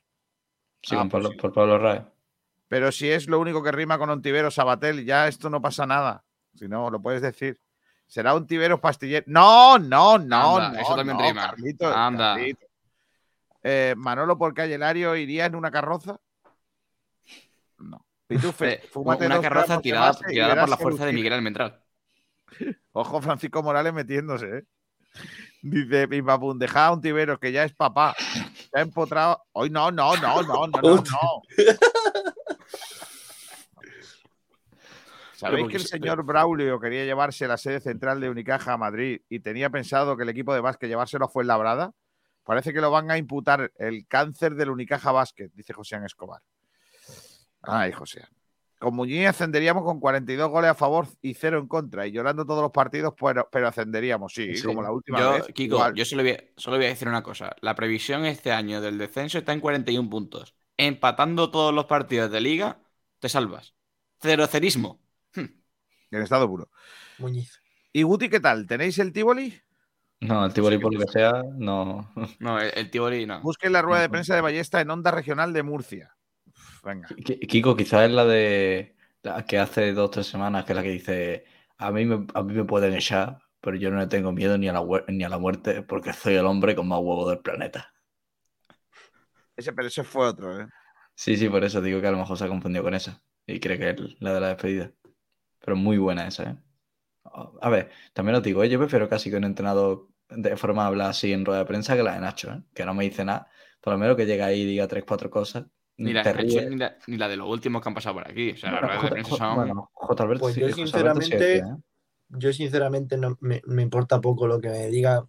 Sí, 0.81 0.95
ah, 0.97 1.07
pues 1.09 1.29
por, 1.37 1.53
Pablo 1.53 1.77
Ray. 1.77 2.01
Pero 2.67 2.91
si 2.91 3.09
es 3.09 3.27
lo 3.27 3.39
único 3.39 3.61
que 3.61 3.71
rima 3.71 3.99
con 3.99 4.09
Ontivero, 4.09 4.49
Sabatel, 4.49 5.05
ya 5.05 5.27
esto 5.27 5.49
no 5.49 5.61
pasa 5.61 5.85
nada. 5.85 6.25
Si 6.55 6.67
no, 6.67 6.89
lo 6.89 7.01
puedes 7.01 7.21
decir. 7.21 7.61
Será 8.07 8.33
un 8.33 8.47
tibero 8.47 8.79
pastillero. 8.79 9.25
No, 9.27 9.77
no, 9.77 10.17
no, 10.17 10.69
no. 10.69 10.79
Eso 10.79 10.95
también 10.95 11.19
rima. 11.19 11.53
Anda. 11.93 12.37
Eh, 13.63 13.95
Manolo 13.97 14.37
por 14.37 14.53
calle 14.53 14.77
Lario 14.77 15.15
iría 15.15 15.47
en 15.47 15.55
una 15.55 15.71
carroza. 15.71 16.19
No. 17.79 18.05
Pitufe, 18.27 18.73
eh, 18.73 18.89
una 18.93 19.41
carroza 19.41 19.81
tirada, 19.81 20.13
por 20.13 20.69
la 20.69 20.77
fuerza 20.77 21.05
de 21.05 21.13
Miguel 21.13 21.33
Almendral. 21.33 21.81
Ojo, 22.91 23.21
Francisco 23.21 23.63
Morales 23.63 23.93
metiéndose, 23.93 24.59
¿eh? 24.59 24.63
Dice 25.61 26.07
Pim 26.07 26.25
deja 26.57 26.85
a 26.85 26.91
un 26.91 27.01
tibero 27.01 27.39
que 27.39 27.51
ya 27.51 27.63
es 27.63 27.73
papá. 27.73 28.15
Se 28.71 28.79
ha 28.79 28.81
empotrado. 28.81 29.41
Hoy 29.53 29.69
no, 29.69 29.89
no, 29.91 30.15
no, 30.17 30.43
no, 30.43 30.67
no, 30.67 30.81
no, 30.81 30.95
no. 30.95 31.41
¿Sabéis 35.45 35.67
que 35.67 35.77
el 35.77 35.85
señor 35.85 36.23
Braulio 36.23 36.79
quería 36.79 37.05
llevarse 37.05 37.47
la 37.47 37.57
sede 37.57 37.79
central 37.79 38.19
de 38.19 38.29
Unicaja 38.29 38.73
a 38.73 38.77
Madrid 38.77 39.21
y 39.29 39.39
tenía 39.39 39.69
pensado 39.69 40.17
que 40.17 40.23
el 40.23 40.29
equipo 40.29 40.53
de 40.53 40.61
básquet 40.61 40.89
llevárselo 40.89 41.27
fue 41.27 41.45
Labrada? 41.45 41.93
Parece 42.43 42.73
que 42.73 42.81
lo 42.81 42.91
van 42.91 43.09
a 43.09 43.17
imputar 43.17 43.71
el 43.77 44.05
cáncer 44.07 44.55
del 44.55 44.69
Unicaja 44.69 45.11
Básquet, 45.11 45.51
dice 45.53 45.73
José 45.73 45.97
Escobar. 46.05 46.41
Ay, 47.63 47.91
José. 47.91 48.23
Con 48.77 48.95
Muñiz 48.95 49.27
ascenderíamos 49.27 49.83
con 49.83 49.99
42 49.99 50.49
goles 50.49 50.69
a 50.69 50.75
favor 50.75 51.07
y 51.21 51.33
cero 51.33 51.57
en 51.59 51.67
contra. 51.67 52.05
Y 52.05 52.11
llorando 52.11 52.45
todos 52.45 52.61
los 52.61 52.71
partidos, 52.71 53.13
pero, 53.19 53.47
pero 53.51 53.67
ascenderíamos, 53.67 54.33
sí, 54.33 54.61
como 54.61 54.83
la 54.83 54.91
última 54.91 55.31
vez. 55.31 55.47
Kiko, 55.55 55.93
yo 55.93 56.05
solo 56.05 56.23
voy, 56.23 56.37
solo 56.57 56.77
voy 56.77 56.85
a 56.85 56.89
decir 56.89 57.07
una 57.07 57.23
cosa. 57.23 57.55
La 57.61 57.73
previsión 57.73 58.25
este 58.25 58.51
año 58.51 58.81
del 58.81 58.97
descenso 58.97 59.39
está 59.39 59.53
en 59.53 59.61
41 59.61 60.09
puntos. 60.09 60.53
Empatando 60.77 61.49
todos 61.49 61.73
los 61.73 61.85
partidos 61.85 62.29
de 62.29 62.41
liga, 62.41 62.79
te 63.19 63.29
salvas. 63.29 63.73
Cero 64.19 64.45
cerismo. 64.45 65.04
En 66.11 66.21
estado 66.21 66.47
puro. 66.47 66.69
Muñiz. 67.17 67.61
¿Y 67.91 68.03
Guti 68.03 68.29
qué 68.29 68.39
tal? 68.39 68.67
¿Tenéis 68.67 68.99
el 68.99 69.13
Tivoli? 69.13 69.53
No, 70.21 70.45
el 70.45 70.53
Tivoli 70.53 70.77
por 70.77 70.93
lo 70.93 70.99
que 70.99 71.11
sea, 71.11 71.43
no. 71.57 72.11
No, 72.39 72.59
el, 72.59 72.89
Tivoli 72.89 73.25
no. 73.25 73.41
Busquen 73.41 73.73
la 73.73 73.81
rueda 73.81 74.01
de 74.01 74.09
prensa 74.09 74.35
de 74.35 74.41
Ballesta 74.41 74.81
en 74.81 74.89
Onda 74.89 75.11
Regional 75.11 75.53
de 75.53 75.63
Murcia. 75.63 76.15
venga. 76.83 77.07
Kiko, 77.47 77.75
quizás 77.75 78.07
es 78.07 78.11
la 78.11 78.25
de 78.25 78.95
que 79.47 79.57
hace 79.57 79.93
dos 79.93 80.07
o 80.07 80.11
tres 80.11 80.27
semanas, 80.27 80.65
que 80.65 80.73
es 80.73 80.75
la 80.75 80.83
que 80.83 80.89
dice, 80.89 81.45
a 81.77 81.91
mí, 81.91 82.05
me, 82.05 82.27
a 82.33 82.43
mí 82.43 82.53
me 82.53 82.63
pueden 82.63 82.93
echar, 82.93 83.39
pero 83.61 83.77
yo 83.77 83.89
no 83.89 83.99
le 83.99 84.07
tengo 84.07 84.31
miedo 84.31 84.57
ni 84.57 84.67
a, 84.67 84.73
la, 84.73 84.83
ni 85.07 85.23
a 85.23 85.29
la 85.29 85.39
muerte 85.39 85.81
porque 85.81 86.13
soy 86.13 86.35
el 86.35 86.45
hombre 86.45 86.75
con 86.75 86.87
más 86.87 86.99
huevo 86.99 87.29
del 87.29 87.39
planeta. 87.39 87.91
Ese, 89.55 89.73
pero 89.73 89.87
ese 89.87 90.03
fue 90.03 90.27
otro, 90.27 90.61
¿eh? 90.61 90.67
Sí, 91.15 91.37
sí, 91.37 91.47
por 91.47 91.63
eso 91.63 91.81
digo 91.81 92.01
que 92.01 92.07
a 92.07 92.11
lo 92.11 92.17
mejor 92.17 92.37
se 92.37 92.43
ha 92.43 92.49
confundido 92.49 92.83
con 92.83 92.93
esa. 92.93 93.21
Y 93.47 93.59
cree 93.59 93.79
que 93.79 93.89
es 93.89 94.21
la 94.21 94.33
de 94.33 94.41
la 94.41 94.47
despedida. 94.49 94.91
Pero 95.65 95.75
muy 95.75 95.97
buena 95.97 96.27
esa, 96.27 96.43
¿eh? 96.43 96.55
A 97.61 97.69
ver, 97.69 97.89
también 98.13 98.35
os 98.35 98.43
digo, 98.43 98.63
¿eh? 98.63 98.69
yo 98.69 98.77
prefiero 98.77 99.09
casi 99.09 99.29
que 99.29 99.35
un 99.35 99.43
entrenador 99.43 100.07
de 100.29 100.55
forma 100.55 100.83
de 100.83 100.87
hablar 100.89 101.09
así 101.09 101.33
en 101.33 101.43
rueda 101.43 101.59
de 101.59 101.65
prensa 101.65 101.95
que 101.95 102.03
la 102.03 102.13
de 102.13 102.19
Nacho, 102.19 102.51
¿eh? 102.51 102.61
que 102.73 102.85
no 102.85 102.93
me 102.93 103.03
dice 103.03 103.25
nada. 103.25 103.49
Por 103.81 103.93
lo 103.93 103.99
menos 103.99 104.15
que 104.15 104.25
llegue 104.25 104.43
ahí 104.43 104.61
y 104.61 104.65
diga 104.65 104.87
tres, 104.87 105.03
cuatro 105.05 105.29
cosas. 105.29 105.65
Ni 105.97 106.13
la, 106.13 106.23
ni, 107.07 107.17
la, 107.17 107.27
de 107.27 107.37
los 107.37 107.49
últimos 107.49 107.81
que 107.81 107.89
han 107.89 107.95
pasado 107.95 108.15
por 108.15 108.29
aquí. 108.29 108.51
O 108.51 108.57
sea, 108.57 108.71
la 108.71 108.81
rueda 108.81 109.01
de 109.01 109.09
prensa 109.09 109.35
son... 109.35 109.55
Bueno, 109.55 109.91
pues 110.39 110.55
yo 110.55 110.69
sinceramente, 110.69 111.57
¿eh? 111.57 111.63
yo 112.29 112.53
sinceramente 112.53 113.17
no, 113.17 113.37
me, 113.41 113.61
me, 113.65 113.81
importa 113.81 114.21
poco 114.21 114.45
lo 114.45 114.59
que 114.59 114.69
me 114.69 114.87
diga, 114.87 115.25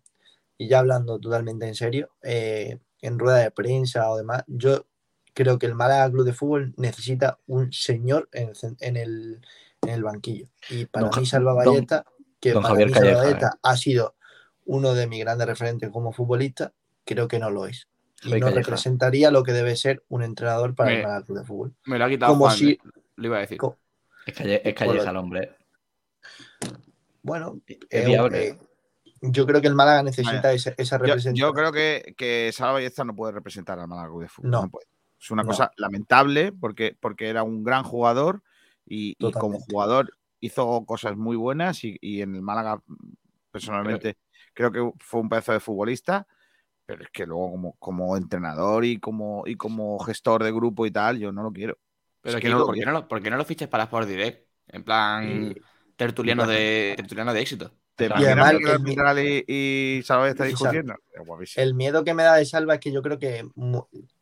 y 0.58 0.68
ya 0.68 0.80
hablando 0.80 1.18
totalmente 1.18 1.66
en 1.66 1.74
serio, 1.74 2.10
eh, 2.22 2.78
en 3.00 3.18
rueda 3.18 3.38
de 3.38 3.50
prensa 3.52 4.10
o 4.10 4.16
demás, 4.16 4.44
yo 4.48 4.86
creo 5.34 5.58
que 5.58 5.66
el 5.66 5.74
Málaga 5.74 6.10
Club 6.10 6.24
de 6.24 6.32
Fútbol 6.32 6.74
necesita 6.76 7.38
un 7.46 7.72
señor 7.72 8.28
en 8.32 8.52
en 8.80 8.96
el, 8.96 9.40
en 9.82 9.88
el 9.90 10.02
banquillo. 10.02 10.48
Y 10.70 10.86
para 10.86 11.10
mí 11.10 11.26
Salva 11.26 11.54
Valleta, 11.54 12.04
que 12.40 12.52
para 12.52 12.74
mí 12.74 12.92
Salva 12.92 13.30
eh. 13.30 13.38
ha 13.62 13.76
sido 13.76 14.14
uno 14.64 14.94
de 14.94 15.06
mis 15.06 15.20
grandes 15.20 15.46
referentes 15.46 15.90
como 15.90 16.12
futbolista, 16.12 16.72
creo 17.04 17.28
que 17.28 17.38
no 17.38 17.50
lo 17.50 17.66
es. 17.66 17.88
Y 18.22 18.30
no 18.40 18.50
representaría 18.50 19.30
lo 19.30 19.42
que 19.42 19.52
debe 19.52 19.76
ser 19.76 20.02
un 20.08 20.22
entrenador 20.22 20.74
para 20.74 21.18
el 21.18 21.24
club 21.24 21.38
de 21.38 21.44
fútbol. 21.44 21.74
Me 21.84 21.98
lo 21.98 22.04
ha 22.04 22.08
quitado 22.08 22.32
como 22.32 22.50
si, 22.50 22.78
le 23.16 23.26
iba 23.26 23.36
a 23.36 23.40
decir. 23.40 23.58
es, 24.26 24.34
calle, 24.34 24.68
es 24.68 24.74
Calleja 24.74 25.10
el 25.10 25.16
hombre. 25.16 25.56
Bueno, 27.22 27.60
eh, 27.90 28.56
yo 29.20 29.46
creo 29.46 29.60
que 29.60 29.66
el 29.66 29.74
Málaga 29.74 30.02
necesita 30.02 30.52
esa, 30.52 30.70
representación. 30.70 31.34
Yo, 31.34 31.52
creo 31.52 31.72
que, 31.72 32.14
que 32.16 32.50
Salva 32.52 32.74
Ballesta 32.74 33.04
no 33.04 33.14
puede 33.14 33.32
representar 33.32 33.78
al 33.78 33.88
Málaga 33.88 34.08
Club 34.08 34.22
de 34.22 34.28
Fútbol. 34.28 34.50
No. 34.50 34.70
Es 35.20 35.30
una 35.30 35.44
cosa 35.44 35.72
lamentable 35.76 36.52
porque, 36.52 36.96
porque 36.98 37.28
era 37.28 37.42
un 37.42 37.64
gran 37.64 37.82
jugador 37.82 38.42
y, 38.86 39.14
como 39.32 39.58
jugador 39.60 40.16
hizo 40.40 40.84
cosas 40.84 41.16
muy 41.16 41.36
buenas 41.36 41.82
y, 41.82 41.98
en 42.22 42.34
el 42.34 42.42
Málaga 42.42 42.80
personalmente 43.50 44.16
creo 44.54 44.72
que 44.72 44.90
fue 44.98 45.20
un 45.20 45.28
pedazo 45.28 45.52
de 45.52 45.60
futbolista, 45.60 46.26
pero 46.86 47.02
es 47.02 47.10
que 47.10 47.26
luego 47.26 47.50
como, 47.50 47.72
como 47.78 48.16
entrenador 48.16 48.84
y 48.84 48.98
como, 48.98 49.42
y 49.46 49.56
como 49.56 49.98
gestor 49.98 50.42
de 50.42 50.52
grupo 50.52 50.86
y 50.86 50.90
tal, 50.90 51.18
yo 51.18 51.30
no 51.30 51.42
lo 51.42 51.52
quiero. 51.52 51.78
Pero 52.22 52.38
es 52.38 52.42
que 52.42 52.48
no, 52.48 52.64
¿por, 52.64 52.74
qué 52.74 52.86
no 52.86 52.92
lo, 52.92 53.06
¿por, 53.06 53.22
qué 53.22 53.30
no 53.30 53.36
lo, 53.36 53.44
fiches 53.44 53.68
para 53.68 53.84
Sport 53.84 54.08
Direct? 54.08 54.48
En 54.68 54.82
plan 54.82 55.54
tertuliano, 55.96 56.46
de, 56.46 56.94
tertuliano 56.96 57.32
de 57.32 57.40
éxito. 57.40 57.72
¿Te 57.94 58.06
y 58.06 58.24
además, 58.24 58.54
el, 59.16 59.44
y, 59.46 59.98
y 59.98 60.02
Salva 60.02 60.28
está 60.28 60.44
discutiendo? 60.44 60.94
El 61.56 61.74
miedo 61.74 62.04
que 62.04 62.12
me 62.12 62.24
da 62.24 62.34
de 62.34 62.44
Salva 62.44 62.74
es 62.74 62.80
que 62.80 62.92
yo 62.92 63.00
creo 63.00 63.18
que 63.18 63.46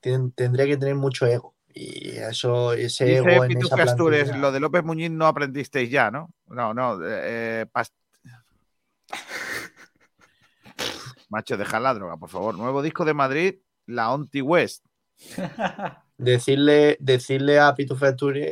tendría 0.01 0.67
que 0.67 0.77
tener 0.77 0.95
mucho 0.95 1.27
ego. 1.27 1.54
Y 1.77 2.11
eso, 2.11 2.73
ese 2.73 3.05
Dice 3.05 3.35
ego 3.35 3.45
en 3.45 3.59
esa 3.59 3.83
Astures, 3.83 4.37
lo 4.37 4.53
de 4.53 4.61
López 4.61 4.85
Muñiz 4.85 5.11
no 5.11 5.27
aprendisteis 5.27 5.91
ya, 5.91 6.11
¿no? 6.11 6.31
No, 6.47 6.73
no. 6.73 6.99
Eh, 7.03 7.67
Macho, 11.29 11.57
deja 11.57 11.81
la 11.81 11.95
droga, 11.95 12.17
por 12.17 12.29
favor. 12.29 12.57
Nuevo 12.57 12.81
disco 12.81 13.05
de 13.05 13.15
Madrid, 13.15 13.57
la 13.87 14.13
Onti 14.13 14.41
West. 14.41 14.87
decirle, 16.19 16.97
decirle 17.01 17.59
a 17.59 17.75
Pitufo 17.75 18.07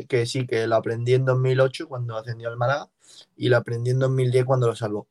que 0.09 0.27
sí, 0.27 0.47
que 0.47 0.67
lo 0.67 0.77
aprendí 0.77 1.15
en 1.15 1.25
2008 1.25 1.89
cuando 1.89 2.17
ascendió 2.17 2.49
al 2.49 2.57
Málaga 2.57 2.89
y 3.37 3.49
lo 3.49 3.57
aprendí 3.57 3.91
en 3.91 4.01
2010 4.01 4.45
cuando 4.45 4.67
lo 4.67 4.75
salvó. 4.75 5.07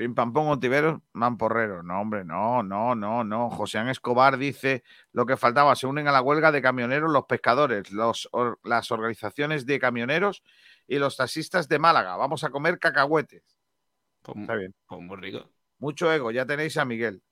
Pim 0.00 0.14
pam 0.14 0.32
pum, 0.32 0.48
Ontiveros, 0.48 0.98
Mamporrero. 1.12 1.82
No, 1.82 2.00
hombre, 2.00 2.24
no, 2.24 2.62
no, 2.62 2.94
no, 2.94 3.22
no. 3.22 3.50
José 3.50 3.78
Escobar 3.90 4.38
dice 4.38 4.82
lo 5.12 5.26
que 5.26 5.36
faltaba. 5.36 5.76
Se 5.76 5.86
unen 5.86 6.08
a 6.08 6.10
la 6.10 6.22
huelga 6.22 6.50
de 6.50 6.62
camioneros 6.62 7.12
los 7.12 7.26
pescadores, 7.26 7.92
los, 7.92 8.26
las 8.64 8.90
organizaciones 8.92 9.66
de 9.66 9.78
camioneros 9.78 10.42
y 10.88 10.98
los 10.98 11.18
taxistas 11.18 11.68
de 11.68 11.78
Málaga. 11.78 12.16
Vamos 12.16 12.44
a 12.44 12.48
comer 12.48 12.78
cacahuetes. 12.78 13.42
Pues 14.22 14.38
Está 14.38 14.54
bien. 14.54 14.74
Pues 14.86 15.02
muy 15.02 15.18
rico. 15.18 15.50
Mucho 15.78 16.10
ego, 16.10 16.30
ya 16.30 16.46
tenéis 16.46 16.78
a 16.78 16.86
Miguel. 16.86 17.22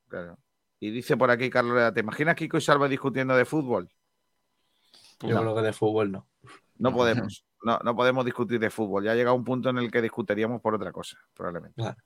Y 0.79 0.91
dice 0.91 1.17
por 1.17 1.31
aquí 1.31 1.49
Carlos 1.49 1.95
¿te 1.95 2.01
imaginas 2.01 2.35
Kiko 2.35 2.59
y 2.59 2.61
Salva 2.61 2.87
discutiendo 2.87 3.35
de 3.35 3.47
fútbol? 3.47 3.89
Yo 5.23 5.41
creo 5.41 5.55
que 5.55 5.63
de 5.63 5.73
fútbol 5.73 6.13
no. 6.13 6.29
No 6.77 6.93
podemos. 6.93 7.47
No, 7.61 7.77
no 7.83 7.97
podemos 7.97 8.25
discutir 8.25 8.61
de 8.61 8.71
fútbol. 8.71 9.03
Ya 9.03 9.11
ha 9.11 9.15
llegado 9.17 9.35
un 9.35 9.43
punto 9.43 9.69
en 9.69 9.79
el 9.79 9.91
que 9.91 10.01
discutiríamos 10.01 10.61
por 10.61 10.77
otra 10.77 10.93
cosa, 10.93 11.19
probablemente. 11.35 11.83
Claro. 11.83 11.97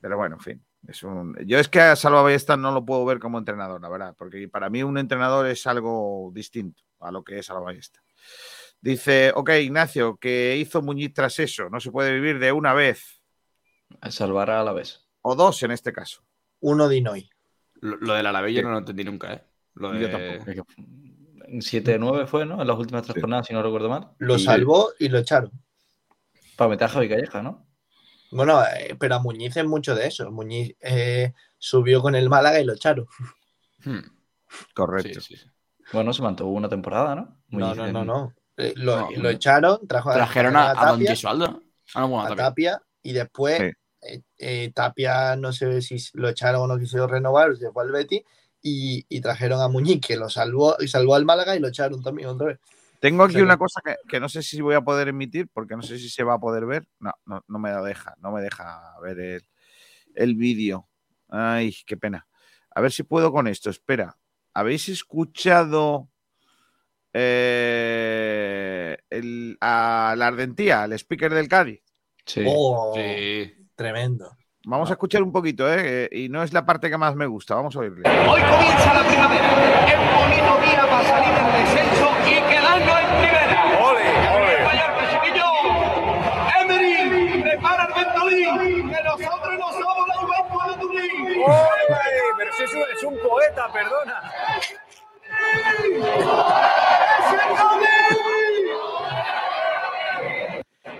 Pero 0.00 0.16
bueno, 0.16 0.36
en 0.36 0.40
fin. 0.40 0.64
Es 0.86 1.02
un... 1.02 1.36
Yo 1.46 1.58
es 1.58 1.68
que 1.68 1.80
a 1.80 1.94
Salva 1.94 2.22
Ballesta 2.22 2.56
no 2.56 2.72
lo 2.72 2.84
puedo 2.84 3.04
ver 3.04 3.18
como 3.18 3.38
entrenador, 3.38 3.80
la 3.82 3.88
verdad, 3.90 4.14
porque 4.16 4.48
para 4.48 4.70
mí 4.70 4.82
un 4.82 4.96
entrenador 4.98 5.46
es 5.46 5.66
algo 5.66 6.30
distinto 6.34 6.82
a 7.00 7.10
lo 7.12 7.22
que 7.22 7.38
es 7.38 7.46
Salva 7.46 7.62
Ballesta. 7.62 8.02
Dice, 8.80 9.30
ok, 9.34 9.50
Ignacio, 9.60 10.16
¿qué 10.18 10.56
hizo 10.56 10.80
Muñiz 10.80 11.12
tras 11.12 11.38
eso? 11.38 11.68
No 11.68 11.80
se 11.80 11.90
puede 11.90 12.14
vivir 12.14 12.38
de 12.38 12.50
una 12.52 12.72
vez. 12.72 13.20
Salvar 14.08 14.48
a 14.50 14.64
la 14.64 14.72
vez. 14.72 15.06
O 15.20 15.34
dos 15.34 15.62
en 15.62 15.70
este 15.70 15.92
caso. 15.92 16.22
Uno 16.60 16.88
de 16.88 16.96
Inoy. 16.96 17.28
Lo, 17.82 17.96
lo 17.98 18.14
del 18.14 18.24
Alavés 18.26 18.54
yo 18.54 18.62
no 18.62 18.70
lo 18.70 18.78
entendí 18.78 19.04
nunca, 19.04 19.34
¿eh? 19.34 19.42
Lo 19.74 19.92
de... 19.92 20.00
Yo 20.00 20.10
tampoco. 20.10 20.50
Es 20.50 21.70
que 21.70 21.84
7-9 21.84 22.26
fue, 22.26 22.46
¿no? 22.46 22.60
En 22.62 22.66
las 22.68 22.78
últimas 22.78 23.02
tres 23.02 23.14
Sí. 23.14 23.20
jornadas, 23.20 23.46
si 23.46 23.52
no 23.52 23.62
recuerdo 23.62 23.88
mal. 23.90 24.08
Lo 24.18 24.36
Y- 24.36 24.40
salvó 24.40 24.92
y 24.98 25.08
lo 25.08 25.18
echaron. 25.18 25.50
Para 26.56 26.70
meter 26.70 26.86
a 26.86 26.88
Javi 26.90 27.08
Calleja, 27.08 27.42
¿no? 27.42 27.66
Bueno, 28.30 28.62
eh, 28.64 28.96
pero 28.98 29.16
a 29.16 29.18
Muñiz 29.18 29.56
es 29.56 29.64
mucho 29.64 29.94
de 29.94 30.06
eso. 30.06 30.30
Muñiz 30.30 30.74
eh, 30.80 31.32
subió 31.58 32.00
con 32.02 32.14
el 32.14 32.28
Málaga 32.28 32.60
y 32.60 32.64
lo 32.64 32.74
echaron. 32.74 33.06
Hmm, 33.84 33.98
Correcto. 34.74 35.20
sí, 35.20 35.36
sí, 35.36 35.42
sí. 35.44 35.50
Bueno, 35.92 36.12
se 36.12 36.22
mantuvo 36.22 36.50
una 36.52 36.68
temporada, 36.68 37.14
¿no? 37.14 37.22
No, 37.48 37.58
Muñiz 37.66 37.76
no, 37.76 37.86
en- 37.86 37.92
no, 37.92 38.04
no. 38.04 38.34
Eh, 38.56 38.74
Lo, 38.76 38.96
No, 39.00 39.10
lo 39.10 39.22
no. 39.22 39.28
echaron, 39.30 39.86
trajo 39.88 40.10
a, 40.10 40.14
Trajeron 40.14 40.54
a, 40.56 40.74
Don 40.74 40.84
Tapia, 40.98 41.10
Gesualdo. 41.10 41.62
Ah, 41.94 42.00
no, 42.02 42.20
a 42.20 42.28
Tapia. 42.28 42.44
Tapia 42.44 42.82
y 43.02 43.12
después 43.12 43.58
Sí. 43.58 43.70
eh, 44.02 44.22
eh, 44.38 44.72
Tapia 44.74 45.34
no 45.36 45.52
sé 45.52 45.80
si 45.82 45.96
lo 46.14 46.28
echaron 46.28 46.60
o 46.62 46.66
no 46.66 46.78
quiso 46.78 47.06
renovar, 47.06 47.56
se 47.56 47.70
fue 47.72 47.84
al 47.84 47.90
Betis 47.92 48.22
y, 48.62 49.04
y 49.08 49.20
trajeron 49.20 49.60
a 49.62 49.68
Muñiz 49.68 50.00
que 50.06 50.16
lo 50.16 50.28
salvó 50.28 50.76
y 50.78 50.88
salvó 50.88 51.14
al 51.14 51.24
Málaga 51.24 51.56
y 51.56 51.60
lo 51.60 51.68
echaron 51.68 52.02
también 52.02 52.28
otra 52.28 52.48
vez. 52.48 52.58
Tengo 53.00 53.24
aquí 53.24 53.40
una 53.40 53.56
cosa 53.56 53.80
que, 53.84 53.96
que 54.08 54.20
no 54.20 54.28
sé 54.28 54.42
si 54.42 54.60
voy 54.60 54.74
a 54.74 54.82
poder 54.82 55.08
emitir, 55.08 55.48
porque 55.52 55.74
no 55.74 55.82
sé 55.82 55.98
si 55.98 56.08
se 56.10 56.22
va 56.22 56.34
a 56.34 56.38
poder 56.38 56.66
ver. 56.66 56.86
No, 57.00 57.12
no, 57.24 57.42
no 57.48 57.58
me 57.58 57.70
la 57.70 57.82
deja, 57.82 58.14
no 58.20 58.30
me 58.30 58.40
deja 58.42 58.80
ver 59.02 59.18
el, 59.18 59.46
el 60.14 60.34
vídeo. 60.36 60.86
Ay, 61.28 61.74
qué 61.86 61.96
pena. 61.96 62.26
A 62.74 62.80
ver 62.80 62.92
si 62.92 63.02
puedo 63.02 63.32
con 63.32 63.46
esto. 63.48 63.70
Espera. 63.70 64.16
¿Habéis 64.52 64.88
escuchado 64.90 66.08
eh, 67.12 68.96
el, 69.10 69.56
a 69.60 70.14
la 70.16 70.26
Ardentía, 70.26 70.84
el 70.84 70.92
speaker 70.94 71.32
del 71.32 71.48
Cádiz? 71.48 71.82
Sí. 72.24 72.44
Oh, 72.46 72.92
Sí. 72.94 73.52
tremendo. 73.74 74.36
Vamos 74.66 74.90
a 74.90 74.92
escuchar 74.92 75.22
un 75.22 75.32
poquito, 75.32 75.72
¿eh? 75.72 76.08
Y 76.12 76.28
no 76.28 76.42
es 76.42 76.52
la 76.52 76.66
parte 76.66 76.90
que 76.90 76.98
más 76.98 77.16
me 77.16 77.26
gusta. 77.26 77.54
Vamos 77.54 77.74
a 77.76 77.78
oírle. 77.78 78.02
Hoy 78.08 78.40
comienza 78.42 78.92
la 78.92 79.08
primavera. 79.08 79.86
Qué 79.86 79.96
bonito 79.96 80.60
día 80.70 80.86
para 80.90 81.08
salir 81.08 81.32
del 81.32 81.52
descenso 81.64 82.10
y 82.28 82.39
un, 93.10 93.18
poeta, 93.20 93.72
perdona. 93.72 94.32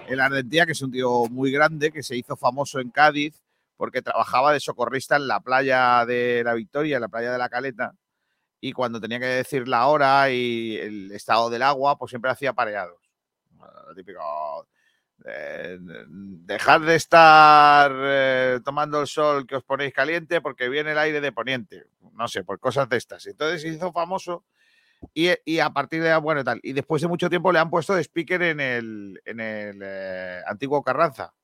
el 0.09 0.21
Ardentía, 0.21 0.67
que 0.67 0.73
es 0.73 0.83
un 0.83 0.91
tío 0.91 1.27
muy 1.31 1.53
grande, 1.53 1.93
que 1.93 2.03
se 2.03 2.17
hizo 2.17 2.37
famoso 2.37 2.81
en 2.81 2.91
Cádiz 2.91 3.41
porque 3.77 4.03
trabajaba 4.03 4.53
de 4.53 4.61
socorrista 4.61 5.17
en 5.17 5.27
la 5.27 5.41
playa 5.41 6.05
de 6.05 6.43
la 6.45 6.53
Victoria, 6.53 6.97
en 6.97 7.01
la 7.01 7.09
playa 7.09 7.33
de 7.33 7.39
la 7.39 7.49
Caleta, 7.49 7.95
y 8.61 8.73
cuando 8.73 9.01
tenía 9.01 9.19
que 9.19 9.25
decir 9.25 9.67
la 9.69 9.87
hora 9.87 10.31
y 10.31 10.77
el 10.77 11.13
estado 11.13 11.49
del 11.49 11.63
agua, 11.63 11.97
pues 11.97 12.11
siempre 12.11 12.31
hacía 12.31 12.53
pareados. 12.53 13.01
Típico. 13.97 14.67
Eh, 15.27 15.79
dejar 15.81 16.81
de 16.83 16.95
estar 16.95 17.93
eh, 17.95 18.61
tomando 18.65 19.01
el 19.01 19.07
sol 19.07 19.47
que 19.47 19.57
os 19.57 19.65
ponéis 19.65 19.93
caliente 19.93 20.41
porque 20.41 20.69
viene 20.69 20.93
el 20.93 20.99
aire 20.99 21.21
de 21.21 21.33
poniente. 21.33 21.85
No 22.15 22.29
sé, 22.29 22.45
por 22.45 22.59
cosas 22.59 22.89
de 22.89 22.97
estas. 22.97 23.27
Entonces 23.27 23.63
se 23.63 23.69
hizo 23.69 23.93
famoso 23.93 24.45
y, 25.15 25.31
y 25.45 25.59
a 25.59 25.71
partir 25.71 26.03
de 26.03 26.15
bueno 26.17 26.45
tal. 26.45 26.61
Y 26.63 26.73
después 26.73 27.03
de 27.03 27.09
mucho 27.09 27.29
tiempo 27.29 27.53
le 27.53 27.59
han 27.59 27.71
puesto 27.71 27.95
de 27.95 28.03
speaker 28.03 28.43
en 28.43 28.61
el, 28.61 29.21
en 29.25 29.41
el 29.41 29.81
eh, 29.83 30.41
antiguo 30.47 30.83
Carranza, 30.83 31.35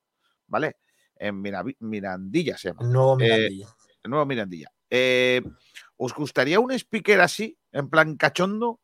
¿vale? 0.47 0.77
En 1.17 1.41
Mirandilla 1.41 2.59
se 2.59 2.69
llama. 2.69 2.83
Nuevo 2.87 3.17
Mirandilla. 3.17 3.69
Nuevo 4.05 4.27
Mirandilla. 4.27 4.73
¿Os 5.97 6.15
gustaría 6.15 6.61
un 6.61 6.73
speaker 6.73 7.21
así, 7.21 7.59
en 7.73 7.89
plan 7.89 8.17
cachondo? 8.17 8.81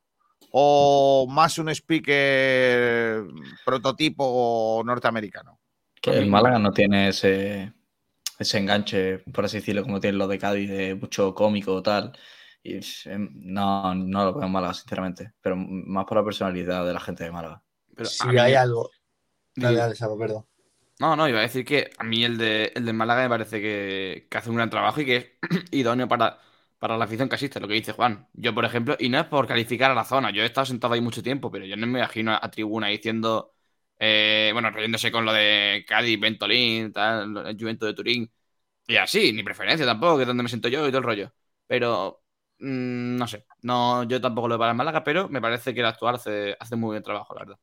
¿O 0.53 1.27
más 1.31 1.59
un 1.59 1.69
speaker 1.71 3.25
prototipo 3.65 4.83
norteamericano? 4.85 5.59
Que 6.01 6.11
el 6.11 6.29
Málaga 6.29 6.59
no 6.59 6.73
tiene 6.73 7.09
ese, 7.09 7.73
ese 8.39 8.59
enganche, 8.59 9.19
por 9.19 9.45
así 9.45 9.59
decirlo, 9.59 9.83
como 9.83 10.01
tiene 10.01 10.19
lo 10.19 10.29
de 10.29 10.39
Cádiz, 10.39 10.69
de 10.69 10.95
mucho 10.95 11.35
cómico 11.35 11.75
o 11.75 11.83
tal. 11.83 12.13
Y 12.63 12.77
em, 13.07 13.31
no, 13.35 13.95
no 13.95 14.25
lo 14.25 14.35
veo 14.35 14.45
en 14.45 14.53
Málaga, 14.53 14.75
sinceramente. 14.75 15.33
Pero 15.41 15.57
más 15.57 16.05
por 16.05 16.19
la 16.19 16.25
personalidad 16.25 16.87
de 16.87 16.93
la 16.93 17.01
gente 17.01 17.25
de 17.25 17.33
Málaga. 17.33 17.63
Pero 17.97 18.09
si 18.09 18.29
mí- 18.29 18.39
hay 18.39 18.55
algo. 18.55 18.91
Dale, 19.55 19.79
dale, 19.79 19.95
perdón. 20.19 20.47
No, 20.99 21.17
no, 21.17 21.29
iba 21.29 21.41
a 21.41 21.43
decir 21.43 21.65
que 21.65 21.91
a 21.99 22.05
mí 22.05 22.25
el 22.25 22.39
de, 22.39 22.73
el 22.77 22.85
de 22.85 22.93
Málaga 22.93 23.23
me 23.23 23.29
parece 23.29 23.61
que, 23.61 24.29
que 24.31 24.39
hace 24.39 24.51
un 24.51 24.57
gran 24.57 24.71
trabajo 24.71 25.01
y 25.01 25.07
que 25.07 25.17
es 25.17 25.27
idóneo 25.73 26.07
para, 26.09 26.39
para 26.83 26.99
la 26.99 27.05
afición 27.05 27.29
que 27.29 27.37
asiste, 27.37 27.61
lo 27.61 27.69
que 27.69 27.75
dice 27.75 27.93
Juan. 27.93 28.29
Yo, 28.33 28.53
por 28.53 28.65
ejemplo, 28.65 28.97
y 28.99 29.09
no 29.09 29.21
es 29.21 29.27
por 29.27 29.47
calificar 29.47 29.93
a 29.93 29.95
la 29.95 30.05
zona, 30.05 30.33
yo 30.33 30.43
he 30.43 30.47
estado 30.47 30.67
sentado 30.67 30.95
ahí 30.95 31.01
mucho 31.01 31.23
tiempo, 31.23 31.49
pero 31.49 31.65
yo 31.65 31.77
no 31.77 31.87
me 31.87 32.01
imagino 32.01 32.33
a, 32.35 32.51
tribuna 32.51 32.89
diciendo, 32.89 33.55
eh, 34.01 34.51
bueno, 34.53 34.69
riéndose 34.73 35.13
con 35.13 35.25
lo 35.25 35.33
de 35.33 35.85
Cádiz, 35.87 36.19
Ventolín, 36.19 36.93
tal, 36.93 37.37
el 37.47 37.57
Juventus 37.57 37.87
de 37.87 37.95
Turín, 37.95 38.33
y 38.89 38.97
así, 38.97 39.33
ni 39.33 39.45
preferencia 39.45 39.87
tampoco, 39.87 40.17
que 40.17 40.23
es 40.25 40.27
donde 40.27 40.43
me 40.43 40.49
siento 40.49 40.69
yo 40.69 40.85
y 40.89 40.91
todo 40.91 40.99
el 40.99 41.05
rollo. 41.05 41.33
Pero, 41.69 42.25
mm, 42.59 43.17
no 43.17 43.29
sé, 43.29 43.47
no, 43.63 44.03
yo 44.05 44.21
tampoco 44.21 44.49
lo 44.49 44.55
veo 44.55 44.61
para 44.61 44.75
Málaga, 44.75 45.05
pero 45.05 45.29
me 45.29 45.41
parece 45.41 45.75
que 45.75 45.81
el 45.81 45.87
actual 45.87 46.17
hace, 46.17 46.57
hace 46.59 46.75
muy 46.77 46.89
buen 46.89 47.03
trabajo, 47.05 47.33
la 47.35 47.41
verdad. 47.43 47.59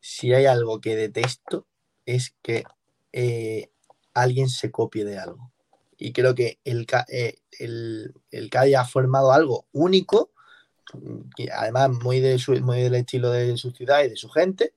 Si 0.00 0.34
hay 0.34 0.44
algo 0.44 0.82
que 0.82 0.96
detesto 0.96 1.66
es 2.04 2.36
que 2.42 2.64
eh, 3.12 3.70
alguien 4.12 4.50
se 4.50 4.70
copie 4.70 5.06
de 5.06 5.18
algo. 5.18 5.50
Y 5.98 6.12
creo 6.12 6.34
que 6.34 6.60
el, 6.64 6.86
eh, 7.08 7.38
el, 7.58 8.14
el 8.30 8.50
Cádiz 8.50 8.76
ha 8.76 8.84
formado 8.84 9.32
algo 9.32 9.66
único, 9.72 10.30
que 11.36 11.50
además 11.52 11.90
muy, 11.90 12.20
de 12.20 12.38
su- 12.38 12.52
muy 12.60 12.82
del 12.82 12.94
estilo 12.94 13.30
de 13.30 13.56
su 13.56 13.70
ciudad 13.72 14.02
y 14.04 14.08
de 14.10 14.16
su 14.16 14.28
gente, 14.28 14.72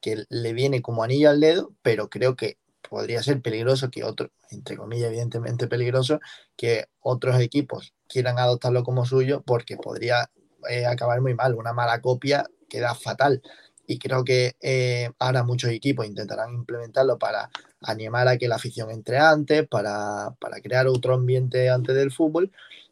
que 0.00 0.24
le 0.30 0.54
viene 0.54 0.82
como 0.82 1.04
anillo 1.04 1.30
al 1.30 1.40
dedo, 1.40 1.72
pero 1.82 2.10
creo 2.10 2.36
que 2.36 2.58
podría 2.88 3.22
ser 3.22 3.42
peligroso 3.42 3.90
que 3.90 4.04
otros, 4.04 4.30
entre 4.50 4.76
comillas, 4.76 5.08
evidentemente 5.10 5.68
peligroso, 5.68 6.20
que 6.56 6.86
otros 7.00 7.40
equipos 7.40 7.94
quieran 8.08 8.38
adoptarlo 8.38 8.84
como 8.84 9.06
suyo, 9.06 9.42
porque 9.46 9.76
podría 9.76 10.30
eh, 10.70 10.86
acabar 10.86 11.20
muy 11.22 11.34
mal. 11.34 11.54
Una 11.54 11.72
mala 11.72 12.00
copia 12.02 12.46
queda 12.68 12.94
fatal. 12.94 13.42
Y 13.86 13.98
creo 13.98 14.24
que 14.24 14.56
eh, 14.60 15.10
ahora 15.18 15.42
muchos 15.42 15.70
equipos 15.70 16.06
intentarán 16.06 16.54
implementarlo 16.54 17.18
para 17.18 17.50
animar 17.82 18.28
a 18.28 18.38
que 18.38 18.48
la 18.48 18.56
afición 18.56 18.90
entre 18.90 19.18
antes, 19.18 19.66
para, 19.68 20.34
para 20.40 20.60
crear 20.60 20.86
otro 20.86 21.14
ambiente 21.14 21.68
antes 21.68 21.94
del 21.94 22.10
fútbol. 22.10 22.50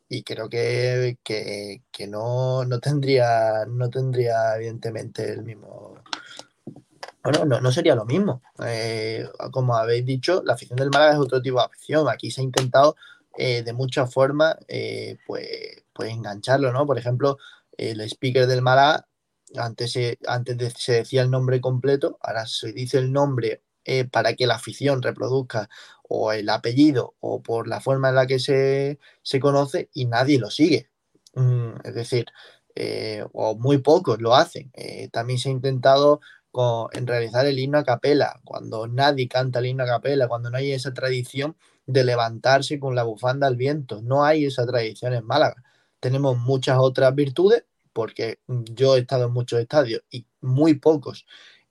Y 0.09 0.23
creo 0.23 0.48
que, 0.51 1.19
que, 1.23 1.82
que 1.90 2.06
no, 2.06 2.64
no 2.66 2.81
tendría, 2.81 3.64
no 3.66 3.89
tendría, 3.89 4.56
evidentemente, 4.56 5.32
el 5.32 5.43
mismo. 5.43 5.94
Bueno, 7.24 7.44
no, 7.47 7.60
no 7.60 7.73
sería 7.73 7.94
lo 7.94 8.05
mismo. 8.05 8.43
Eh, 8.66 9.27
como 9.51 9.77
habéis 9.77 10.05
dicho, 10.05 10.43
la 10.44 10.55
afición 10.55 10.77
del 10.77 10.90
Málaga 10.90 11.12
es 11.12 11.19
otro 11.19 11.40
tipo 11.40 11.59
de 11.59 11.64
afición. 11.64 12.09
Aquí 12.09 12.31
se 12.31 12.43
ha 12.43 12.44
intentado 12.44 12.97
eh, 13.39 13.62
de 13.62 13.73
muchas 13.73 14.12
formas 14.12 14.56
pues, 15.27 15.85
pues 15.94 16.10
engancharlo, 16.10 16.73
¿no? 16.73 16.85
Por 16.85 16.98
ejemplo, 16.98 17.39
el 17.78 18.01
speaker 18.02 18.47
del 18.47 18.60
Málaga 18.60 19.06
antes, 19.56 19.92
se, 19.92 20.18
antes 20.26 20.74
se 20.76 20.92
decía 20.92 21.22
el 21.22 21.30
nombre 21.30 21.60
completo, 21.60 22.18
ahora 22.22 22.46
se 22.46 22.72
dice 22.72 22.98
el 22.98 23.12
nombre 23.12 23.62
eh, 23.84 24.04
para 24.04 24.34
que 24.34 24.46
la 24.46 24.54
afición 24.56 25.02
reproduzca 25.02 25.68
o 26.02 26.32
el 26.32 26.48
apellido 26.48 27.14
o 27.20 27.42
por 27.42 27.68
la 27.68 27.80
forma 27.80 28.10
en 28.10 28.14
la 28.16 28.26
que 28.26 28.38
se, 28.38 28.98
se 29.22 29.40
conoce 29.40 29.90
y 29.92 30.06
nadie 30.06 30.38
lo 30.38 30.50
sigue. 30.50 30.90
Mm, 31.34 31.72
es 31.84 31.94
decir, 31.94 32.26
eh, 32.74 33.24
o 33.32 33.56
muy 33.56 33.78
pocos 33.78 34.20
lo 34.20 34.34
hacen. 34.34 34.70
Eh, 34.74 35.08
también 35.12 35.38
se 35.38 35.48
ha 35.48 35.52
intentado 35.52 36.20
en 36.92 37.06
realizar 37.06 37.46
el 37.46 37.58
himno 37.58 37.78
a 37.78 37.84
capela, 37.84 38.40
cuando 38.44 38.86
nadie 38.86 39.26
canta 39.28 39.58
el 39.60 39.66
himno 39.66 39.84
a 39.84 39.86
capela, 39.86 40.28
cuando 40.28 40.50
no 40.50 40.58
hay 40.58 40.72
esa 40.72 40.92
tradición 40.92 41.56
de 41.86 42.04
levantarse 42.04 42.78
con 42.78 42.94
la 42.94 43.04
bufanda 43.04 43.46
al 43.46 43.56
viento. 43.56 44.02
No 44.02 44.24
hay 44.24 44.44
esa 44.46 44.66
tradición 44.66 45.14
en 45.14 45.24
Málaga. 45.24 45.62
Tenemos 46.00 46.36
muchas 46.38 46.78
otras 46.78 47.14
virtudes, 47.14 47.64
porque 47.93 48.40
yo 48.48 48.97
he 48.97 49.01
estado 49.01 49.27
en 49.27 49.32
muchos 49.32 49.60
estadios 49.60 50.02
y 50.10 50.27
muy 50.40 50.74
pocos 50.74 51.27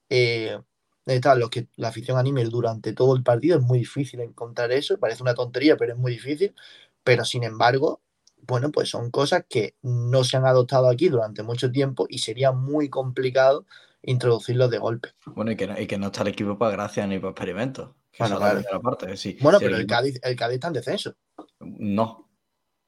eh, 0.10 0.60
están 1.06 1.40
los 1.40 1.50
que 1.50 1.68
la 1.78 1.88
afición 1.88 2.18
anime 2.18 2.46
durante 2.46 2.94
todo 2.94 3.16
el 3.16 3.24
partido. 3.24 3.58
Es 3.58 3.64
muy 3.64 3.80
difícil 3.80 4.20
encontrar 4.20 4.72
eso. 4.72 4.98
Parece 5.00 5.24
una 5.24 5.34
tontería, 5.34 5.76
pero 5.78 5.94
es 5.94 5.98
muy 5.98 6.12
difícil. 6.12 6.54
Pero 7.04 7.26
sin 7.26 7.44
embargo, 7.44 8.02
bueno, 8.48 8.72
pues 8.72 8.90
son 8.90 9.10
cosas 9.10 9.46
que 9.50 9.76
no 9.82 10.24
se 10.24 10.38
han 10.38 10.46
adoptado 10.46 10.90
aquí 10.90 11.10
durante 11.10 11.44
mucho 11.44 11.72
tiempo 11.72 12.06
y 12.10 12.20
sería 12.20 12.52
muy 12.52 12.90
complicado 12.90 13.66
introducirlos 14.04 14.70
de 14.70 14.78
golpe. 14.78 15.10
Bueno, 15.26 15.52
y 15.52 15.56
que, 15.56 15.68
no, 15.68 15.80
y 15.80 15.88
que 15.88 15.98
no 15.98 16.08
está 16.08 16.22
el 16.22 16.30
equipo 16.30 16.58
para 16.58 16.72
gracia 16.72 17.06
ni 17.08 17.18
para 17.20 17.32
experimentos. 17.32 17.90
Bueno, 18.20 18.38
claro. 18.38 18.62
parte. 18.82 19.18
sí. 19.18 19.38
Bueno, 19.42 19.60
pero 19.60 19.76
el 19.76 19.82
equipo- 19.82 19.96
Cádiz, 19.96 20.20
el 20.22 20.36
Cádiz 20.36 20.56
está 20.56 20.68
en 20.68 20.74
descenso. 20.74 21.16
No. 21.60 22.30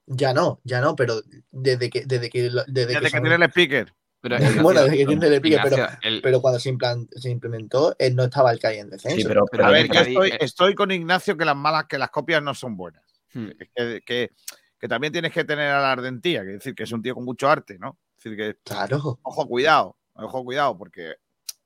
Ya 0.06 0.34
no, 0.34 0.60
ya 0.64 0.82
no, 0.82 0.96
pero 0.96 1.22
desde 1.52 1.90
que, 1.90 2.06
desde 2.06 2.30
que, 2.30 2.44
desde 2.44 2.64
Desde 2.68 3.00
que 3.00 3.10
son- 3.10 3.22
tiene 3.22 3.36
el 3.36 3.44
speaker. 3.44 3.94
Pero, 4.22 4.38
bueno, 4.72 4.84
desde 4.84 4.98
que 4.98 5.06
tiene 5.06 5.28
el 5.28 5.42
pique, 5.42 5.60
pero, 5.62 5.88
el- 6.02 6.22
pero 6.22 6.42
cuando 6.42 6.60
se, 6.60 6.74
se 7.16 7.30
implementó, 7.30 7.94
él 8.00 8.16
no 8.16 8.24
estaba 8.24 8.52
el 8.52 8.60
Cádiz 8.60 8.80
en 8.80 8.90
descenso. 8.90 9.18
Sí, 9.18 9.24
pero, 9.26 9.46
Pero 9.52 9.66
A 9.66 9.70
ver, 9.70 9.88
Cádiz- 9.90 10.08
estoy, 10.10 10.30
eh. 10.30 10.38
estoy 10.40 10.76
con 10.76 10.92
Ignacio 10.92 11.36
que 11.38 11.44
las 11.46 11.56
malas, 11.58 11.86
que 11.86 11.98
las 11.98 12.10
copias 12.10 12.42
no 12.42 12.54
son 12.54 12.78
buenas. 12.78 13.04
Hmm. 13.34 13.50
Que, 13.76 14.02
que- 14.06 14.32
que 14.80 14.88
también 14.88 15.12
tienes 15.14 15.32
que 15.32 15.44
tener 15.46 15.70
a 15.70 15.82
la 15.82 15.92
ardentía, 15.94 16.44
que 16.44 16.50
es 16.50 16.60
decir, 16.60 16.76
que 16.76 16.84
es 16.84 16.92
un 16.92 17.02
tío 17.02 17.16
con 17.16 17.24
mucho 17.26 17.50
arte, 17.50 17.78
¿no? 17.80 17.98
Es 18.18 18.24
decir, 18.26 18.38
que 18.38 18.58
Claro, 18.64 19.20
ojo, 19.24 19.48
cuidado, 19.48 19.98
ojo, 20.14 20.44
cuidado, 20.44 20.78
porque 20.78 21.16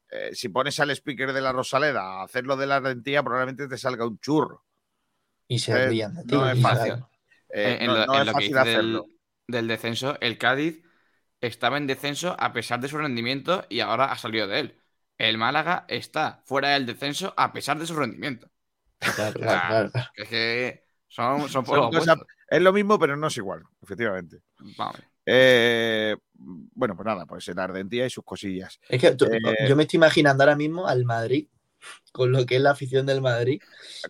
eh, 0.09 0.29
si 0.33 0.49
pones 0.49 0.79
al 0.79 0.91
speaker 0.91 1.33
de 1.33 1.41
la 1.41 1.51
Rosaleda 1.51 2.01
a 2.01 2.23
hacerlo 2.23 2.55
de 2.57 2.67
la 2.67 2.75
ardentía, 2.77 3.21
probablemente 3.23 3.67
te 3.67 3.77
salga 3.77 4.05
un 4.05 4.19
churro. 4.19 4.63
y 5.47 5.59
se 5.59 5.71
Eh, 5.73 5.87
rían 5.87 6.13
de 6.15 6.23
ti. 6.23 6.35
no 6.35 6.49
es 6.49 6.57
y 6.57 6.61
fácil. 6.61 6.93
Eh, 7.53 7.77
en, 7.81 7.87
no 7.87 7.93
lo, 7.95 8.05
no 8.07 8.13
en 8.15 8.19
es 8.21 8.25
lo 8.25 8.31
que 8.31 8.33
fácil 8.33 8.57
hacerlo. 8.57 9.05
del 9.47 9.67
descenso, 9.67 10.17
el 10.21 10.37
Cádiz 10.37 10.83
estaba 11.41 11.77
en 11.77 11.87
descenso 11.87 12.35
a 12.39 12.51
pesar 12.53 12.79
de 12.79 12.87
su 12.87 12.97
rendimiento 12.97 13.65
y 13.69 13.79
ahora 13.79 14.11
ha 14.11 14.17
salido 14.17 14.47
de 14.47 14.59
él. 14.59 14.75
El 15.17 15.37
Málaga 15.37 15.85
está 15.87 16.41
fuera 16.45 16.69
del 16.69 16.85
descenso 16.85 17.33
a 17.37 17.51
pesar 17.53 17.79
de 17.79 17.85
su 17.87 17.95
rendimiento. 17.95 18.49
Claro, 18.99 19.33
O 19.35 19.39
sea, 19.39 19.61
claro, 19.67 19.91
claro. 19.91 20.09
Es 20.15 20.29
que 20.29 20.83
son, 21.07 21.47
son 21.49 21.63
cosas- 21.65 22.17
es 22.49 22.61
lo 22.61 22.71
mismo, 22.73 22.97
pero 22.97 23.17
no 23.17 23.27
es 23.27 23.37
igual, 23.37 23.63
efectivamente. 23.81 24.41
Vamos. 24.77 24.97
Eh, 25.25 26.15
bueno, 26.33 26.95
pues 26.95 27.05
nada, 27.05 27.25
pues 27.25 27.47
la 27.49 27.63
ardentía 27.65 28.05
y 28.05 28.09
sus 28.09 28.23
cosillas. 28.23 28.79
Es 28.87 29.01
que 29.01 29.11
tú- 29.15 29.25
Eh, 29.25 29.67
yo 29.67 29.75
me 29.75 29.83
estoy 29.83 29.97
imaginando 29.97 30.43
ahora 30.43 30.55
mismo 30.55 30.87
al 30.87 31.03
Madrid, 31.03 31.47
con 32.11 32.31
lo 32.31 32.45
que 32.45 32.55
es 32.55 32.61
la 32.61 32.71
afición 32.71 33.05
del 33.05 33.21
Madrid, 33.21 33.61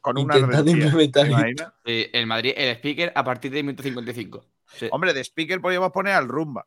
Con 0.02 0.18
una 0.18 0.38
intentando 0.38 0.72
implementar. 0.72 1.74
Sí, 1.86 2.08
el 2.14 2.26
Madrid, 2.26 2.54
el 2.56 2.76
speaker 2.78 3.12
a 3.16 3.24
partir 3.24 3.52
de 3.52 3.64
minuto 3.64 3.84
55. 3.84 4.46
Sí. 4.74 4.88
Hombre, 4.92 5.14
de 5.14 5.22
speaker 5.24 5.60
podríamos 5.62 5.92
poner 5.92 6.14
al 6.14 6.28
rumba. 6.28 6.66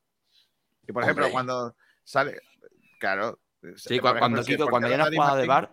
Y 0.87 0.93
por 0.93 1.03
ejemplo, 1.03 1.27
Hombre. 1.27 1.33
cuando 1.33 1.77
sale. 2.05 2.41
Claro. 2.99 3.39
Sí, 3.77 3.99
cuando 3.99 4.19
ejemplo, 4.19 4.45
Kiko, 4.45 4.69
cuando 4.69 4.89
hay 4.89 4.95
una 4.95 5.07
jugada 5.07 5.37
de 5.37 5.47
bar, 5.47 5.71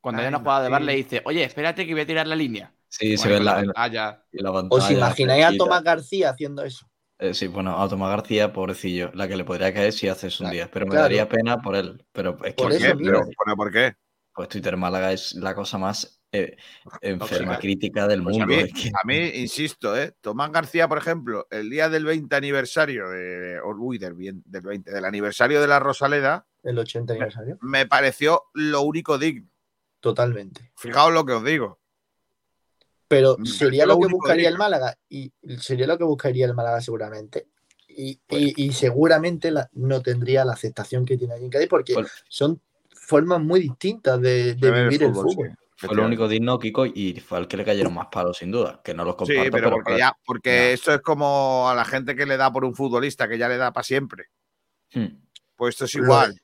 cuando 0.00 0.20
hay 0.20 0.26
Ay, 0.26 0.30
una 0.30 0.38
jugada 0.40 0.62
de 0.64 0.68
bar, 0.68 0.82
le 0.82 0.94
dice, 0.94 1.22
oye, 1.24 1.44
espérate 1.44 1.86
que 1.86 1.92
voy 1.92 2.02
a 2.02 2.06
tirar 2.06 2.26
la 2.26 2.36
línea. 2.36 2.72
Sí, 2.88 3.16
se 3.16 3.28
ve 3.28 3.36
en 3.36 3.44
la, 3.44 3.64
ah, 3.76 3.86
ya. 3.88 4.24
la 4.32 4.50
¿Os 4.50 4.68
pantalla 4.68 4.92
imagináis 4.92 5.44
a. 5.44 5.56
Tomás 5.56 5.82
García 5.82 6.30
haciendo 6.30 6.64
eso? 6.64 6.86
Eh, 7.18 7.34
sí, 7.34 7.46
bueno, 7.46 7.80
a 7.80 7.88
Tomás 7.88 8.10
García, 8.10 8.52
pobrecillo, 8.52 9.12
la 9.14 9.28
que 9.28 9.36
le 9.36 9.44
podría 9.44 9.72
caer 9.72 9.92
si 9.92 10.08
hace 10.08 10.26
eso 10.28 10.42
un 10.42 10.50
Claro, 10.50 10.54
día. 10.54 10.70
Pero 10.72 10.86
me 10.86 10.90
claro. 10.90 11.02
daría 11.04 11.28
pena 11.28 11.58
por 11.58 11.76
él. 11.76 12.04
Pero 12.12 12.38
es 12.44 12.54
que 12.54 12.62
Por 12.62 12.72
¿Por 12.72 12.72
eso 12.72 12.96
pero 12.98 13.56
¿por 13.56 13.72
qué? 13.72 13.94
Pues 14.40 14.48
Twitter 14.48 14.74
Málaga 14.78 15.12
es 15.12 15.34
la 15.34 15.54
cosa 15.54 15.76
más 15.76 16.18
eh, 16.32 16.56
enferma 17.02 17.26
Tóxica. 17.28 17.58
crítica 17.58 18.08
del 18.08 18.22
Pues 18.22 18.36
a 18.36 18.38
mundo. 18.46 18.54
mí, 18.56 18.62
es 18.62 18.72
que- 18.72 18.88
a 18.88 19.06
mí, 19.06 19.16
insisto, 19.34 19.94
¿eh? 20.00 20.14
Tomás 20.22 20.50
García, 20.50 20.88
por 20.88 20.96
ejemplo, 20.96 21.46
el 21.50 21.68
día 21.68 21.90
del 21.90 22.06
20 22.06 22.34
aniversario 22.36 23.10
de. 23.10 23.60
o, 23.60 23.74
Uy, 23.76 23.98
del, 23.98 24.14
bien- 24.14 24.42
del 24.46 24.62
20, 24.62 24.90
del 24.92 25.04
aniversario 25.04 25.60
de 25.60 25.66
la 25.66 25.78
Rosaleda, 25.78 26.46
El 26.62 26.78
80 26.78 27.12
aniversario. 27.12 27.58
me 27.60 27.84
pareció 27.84 28.44
lo 28.54 28.80
único 28.80 29.18
digno. 29.18 29.50
Totalmente. 30.00 30.72
Fijaos 30.76 31.12
lo 31.12 31.26
que 31.26 31.32
os 31.34 31.44
digo. 31.44 31.78
Pero 33.08 33.36
Me 33.38 33.46
sería 33.46 33.84
lo 33.84 33.94
lo 33.94 34.00
que 34.00 34.12
buscaría 34.14 34.48
el. 34.48 34.56
Málaga. 34.56 34.96
Y 35.10 35.32
sería 35.58 35.86
lo 35.86 35.98
que 35.98 36.04
buscaría 36.04 36.46
el 36.46 36.54
Málaga 36.54 36.80
seguramente. 36.80 37.48
Y, 37.88 38.20
y- 38.30 38.64
y 38.66 38.72
seguramente 38.72 39.50
la- 39.50 39.68
no 39.72 40.00
tendría 40.00 40.44
la 40.46 40.52
aceptación 40.52 41.04
que 41.04 41.18
tiene 41.18 41.34
allí 41.34 41.44
en 41.44 41.50
Cádiz 41.50 41.68
porque 41.68 41.92
Fue- 41.92 42.06
son 42.28 42.62
formas 43.10 43.40
muy 43.42 43.60
distintas 43.60 44.20
de, 44.20 44.54
de 44.54 44.54
De 44.54 44.70
ver 44.70 44.88
vivir 44.88 45.02
el 45.02 45.12
fútbol. 45.14 45.48
sí, 45.50 45.86
Fue 45.86 45.94
lo 45.96 46.04
único 46.06 46.28
digno, 46.28 46.58
Kiko, 46.58 46.86
y 46.86 47.20
fue 47.20 47.38
al 47.38 47.48
que 47.48 47.56
le 47.56 47.64
cayeron 47.64 47.92
más 47.94 48.06
palos, 48.10 48.38
sin 48.38 48.50
duda. 48.50 48.80
Que 48.84 48.94
no 48.94 49.04
los 49.04 49.16
comparto, 49.16 49.42
Sí, 49.44 49.50
pero 49.50 49.70
porque 49.70 49.84
para- 49.84 49.98
ya, 49.98 50.12
porque 50.24 50.50
ya. 50.50 50.70
esto 50.70 50.94
es 50.94 51.00
como 51.00 51.68
a 51.68 51.74
la 51.74 51.84
gente 51.84 52.14
que 52.16 52.24
le 52.26 52.36
da 52.36 52.52
por 52.52 52.64
un 52.64 52.74
futbolista 52.74 53.28
que 53.28 53.36
ya 53.38 53.48
le 53.48 53.56
da 53.56 53.72
para 53.72 53.84
siempre. 53.84 54.26
Hmm. 54.94 55.06
Pues 55.56 55.74
esto 55.74 55.84
es 55.86 55.94
Lo- 55.96 56.04
igual. 56.04 56.40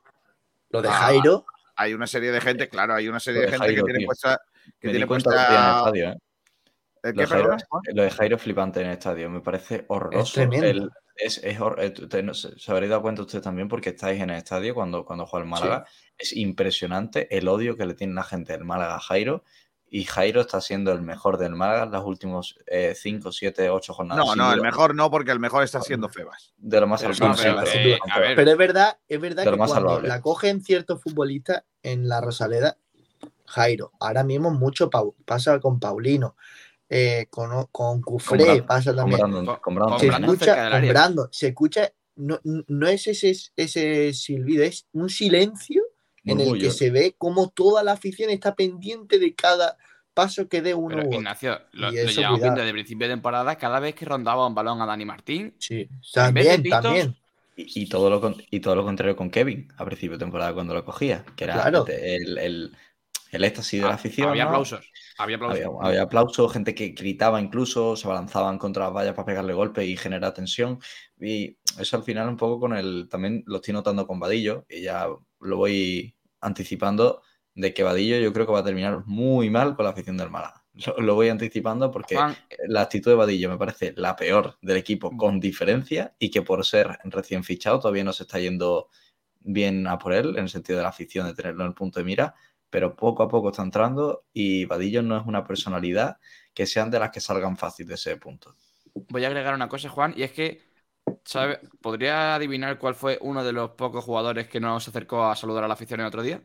Lo 0.71 0.83
de 0.83 0.89
Ah, 0.89 0.93
Jairo, 0.93 1.45
Hay 1.79 1.93
una 1.95 2.07
serie 2.07 2.33
de 2.33 2.41
gente, 2.41 2.69
claro, 2.71 2.95
hay 2.95 3.07
una 3.09 3.21
serie 3.21 3.41
de 3.41 3.47
de 3.47 3.53
gente 3.53 3.67
Jairo, 3.67 3.83
que 3.83 3.87
tiene 3.87 3.99
tío. 3.99 4.07
puesta. 4.07 4.41
Que 4.81 4.87
Me 4.89 4.93
di 4.93 4.99
tiene 4.99 5.07
puesta. 5.07 5.31
estadio, 5.31 6.09
¿eh? 6.11 6.17
¿El 7.03 7.15
Lo 7.15 7.21
de, 7.21 7.27
Jairo, 7.29 7.57
lo 7.95 8.03
de 8.03 8.11
Jairo 8.11 8.37
es 8.37 8.43
flipante 8.43 8.81
en 8.81 8.87
el 8.87 8.93
estadio, 8.95 9.29
me 9.31 9.41
parece 9.43 9.85
horroroso. 9.89 10.33
tremendo. 10.35 10.67
El- 10.67 10.91
es, 11.17 11.39
es 11.39 11.59
eh, 11.59 11.95
usted 12.03 12.23
no 12.23 12.35
se, 12.35 12.59
se 12.59 12.73
habréis 12.73 12.91
dado 12.91 13.03
cuenta 13.03 13.23
ustedes 13.23 13.45
también 13.45 13.69
porque 13.69 13.91
estáis 13.91 14.21
en 14.21 14.31
el 14.31 14.37
estadio 14.37 14.75
cuando, 14.75 15.05
cuando 15.05 15.27
juega 15.27 15.45
el 15.45 15.51
Málaga. 15.51 15.87
Es 16.19 16.35
impresionante 16.37 17.37
el 17.37 17.49
odio 17.49 17.77
que 17.77 17.87
le 17.87 17.95
tiene 17.95 18.15
la 18.15 18.23
gente 18.23 18.53
del 18.53 18.65
Málaga 18.65 18.97
a 18.97 19.01
Jairo. 19.01 19.45
Y 19.89 20.05
Jairo 20.05 20.41
está 20.41 20.61
siendo 20.61 20.93
el 20.93 21.01
mejor 21.01 21.39
del 21.39 21.55
Málaga 21.55 21.85
en 21.85 21.93
las 21.93 22.03
últimos 22.05 22.59
5, 22.67 23.31
7, 23.31 23.71
8 23.71 23.95
jornadas. 23.95 24.27
No, 24.27 24.35
no, 24.35 24.53
el 24.53 24.61
mejor 24.61 24.95
no, 24.95 25.11
porque 25.11 25.31
el 25.31 25.39
mejor 25.39 25.63
está 25.63 25.81
siendo 25.81 26.09
Febas. 26.09 26.55
De 26.57 26.81
lo 26.81 26.89
más 26.89 27.03
Pero 27.03 27.15
salvable, 27.15 27.53
no, 27.53 27.63
pero, 27.65 28.51
eh, 28.51 28.53
es 28.53 28.59
verdad, 28.59 28.99
es 29.09 29.21
verdad 29.21 29.45
que 29.45 29.51
lo 29.53 29.57
más 29.57 29.71
cuando 29.71 29.91
salvable. 29.91 30.09
la 30.09 30.21
cogen 30.21 30.63
ciertos 30.63 31.01
futbolistas 31.01 31.63
en 31.83 32.09
la 32.09 32.21
Rosaleda, 32.21 32.79
Jairo, 33.47 33.93
ahora 34.01 34.25
mismo 34.25 34.51
mucho 34.51 34.91
pasa 35.25 35.61
con 35.61 35.79
Paulino, 35.79 36.37
eh, 36.89 37.27
con, 37.31 37.67
con 37.73 38.01
Cufré, 38.01 38.45
Brandon, 38.45 38.67
pasa 38.67 38.91
con 38.91 38.97
también. 38.97 39.19
Brandon, 39.21 39.57
Con- 39.61 39.75
Brandon 39.75 39.91
con 39.93 40.01
se. 40.01 40.07
Brandon 40.07 40.31
escucha 40.31 40.45
cerca 40.55 40.63
del 40.65 40.73
con. 40.73 40.89
Brandon, 40.91 41.29
se 41.33 41.47
escucha, 41.49 41.93
no, 42.17 42.41
no 42.45 42.87
es 42.89 43.07
ese, 43.07 43.37
ese 43.57 44.13
silbido, 44.15 44.65
es 44.65 44.87
un 44.93 45.11
silencio 45.11 45.83
en 46.25 46.41
el 46.41 46.59
que 46.59 46.71
se 46.71 46.91
ve 46.91 47.15
como 47.17 47.51
toda 47.51 47.85
la 47.85 47.93
afición 47.93 48.31
está 48.31 48.55
pendiente 48.55 49.19
de 49.19 49.35
cada 49.35 49.77
paso 50.13 50.49
que 50.49 50.63
dé 50.63 50.75
uno 50.75 50.97
Pero. 50.97 51.13
Ignacio, 51.13 51.61
lo, 51.73 51.93
Y 51.93 51.97
lo 51.97 52.03
eso, 52.03 52.21
llevamos 52.21 52.41
viendo 52.41 52.61
desde 52.61 52.71
el 52.71 52.75
principio 52.75 53.07
de 53.07 53.13
temporada, 53.15 53.57
cada 53.57 53.79
vez 53.81 53.95
que 53.95 54.05
rondaba 54.07 54.47
un 54.47 54.55
balón 54.55 54.81
a 54.81 54.87
Dani 54.87 55.05
Martín, 55.05 55.55
Sí, 55.59 55.89
en 56.15 56.35
vez 56.35 56.45
de 56.45 56.51
también, 56.51 56.63
pitos, 56.63 56.83
también. 56.83 57.17
Y, 57.55 57.83
y 57.83 57.89
todo 57.89 58.11
lo, 58.11 58.35
y 58.51 58.61
todo 58.61 58.75
lo 58.77 58.85
contrario 58.85 59.15
con 59.17 59.31
Kevin 59.31 59.69
a 59.77 59.85
principio 59.85 60.17
de 60.19 60.25
temporada 60.25 60.53
cuando 60.53 60.75
lo 60.75 60.85
cogía, 60.85 61.25
que 61.37 61.45
era 61.45 61.55
Claro. 61.55 61.87
el, 61.87 62.39
el, 62.39 62.77
el 63.31 63.45
éxtasis 63.45 63.81
de 63.83 63.87
la 63.89 63.95
afición. 63.95 64.29
Ah, 64.29 64.31
había 64.31 64.45
¿no? 64.45 64.51
aplausos. 64.51 64.85
Había 65.19 65.37
aplausos. 65.37 65.65
Había, 65.65 65.89
había 65.89 66.03
aplausos, 66.03 66.53
gente 66.53 66.75
que 66.75 66.89
gritaba 66.89 67.41
incluso, 67.41 67.97
se 67.97 68.07
abalanzaban 68.07 68.59
contra 68.59 68.85
las 68.85 68.95
vallas 68.95 69.15
para 69.15 69.27
pegarle 69.27 69.55
golpes 69.55 69.87
y 69.87 69.97
generar 69.97 70.35
tensión. 70.35 70.79
Y 71.19 71.57
eso 71.79 71.97
al 71.97 72.03
final 72.03 72.29
un 72.29 72.37
poco 72.37 72.61
con 72.61 72.77
el, 72.77 73.09
también 73.11 73.43
lo 73.47 73.57
estoy 73.57 73.75
notando 73.75 74.07
con 74.07 74.21
Vadillo, 74.21 74.67
y 74.69 74.83
ya 74.83 75.07
lo 75.41 75.57
voy 75.57 76.15
anticipando, 76.41 77.23
de 77.55 77.73
que 77.73 77.83
Vadillo 77.83 78.19
yo 78.19 78.33
creo 78.33 78.47
que 78.47 78.53
va 78.53 78.61
a 78.61 78.65
terminar 78.65 79.05
muy 79.07 79.51
mal 79.51 79.75
con 79.75 79.85
la 79.85 79.91
afición 79.93 80.17
del 80.17 80.31
Málaga. 80.31 80.65
Lo, 80.75 80.99
lo 80.99 81.15
voy 81.15 81.31
anticipando 81.31 81.91
porque 81.91 82.17
Juan, 82.17 82.37
la 82.69 82.83
actitud 82.83 83.11
de 83.11 83.17
Vadillo 83.17 83.49
me 83.49 83.57
parece 83.57 83.95
la 83.97 84.15
peor 84.15 84.59
del 84.61 84.77
equipo 84.77 85.17
con 85.17 85.41
diferencia 85.41 86.15
y 86.19 86.31
que 86.31 86.43
por 86.43 86.67
ser 86.67 86.99
recién 87.05 87.45
fichado 87.45 87.81
todavía 87.81 88.05
no 88.05 88.13
se 88.13 88.25
está 88.25 88.39
yendo 88.39 88.91
bien 89.41 89.87
a 89.87 89.99
por 89.99 90.13
él 90.13 90.31
en 90.37 90.45
el 90.45 90.49
sentido 90.51 90.77
de 90.77 90.83
la 90.83 90.91
afición 90.91 91.27
de 91.27 91.35
tenerlo 91.35 91.63
en 91.63 91.69
el 91.69 91.75
punto 91.75 91.99
de 91.99 92.05
mira, 92.05 92.35
pero 92.71 92.97
poco 92.97 93.23
a 93.23 93.29
poco 93.29 93.51
está 93.51 93.63
entrando 93.63 94.25
y 94.33 94.65
Vadillo 94.67 95.03
no 95.03 95.17
es 95.19 95.27
una 95.27 95.45
personalidad 95.47 96.19
que 96.55 96.67
sean 96.67 96.91
de 96.91 96.99
las 97.01 97.11
que 97.11 97.21
salgan 97.21 97.57
fácil 97.57 97.87
de 97.87 97.95
ese 97.95 98.17
punto. 98.17 98.55
voy 98.95 99.25
a 99.25 99.29
agregar 99.29 99.55
una 99.55 99.69
cosa, 99.69 99.89
Juan, 99.89 100.15
y 100.17 100.23
es 100.23 100.33
que, 100.33 100.63
¿sabe? 101.25 101.61
¿podría 101.81 102.35
adivinar 102.35 102.79
cuál 102.79 102.95
fue 102.95 103.19
uno 103.23 103.45
de 103.45 103.53
los 103.53 103.71
pocos 103.73 104.05
jugadores 104.05 104.49
que 104.49 104.61
no 104.61 104.81
se 104.81 104.91
acercó 104.91 105.25
a 105.27 105.37
saludar 105.37 105.65
a 105.65 105.69
la 105.69 105.75
afición 105.75 106.01
el 106.01 106.07
otro 106.07 106.23
día? 106.23 106.43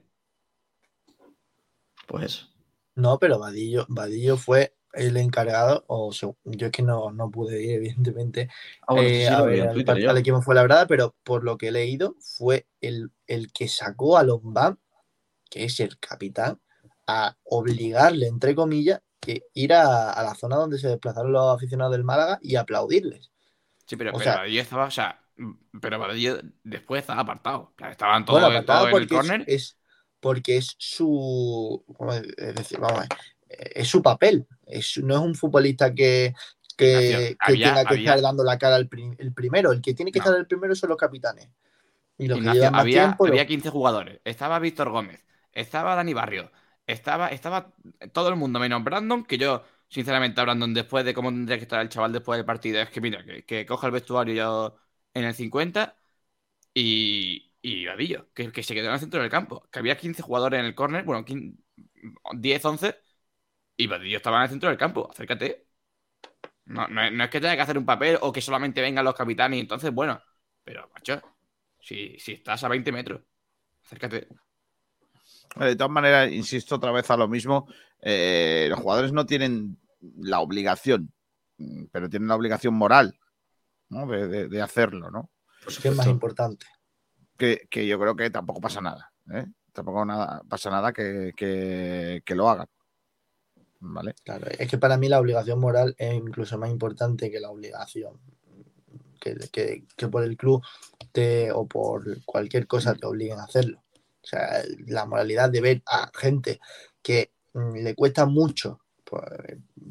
Pues 2.07 2.23
eso. 2.25 2.47
No, 2.95 3.17
pero 3.19 3.39
Vadillo, 3.39 3.85
Vadillo 3.89 4.37
fue 4.37 4.75
el 4.93 5.15
encargado, 5.17 5.85
o 5.87 6.11
yo 6.11 6.35
es 6.67 6.71
que 6.71 6.83
no, 6.83 7.11
no 7.11 7.31
pude 7.31 7.63
ir, 7.63 7.71
evidentemente, 7.77 8.49
Ah, 8.87 8.93
bueno, 8.93 9.09
eh, 9.09 9.27
sí 9.27 9.33
a 9.33 9.41
ver 9.41 9.61
en 9.61 9.69
al, 9.69 9.71
Twitter 9.71 9.97
yo. 9.99 10.09
al 10.09 10.17
equipo 10.17 10.41
fue 10.41 10.53
la 10.55 10.63
verdad, 10.63 10.85
pero 10.89 11.15
por 11.23 11.43
lo 11.43 11.57
que 11.57 11.69
he 11.69 11.71
leído, 11.71 12.15
fue 12.19 12.67
el, 12.81 13.11
el 13.27 13.51
que 13.53 13.67
sacó 13.69 14.17
a 14.17 14.23
Lombán, 14.23 14.77
que 15.51 15.65
es 15.65 15.79
el 15.81 15.99
capitán, 15.99 16.59
a 17.05 17.35
obligarle, 17.43 18.25
entre 18.27 18.55
comillas, 18.55 19.01
que 19.19 19.43
ir 19.53 19.73
a, 19.73 20.11
a 20.13 20.23
la 20.23 20.33
zona 20.33 20.55
donde 20.55 20.79
se 20.79 20.87
desplazaron 20.87 21.31
los 21.31 21.53
aficionados 21.55 21.91
del 21.91 22.03
Málaga 22.03 22.39
y 22.41 22.55
aplaudirles. 22.55 23.29
Sí, 23.85 23.95
pero, 23.97 24.11
O 24.11 24.17
pero 24.17 24.23
sea- 24.31 24.45
estaba, 24.47 24.85
o 24.85 24.91
sea, 24.91 25.21
pero 25.81 25.99
Vadillo 25.99 26.39
después 26.63 27.01
estaba 27.01 27.21
apartado. 27.21 27.73
Estaban 27.89 28.25
todos, 28.25 28.39
Bueno, 28.41 28.55
apartado 28.55 28.85
todos 28.85 28.91
en 28.93 28.97
el 28.97 29.03
es, 29.03 29.09
córner. 29.09 29.43
es- 29.47 29.77
porque 30.21 30.57
es 30.57 30.75
su 30.77 31.83
¿cómo 31.97 32.13
es 32.13 32.21
decir? 32.37 32.79
Vamos 32.79 32.99
a 32.99 33.01
ver, 33.01 33.09
es 33.49 33.87
su 33.87 34.01
papel. 34.01 34.47
Es, 34.65 34.97
no 34.99 35.15
es 35.15 35.21
un 35.21 35.35
futbolista 35.35 35.93
que, 35.93 36.33
que, 36.77 37.35
que 37.35 37.37
había- 37.39 37.67
tenga 37.73 37.85
que 37.85 37.93
había- 37.95 38.09
estar 38.11 38.21
dando 38.21 38.43
la 38.43 38.57
cara 38.57 38.77
el 38.77 38.87
primero. 39.33 39.71
El 39.71 39.81
que 39.81 39.93
tiene 39.93 40.11
que 40.11 40.19
No. 40.19 40.25
estar 40.25 40.39
el 40.39 40.47
primero 40.47 40.73
son 40.75 40.89
los 40.89 40.97
capitanes. 40.97 41.49
Y 42.17 42.27
los 42.27 42.37
que 42.37 42.41
Ignacio, 42.41 42.59
llevan 42.61 42.71
más 42.73 42.81
había, 42.81 43.03
tiempo. 43.05 43.25
había 43.25 43.41
los- 43.41 43.47
15 43.47 43.69
jugadores. 43.71 44.21
Estaba 44.23 44.59
Víctor 44.59 44.89
Gómez. 44.91 45.23
Estaba 45.51 45.95
Dani 45.95 46.13
Barrio. 46.13 46.51
Estaba, 46.87 47.29
estaba 47.29 47.73
todo 48.13 48.29
el 48.29 48.35
mundo 48.35 48.59
menos 48.59 48.83
Brandon, 48.83 49.23
que 49.25 49.37
yo 49.37 49.63
sinceramente, 49.89 50.41
Brandon, 50.41 50.73
después 50.73 51.05
de 51.05 51.13
cómo 51.13 51.29
tendría 51.29 51.57
que 51.57 51.63
estar 51.63 51.81
el 51.81 51.89
chaval 51.89 52.13
después 52.13 52.37
del 52.37 52.45
partido, 52.45 52.81
es 52.81 52.89
que 52.89 53.01
mira, 53.01 53.23
que, 53.45 53.65
coja 53.65 53.87
el 53.87 53.93
vestuario 53.93 54.33
ya 54.33 54.73
en 55.13 55.25
el 55.25 55.33
50 55.33 55.97
y, 56.73 57.53
y 57.61 57.85
Vadillo, 57.85 58.31
que, 58.33 58.51
que 58.51 58.63
se 58.63 58.73
quedó 58.73 58.87
en 58.87 58.93
el 58.93 58.99
centro 58.99 59.21
del 59.21 59.31
campo. 59.31 59.67
Que 59.71 59.79
había 59.79 59.97
15 59.97 60.21
jugadores 60.23 60.59
en 60.59 60.65
el 60.65 60.75
córner, 60.75 61.03
bueno, 61.05 61.25
15 61.25 61.57
10, 62.33 62.65
11, 62.65 62.95
y 63.77 63.87
Vadillo 63.87 64.17
estaba 64.17 64.37
en 64.37 64.43
el 64.43 64.49
centro 64.49 64.69
del 64.69 64.77
campo. 64.77 65.09
Acércate. 65.11 65.67
No, 66.65 66.87
no, 66.87 67.09
no 67.11 67.23
es 67.23 67.29
que 67.29 67.39
tenga 67.41 67.55
que 67.55 67.61
hacer 67.61 67.77
un 67.77 67.85
papel 67.85 68.17
o 68.21 68.31
que 68.31 68.41
solamente 68.41 68.81
vengan 68.81 69.03
los 69.05 69.15
capitanes 69.15 69.59
entonces, 69.59 69.91
bueno, 69.93 70.21
pero, 70.63 70.89
macho, 70.93 71.21
si, 71.79 72.17
si 72.19 72.33
estás 72.33 72.63
a 72.63 72.69
20 72.69 72.91
metros, 72.91 73.21
acércate. 73.83 74.27
De 75.59 75.75
todas 75.75 75.91
maneras, 75.91 76.31
insisto 76.31 76.75
otra 76.75 76.91
vez 76.91 77.09
a 77.11 77.17
lo 77.17 77.27
mismo, 77.27 77.67
eh, 78.01 78.67
los 78.69 78.79
jugadores 78.79 79.11
no 79.11 79.25
tienen 79.25 79.77
la 80.17 80.39
obligación, 80.39 81.11
mm, 81.57 81.85
pero 81.91 82.09
tienen 82.09 82.29
la 82.29 82.35
obligación 82.35 82.73
moral 82.73 83.19
¿no? 83.89 84.07
de, 84.07 84.27
de- 84.27 84.47
de 84.47 84.61
hacerlo, 84.61 85.11
¿no? 85.11 85.29
que 85.81 85.89
es 85.89 85.95
más 85.95 86.07
importante. 86.07 86.65
Que, 87.37 87.67
que 87.69 87.85
yo 87.85 87.99
creo 87.99 88.15
que 88.15 88.29
tampoco 88.29 88.61
pasa 88.61 88.81
nada, 88.81 89.11
¿eh? 89.33 89.45
Tampoco 89.73 90.05
nada, 90.05 90.41
pasa 90.49 90.69
nada 90.69 90.91
que, 90.93 91.31
que- 91.35 92.21
que 92.25 92.35
lo 92.35 92.49
hagan, 92.49 92.67
¿vale? 93.79 94.15
Claro, 94.23 94.47
es 94.57 94.69
que 94.69 94.77
para 94.77 94.97
mí 94.97 95.07
la 95.09 95.19
obligación 95.19 95.59
moral 95.59 95.95
es 95.97 96.13
incluso 96.13 96.57
más 96.57 96.69
importante 96.69 97.29
que 97.31 97.39
la 97.39 97.49
obligación. 97.49 98.19
Que, 99.19 99.35
que- 99.51 99.83
que 99.95 100.07
por 100.07 100.23
el 100.23 100.35
club 100.35 100.63
te, 101.11 101.51
o 101.51 101.67
por 101.67 102.23
cualquier 102.25 102.65
cosa 102.65 102.95
te 102.95 103.05
obliguen 103.05 103.39
a 103.39 103.43
hacerlo. 103.43 103.83
O 104.23 104.27
sea, 104.27 104.63
la 104.87 105.05
moralidad 105.05 105.49
de 105.49 105.61
ver 105.61 105.83
a 105.87 106.11
gente 106.15 106.59
que 107.01 107.31
mm, 107.53 107.75
le 107.77 107.95
cuesta 107.95 108.25
mucho 108.25 108.79
pues, 109.03 109.23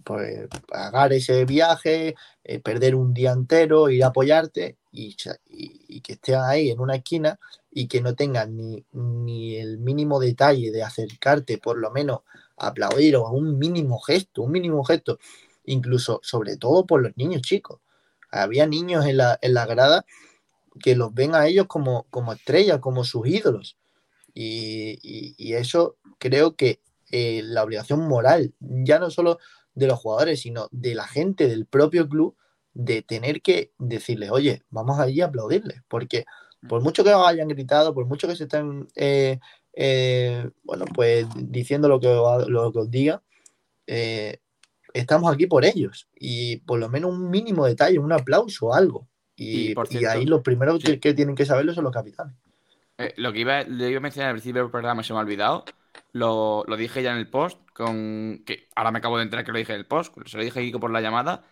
pues, 0.05 0.48
pagar 0.69 1.12
ese 1.12 1.44
viaje, 1.44 2.15
eh, 2.44 2.61
perder 2.61 2.94
un 2.94 3.12
día 3.12 3.32
entero, 3.32 3.90
ir 3.90 4.02
a 4.05 4.09
apoyarte 4.09 4.78
y, 4.93 5.16
y- 5.48 6.01
que 6.01 6.15
estén 6.15 6.36
ahí 6.36 6.70
en 6.70 6.81
una 6.81 6.97
esquina 6.97 7.39
y 7.70 7.86
que 7.89 8.01
no 8.01 8.15
tengan 8.15 8.57
ni, 8.57 8.85
ni 8.93 9.57
el 9.57 9.78
mínimo 9.78 10.19
detalle 10.20 10.70
de 10.70 10.82
acercarte, 10.82 11.59
por 11.59 11.78
lo 11.78 11.90
menos 11.90 12.20
a 12.57 12.69
aplaudir 12.69 13.16
o 13.16 13.28
un 13.31 13.59
mínimo 13.59 13.98
gesto, 14.01 14.43
un 14.43 14.52
mínimo 14.52 14.82
gesto, 14.85 15.19
incluso 15.65 16.20
sobre 16.23 16.57
todo 16.57 16.86
por 16.86 17.02
los 17.02 17.16
niños 17.16 17.43
chicos. 17.43 17.81
Había 18.31 18.66
niños 18.66 19.07
en 19.07 19.16
la, 19.19 19.39
en 19.43 19.55
la 19.55 19.66
grada 19.66 20.05
que 20.82 20.97
los 20.97 21.15
ven 21.15 21.35
a 21.35 21.47
ellos 21.47 21.66
como, 21.66 22.05
como 22.11 22.32
estrellas, 22.32 22.81
como 22.81 23.05
sus 23.05 23.27
ídolos. 23.27 23.77
Y, 24.35 24.98
y- 25.02 25.35
y 25.36 25.55
eso 25.55 25.97
creo 26.19 26.57
que 26.57 26.81
eh, 27.11 27.43
la 27.44 27.65
obligación 27.65 28.07
moral, 28.07 28.55
ya 28.61 28.98
no 28.98 29.11
solo 29.11 29.39
de 29.74 29.86
los 29.86 29.98
jugadores, 29.98 30.40
sino 30.40 30.69
de 30.70 30.94
la 30.94 31.07
gente 31.07 31.48
del 31.48 31.66
propio 31.66 32.09
club, 32.09 32.36
de 32.73 33.02
tener 33.02 33.43
que 33.43 33.73
decirles, 33.78 34.31
oye, 34.31 34.62
vamos 34.70 34.98
allí 35.01 35.20
a 35.20 35.27
aplaudirles, 35.27 35.82
porque 35.89 36.24
por 36.69 36.82
mucho 36.82 37.02
que 37.02 37.12
os 37.12 37.27
hayan 37.27 37.48
gritado, 37.48 37.93
por 37.94 38.07
mucho 38.07 38.28
que 38.28 38.36
se 38.36 38.44
estén, 38.44 38.86
eh, 38.94 39.40
eh, 39.73 40.48
bueno, 40.62 40.85
pues 40.94 41.27
diciendo 41.36 41.89
lo 41.89 41.98
que, 42.01 42.09
os- 42.09 42.48
lo 42.48 42.70
que 42.73 42.78
os 42.81 42.90
diga, 42.90 43.23
eh, 43.86 44.39
estamos 44.94 45.32
aquí 45.32 45.47
por 45.47 45.65
ellos 45.65 46.09
y 46.15 46.59
por 46.59 46.78
lo 46.78 46.89
menos 46.89 47.11
un 47.12 47.31
mínimo 47.31 47.66
detalle, 47.66 47.98
un 47.98 48.12
aplauso, 48.12 48.73
algo. 48.74 49.09
Y, 49.36 49.70
Y, 49.70 49.74
por 49.74 49.86
y 49.89 49.98
cierto, 49.98 50.11
ahí 50.11 50.27
los 50.27 50.43
primeros 50.43 50.81
sí. 50.81 50.86
que, 50.86 51.01
que 51.01 51.15
tienen 51.15 51.35
que 51.35 51.47
saberlo 51.47 51.73
son 51.74 51.85
los 51.85 51.93
capitanes. 51.93 52.36
Eh, 53.01 53.14
lo 53.16 53.32
que 53.32 53.40
iba, 53.40 53.60
a 53.60 53.64
mencionar 53.64 54.28
al 54.28 54.35
principio 54.35 54.62
del 54.62 54.70
programa 54.70 55.02
se 55.02 55.12
me 55.12 55.18
ha 55.18 55.22
olvidado. 55.22 55.64
Lo, 56.12 56.64
lo 56.66 56.77
dije 56.77 57.02
ya 57.02 57.12
en 57.12 57.18
el 57.18 57.31
post, 57.31 57.59
con 57.72 58.43
que 58.44 58.68
ahora 58.77 58.90
me 58.90 58.98
acabo 58.98 59.16
de 59.16 59.24
enterar 59.24 59.44
que 59.44 59.52
lo 59.52 59.59
dije 59.59 59.72
en 59.72 59.78
el 59.78 59.86
post, 59.86 60.14
se 60.27 60.36
lo 60.36 60.44
dije 60.44 60.60
a 60.60 60.62
Kiko 60.62 60.81
por 60.81 60.90
la 60.90 61.01
llamada. 61.01 61.44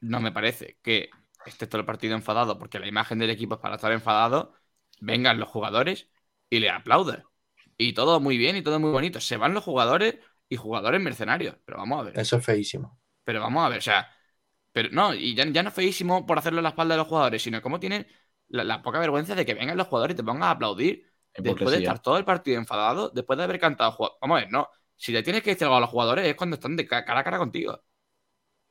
No 0.00 0.20
me 0.20 0.32
parece 0.32 0.78
que 0.82 1.10
esté 1.46 1.66
todo 1.66 1.80
el 1.80 1.86
partido 1.86 2.14
enfadado, 2.14 2.58
porque 2.58 2.80
la 2.80 2.88
imagen 2.88 3.18
del 3.18 3.30
equipo 3.30 3.54
es 3.54 3.60
para 3.60 3.76
estar 3.76 3.92
enfadado, 3.92 4.54
vengan 5.00 5.38
los 5.38 5.48
jugadores 5.48 6.08
y 6.48 6.58
le 6.58 6.70
aplaudan. 6.70 7.22
Y 7.76 7.92
todo 7.92 8.20
muy 8.20 8.36
bien 8.36 8.56
y 8.56 8.62
todo 8.62 8.80
muy 8.80 8.90
bonito. 8.90 9.20
Se 9.20 9.36
van 9.36 9.54
los 9.54 9.64
jugadores 9.64 10.16
y 10.48 10.56
jugadores 10.56 11.00
mercenarios. 11.00 11.56
Pero 11.64 11.78
vamos 11.78 12.00
a 12.00 12.02
ver. 12.04 12.18
Eso 12.18 12.36
es 12.36 12.44
feísimo. 12.44 13.00
Pero 13.24 13.40
vamos 13.40 13.64
a 13.64 13.68
ver, 13.68 13.78
o 13.78 13.82
sea. 13.82 14.10
Pero 14.72 14.88
no, 14.92 15.14
y 15.14 15.34
ya, 15.34 15.46
ya 15.46 15.62
no 15.62 15.70
es 15.70 15.74
feísimo 15.74 16.26
por 16.26 16.38
hacerlo 16.38 16.58
en 16.60 16.64
la 16.64 16.68
espalda 16.70 16.94
de 16.94 16.98
los 16.98 17.08
jugadores, 17.08 17.42
sino 17.42 17.60
como 17.60 17.80
tienen 17.80 18.06
la, 18.50 18.64
la 18.64 18.82
poca 18.82 19.00
vergüenza 19.00 19.34
de 19.36 19.46
que 19.46 19.54
vengan 19.54 19.78
los 19.78 19.88
jugadores 19.88 20.14
y 20.14 20.18
te 20.18 20.24
pongan 20.24 20.44
a 20.44 20.52
aplaudir 20.52 21.06
después 21.38 21.72
de 21.74 21.78
estar 21.80 22.00
todo 22.02 22.18
el 22.18 22.26
partido 22.26 22.58
enfadado, 22.58 23.10
después 23.10 23.38
de 23.38 23.44
haber 23.44 23.60
cantado. 23.60 23.96
Vamos 24.22 24.38
a 24.38 24.40
ver, 24.42 24.52
no. 24.52 24.68
Si 24.96 25.12
le 25.12 25.22
tienes 25.24 25.42
que 25.42 25.50
decir 25.52 25.64
algo 25.66 25.76
a 25.78 25.80
los 25.80 25.90
jugadores 25.90 26.26
es 26.26 26.36
cuando 26.36 26.56
están 26.56 26.76
de 26.76 26.86
ca- 26.86 27.04
cara 27.06 27.20
a 27.20 27.24
cara 27.24 27.38
contigo. 27.38 27.82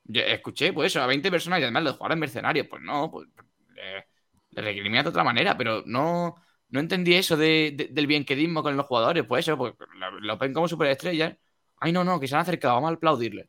Yo 0.05 0.21
escuché, 0.21 0.73
pues 0.73 0.87
eso, 0.93 1.01
a 1.01 1.07
20 1.07 1.31
personas 1.31 1.59
y 1.59 1.63
además 1.63 1.83
los 1.83 1.93
jugadores 1.97 2.19
mercenarios. 2.19 2.67
Pues 2.69 2.81
no, 2.83 3.11
pues 3.11 3.27
le, 4.51 4.73
le 4.73 5.03
de 5.03 5.09
otra 5.09 5.23
manera, 5.23 5.57
pero 5.57 5.83
no, 5.85 6.35
no 6.69 6.79
entendí 6.79 7.13
eso 7.15 7.37
de, 7.37 7.73
de- 7.75 7.87
del 7.91 8.07
bienquedismo 8.07 8.63
con 8.63 8.75
los 8.77 8.85
jugadores. 8.85 9.25
Pues 9.27 9.45
eso, 9.47 9.57
pues 9.57 9.73
lo, 9.95 10.19
lo 10.19 10.37
ven 10.37 10.53
como 10.53 10.67
superestrellas. 10.67 11.35
Ay, 11.79 11.91
no, 11.91 12.03
no, 12.03 12.19
que 12.19 12.27
se 12.27 12.35
han 12.35 12.41
acercado, 12.41 12.75
vamos 12.75 12.91
a 12.91 12.93
aplaudirles. 12.95 13.47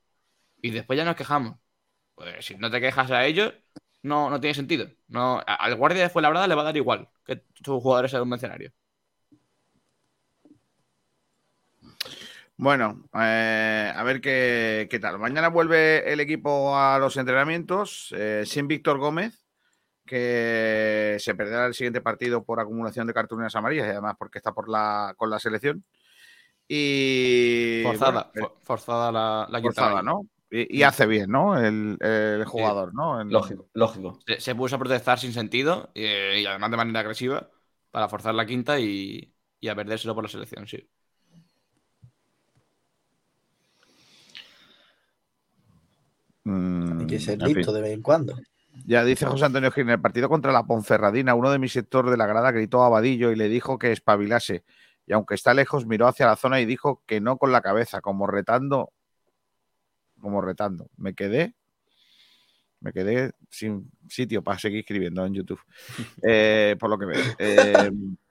Y 0.62 0.70
después 0.70 0.96
ya 0.98 1.04
nos 1.04 1.16
quejamos. 1.16 1.56
Pues 2.14 2.44
si 2.46 2.56
no 2.56 2.70
te 2.70 2.80
quejas 2.80 3.10
a 3.12 3.26
ellos, 3.26 3.54
no, 4.02 4.30
no 4.30 4.40
tiene 4.40 4.54
sentido. 4.54 4.88
No, 5.08 5.42
al 5.46 5.74
guardia 5.76 6.02
de 6.02 6.08
Fuenlabrada 6.10 6.46
le 6.46 6.54
va 6.54 6.62
a 6.62 6.66
dar 6.66 6.76
igual 6.76 7.08
que 7.24 7.36
tus 7.62 7.82
jugadores 7.82 8.10
sean 8.10 8.22
un 8.22 8.28
mercenario. 8.30 8.72
Bueno, 12.56 13.08
eh, 13.14 13.92
a 13.94 14.02
ver 14.02 14.20
qué, 14.20 14.86
qué 14.90 14.98
tal. 14.98 15.18
Mañana 15.18 15.48
vuelve 15.48 16.12
el 16.12 16.20
equipo 16.20 16.76
a 16.76 16.98
los 16.98 17.16
entrenamientos 17.16 18.14
eh, 18.16 18.42
sin 18.44 18.68
Víctor 18.68 18.98
Gómez, 18.98 19.46
que 20.04 21.16
se 21.20 21.34
perderá 21.34 21.66
el 21.66 21.74
siguiente 21.74 22.02
partido 22.02 22.44
por 22.44 22.60
acumulación 22.60 23.06
de 23.06 23.14
cartulinas 23.14 23.54
amarillas 23.56 23.86
y 23.86 23.90
además 23.90 24.16
porque 24.18 24.38
está 24.38 24.52
por 24.52 24.68
la, 24.68 25.14
con 25.16 25.30
la 25.30 25.38
selección. 25.38 25.84
Y 26.68 27.80
Forzada, 27.82 28.30
bueno, 28.34 28.48
for- 28.48 28.58
forzada 28.62 29.10
la, 29.10 29.46
la 29.50 29.60
quinta 29.62 29.82
forzada. 29.82 30.02
¿no? 30.02 30.26
Y, 30.50 30.78
y 30.78 30.82
hace 30.82 31.06
bien, 31.06 31.30
¿no? 31.30 31.58
El, 31.58 31.96
el 32.00 32.44
jugador, 32.44 32.92
¿no? 32.94 33.20
En- 33.20 33.30
Lógico, 33.30 33.68
lógico. 33.74 34.18
Se, 34.26 34.40
se 34.40 34.54
puso 34.54 34.76
a 34.76 34.78
protestar 34.78 35.18
sin 35.18 35.32
sentido 35.32 35.90
eh, 35.94 36.40
y 36.42 36.46
además 36.46 36.70
de 36.70 36.76
manera 36.76 37.00
agresiva 37.00 37.50
para 37.90 38.08
forzar 38.08 38.34
la 38.34 38.46
quinta 38.46 38.78
y, 38.80 39.32
y 39.60 39.68
a 39.68 39.74
perdérselo 39.76 40.14
por 40.14 40.24
la 40.24 40.30
selección, 40.30 40.66
sí. 40.66 40.88
Mm, 46.44 47.00
Hay 47.00 47.06
que 47.06 47.18
ser 47.20 47.34
en 47.34 47.46
fin. 47.46 47.56
listo 47.56 47.72
de 47.72 47.80
vez 47.82 47.92
en 47.92 48.02
cuando. 48.02 48.34
Ya 48.86 49.04
dice 49.04 49.26
José 49.26 49.44
Antonio 49.44 49.70
Gil, 49.70 49.84
en 49.84 49.90
el 49.90 50.00
partido 50.00 50.28
contra 50.28 50.52
la 50.52 50.64
Ponferradina, 50.64 51.34
uno 51.34 51.50
de 51.50 51.58
mi 51.58 51.68
sector 51.68 52.10
de 52.10 52.16
la 52.16 52.26
grada 52.26 52.50
gritó 52.50 52.82
a 52.82 52.88
Vadillo 52.88 53.30
y 53.30 53.36
le 53.36 53.48
dijo 53.48 53.78
que 53.78 53.92
espabilase. 53.92 54.64
Y 55.06 55.12
aunque 55.12 55.34
está 55.34 55.54
lejos, 55.54 55.86
miró 55.86 56.06
hacia 56.06 56.26
la 56.26 56.36
zona 56.36 56.60
y 56.60 56.66
dijo 56.66 57.02
que 57.06 57.20
no 57.20 57.36
con 57.36 57.52
la 57.52 57.60
cabeza, 57.62 58.00
como 58.00 58.26
retando. 58.26 58.92
Como 60.20 60.40
retando. 60.40 60.90
Me 60.96 61.14
quedé. 61.14 61.54
Me 62.80 62.92
quedé 62.92 63.32
sin 63.50 63.90
sitio 64.08 64.42
para 64.42 64.58
seguir 64.58 64.80
escribiendo 64.80 65.24
en 65.24 65.34
YouTube. 65.34 65.60
Eh, 66.22 66.76
por 66.78 66.90
lo 66.90 66.98
que 66.98 67.06
veo. 67.06 67.24
Eh, 67.38 67.90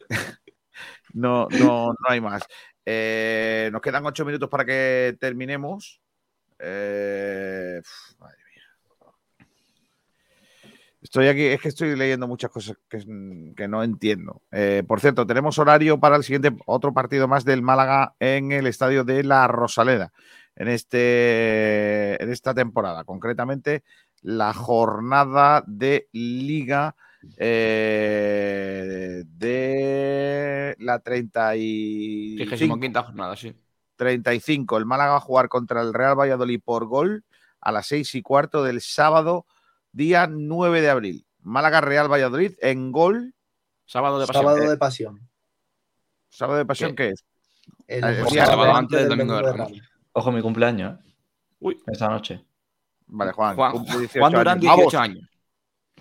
no, 1.14 1.48
no, 1.52 1.88
no 1.88 1.96
hay 2.08 2.22
más. 2.22 2.44
Eh, 2.86 3.70
nos 3.72 3.82
quedan 3.82 4.06
ocho 4.06 4.26
minutos 4.26 4.50
para 4.50 4.66
que 4.66 5.18
terminemos. 5.20 6.02
Madre 6.60 7.82
mía. 8.20 9.48
Estoy 11.02 11.28
aquí, 11.28 11.46
es 11.46 11.62
que 11.62 11.70
estoy 11.70 11.96
leyendo 11.96 12.28
muchas 12.28 12.52
cosas 12.52 12.78
que, 12.90 13.00
que 13.56 13.68
no 13.68 13.84
entiendo. 13.84 14.42
Por 14.88 15.00
cierto, 15.00 15.26
tenemos 15.26 15.58
horario 15.60 16.00
para 16.00 16.16
el 16.16 16.24
siguiente, 16.24 16.56
otro 16.66 16.94
partido 16.94 17.28
más 17.28 17.46
del 17.46 17.62
Málaga 17.62 18.16
en 18.20 18.52
el 18.52 18.68
estadio 18.68 19.04
de 19.04 19.24
La 19.24 19.48
Rosaleda, 19.48 20.12
en, 20.60 20.68
este, 20.68 22.22
en 22.22 22.32
esta 22.32 22.54
temporada, 22.54 23.04
concretamente 23.06 23.84
la 24.22 24.54
jornada 24.54 25.64
de 25.66 26.10
Liga 26.12 26.96
eh, 27.38 29.24
de 29.26 30.76
la 30.80 31.00
35. 31.00 32.56
35 32.56 33.04
jornada, 33.04 33.36
sí. 33.36 33.56
35. 33.96 34.78
El 34.78 34.86
Málaga 34.86 35.12
va 35.12 35.18
a 35.18 35.22
jugar 35.22 35.50
contra 35.50 35.82
el 35.82 35.94
Real 35.94 36.20
Valladolid 36.20 36.62
por 36.64 36.86
gol 36.86 37.24
a 37.62 37.72
las 37.72 37.88
6 37.88 38.16
y 38.16 38.22
cuarto 38.22 38.64
del 38.64 38.82
sábado, 38.82 39.46
día 39.92 40.28
9 40.28 40.82
de 40.82 40.90
abril. 40.90 41.26
Málaga 41.42 41.82
Real 41.82 42.12
Valladolid 42.12 42.54
en 42.62 42.92
gol. 42.92 43.34
Sábado 43.86 44.20
de 44.20 44.28
pasión. 44.28 44.44
Sábado 44.44 44.70
de 44.70 44.78
pasión. 44.78 45.30
¿Sábado 46.30 46.58
de 46.58 46.66
pasión 46.66 46.96
qué 46.96 47.10
es? 47.10 47.26
El, 47.88 48.04
Ah, 48.04 48.12
el 48.12 48.18
el 48.18 48.26
día 48.26 48.46
sábado 48.46 48.76
antes 48.76 49.00
del 49.00 49.10
domingo 49.10 49.38
de 49.38 49.44
de 49.44 49.54
Ramos. 49.54 49.89
Ojo, 50.14 50.32
mi 50.32 50.42
cumpleaños, 50.42 51.00
¿eh? 51.00 51.16
Uy. 51.60 51.78
Esta 51.88 52.10
noche. 52.10 52.44
Vale, 53.08 53.32
Juan. 53.32 53.56
Juan, 53.56 53.72
cumple 53.72 54.00
18 54.00 54.20
Juan 54.20 54.32
Durán, 54.32 54.48
años. 54.60 54.62
18 54.62 54.78
Vamos. 54.78 54.94
años. 54.96 55.30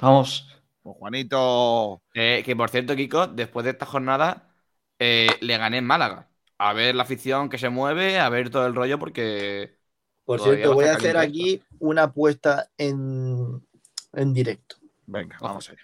Vamos. 0.00 0.62
Pues 0.82 0.96
Juanito. 0.98 2.02
Eh, 2.14 2.42
que 2.44 2.56
por 2.56 2.70
cierto, 2.70 2.94
Kiko, 2.96 3.26
después 3.26 3.64
de 3.64 3.70
esta 3.70 3.86
jornada 3.86 4.54
eh, 4.98 5.28
le 5.40 5.58
gané 5.58 5.78
en 5.78 5.84
Málaga. 5.86 6.28
A 6.58 6.72
ver 6.72 6.94
la 6.94 7.04
afición 7.04 7.48
que 7.48 7.58
se 7.58 7.68
mueve, 7.68 8.18
a 8.18 8.28
ver 8.28 8.50
todo 8.50 8.66
el 8.66 8.74
rollo, 8.74 8.98
porque 8.98 9.76
Por 10.24 10.40
cierto, 10.40 10.74
voy 10.74 10.86
a 10.86 10.94
hacer 10.94 11.16
aquí 11.16 11.62
una 11.78 12.04
apuesta 12.04 12.68
en, 12.76 13.64
en 14.12 14.32
directo. 14.34 14.76
Venga, 15.06 15.38
vamos 15.40 15.68
allá. 15.70 15.82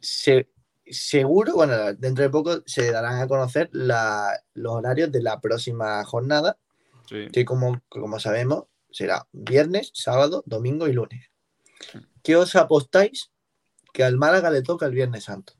Se- 0.00 0.48
seguro, 0.90 1.54
bueno, 1.54 1.92
dentro 1.94 2.22
de 2.24 2.30
poco 2.30 2.62
se 2.66 2.90
darán 2.90 3.20
a 3.20 3.28
conocer 3.28 3.68
la- 3.72 4.38
los 4.54 4.72
horarios 4.72 5.10
de 5.12 5.22
la 5.22 5.40
próxima 5.40 6.04
jornada, 6.04 6.58
Sí. 7.06 7.28
que 7.32 7.44
como, 7.44 7.80
como 7.88 8.18
sabemos 8.20 8.64
será 8.90 9.26
viernes, 9.32 9.90
sábado, 9.94 10.42
domingo 10.46 10.88
y 10.88 10.92
lunes. 10.92 11.26
¿Qué 12.22 12.36
os 12.36 12.54
apostáis 12.56 13.30
que 13.92 14.04
al 14.04 14.16
Málaga 14.16 14.50
le 14.50 14.62
toca 14.62 14.86
el 14.86 14.92
Viernes 14.92 15.24
Santo? 15.24 15.54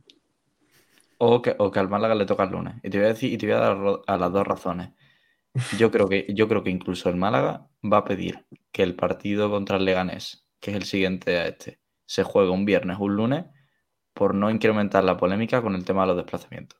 O 1.19 1.43
que, 1.43 1.57
o 1.59 1.71
que 1.71 1.79
al 1.79 1.89
Málaga 1.89 2.15
le 2.15 2.27
toca 2.27 2.45
el 2.45 2.51
lunes. 2.51 2.75
Y 2.83 2.91
te 2.91 2.99
voy 2.99 3.07
a 3.07 3.11
decir, 3.11 3.33
y 3.33 3.39
te 3.39 3.47
voy 3.47 3.55
a 3.57 3.59
dar 3.59 3.77
a 4.07 4.17
las 4.17 4.33
dos 4.33 4.47
razones. 4.47 4.91
Yo 5.79 5.91
creo 5.91 6.09
que, 6.09 6.27
yo 6.35 6.47
creo 6.49 6.63
que 6.63 6.71
incluso 6.71 7.09
el 7.09 7.17
Málaga 7.17 7.69
va 7.83 7.99
a 7.99 8.05
pedir 8.05 8.47
que 8.71 8.83
el 8.83 8.95
partido 8.95 9.51
contra 9.51 9.77
el 9.79 9.85
Leganés, 9.85 10.47
que 10.61 10.71
es 10.71 10.77
el 10.77 10.85
siguiente 10.85 11.39
a 11.39 11.49
este, 11.49 11.81
se 12.07 12.23
juegue 12.23 12.51
un 12.51 12.65
viernes 12.65 12.99
o 13.01 13.05
un 13.05 13.17
lunes 13.17 13.47
por 14.19 14.35
no 14.35 14.51
incrementar 14.51 15.05
la 15.05 15.17
polémica 15.17 15.63
con 15.63 15.77
el 15.77 15.85
tema 15.85 16.03
de 16.03 16.09
los 16.09 16.17
desplazamientos. 16.17 16.77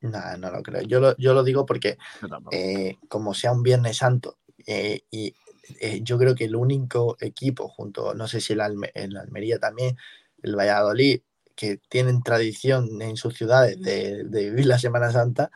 Nada, 0.00 0.36
no 0.36 0.50
lo 0.52 0.62
creo. 0.62 0.82
Yo 0.82 1.00
lo, 1.00 1.16
yo 1.16 1.34
lo 1.34 1.42
digo 1.42 1.66
porque 1.66 1.98
eh, 2.52 2.96
como 3.08 3.34
sea 3.34 3.50
un 3.50 3.64
Viernes 3.64 3.96
Santo, 3.96 4.38
eh, 4.66 5.00
y 5.10 5.34
eh, 5.80 6.00
yo 6.02 6.16
creo 6.16 6.36
que 6.36 6.44
el 6.44 6.54
único 6.54 7.16
equipo, 7.20 7.68
junto, 7.68 8.14
no 8.14 8.28
sé 8.28 8.40
si 8.40 8.52
el, 8.52 8.60
Alme- 8.60 8.92
el 8.94 9.16
Almería 9.16 9.58
también, 9.58 9.96
el 10.42 10.54
Valladolid, 10.54 11.22
que 11.56 11.80
tienen 11.88 12.22
tradición 12.22 13.02
en 13.02 13.16
sus 13.16 13.34
ciudades 13.34 13.80
de, 13.80 14.22
de 14.24 14.50
vivir 14.50 14.66
la 14.66 14.78
Semana 14.78 15.10
Santa, 15.10 15.50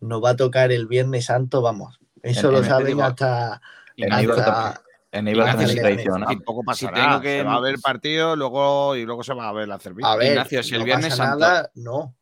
nos 0.00 0.22
va 0.22 0.30
a 0.30 0.36
tocar 0.36 0.70
el 0.70 0.86
Viernes 0.86 1.24
Santo, 1.24 1.62
vamos. 1.62 1.98
Eso 2.22 2.46
En- 2.48 2.52
lo 2.52 2.58
en- 2.58 2.64
saben 2.64 3.00
hasta, 3.00 3.60
En 3.96 4.12
hasta- 4.12 4.82
en 5.18 5.28
Eibar 5.28 5.56
también 5.56 5.76
tradición, 5.78 6.20
¿no? 6.20 6.26
Tampoco 6.26 6.60
si 6.74 6.86
pasará. 6.86 7.08
tengo 7.10 7.20
que- 7.22 7.38
Se 7.38 7.42
va 7.44 7.54
a 7.54 7.60
ver 7.60 7.74
el 7.74 7.80
partido 7.80 8.36
luego, 8.36 8.96
y 8.96 9.04
luego 9.04 9.22
se 9.22 9.34
va 9.34 9.48
a 9.48 9.52
ver 9.52 9.68
la 9.68 9.78
cerveza. 9.78 10.12
A 10.12 10.16
ver, 10.16 10.28
Ignacio, 10.32 10.62
si 10.62 10.74
el 10.74 10.80
no 10.80 10.84
Viernes 10.84 11.10
pasa 11.10 11.24
Santo- 11.24 11.38
nada, 11.38 11.70
no. 11.74 12.14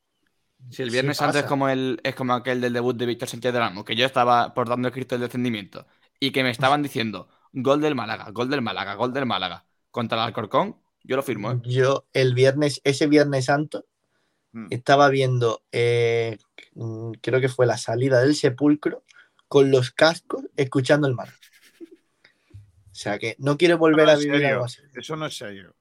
Si 0.71 0.83
el 0.83 0.89
Sí 0.89 0.93
Viernes 0.95 1.17
Santo 1.19 1.39
es 1.39 1.45
como, 1.45 1.69
el, 1.69 2.01
es 2.03 2.15
como 2.15 2.33
aquel 2.33 2.61
del 2.61 2.73
debut 2.73 2.97
de 2.97 3.07
Víctor 3.07 3.29
Sánchez 3.29 3.53
del 3.53 3.63
Amo, 3.63 3.85
que 3.85 3.95
yo 3.97 4.07
estaba 4.07 4.55
portando 4.55 4.89
escrito 4.89 5.15
el 5.15 5.21
descendimiento 5.21 5.87
y 6.19 6.31
que 6.31 6.43
me 6.43 6.51
estaban 6.51 6.83
diciendo 6.83 7.29
gol 7.53 7.81
del 7.83 7.95
Málaga, 7.95 8.31
gol 8.31 8.49
del 8.49 8.63
Málaga, 8.63 8.95
gol 8.95 9.13
del 9.13 9.27
Málaga 9.27 9.67
contra 9.91 10.17
el 10.19 10.25
Alcorcón, 10.25 10.77
yo 11.03 11.17
lo 11.17 11.23
firmo. 11.23 11.53
¿eh? 11.53 11.61
Yo 11.65 12.07
el 12.15 12.33
viernes, 12.35 12.81
ese 12.85 13.07
Viernes 13.07 13.45
Santo, 13.47 13.85
Mm. 14.53 14.69
estaba 14.71 15.09
viendo, 15.09 15.63
eh, 15.73 16.39
mm, 16.75 17.13
creo 17.21 17.41
que 17.41 17.49
fue 17.49 17.67
la 17.67 17.77
salida 17.77 18.21
del 18.21 18.35
sepulcro, 18.37 19.03
con 19.49 19.71
los 19.71 19.91
cascos, 19.91 20.45
escuchando 20.57 21.07
el 21.09 21.15
mar. 21.15 21.29
O 22.95 22.97
sea 22.97 23.19
que 23.19 23.35
no 23.39 23.57
quiero 23.59 23.77
volver 23.77 24.07
No, 24.07 24.13
a 24.13 24.17
vivir 24.17 24.47
algo 24.47 24.65
así. 24.65 24.81
Eso 24.95 25.17
no 25.17 25.27
es 25.27 25.37
serio. 25.37 25.75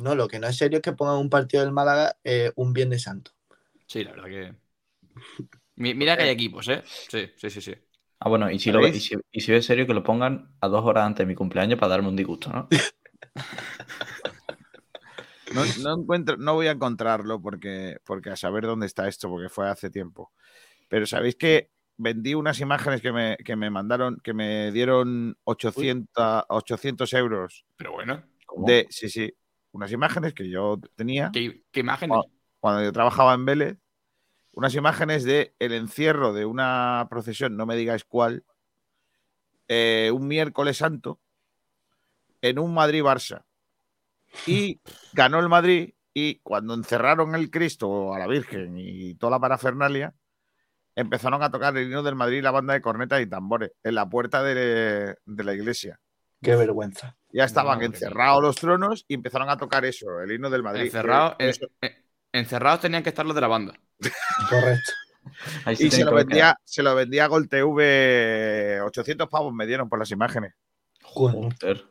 No, 0.00 0.14
lo 0.14 0.26
que 0.26 0.38
no 0.38 0.46
es 0.48 0.56
serio 0.56 0.78
es 0.78 0.82
que 0.82 0.92
pongan 0.92 1.18
un 1.18 1.28
partido 1.30 1.62
del 1.62 1.72
Málaga 1.72 2.16
eh, 2.24 2.50
un 2.56 2.72
Viernes 2.72 3.02
Santo. 3.02 3.32
Sí, 3.86 4.02
la 4.04 4.12
verdad 4.12 4.28
que. 4.28 4.54
Mi- 5.76 5.94
Mira 5.94 6.16
que 6.16 6.22
hay 6.24 6.30
equipos, 6.30 6.68
¿eh? 6.68 6.82
Sí, 6.86 7.30
sí, 7.36 7.50
sí, 7.50 7.60
sí. 7.60 7.74
Ah, 8.20 8.28
bueno, 8.28 8.50
y 8.50 8.58
si, 8.58 8.70
lo, 8.70 8.80
¿Sabéis? 8.80 8.96
y, 8.96 9.00
si, 9.00 9.16
y 9.32 9.40
si 9.40 9.52
es 9.52 9.66
serio 9.66 9.86
que 9.86 9.94
lo 9.94 10.04
pongan 10.04 10.54
a 10.60 10.68
dos 10.68 10.84
horas 10.84 11.04
antes 11.06 11.18
de 11.24 11.26
mi 11.26 11.34
cumpleaños 11.34 11.78
para 11.78 11.90
darme 11.90 12.08
un 12.08 12.16
disgusto, 12.16 12.50
¿no? 12.50 12.68
No, 15.50 15.66
no 15.66 15.94
encuentro, 16.00 16.36
no 16.38 16.54
voy 16.54 16.66
a 16.68 16.72
encontrarlo 16.72 17.40
porque, 17.42 17.98
porque 18.04 18.30
a 18.30 18.36
saber 18.36 18.64
dónde 18.64 18.86
está 18.86 19.08
esto, 19.08 19.28
porque 19.28 19.48
fue 19.50 19.68
hace 19.68 19.90
tiempo. 19.90 20.32
Pero 20.88 21.06
sabéis 21.06 21.36
que 21.36 21.71
vendí 21.96 22.34
unas 22.34 22.60
imágenes 22.60 23.00
que 23.00 23.12
me, 23.12 23.36
que 23.38 23.56
me 23.56 23.70
mandaron, 23.70 24.18
que 24.22 24.34
me 24.34 24.72
dieron 24.72 25.36
800, 25.44 26.44
800 26.48 27.12
euros 27.14 27.64
Pero 27.76 27.92
bueno, 27.92 28.22
¿Cómo? 28.46 28.66
de, 28.66 28.86
sí, 28.90 29.08
sí, 29.08 29.32
unas 29.72 29.92
imágenes 29.92 30.34
que 30.34 30.48
yo 30.48 30.78
tenía 30.96 31.30
¿qué, 31.32 31.62
qué 31.70 31.80
imágenes? 31.80 32.18
Cuando 32.60 32.82
yo 32.82 32.92
trabajaba 32.92 33.34
en 33.34 33.44
Vélez, 33.44 33.78
unas 34.52 34.74
imágenes 34.74 35.24
de 35.24 35.54
el 35.58 35.72
encierro 35.72 36.32
de 36.32 36.44
una 36.44 37.06
procesión, 37.10 37.56
no 37.56 37.66
me 37.66 37.74
digáis 37.74 38.04
cuál, 38.04 38.44
eh, 39.68 40.10
un 40.12 40.28
miércoles 40.28 40.76
santo 40.76 41.20
en 42.40 42.58
un 42.58 42.74
Madrid-Barça. 42.74 43.44
Y 44.46 44.80
ganó 45.12 45.40
el 45.40 45.48
Madrid 45.48 45.94
y 46.14 46.36
cuando 46.40 46.74
encerraron 46.74 47.34
el 47.34 47.50
Cristo 47.50 48.14
a 48.14 48.18
la 48.18 48.26
Virgen 48.26 48.74
y 48.76 49.14
toda 49.14 49.32
la 49.32 49.40
parafernalia, 49.40 50.14
empezaron 50.96 51.42
a 51.42 51.50
tocar 51.50 51.76
el 51.76 51.84
himno 51.86 52.02
del 52.02 52.14
Madrid 52.14 52.38
y 52.38 52.42
la 52.42 52.50
banda 52.50 52.74
de 52.74 52.80
cornetas 52.82 53.20
y 53.22 53.26
tambores 53.26 53.72
en 53.82 53.94
la 53.94 54.08
puerta 54.08 54.42
de, 54.42 55.16
de 55.24 55.44
la 55.44 55.54
iglesia. 55.54 55.98
Qué 56.42 56.56
vergüenza. 56.56 57.16
Ya 57.32 57.44
estaban 57.44 57.82
encerrados 57.82 58.42
los 58.42 58.56
tronos 58.56 59.04
y 59.08 59.14
empezaron 59.14 59.48
a 59.48 59.56
tocar 59.56 59.84
eso, 59.84 60.20
el 60.20 60.32
himno 60.32 60.50
del 60.50 60.62
Madrid. 60.62 60.82
Encerrados, 60.82 61.36
Que- 61.38 61.48
eso- 61.50 61.66
en- 61.80 61.90
en- 61.90 62.04
encerrados 62.32 62.80
tenían 62.80 63.02
que 63.02 63.08
estar 63.10 63.24
los 63.24 63.34
de 63.34 63.40
la 63.40 63.48
banda. 63.48 63.74
Correcto. 64.50 64.92
Ahí 65.64 65.76
sí 65.76 65.86
Y 65.86 65.90
se 65.92 66.04
lo, 66.04 66.12
vendía, 66.14 66.58
se 66.64 66.82
lo 66.82 66.94
vendía 66.96 67.24
a 67.24 67.28
Gol 67.28 67.48
TV, 67.48 68.80
800 68.82 69.28
pavos 69.28 69.54
me 69.54 69.66
dieron 69.66 69.88
por 69.88 69.98
las 69.98 70.10
imágenes. 70.10 70.52
Joder. 71.02 71.84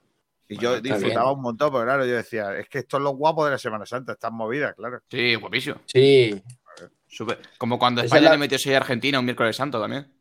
Y 0.49 0.57
yo 0.57 0.81
disfrutaba 0.81 1.27
bien. 1.27 1.35
un 1.37 1.41
montón, 1.41 1.71
pero 1.71 1.85
claro, 1.85 2.05
yo 2.05 2.13
decía, 2.15 2.57
es 2.57 2.67
que 2.67 2.79
esto 2.79 2.97
es 2.97 3.03
lo 3.03 3.11
guapo 3.11 3.45
de 3.45 3.51
la 3.51 3.57
Semana 3.57 3.85
Santa, 3.85 4.11
están 4.13 4.33
movidas, 4.33 4.75
claro. 4.75 4.99
Sí, 5.09 5.35
guapísimo. 5.35 5.77
Sí, 5.85 6.43
Súper. 7.11 7.39
Como 7.57 7.77
cuando 7.77 8.01
Esa 8.01 8.07
España 8.15 8.29
la- 8.29 8.31
le 8.31 8.37
metió 8.39 8.57
6 8.57 8.73
a 8.73 8.77
Argentina 8.79 9.19
un 9.19 9.25
miércoles 9.25 9.55
santo 9.55 9.79
también. 9.79 10.11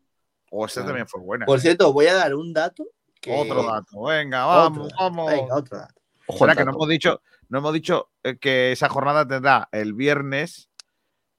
O 0.51 0.65
Claro. 0.67 0.87
también 0.87 1.07
fue 1.07 1.21
buena. 1.21 1.45
por 1.45 1.57
¿eh? 1.57 1.61
cierto, 1.61 1.93
voy 1.93 2.07
a 2.07 2.13
dar 2.13 2.35
un 2.35 2.51
dato. 2.53 2.85
Que... 3.21 3.33
Otro 3.33 3.63
dato, 3.63 4.01
venga, 4.03 4.45
vamos, 4.45 4.91
vamos. 4.99 5.31
Venga, 5.31 5.55
otro 5.55 5.77
dato. 5.77 5.93
Ojo 6.27 6.45
que 6.47 6.65
no 6.65 6.71
hemos 6.71 6.87
dicho, 6.89 7.21
no 7.49 7.59
hemos 7.59 7.73
dicho 7.73 8.09
eh, 8.23 8.37
que 8.37 8.71
esa 8.71 8.89
jornada 8.89 9.27
tendrá 9.27 9.69
el 9.71 9.93
viernes, 9.93 10.69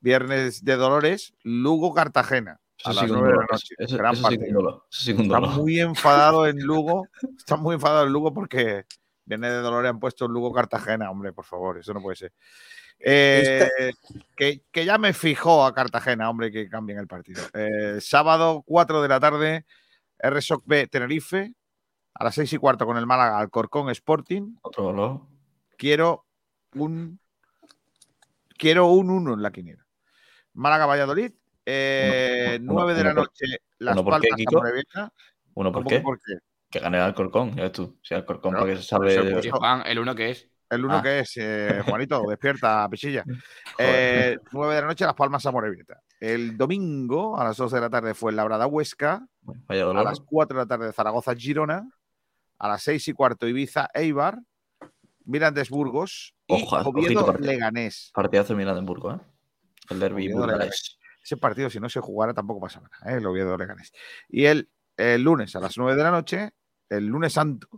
viernes 0.00 0.64
de 0.64 0.76
Dolores, 0.76 1.34
Lugo 1.42 1.92
Cartagena. 1.92 2.60
Eso 2.78 2.90
A 2.90 2.92
sí 2.92 2.96
las 3.00 3.04
que 3.06 3.12
un 3.12 3.18
nueve 3.18 3.28
de 3.28 3.32
la 3.32 3.36
dolor, 3.42 3.52
noche. 3.52 3.74
eso- 3.78 3.96
Gran 3.96 4.12
eso 4.14 4.28
sí 4.28 4.38
partido. 4.38 4.86
eso 4.90 5.02
sí 5.04 5.12
un 5.12 5.20
Está 5.22 5.40
muy 5.40 5.80
enfadado 5.80 6.46
en 6.46 6.58
Lugo. 6.60 7.08
Está 7.36 7.56
muy 7.56 7.74
enfadado 7.74 8.06
en 8.06 8.12
Lugo 8.12 8.32
porque 8.34 8.86
viene 9.24 9.50
de 9.50 9.56
Dolores 9.58 9.90
han 9.90 10.00
puesto 10.00 10.26
Lugo 10.28 10.52
Cartagena, 10.52 11.10
hombre, 11.10 11.32
por 11.32 11.44
favor, 11.44 11.78
eso 11.78 11.92
no 11.94 12.00
puede 12.00 12.16
ser. 12.16 12.32
Eh, 13.04 13.68
que, 14.36 14.62
que 14.70 14.84
ya 14.84 14.96
me 14.98 15.12
fijó 15.12 15.64
a 15.64 15.74
Cartagena, 15.74 16.30
hombre, 16.30 16.52
que 16.52 16.68
cambien 16.68 16.98
el 16.98 17.06
partido. 17.08 17.42
Eh, 17.54 17.98
sábado, 18.00 18.62
4 18.64 19.02
de 19.02 19.08
la 19.08 19.18
tarde, 19.20 19.66
RSOC 20.18 20.62
B 20.66 20.86
Tenerife, 20.86 21.52
a 22.14 22.24
las 22.24 22.34
6 22.36 22.52
y 22.52 22.58
cuarto 22.58 22.86
con 22.86 22.96
el 22.96 23.06
Málaga 23.06 23.38
Alcorcón 23.38 23.90
Sporting. 23.90 24.56
Otro 24.62 24.84
dolor. 24.84 25.20
Quiero 25.76 26.26
un 26.74 27.18
quiero 28.56 28.86
un 28.86 29.10
1 29.10 29.34
en 29.34 29.42
la 29.42 29.50
quiniela. 29.50 29.84
Málaga 30.54 30.86
Valladolid, 30.86 31.32
eh, 31.66 32.58
Uno- 32.60 32.72
9 32.74 32.94
de 32.94 33.00
uno 33.00 33.08
la 33.10 33.14
por- 33.14 33.24
noche, 33.24 33.46
Las 33.78 33.94
uno 33.94 34.04
por 34.04 34.20
qué, 34.20 34.28
Palmas? 34.28 34.46
Amorebieta. 34.54 35.12
Uno, 35.54 35.72
¿por 35.72 35.80
¿Cómo 35.82 35.88
qué? 35.90 35.96
que 35.96 36.02
por 36.02 36.18
qué? 36.20 36.34
Que 36.70 36.78
gane 36.78 36.98
el 36.98 37.02
Alcorcón, 37.02 37.56
ya 37.56 37.64
ves 37.64 37.72
tú. 37.72 37.98
Si 38.02 38.14
Alcorcón 38.14 38.52
Claro, 38.52 38.66
para 38.66 38.76
que 38.76 38.82
se 38.82 38.98
de... 39.42 39.50
Juan, 39.50 39.82
el 39.86 39.98
uno 39.98 40.14
que 40.14 40.30
es. 40.30 40.48
El 40.72 40.84
uno 40.84 40.96
Ah. 40.96 41.02
que 41.02 41.20
es, 41.20 41.32
eh, 41.36 41.82
Juanito, 41.86 42.22
despierta, 42.28 42.88
pichilla. 42.88 43.24
Eh, 43.78 44.38
9 44.52 44.74
de 44.74 44.80
la 44.80 44.86
noche, 44.86 45.04
Las 45.04 45.14
Palmas 45.14 45.44
Amorebieta. 45.46 46.00
El 46.18 46.56
domingo, 46.56 47.38
a 47.38 47.44
las 47.44 47.56
12 47.56 47.76
de 47.76 47.80
la 47.82 47.90
tarde, 47.90 48.14
fue 48.14 48.32
Labrada 48.32 48.66
Huesca. 48.66 49.26
Vaya 49.42 49.90
A 49.90 50.02
las 50.04 50.20
4 50.20 50.56
de 50.58 50.64
la 50.64 50.68
tarde, 50.68 50.92
Zaragoza 50.92 51.34
Girona. 51.34 51.88
A 52.58 52.68
las 52.68 52.82
6 52.84 53.08
y 53.08 53.12
cuarto, 53.12 53.46
Ibiza 53.48 53.90
Eibar. 53.92 54.38
Mirandés 55.24 55.68
Burgos. 55.70 56.34
Y 56.46 56.54
Ojo, 56.62 56.76
ojito 56.76 56.90
Oviedo 56.90 57.26
partido. 57.26 57.52
Leganés. 57.52 58.10
Partidazo 58.14 58.54
de 58.54 58.58
Milán-Burgo, 58.58 59.12
¿eh? 59.14 59.20
El 59.90 60.00
derbi 60.00 60.32
burgalés. 60.32 60.98
Ese 61.22 61.36
partido, 61.36 61.70
si 61.70 61.78
no 61.80 61.88
se 61.88 62.00
jugara, 62.00 62.32
tampoco 62.34 62.60
pasa 62.60 62.80
nada, 62.80 63.12
¿eh? 63.12 63.18
el 63.18 63.26
Oviedo 63.26 63.56
Leganés. 63.56 63.92
Y 64.28 64.46
el, 64.46 64.68
el 64.96 65.22
lunes 65.22 65.54
a 65.54 65.60
las 65.60 65.76
9 65.76 65.96
de 65.96 66.02
la 66.02 66.10
noche, 66.10 66.50
el 66.88 67.06
lunes 67.06 67.32
santo, 67.34 67.68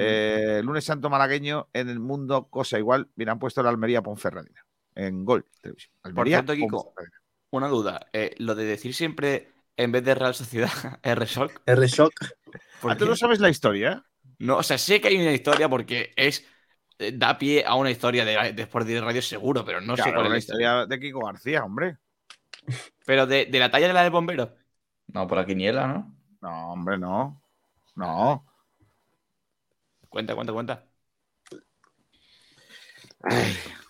eh, 0.00 0.60
lunes 0.64 0.84
santo 0.84 1.10
malagueño 1.10 1.68
en 1.72 1.88
el 1.88 2.00
mundo, 2.00 2.48
cosa 2.50 2.78
igual, 2.78 3.08
bien 3.16 3.28
han 3.30 3.38
puesto 3.38 3.62
la 3.62 3.70
Almería 3.70 4.02
Ponferradina 4.02 4.64
en 4.94 5.24
gol. 5.24 5.44
televisión. 5.62 5.92
Almería, 6.02 6.38
cierto, 6.38 6.54
Kiko, 6.54 6.84
Ponferradina. 6.84 7.18
Una 7.50 7.68
duda. 7.68 8.08
eh, 8.12 8.34
lo 8.38 8.54
de 8.54 8.64
decir 8.64 8.94
siempre 8.94 9.48
en 9.76 9.92
vez 9.92 10.04
de 10.04 10.14
Real 10.14 10.34
Sociedad, 10.34 10.70
R-Shock. 11.02 11.62
R-Shock. 11.66 12.12
¿por 12.80 12.92
Ah, 12.92 12.96
¿Tú 12.96 13.06
no 13.06 13.16
sabes 13.16 13.40
la 13.40 13.48
historia? 13.50 14.04
No, 14.38 14.56
o 14.58 14.62
sea, 14.62 14.78
sé 14.78 15.00
que 15.00 15.08
hay 15.08 15.16
una 15.16 15.32
historia 15.32 15.68
porque 15.68 16.12
es. 16.16 16.44
eh, 16.98 17.12
Da 17.12 17.36
pie 17.38 17.64
a 17.66 17.74
una 17.74 17.90
historia 17.90 18.24
de, 18.24 18.52
de 18.52 18.62
Sport 18.62 18.86
de 18.86 19.00
Radio 19.00 19.22
seguro, 19.22 19.64
pero 19.64 19.80
no 19.80 19.96
sé 19.96 20.02
Claro, 20.02 20.16
cuál 20.16 20.26
es 20.26 20.30
la 20.30 20.34
la 20.34 20.38
historia. 20.38 20.66
historia 20.68 20.86
de 20.86 21.00
Kiko 21.00 21.24
García, 21.26 21.64
hombre. 21.64 21.98
Pero 23.06 23.26
de, 23.26 23.46
de 23.46 23.58
la 23.58 23.70
talla 23.70 23.88
de 23.88 23.94
la 23.94 24.02
de 24.02 24.10
bombero. 24.10 24.54
No, 25.08 25.26
por 25.26 25.38
la 25.38 25.46
quiniela, 25.46 25.86
¿no? 25.86 26.14
No, 26.40 26.72
hombre, 26.72 26.98
no. 26.98 27.42
No. 27.96 28.46
Cuenta, 30.10 30.34
cuenta, 30.34 30.52
cuenta. 30.52 30.84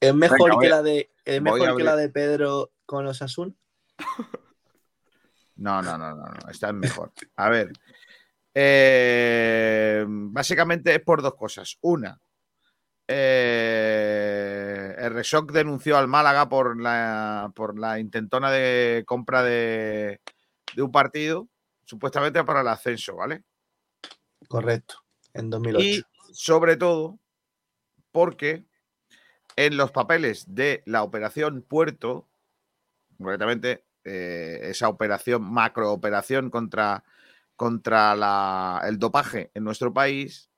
Es 0.00 0.14
mejor 0.14 0.38
Venga, 0.50 0.60
que 0.60 0.66
a- 0.66 0.70
la 0.70 0.82
de 0.82 1.12
es 1.24 1.42
mejor 1.42 1.76
que 1.76 1.84
la 1.84 1.96
de 1.96 2.08
Pedro 2.08 2.72
con 2.86 3.04
los 3.04 3.20
Asun. 3.22 3.56
No, 5.56 5.82
no, 5.82 5.98
no, 5.98 6.14
no, 6.14 6.24
no, 6.24 6.50
esta 6.50 6.68
es 6.68 6.74
mejor. 6.74 7.12
A 7.36 7.50
ver. 7.50 7.70
eh, 8.54 10.04
básicamente 10.08 10.94
es 10.94 11.00
por 11.02 11.20
dos 11.20 11.34
cosas. 11.34 11.76
Una, 11.82 12.18
eh, 13.06 14.94
el 14.98 15.12
Reshock 15.12 15.52
denunció 15.52 15.98
al 15.98 16.08
Málaga 16.08 16.48
por 16.48 16.80
la, 16.80 17.52
por 17.54 17.78
la 17.78 17.98
intentona 17.98 18.50
de 18.50 19.04
compra 19.06 19.42
de, 19.42 20.20
de 20.74 20.82
un 20.82 20.90
partido, 20.92 21.48
supuestamente 21.90 22.44
para 22.44 22.60
el 22.60 22.68
ascenso, 22.68 23.16
¿vale? 23.16 23.42
Correcto, 24.46 25.04
en 25.34 25.50
2008. 25.50 25.84
Y 25.84 26.02
sobre 26.32 26.76
todo 26.76 27.18
porque 28.12 28.64
en 29.56 29.76
los 29.76 29.90
papeles 29.90 30.54
de 30.54 30.84
la 30.86 31.02
operación 31.02 31.62
Puerto, 31.62 32.28
concretamente 33.18 33.84
eh, 34.04 34.60
esa 34.62 34.88
operación, 34.88 35.42
macrooperación 35.42 36.48
contra, 36.48 37.02
contra 37.56 38.14
la- 38.14 38.80
el 38.86 38.98
dopaje 38.98 39.50
en 39.54 39.64
nuestro 39.64 39.92
país, 39.92 40.48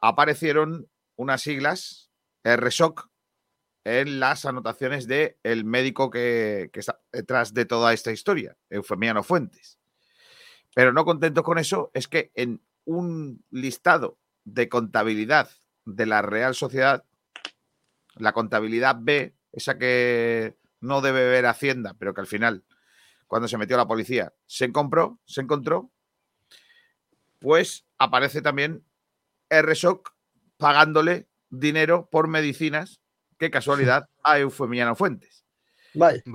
aparecieron 0.00 0.88
unas 1.16 1.40
siglas, 1.40 2.10
RSOC, 2.44 3.08
en 3.84 4.20
las 4.20 4.44
anotaciones 4.44 5.08
del 5.08 5.36
el 5.42 5.64
médico 5.64 6.10
que, 6.10 6.70
que 6.72 6.80
está 6.80 7.00
detrás 7.10 7.52
de 7.54 7.64
toda 7.64 7.92
esta 7.92 8.12
historia, 8.12 8.56
Eufemiano 8.70 9.22
Fuentes. 9.24 9.78
Pero 10.74 10.92
no 10.92 11.04
contentos 11.04 11.44
con 11.44 11.58
eso, 11.58 11.90
es 11.94 12.08
que 12.08 12.30
en 12.34 12.60
un 12.84 13.44
listado 13.50 14.18
de 14.44 14.68
contabilidad 14.68 15.50
de 15.84 16.06
la 16.06 16.22
Real 16.22 16.54
Sociedad, 16.54 17.04
la 18.16 18.32
contabilidad 18.32 18.96
B, 19.00 19.34
esa 19.52 19.78
que 19.78 20.56
no 20.80 21.00
debe 21.00 21.28
ver 21.28 21.46
Hacienda, 21.46 21.94
pero 21.98 22.14
que 22.14 22.20
al 22.20 22.26
final, 22.26 22.64
cuando 23.26 23.48
se 23.48 23.58
metió 23.58 23.76
la 23.76 23.86
policía, 23.86 24.32
se 24.46 24.72
compró, 24.72 25.18
se 25.24 25.40
encontró, 25.40 25.90
pues 27.38 27.86
aparece 27.98 28.42
también 28.42 28.84
RSOC 29.50 30.14
pagándole 30.56 31.28
dinero 31.50 32.08
por 32.10 32.28
medicinas, 32.28 33.00
qué 33.38 33.50
casualidad, 33.50 34.08
a 34.24 34.38
Eufemiano 34.38 34.94
Fuentes. 34.94 35.44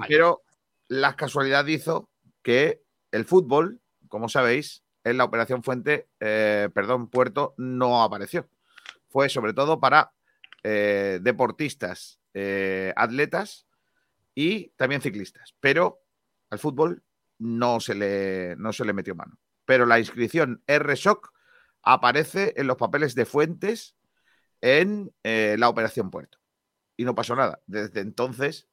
Pero 0.08 0.44
la 0.88 1.16
casualidad 1.16 1.66
hizo 1.68 2.10
que 2.44 2.84
el 3.12 3.26
fútbol, 3.26 3.82
como 4.08 4.30
sabéis, 4.30 4.84
en 5.04 5.18
la 5.18 5.24
operación 5.24 5.64
Fuente, 5.64 6.10
eh, 6.20 6.70
perdón, 6.74 7.10
Puerto, 7.10 7.54
no 7.58 8.04
apareció. 8.04 8.50
Fue 9.10 9.30
sobre 9.30 9.54
todo 9.54 9.80
para 9.80 10.12
eh, 10.64 11.20
deportistas, 11.22 12.20
eh, 12.34 12.94
atletas 12.96 13.68
y 14.36 14.70
también 14.72 15.02
ciclistas. 15.02 15.56
Pero 15.60 16.02
al 16.50 16.60
fútbol 16.60 17.04
no 17.40 17.80
se 17.80 17.96
le, 17.96 18.56
no 18.58 18.74
se 18.74 18.84
le 18.84 18.94
metió 18.94 19.16
mano. 19.16 19.38
Pero 19.66 19.86
la 19.86 20.00
inscripción 20.00 20.62
R-Shock 20.68 21.32
aparece 21.84 22.54
en 22.58 22.68
los 22.68 22.78
papeles 22.78 23.16
de 23.16 23.26
Fuentes 23.26 23.96
en 24.60 25.14
la 25.24 25.70
operación 25.70 26.10
Puerto. 26.10 26.40
Y 26.98 27.06
no 27.06 27.16
pasó 27.16 27.36
nada. 27.36 27.62
Desde 27.68 28.02
entonces, 28.02 28.68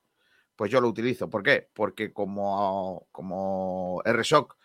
pues 0.56 0.70
yo 0.70 0.80
lo 0.80 0.88
utilizo. 0.88 1.30
¿Por 1.30 1.42
qué? 1.42 1.68
Porque 1.74 2.12
como, 2.12 3.06
como 3.12 4.02
R-Shock 4.04 4.56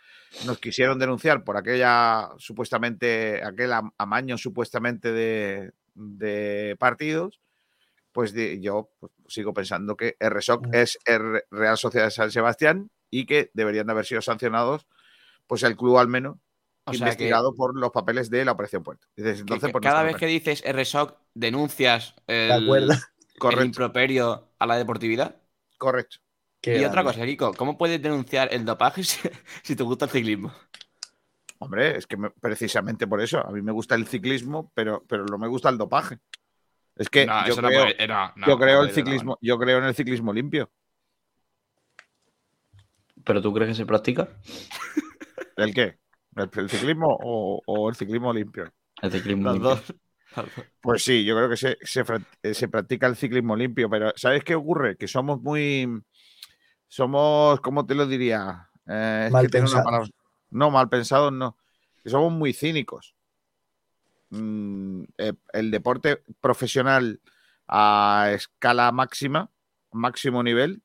nos 0.45 0.59
quisieron 0.59 0.99
denunciar 0.99 1.43
por 1.43 1.57
aquella 1.57 2.29
supuestamente, 2.37 3.43
aquel 3.43 3.73
am- 3.73 3.91
amaño 3.97 4.37
supuestamente 4.37 5.11
de, 5.11 5.71
de 5.95 6.75
partidos, 6.79 7.41
pues 8.11 8.33
de- 8.33 8.59
yo 8.61 8.89
pues, 8.99 9.11
sigo 9.27 9.53
pensando 9.53 9.95
que 9.95 10.15
RSOC 10.19 10.67
es 10.73 10.97
R- 11.05 11.45
Real 11.51 11.77
Sociedad 11.77 12.05
de 12.07 12.11
San 12.11 12.31
Sebastián 12.31 12.89
y 13.09 13.25
que 13.25 13.51
deberían 13.53 13.87
de 13.87 13.91
haber 13.93 14.05
sido 14.05 14.21
sancionados, 14.21 14.87
pues 15.47 15.63
el 15.63 15.75
club 15.75 15.97
al 15.97 16.07
menos, 16.07 16.37
O 16.85 16.93
sea 16.93 16.99
que, 16.99 17.05
investigado 17.05 17.53
por 17.55 17.77
los 17.77 17.91
papeles 17.91 18.29
de 18.29 18.45
la 18.45 18.51
Operación 18.51 18.83
Puerto. 18.83 19.07
Entonces, 19.15 19.43
que 19.43 19.69
pues, 19.69 19.81
cada 19.81 20.03
vez 20.03 20.15
que 20.15 20.27
dices 20.27 20.63
RSOC 20.65 21.17
denuncias 21.33 22.15
¿te 22.25 22.45
el, 22.45 22.63
acuerdas? 22.63 23.07
el 23.51 23.65
improperio 23.65 24.49
a 24.59 24.65
la 24.65 24.77
deportividad. 24.77 25.35
correcto. 25.77 26.17
Qué 26.61 26.79
y 26.79 26.83
otra 26.83 27.03
cosa, 27.03 27.25
Kiko, 27.25 27.53
¿cómo 27.53 27.77
puedes 27.77 28.01
denunciar 28.01 28.49
el 28.53 28.65
dopaje 28.65 29.03
si, 29.05 29.29
si 29.63 29.75
te 29.75 29.83
gusta 29.83 30.05
el 30.05 30.11
ciclismo? 30.11 30.53
Hombre, 31.59 31.97
es 31.97 32.07
que 32.07 32.17
me- 32.17 32.29
precisamente 32.31 33.07
por 33.07 33.21
eso, 33.21 33.45
a 33.45 33.51
mí 33.51 33.61
me 33.61 33.71
gusta 33.71 33.95
el 33.95 34.07
ciclismo, 34.07 34.71
pero, 34.73 35.03
pero 35.07 35.25
no 35.25 35.37
me 35.37 35.47
gusta 35.47 35.69
el 35.69 35.77
dopaje. 35.77 36.19
Es 36.95 37.09
que 37.09 37.25
No, 37.25 37.47
yo 37.47 37.55
no 37.61 37.67
creo, 37.67 37.83
puede- 37.83 38.07
no, 38.07 38.27
no, 38.35 38.47
yo 38.47 38.53
no 38.53 38.57
creo 38.59 38.77
puede 38.79 38.89
el 38.89 38.95
ciclismo, 38.95 39.37
yo 39.41 39.57
creo 39.57 39.77
en 39.79 39.83
el 39.85 39.95
ciclismo 39.95 40.33
limpio. 40.33 40.69
¿Pero 43.25 43.41
tú 43.41 43.53
crees 43.53 43.69
que 43.69 43.75
se 43.75 43.85
practica? 43.85 44.29
¿El 45.57 45.73
qué? 45.73 45.97
¿El, 46.35 46.49
el 46.55 46.69
ciclismo 46.69 47.17
o, 47.21 47.61
o 47.65 47.89
el 47.89 47.95
ciclismo 47.95 48.31
limpio? 48.33 48.71
El 49.01 49.11
ciclismo 49.11 49.43
Los 49.45 49.53
limpio. 49.53 49.69
dos. 49.71 49.95
Los 50.35 50.55
dos. 50.55 50.65
Pues 50.81 51.03
sí, 51.03 51.25
yo 51.25 51.35
creo 51.35 51.49
que 51.49 51.57
se, 51.57 51.77
se, 51.81 52.53
se 52.53 52.67
practica 52.69 53.07
el 53.07 53.15
ciclismo 53.17 53.55
limpio, 53.55 53.89
pero 53.89 54.13
¿sabes 54.15 54.43
qué 54.43 54.55
ocurre? 54.55 54.95
Que 54.95 55.07
somos 55.07 55.41
muy. 55.41 55.87
Somos, 56.89 57.61
¿cómo 57.61 57.85
te 57.85 57.95
lo 57.95 58.05
diría? 58.07 58.67
Eh, 58.87 59.25
es 59.27 59.31
Mal 59.31 59.49
que 59.49 59.57
una 59.57 59.65
pensados. 59.65 59.85
palabra- 59.85 60.09
No, 60.49 60.71
mal 60.71 60.89
pensados 60.89 61.31
no. 61.31 61.55
Que 62.03 62.09
somos 62.09 62.31
muy 62.33 62.51
cínicos. 62.53 63.15
Mm, 64.31 65.03
eh, 65.17 65.33
el 65.53 65.71
deporte 65.71 66.23
profesional 66.41 67.21
a 67.67 68.31
escala 68.33 68.91
máxima, 68.91 69.49
máximo 69.91 70.41
nivel, 70.43 70.81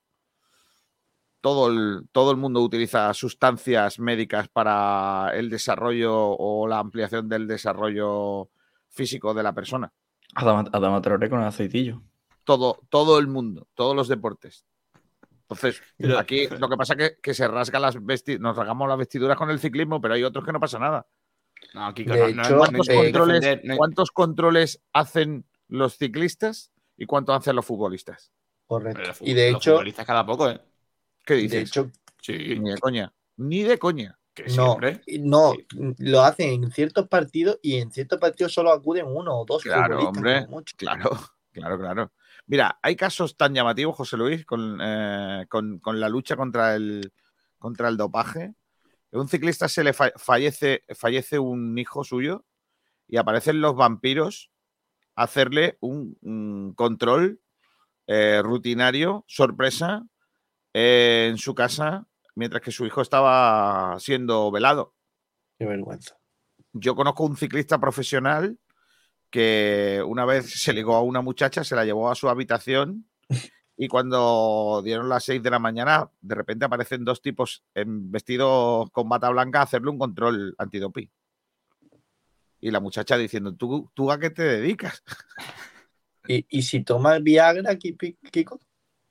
todo 1.41 1.69
el, 1.69 2.07
todo 2.13 2.31
el 2.31 2.37
mundo 2.39 2.61
utiliza 2.61 3.13
sustancias 3.15 3.99
médicas 3.99 4.49
para 4.49 5.31
el 5.35 5.51
desarrollo 5.51 6.15
o 6.15 6.67
la 6.67 6.79
ampliación 6.79 7.29
del 7.29 7.47
desarrollo 7.47 8.49
físico 8.91 9.35
de 9.35 9.43
la 9.43 9.53
persona. 9.55 9.93
Adama, 10.35 10.65
Adama 10.73 11.01
Traoré 11.03 11.29
con 11.31 11.41
el 11.41 11.47
aceitillo. 11.47 12.03
Todo, 12.45 12.81
todo 12.91 13.19
el 13.19 13.27
mundo, 13.27 13.67
todos 13.75 13.95
los 13.97 14.09
deportes. 14.09 14.65
Entonces, 15.49 15.83
Pero- 15.99 16.19
aquí 16.19 16.47
lo 16.49 16.69
que 16.69 16.77
pasa 16.77 16.95
es 16.95 16.99
que, 16.99 17.16
que 17.21 17.35
se 17.35 17.47
rasgan 17.47 17.83
las 17.83 18.03
vesti 18.05 18.39
nos 18.39 18.57
rasgamos 18.57 18.89
las 18.89 18.99
vestiduras 18.99 19.37
con 19.37 19.51
el 19.51 19.59
ciclismo, 19.59 20.01
pero 20.01 20.15
hay 20.15 20.25
otros 20.25 20.45
que 20.45 20.53
no 20.53 20.61
pasa 20.61 20.79
nada. 20.79 21.07
No, 21.75 21.93
Kiko, 21.95 22.12
De 22.15 22.33
no, 22.35 22.43
hecho, 22.43 22.51
no 22.53 22.59
¿Cuántos, 22.59 22.89
eh, 22.89 22.95
controles, 22.95 23.41
defender- 23.43 23.77
¿Cuántos 23.77 24.11
controles 24.11 24.83
hacen 24.93 25.45
los 25.69 25.97
ciclistas 25.97 26.73
y 26.97 27.07
cuántos 27.07 27.37
hacen 27.37 27.57
los 27.57 27.65
futbolistas? 27.66 28.33
Correcto. 28.66 29.03
Y 29.21 29.35
de 29.35 29.53
los 29.53 29.61
hecho, 29.61 29.73
futbolistas 29.73 30.07
cada 30.07 30.25
poco, 30.25 30.49
¿eh? 30.51 30.61
¿Qué 31.25 31.35
de 31.35 31.41
dices? 31.41 31.69
hecho, 31.69 31.91
Sí, 32.23 32.33
Ni 32.59 32.71
de 32.71 32.79
coña. 32.79 33.12
Ni 33.37 33.62
de 33.65 33.79
coña. 33.79 34.19
que 34.33 34.45
no, 34.57 34.79
no, 35.21 35.55
lo 35.99 36.21
hacen 36.23 36.65
en 36.65 36.71
ciertos 36.73 37.07
partidos 37.09 37.59
y 37.62 37.77
en 37.77 37.93
ciertos 37.93 38.19
partidos 38.19 38.53
solo 38.55 38.73
acuden 38.73 39.07
uno 39.07 39.39
o 39.41 39.45
dos 39.45 39.62
Claro, 39.62 40.01
futbolistas, 40.01 40.16
hombre. 40.16 40.47
mucho. 40.49 40.75
Claro, 40.79 41.11
claro, 41.53 41.79
claro. 41.79 42.12
Mira, 42.47 42.79
hay 42.83 42.97
casos 42.97 43.37
tan 43.37 43.55
llamativos, 43.55 43.97
José 43.97 44.16
Luis, 44.16 44.45
con, 44.45 44.79
eh, 44.83 45.47
con- 45.49 45.79
con 45.79 45.99
la 46.01 46.09
lucha 46.09 46.37
contra 46.37 46.75
el, 46.75 47.12
contra 47.59 47.89
el 47.89 47.97
dopaje. 47.97 48.55
A 49.12 49.19
un 49.19 49.29
ciclista 49.29 49.69
se 49.69 49.83
le 49.85 49.93
fa- 49.93 50.12
fallece, 50.16 50.83
fallece 50.95 51.39
un 51.39 51.79
hijo 51.79 52.05
suyo 52.05 52.45
y 53.09 53.16
aparecen 53.16 53.61
los 53.61 53.75
vampiros 53.77 54.51
a 55.15 55.23
hacerle 55.25 55.79
un, 55.81 56.19
un 56.21 56.75
control 56.75 57.41
eh, 58.07 58.43
rutinario, 58.43 59.25
sorpresa, 59.27 60.03
eh, 60.75 61.29
en 61.31 61.39
su 61.39 61.55
casa, 61.55 62.07
mientras 62.35 62.61
que 62.62 62.73
su 62.73 62.85
hijo 62.85 63.01
estaba 63.01 63.97
siendo 64.01 64.51
velado 64.51 64.95
Qué 65.59 65.65
vergüenza. 65.65 66.19
yo 66.73 66.95
conozco 66.97 67.25
un 67.25 67.37
ciclista 67.37 67.79
profesional 67.79 68.59
que 69.35 70.01
una 70.06 70.24
vez 70.24 70.48
se 70.48 70.73
ligó 70.73 70.94
a 70.94 71.02
una 71.02 71.20
muchacha, 71.20 71.65
se 71.65 71.74
la 71.74 71.85
llevó 71.85 72.09
a 72.09 72.15
su 72.15 72.28
habitación 72.28 73.05
y 73.77 73.89
cuando 73.89 74.81
dieron 74.85 75.09
las 75.09 75.24
6 75.24 75.43
de 75.43 75.51
la 75.51 75.59
mañana, 75.59 76.09
de 76.20 76.36
repente 76.36 76.66
aparecen 76.66 77.05
dos 77.05 77.20
tipos 77.20 77.65
en 77.74 78.12
vestidos 78.12 78.89
con 78.93 79.09
bata 79.09 79.28
blanca 79.31 79.59
a 79.59 79.65
hacerle 79.65 79.90
un 79.90 79.98
control 79.98 80.55
antidoping. 80.56 81.11
Y 82.61 82.70
la 82.70 82.78
muchacha 82.78 83.19
diciendo, 83.19 83.56
¿tú, 83.56 83.90
tú 83.93 84.12
a 84.12 84.20
qué 84.20 84.31
te 84.31 84.44
dedicas? 84.44 85.02
¿Y, 86.28 86.47
y 86.48 86.62
si 86.62 86.85
tomas 86.85 87.20
Viagra, 87.20 87.77
Kiko? 87.77 88.61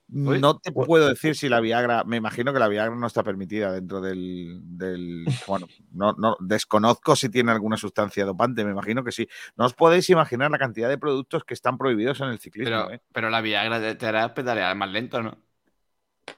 No 0.08 0.58
te 0.58 0.70
Uy. 0.74 0.84
puedo 0.86 1.08
decir 1.08 1.34
si 1.34 1.48
la 1.48 1.60
Viagra, 1.60 2.04
me 2.04 2.16
imagino 2.18 2.52
que 2.52 2.58
la 2.58 2.68
Viagra 2.68 2.94
no 2.94 3.06
está 3.06 3.22
permitida 3.22 3.72
dentro 3.72 4.00
del, 4.00 4.60
del- 4.62 5.24
bueno, 5.48 5.66
no, 5.92 6.12
no, 6.18 6.36
desconozco 6.40 7.16
si 7.16 7.30
tiene 7.30 7.52
alguna 7.52 7.76
sustancia 7.76 8.24
dopante, 8.24 8.64
me 8.64 8.70
imagino 8.72 9.02
que 9.02 9.12
sí. 9.12 9.26
No 9.56 9.64
os 9.64 9.72
podéis 9.74 10.08
imaginar 10.10 10.50
la 10.50 10.58
cantidad 10.58 10.88
de 10.88 10.98
productos 10.98 11.44
que 11.44 11.54
están 11.54 11.78
prohibidos 11.78 12.20
en 12.20 12.28
el 12.28 12.38
ciclismo, 12.38 12.70
Pero, 12.84 12.90
¿eh? 12.92 13.02
pero 13.12 13.30
la 13.30 13.40
Viagra 13.40 13.96
te, 13.96 14.06
hará 14.06 14.34
pedalear 14.34 14.76
más 14.76 14.90
lento, 14.90 15.22
¿no? 15.22 15.36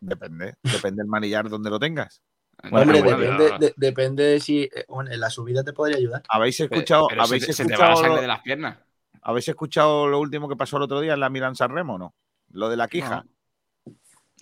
Depende, 0.01 0.55
depende 0.63 1.03
del 1.03 1.09
manillar 1.09 1.49
donde 1.49 1.71
lo 1.71 1.79
tengas. 1.79 2.23
Bueno, 2.71 2.93
Hombre, 2.93 3.03
bueno, 3.03 3.19
depende, 3.19 3.45
pero- 3.45 3.59
de, 3.59 3.75
depende 3.77 4.23
de 4.25 4.41
si 4.41 4.63
eh, 4.63 4.85
bueno, 4.89 5.11
en 5.11 5.21
la 5.21 5.29
subida 5.31 5.63
te 5.63 5.73
podría 5.73 5.99
ayudar. 5.99 6.23
¿Habéis 6.29 6.59
escuchado, 6.61 7.07
pero 7.09 7.23
habéis 7.23 7.43
se, 7.43 7.47
te- 7.49 7.53
se 7.53 7.65
te 7.67 7.77
va 7.77 7.79
la 7.79 7.85
escuchado, 7.93 7.97
sangre 8.03 8.17
lo- 8.17 8.23
de 8.23 8.29
las 8.29 8.41
piernas. 8.41 8.79
habéis 9.23 9.49
escuchado 9.49 10.07
lo 10.09 10.19
último 10.21 10.49
que 10.49 10.57
pasó 10.57 10.77
el 10.79 10.85
otro 10.85 11.01
día 11.01 11.15
en 11.15 11.21
la 11.21 11.29
Milan 11.31 11.55
San 11.57 11.71
Remo, 11.71 11.99
no? 11.99 12.15
Lo 12.51 12.69
de 12.69 12.77
la 12.77 12.89
quija. 12.89 13.25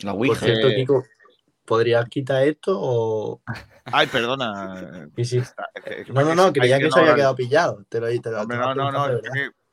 La 0.03 0.13
Por 0.13 0.21
Ouija. 0.21 0.41
Porque- 0.41 0.55
cierto, 0.55 0.69
Kiko, 0.75 1.05
¿podrías 1.65 2.09
quitar 2.09 2.43
esto 2.47 2.77
o...? 2.81 3.43
Ay, 3.87 4.07
perdona. 4.07 5.09
Sí, 5.17 5.25
sí. 5.25 5.43
No, 6.09 6.23
no, 6.23 6.35
no, 6.35 6.53
creía 6.53 6.79
que 6.79 6.91
se 6.91 6.99
había 7.01 7.15
quedado 7.15 7.37
pillado. 7.37 7.85
Te 7.89 8.01
lo, 8.01 8.07
te 8.21 8.31
lo- 8.31 8.41
Hombre, 8.43 8.57
te 8.59 8.63
lo 8.65 8.75
no, 8.75 8.91
no, 8.93 9.09
no, 9.09 9.21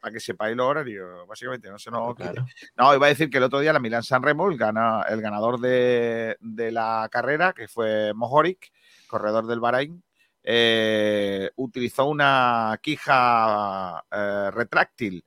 para 0.01 0.13
que 0.13 0.19
sepáis 0.19 0.55
los 0.57 0.65
horarios, 0.65 1.27
básicamente, 1.27 1.69
no 1.69 1.77
se 1.77 1.91
nos. 1.91 2.15
Claro. 2.15 2.43
No, 2.75 2.95
iba 2.95 3.05
a 3.05 3.09
decir 3.09 3.29
que 3.29 3.37
el 3.37 3.43
otro 3.43 3.59
día 3.59 3.71
la 3.71 3.79
Milan 3.79 4.01
San 4.01 4.23
Remo, 4.23 4.49
el, 4.49 4.57
gana- 4.57 5.05
el 5.07 5.21
ganador 5.21 5.59
de, 5.59 6.37
de 6.39 6.71
la 6.71 7.07
carrera, 7.11 7.53
que 7.53 7.67
fue 7.67 8.11
Mohoric, 8.15 8.71
corredor 9.07 9.45
del 9.45 9.59
Bahrein, 9.59 10.03
eh, 10.43 11.51
utilizó 11.57 12.05
una 12.05 12.79
quija 12.81 14.03
eh, 14.11 14.49
retráctil. 14.51 15.23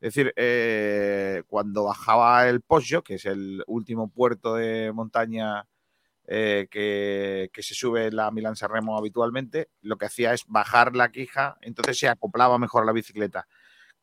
Es 0.00 0.14
decir, 0.14 0.32
eh, 0.36 1.42
cuando 1.48 1.84
bajaba 1.84 2.48
el 2.48 2.60
Poggio, 2.60 3.02
que 3.02 3.14
es 3.14 3.26
el 3.26 3.64
último 3.66 4.08
puerto 4.08 4.54
de 4.54 4.92
montaña 4.92 5.66
eh, 6.28 6.68
que, 6.70 7.50
se 7.62 7.74
sube 7.74 8.12
la 8.12 8.30
Milan 8.30 8.54
San 8.54 8.70
Remo 8.70 8.96
habitualmente, 8.96 9.70
lo 9.80 9.96
que 9.96 10.06
hacía 10.06 10.32
es 10.34 10.44
bajar 10.46 10.94
la 10.94 11.10
quija, 11.10 11.56
entonces 11.62 11.98
se 11.98 12.08
acoplaba 12.08 12.58
mejor 12.58 12.86
la 12.86 12.92
bicicleta 12.92 13.48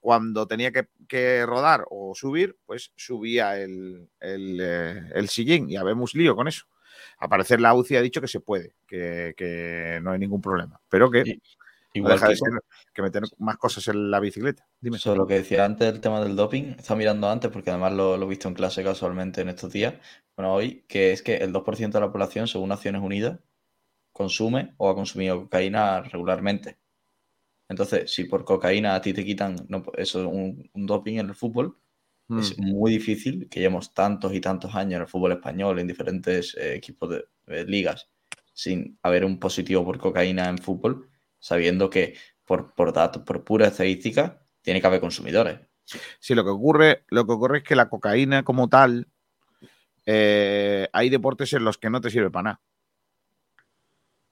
cuando 0.02 0.46
tenía 0.48 0.72
que, 0.72 1.46
rodar 1.46 1.86
o 1.90 2.14
subir, 2.14 2.58
pues 2.66 2.92
subía 2.96 3.58
el, 3.58 4.10
eh, 4.20 5.02
el 5.16 5.30
sillín 5.30 5.70
y 5.70 5.78
habemos 5.78 6.14
lío 6.14 6.36
con 6.36 6.48
eso. 6.48 6.66
Al 7.18 7.30
parecer 7.30 7.62
la 7.62 7.74
UCI 7.74 7.96
ha 7.96 8.02
dicho 8.02 8.22
que 8.22 8.28
se 8.28 8.42
puede, 8.42 8.76
que 8.86 10.00
no 10.04 10.12
hay 10.12 10.20
ningún 10.20 10.42
problema, 10.42 10.80
pero 10.90 11.10
que 11.10 11.40
No 11.96 12.00
Igual 12.00 12.14
deja 12.14 12.28
de 12.28 12.34
que 12.34 12.38
ser 12.38 12.50
que 12.94 13.02
meter 13.02 13.24
más 13.40 13.58
cosas 13.58 13.88
en 13.88 14.12
la 14.12 14.20
bicicleta. 14.20 14.68
Dime. 14.82 14.98
sobre 14.98 15.18
lo 15.18 15.28
que 15.28 15.36
decía 15.36 15.66
antes 15.66 15.92
del 15.92 16.02
tema 16.02 16.22
del 16.22 16.36
doping, 16.36 16.76
estaba 16.78 16.98
mirando 16.98 17.30
antes 17.30 17.52
porque 17.52 17.70
además 17.70 17.94
lo, 17.94 18.18
lo 18.18 18.26
he 18.26 18.30
visto 18.30 18.48
en 18.48 18.54
clase 18.54 18.84
casualmente 18.84 19.42
en 19.42 19.50
estos 19.50 19.72
días, 19.72 19.96
bueno, 20.36 20.54
hoy, 20.54 20.86
que 20.88 21.12
es 21.12 21.22
que 21.22 21.38
el 21.38 21.54
2% 21.54 22.00
de 22.00 22.06
la 22.06 22.12
población, 22.12 22.48
según 22.48 22.70
Naciones 22.70 23.02
Unidas, 23.02 23.40
consume 24.12 24.74
o 24.78 24.90
ha 24.90 24.96
consumido 24.96 25.42
cocaína 25.44 26.02
regularmente. 26.02 26.78
Entonces, 27.70 28.12
si 28.12 28.26
por 28.26 28.46
cocaína 28.46 28.96
a 28.96 29.02
ti 29.02 29.14
te 29.14 29.26
quitan 29.26 29.56
no, 29.70 29.84
eso, 29.98 30.28
un, 30.30 30.70
un 30.74 30.86
doping 30.86 31.20
en 31.20 31.30
el 31.30 31.36
fútbol, 31.36 31.78
Mm. 32.28 32.40
es 32.40 32.58
muy 32.58 32.92
difícil 32.92 33.48
que 33.50 33.60
llevemos 33.60 33.94
tantos 33.94 34.34
y 34.34 34.42
tantos 34.42 34.74
años 34.74 34.96
en 34.96 35.02
el 35.02 35.08
fútbol 35.08 35.34
español, 35.34 35.80
en 35.80 35.88
diferentes 35.88 36.56
eh, 36.56 36.74
equipos 36.76 37.10
de, 37.10 37.26
de 37.46 37.66
ligas, 37.66 38.10
sin 38.54 38.98
haber 39.04 39.26
un 39.26 39.40
positivo 39.40 39.86
por 39.86 40.00
cocaína 40.00 40.50
en 40.50 40.58
fútbol, 40.58 41.10
sabiendo 41.50 41.92
que 41.92 42.18
por, 42.44 42.74
por 42.74 42.92
datos, 42.92 43.22
por 43.22 43.44
pura 43.44 43.68
estadística, 43.68 44.42
tiene 44.64 44.82
que 44.82 44.88
haber 44.88 45.00
consumidores. 45.00 45.60
Sí, 46.20 46.34
lo 46.34 46.44
que 46.44 46.50
ocurre, 46.50 47.04
lo 47.10 47.24
que 47.28 47.34
ocurre 47.34 47.58
es 47.60 47.64
que 47.64 47.76
la 47.76 47.88
cocaína 47.88 48.42
como 48.42 48.68
tal, 48.68 49.08
eh, 50.08 50.90
hay 50.92 51.10
deportes 51.12 51.54
en 51.54 51.64
los 51.64 51.78
que 51.78 51.92
no 51.92 52.02
te 52.02 52.10
sirve 52.10 52.32
para 52.32 52.44
nada. 52.44 52.62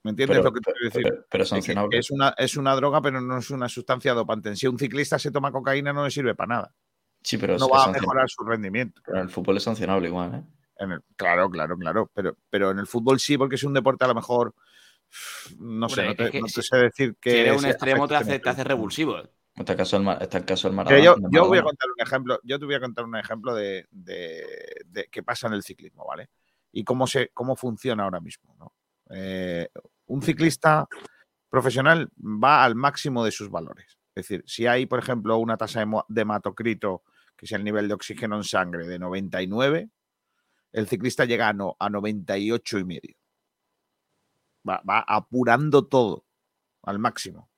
¿Me 0.02 0.10
entiendes 0.10 0.38
Pero, 0.38 0.48
lo 0.50 0.52
que 0.52 0.60
te 0.60 0.72
quiero 0.72 0.84
decir? 0.86 1.02
pero- 1.04 1.26
pero 1.30 1.44
sancionable. 1.44 1.96
es 1.98 2.10
una, 2.10 2.34
es 2.36 2.56
una 2.56 2.74
droga, 2.74 3.00
pero 3.00 3.20
no 3.20 3.38
es 3.38 3.48
una 3.50 3.68
sustancia 3.68 4.12
dopante. 4.12 4.56
Si 4.56 4.66
un 4.66 4.76
ciclista 4.76 5.16
se 5.16 5.30
toma 5.30 5.52
cocaína, 5.52 5.92
no 5.92 6.04
le 6.04 6.10
sirve 6.10 6.34
para 6.34 6.48
nada. 6.56 6.74
Sí, 7.22 7.38
pero 7.38 7.56
No 7.58 7.68
va 7.68 7.84
a 7.84 7.92
mejorar 7.92 8.28
su 8.28 8.42
rendimiento. 8.42 9.00
Pero 9.06 9.18
en 9.18 9.24
el 9.24 9.30
fútbol 9.30 9.56
es 9.58 9.62
sancionable 9.62 10.08
igual, 10.08 10.34
¿eh? 10.34 10.42
En 10.78 10.90
el- 10.90 11.02
claro, 11.14 11.48
claro, 11.48 11.78
claro. 11.78 12.10
Pero, 12.12 12.36
pero 12.50 12.72
en 12.72 12.80
el 12.80 12.88
fútbol 12.88 13.20
sí, 13.20 13.38
porque 13.38 13.54
es 13.54 13.62
un 13.62 13.72
deporte 13.72 14.04
a 14.04 14.08
lo 14.08 14.14
mejor. 14.16 14.52
No 15.58 15.88
sé, 15.88 16.00
Hombre, 16.00 16.06
no 16.08 16.14
te, 16.16 16.24
es 16.24 16.30
que 16.30 16.40
no 16.40 16.46
te 16.46 16.52
si- 16.52 16.62
sé 16.62 16.76
decir 16.76 17.16
que. 17.20 17.30
Si 17.30 17.36
eres 17.38 17.58
un 17.62 17.66
extremo, 17.70 18.08
te 18.08 18.16
hace, 18.16 18.38
te 18.38 18.48
hace 18.48 18.64
revulsivo. 18.64 19.22
Está 19.56 19.72
el 19.72 19.78
caso 19.78 19.96
del, 19.96 20.04
Ma- 20.04 20.14
está 20.14 20.38
el 20.38 20.44
caso 20.44 20.66
del 20.68 20.76
Maradona. 20.76 21.02
yo, 21.04 21.16
yo 21.30 21.46
voy 21.46 21.58
a 21.58 21.62
contar 21.62 21.88
un 21.88 22.00
ejemplo, 22.06 22.40
yo 22.42 22.58
te 22.58 22.64
voy 22.64 22.74
a 22.74 22.80
contar 22.80 23.04
un 23.04 23.16
ejemplo 23.16 23.54
de, 23.54 23.86
de, 23.90 24.44
de 24.86 25.08
qué 25.12 25.22
pasa 25.22 25.46
en 25.46 25.52
el 25.54 25.62
ciclismo, 25.62 26.04
¿vale? 26.06 26.28
Y 26.72 26.82
cómo 26.82 27.06
se, 27.06 27.28
cómo 27.32 27.54
funciona 27.54 28.02
ahora 28.02 28.18
mismo, 28.20 28.56
¿no? 28.58 28.74
Eh, 29.10 29.68
un 30.06 30.22
ciclista 30.22 30.88
profesional 31.48 32.08
va 32.18 32.64
al 32.64 32.74
máximo 32.74 33.24
de 33.24 33.30
sus 33.30 33.48
valores. 33.48 33.96
Es 34.16 34.26
decir, 34.26 34.42
si 34.46 34.66
hay, 34.66 34.86
por 34.86 34.98
ejemplo, 34.98 35.36
una 35.38 35.56
tasa 35.56 35.84
de 36.08 36.20
hematocrito, 36.22 37.02
que 37.36 37.46
es 37.46 37.52
el 37.52 37.62
nivel 37.62 37.86
de 37.86 37.94
oxígeno 37.94 38.36
en 38.36 38.44
sangre, 38.44 38.86
de 38.88 38.98
99, 38.98 39.88
el 40.72 40.88
ciclista 40.88 41.24
llega 41.24 41.48
a, 41.48 41.52
no, 41.52 41.76
a 41.78 41.88
98 41.90 42.78
y 42.78 42.84
medio. 42.84 43.14
Va, 44.68 44.82
apurando 45.06 45.86
todo 45.86 46.24
al 46.82 46.98
máximo. 46.98 47.50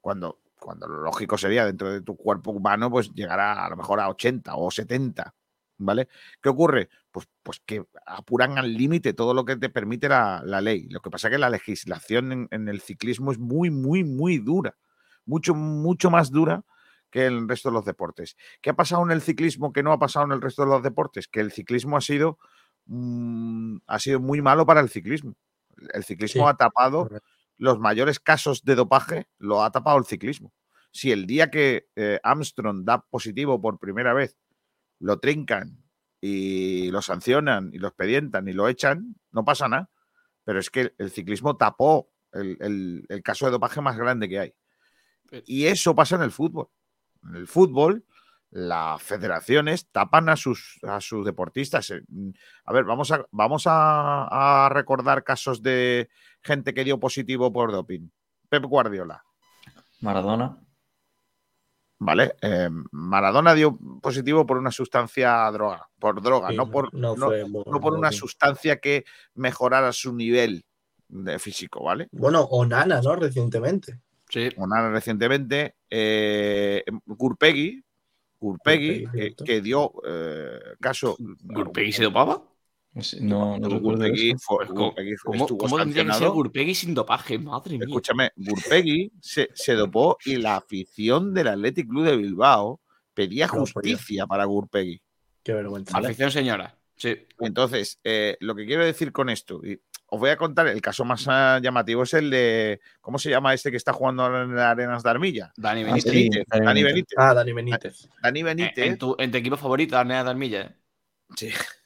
Cuando, 0.00 0.40
cuando 0.58 0.88
lo 0.88 1.02
lógico 1.02 1.38
sería 1.38 1.64
dentro 1.64 1.92
de 1.92 2.02
tu 2.02 2.16
cuerpo 2.16 2.50
humano, 2.50 2.90
pues 2.90 3.12
llegar 3.14 3.40
a, 3.40 3.68
lo 3.68 3.76
mejor 3.76 4.00
a 4.00 4.08
80 4.08 4.54
o 4.56 4.70
70. 4.70 5.34
¿Vale? 5.80 6.08
¿Qué 6.42 6.48
ocurre? 6.48 6.88
Pues, 7.12 7.28
pues 7.44 7.60
que 7.64 7.84
apuran 8.04 8.58
al 8.58 8.74
límite 8.74 9.12
todo 9.12 9.32
lo 9.32 9.44
que 9.44 9.54
te 9.56 9.68
permite 9.68 10.08
la, 10.08 10.42
la 10.44 10.60
ley. 10.60 10.88
Lo 10.88 11.00
que 11.00 11.08
pasa 11.10 11.28
es 11.28 11.32
que 11.32 11.38
la 11.38 11.50
legislación 11.50 12.32
en, 12.32 12.48
en 12.50 12.68
el 12.68 12.80
ciclismo 12.80 13.30
es 13.30 13.38
muy, 13.38 13.70
muy, 13.70 14.02
muy 14.02 14.38
dura. 14.38 14.76
Mucho, 15.24 15.54
mucho 15.54 16.10
más 16.10 16.32
dura 16.32 16.64
que 17.10 17.26
en 17.26 17.34
el 17.34 17.48
resto 17.48 17.68
de 17.68 17.74
los 17.74 17.84
deportes. 17.84 18.36
¿Qué 18.60 18.70
ha 18.70 18.76
pasado 18.76 19.04
en 19.04 19.12
el 19.12 19.22
ciclismo 19.22 19.72
que 19.72 19.82
no 19.82 19.92
ha 19.92 19.98
pasado 19.98 20.26
en 20.26 20.32
el 20.32 20.40
resto 20.40 20.62
de 20.62 20.70
los 20.70 20.82
deportes? 20.82 21.28
Que 21.28 21.40
el 21.40 21.52
ciclismo 21.52 21.96
ha 21.96 22.00
sido, 22.00 22.38
mm, 22.86 23.78
ha 23.86 23.98
sido 23.98 24.20
muy 24.20 24.42
malo 24.42 24.66
para 24.66 24.80
el 24.80 24.88
ciclismo. 24.88 25.34
El 25.94 26.04
ciclismo 26.04 26.44
Sí, 26.44 26.48
ha 26.50 26.54
tapado 26.54 27.04
correcto. 27.04 27.28
los 27.56 27.78
mayores 27.78 28.20
casos 28.20 28.64
de 28.64 28.74
dopaje, 28.74 29.28
lo 29.38 29.62
ha 29.62 29.70
tapado 29.70 29.98
el 29.98 30.04
ciclismo. 30.04 30.52
Si 30.90 31.12
el 31.12 31.26
día 31.26 31.50
que 31.50 31.88
eh, 31.96 32.18
Armstrong 32.22 32.84
da 32.84 33.00
positivo 33.02 33.60
por 33.60 33.78
primera 33.78 34.14
vez, 34.14 34.36
lo 35.00 35.18
trincan 35.20 35.82
y 36.20 36.90
lo 36.90 37.02
sancionan 37.02 37.70
y 37.72 37.78
lo 37.78 37.88
expedientan 37.88 38.48
y 38.48 38.52
lo 38.52 38.68
echan, 38.68 39.16
no 39.30 39.44
pasa 39.44 39.68
nada. 39.68 39.90
Pero 40.44 40.58
es 40.60 40.70
que 40.70 40.94
el 40.98 41.10
ciclismo 41.10 41.56
tapó 41.56 42.10
el, 42.32 42.56
el- 42.60 43.06
el 43.08 43.22
caso 43.22 43.44
de 43.46 43.52
dopaje 43.52 43.80
más 43.80 43.96
grande 43.96 44.28
que 44.28 44.38
hay. 44.38 44.54
Y 45.46 45.66
eso 45.66 45.94
pasa 45.94 46.16
en 46.16 46.22
el 46.22 46.32
fútbol. 46.32 46.68
En 47.22 47.36
el 47.36 47.46
fútbol, 47.46 48.04
las 48.50 49.02
federaciones 49.02 49.88
tapan 49.90 50.28
a 50.28 50.36
sus, 50.36 50.78
a 50.82 51.00
sus 51.00 51.24
deportistas. 51.24 51.90
Eh, 51.90 52.02
mm, 52.08 52.30
A 52.64 52.72
ver, 52.72 52.84
vamos, 52.84 53.10
a, 53.12 53.24
vamos 53.30 53.64
a, 53.66 54.64
a 54.66 54.68
recordar 54.70 55.22
casos 55.24 55.62
de 55.62 56.08
gente 56.42 56.72
que 56.74 56.84
dio 56.84 56.98
positivo 56.98 57.52
por 57.52 57.72
doping. 57.72 58.08
Pep 58.48 58.64
Guardiola, 58.64 59.22
Maradona. 60.00 60.58
¿vale? 61.98 62.36
Eh, 62.40 62.70
Maradona 62.92 63.54
dio 63.54 63.76
positivo 64.00 64.46
por 64.46 64.56
una 64.56 64.70
sustancia 64.70 65.50
droga, 65.50 65.88
por 65.98 66.22
droga, 66.22 66.48
Sí, 66.50 66.56
no 66.56 66.70
por, 66.70 66.94
no 66.94 67.16
no- 67.16 67.26
fue 67.26 67.44
no 67.48 67.62
por 67.64 67.80
por 67.80 67.94
una 67.94 68.12
sustancia 68.12 68.78
que 68.78 69.04
mejorara 69.34 69.92
su 69.92 70.14
nivel 70.14 70.64
de 71.08 71.38
físico, 71.38 71.82
¿vale? 71.84 72.08
Bueno, 72.12 72.42
Onana, 72.42 73.00
¿no? 73.02 73.16
Recientemente. 73.16 74.00
Sí. 74.30 74.48
Onana 74.56 74.90
recientemente, 74.90 75.76
eh, 75.90 76.84
Gurpegui, 77.06 77.82
Gurpegui, 78.40 79.00
Gurpegui, 79.04 79.34
que, 79.44 79.60
dio 79.60 79.92
eh, 80.06 80.58
caso. 80.80 81.16
¿Gurpegui 81.18 81.92
se 81.92 82.04
dopaba? 82.04 82.42
No, 83.20 83.58
no 83.58 83.68
recuerdo 83.68 83.80
Gurpegui, 83.80 84.30
eso. 84.30 84.38
fue- 84.40 84.56
Pues, 84.58 84.68
¿Cómo, 84.70 84.84
Gurpegui 84.86 85.16
fue- 85.16 85.32
cómo- 85.32 85.44
estuvo 85.44 85.58
cómo 85.58 85.78
tendría 85.78 86.04
que 86.06 86.12
ser. 86.14 86.28
Gurpegui 86.30 86.74
sin 86.74 86.94
dopaje? 86.94 87.38
Madre 87.38 87.76
mía. 87.78 87.84
Escúchame, 87.86 88.30
Gurpegui 88.36 89.12
se, 89.20 89.48
se 89.54 89.74
dopó 89.74 90.16
y 90.24 90.36
la 90.36 90.56
afición 90.56 91.32
del 91.34 91.48
Athletic 91.48 91.88
Club 91.88 92.04
de 92.06 92.16
Bilbao 92.16 92.80
pedía 93.14 93.46
pues 93.48 93.72
justicia 93.72 94.26
para 94.26 94.44
Gurpegui. 94.46 95.00
Qué 95.42 95.52
vergüenza. 95.52 95.96
Afición 95.96 96.30
señora. 96.30 96.74
Sí. 96.96 97.14
Entonces, 97.38 98.00
eh, 98.02 98.36
lo 98.40 98.56
que 98.56 98.66
quiero 98.66 98.84
decir 98.84 99.12
con 99.12 99.28
esto, 99.28 99.60
y 99.64 99.80
os 100.10 100.18
voy 100.18 100.30
a 100.30 100.36
contar, 100.36 100.66
el 100.68 100.80
caso 100.80 101.04
más 101.04 101.26
ah, 101.28 101.60
llamativo 101.62 102.02
es 102.02 102.14
el 102.14 102.30
de, 102.30 102.80
¿cómo 103.00 103.18
se 103.18 103.28
llama 103.30 103.52
este 103.54 103.70
que 103.70 103.76
está 103.76 103.92
jugando 103.92 104.22
ahora 104.22 104.42
en 104.42 104.54
las 104.54 104.64
Arenas 104.66 105.02
de 105.02 105.10
Armilla? 105.10 105.52
Dani 105.56 105.82
Ah, 105.82 105.86
Benítez. 105.86 106.12
sí, 106.12 106.18
Benítez, 106.30 106.44
Dani 106.48 106.64
Dani 106.66 106.82
Benítez. 106.82 106.94
Benítez. 106.94 107.18
Ah, 107.18 107.34
Dani 107.34 107.52
Benítez. 107.52 108.08
Dani 108.22 108.42
Benítez. 108.42 108.86
En 108.86 108.98
tu, 108.98 109.16
en 109.18 109.30
tu 109.30 109.36
equipo 109.38 109.56
favorito, 109.56 109.96
Arnea 109.98 110.24
de 110.24 110.30
Armilla. 110.30 110.60
¿eh? 110.62 110.76
Sí. 111.36 111.50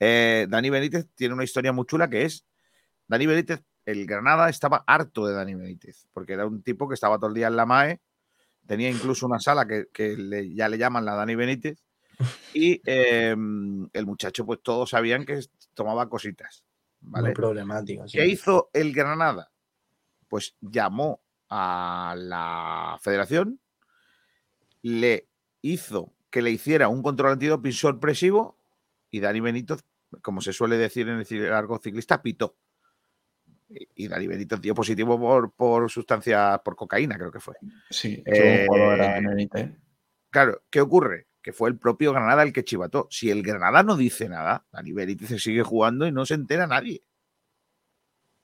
Eh, 0.00 0.46
Dani 0.48 0.70
Benítez 0.70 1.08
tiene 1.16 1.34
una 1.34 1.42
historia 1.42 1.72
muy 1.72 1.84
chula 1.84 2.08
que 2.08 2.22
es, 2.24 2.46
Dani 3.08 3.26
Benítez, 3.26 3.62
el 3.84 4.06
Granada 4.06 4.48
estaba 4.48 4.84
harto 4.86 5.26
de 5.26 5.34
Dani 5.34 5.56
Benítez, 5.56 6.06
porque 6.12 6.34
era 6.34 6.46
un 6.46 6.62
tipo 6.62 6.86
que 6.88 6.94
estaba 6.94 7.16
todo 7.16 7.26
el 7.28 7.34
día 7.34 7.48
en 7.48 7.56
la 7.56 7.66
MAE, 7.66 8.00
tenía 8.66 8.90
incluso 8.90 9.26
una 9.26 9.40
sala 9.40 9.66
que, 9.66 9.86
que 9.92 10.16
le- 10.16 10.54
ya 10.54 10.68
le 10.68 10.78
llaman 10.78 11.04
la 11.04 11.14
Dani 11.16 11.34
Benítez, 11.34 11.82
y 12.54 12.80
eh, 12.86 13.30
el 13.92 14.06
muchacho, 14.06 14.46
pues 14.46 14.60
todos 14.62 14.90
sabían 14.90 15.24
que 15.24 15.40
tomaba 15.74 16.08
cositas. 16.08 16.62
¿Vale? 17.00 17.28
Muy 17.28 17.34
problemático. 17.34 18.06
sí. 18.08 18.18
¿Qué 18.18 18.26
hizo 18.26 18.70
el 18.72 18.92
Granada? 18.92 19.50
Pues 20.28 20.56
llamó 20.60 21.22
a 21.48 22.14
la 22.16 22.98
federación, 23.00 23.60
le 24.82 25.28
hizo 25.62 26.12
que 26.30 26.42
le 26.42 26.50
hiciera 26.50 26.88
un 26.88 27.02
control 27.02 27.32
antidoping 27.32 27.72
sorpresivo 27.72 28.58
y 29.10 29.20
Dani 29.20 29.40
Benito, 29.40 29.78
como 30.22 30.40
se 30.40 30.52
suele 30.52 30.76
decir 30.76 31.08
en 31.08 31.20
el 31.26 31.50
largo 31.50 31.78
ciclista, 31.78 32.20
pitó. 32.22 32.56
Y 33.94 34.08
Dani 34.08 34.26
Benito 34.26 34.56
dio 34.56 34.74
positivo 34.74 35.18
por, 35.18 35.52
por 35.52 35.90
sustancia, 35.90 36.60
por 36.64 36.74
cocaína, 36.76 37.16
creo 37.16 37.30
que 37.30 37.40
fue. 37.40 37.54
Sí, 37.90 38.22
Eh, 38.26 38.62
un 38.62 38.66
jugador 38.66 38.94
era 39.00 39.20
Benítez. 39.20 39.70
Claro, 40.30 40.62
¿qué 40.70 40.80
ocurre? 40.80 41.27
Que 41.42 41.52
fue 41.52 41.68
el 41.68 41.78
propio 41.78 42.12
Granada 42.12 42.42
el 42.42 42.52
que 42.52 42.64
chivató. 42.64 43.08
Si 43.10 43.30
el 43.30 43.42
Granada 43.42 43.82
no 43.82 43.96
dice 43.96 44.28
nada, 44.28 44.66
Dani 44.72 44.92
se 45.18 45.38
sigue 45.38 45.62
jugando 45.62 46.06
y 46.06 46.12
no 46.12 46.26
se 46.26 46.34
entera 46.34 46.66
nadie. 46.66 47.02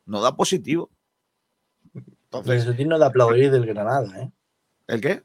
No 0.06 0.20
da 0.20 0.36
positivo. 0.36 0.90
Entonces, 1.94 2.62
Eso 2.62 2.70
es 2.72 2.76
digno 2.76 2.98
de 2.98 3.06
aplaudir 3.06 3.50
del 3.50 3.66
Granada, 3.66 4.20
¿eh? 4.20 4.30
¿el 4.88 5.00
qué? 5.00 5.22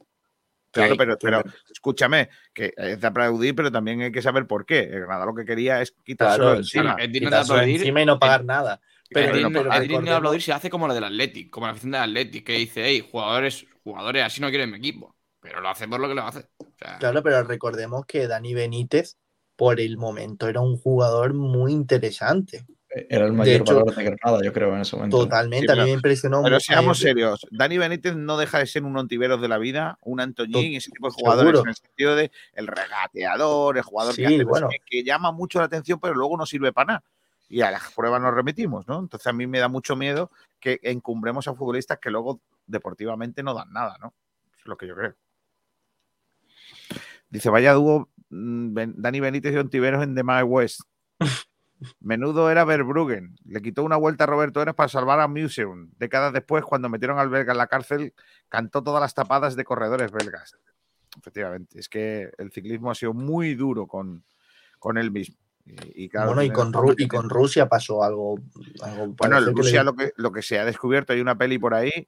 Claro, 0.72 0.96
pero, 0.98 1.44
escúchame, 1.72 2.30
que 2.54 2.74
es 2.78 3.02
de 3.02 3.08
aplaudir, 3.08 3.56
pero 3.56 3.72
también 3.72 4.02
hay 4.02 4.12
que 4.12 4.22
saber 4.22 4.46
por 4.46 4.66
qué. 4.66 4.82
El 4.82 5.00
Granada 5.02 5.26
lo 5.26 5.34
que 5.34 5.46
quería 5.46 5.82
es 5.82 5.92
quitárselo 6.04 6.46
Claro, 6.46 6.64
sí, 6.64 6.78
encima. 6.78 6.96
es 7.00 7.12
digno 7.12 7.30
de 7.30 7.36
Quitárselo 7.36 7.56
aplaudir. 7.56 7.82
encima 7.82 8.02
y 8.02 8.06
no 8.06 8.20
pagar 8.20 8.46
nada. 8.46 8.80
Pero, 9.10 9.34
digno, 9.36 9.50
pero 9.52 10.02
de 10.02 10.12
aplaudir 10.12 10.42
si 10.42 10.52
hace 10.52 10.70
como 10.70 10.88
la 10.88 10.94
del 10.94 11.06
Athletic, 11.06 11.50
como 11.50 11.66
la 11.66 11.72
afición 11.72 11.92
del 11.92 12.02
Athletic, 12.02 12.46
que 12.46 12.54
dice, 12.54 12.84
hey, 12.86 13.08
jugadores, 13.12 13.66
jugadores 13.84 14.24
así 14.24 14.40
no 14.40 14.50
quieren 14.50 14.70
mi 14.70 14.78
equipo. 14.78 15.16
Pero 15.50 15.62
lo 15.62 15.70
hace 15.70 15.88
por 15.88 16.00
lo 16.00 16.08
que 16.08 16.14
lo 16.16 16.24
hace. 16.24 16.48
O 16.60 16.66
sea, 16.78 16.98
Claro, 17.00 17.24
pero 17.24 17.44
recordemos 17.44 18.06
que 18.06 18.28
Dani 18.28 18.54
Benítez, 18.54 19.18
por 19.56 19.80
el 19.82 19.98
momento, 19.98 20.48
era 20.48 20.62
un 20.62 20.78
jugador 20.78 21.34
muy 21.34 21.72
interesante. 21.74 22.66
Era 22.92 23.26
el 23.26 23.34
mayor 23.34 23.62
hecho- 23.62 23.76
valor 23.76 23.96
de 23.96 24.04
Granada, 24.04 24.40
yo 24.44 24.52
creo, 24.54 24.74
en 24.74 24.82
ese 24.82 24.96
momento. 24.96 25.18
Totalmente. 25.20 25.66
Sí, 25.68 25.72
a 25.72 25.76
mí 25.76 25.80
pero- 25.80 25.86
me 25.88 25.92
impresionó 25.92 26.42
Pero 26.44 26.56
mucho. 26.56 26.66
seamos 26.66 26.98
serios, 27.00 27.46
Dani 27.52 27.78
Benítez 27.78 28.16
no 28.16 28.38
deja 28.38 28.60
de 28.60 28.66
ser 28.66 28.84
un 28.84 28.96
Ontiveros 28.98 29.42
de 29.42 29.48
la 29.48 29.58
vida, 29.60 29.98
un 30.02 30.20
Antoñín, 30.22 30.72
To- 30.74 30.78
ese 30.78 30.92
tipo 30.92 31.08
de 31.08 31.14
jugadores 31.14 31.50
seguro. 31.52 31.62
en 31.64 31.70
el 31.70 31.76
sentido 31.76 32.16
de 32.16 32.32
el 32.54 32.68
regateador, 32.68 33.78
el 33.78 33.84
jugador 33.84 34.14
Sí, 34.16 34.22
que, 34.22 34.28
hace 34.28 34.44
bueno. 34.44 34.70
qué, 34.70 34.78
que 34.86 35.04
llama 35.04 35.32
mucho 35.32 35.60
la 35.60 35.66
atención, 35.66 36.00
pero 36.00 36.16
luego 36.16 36.36
no 36.38 36.46
sirve 36.46 36.72
para 36.74 36.86
nada. 36.94 37.04
Y 37.48 37.62
a 37.62 37.72
las 37.72 37.92
pruebas 37.94 38.22
nos 38.22 38.34
remitimos, 38.34 38.88
¿no? 38.88 39.00
Entonces 39.00 39.26
a 39.28 39.34
mí 39.34 39.46
me 39.48 39.60
da 39.60 39.68
mucho 39.68 39.96
miedo 39.96 40.32
que 40.60 40.80
encumbremos 40.84 41.48
a 41.48 41.54
futbolistas 41.54 41.98
que 42.00 42.10
luego 42.12 42.40
deportivamente 42.68 43.44
no 43.44 43.54
dan 43.54 43.72
nada, 43.74 43.98
¿no? 44.00 44.14
Es 44.60 44.66
lo 44.66 44.78
que 44.78 44.88
yo 44.88 44.96
creo. 44.96 45.14
Dice, 47.30 47.50
vaya 47.50 47.74
dúo 47.74 48.10
mm, 48.30 48.74
Ben- 48.74 48.94
Dani 48.98 49.20
Benítez 49.20 49.54
y 49.54 49.58
Ontiveros 49.58 50.04
en 50.04 50.16
The 50.16 50.24
My 50.24 50.42
West. 50.44 50.82
Menudo 52.02 52.50
era 52.52 52.66
Verbruggen. 52.66 53.36
Le 53.46 53.62
quitó 53.62 53.84
una 53.84 53.96
vuelta 53.96 54.26
a 54.26 54.28
Roberto 54.28 54.62
Eras 54.62 54.76
para 54.76 54.90
salvar 54.90 55.20
a 55.22 55.28
Museum. 55.28 55.90
Décadas 55.98 56.34
después, 56.34 56.64
cuando 56.66 56.90
metieron 56.90 57.20
al 57.20 57.30
belga 57.30 57.54
en 57.54 57.58
la 57.58 57.68
cárcel, 57.68 58.14
cantó 58.50 58.84
todas 58.84 59.00
las 59.02 59.14
tapadas 59.14 59.56
de 59.56 59.64
corredores 59.64 60.12
belgas. 60.12 60.58
Efectivamente, 61.18 61.80
es 61.80 61.88
que 61.88 62.30
el 62.38 62.52
ciclismo 62.52 62.92
ha 62.92 62.96
sido 62.96 63.14
muy 63.14 63.56
duro 63.56 63.88
con, 63.88 64.24
con 64.78 64.98
él 64.98 65.10
mismo. 65.12 65.38
Y, 65.66 66.06
y 66.06 66.10
claro, 66.10 66.28
bueno, 66.28 66.44
y 66.44 66.50
con, 66.52 66.74
Ru- 66.74 66.96
y. 66.98 67.08
Rusia 67.30 67.68
pasó 67.70 68.04
algo. 68.04 68.40
algo 68.82 69.08
Bueno, 69.08 69.38
en 69.38 69.46
parecido 69.46 69.46
que 69.46 69.52
le- 69.52 69.62
Rusia 69.62 69.84
lo 69.84 69.96
que, 69.96 70.12
lo 70.18 70.32
que 70.32 70.42
se 70.42 70.60
ha 70.60 70.66
descubierto, 70.66 71.14
hay 71.14 71.22
una 71.22 71.38
peli 71.38 71.60
por 71.60 71.74
ahí, 71.74 72.08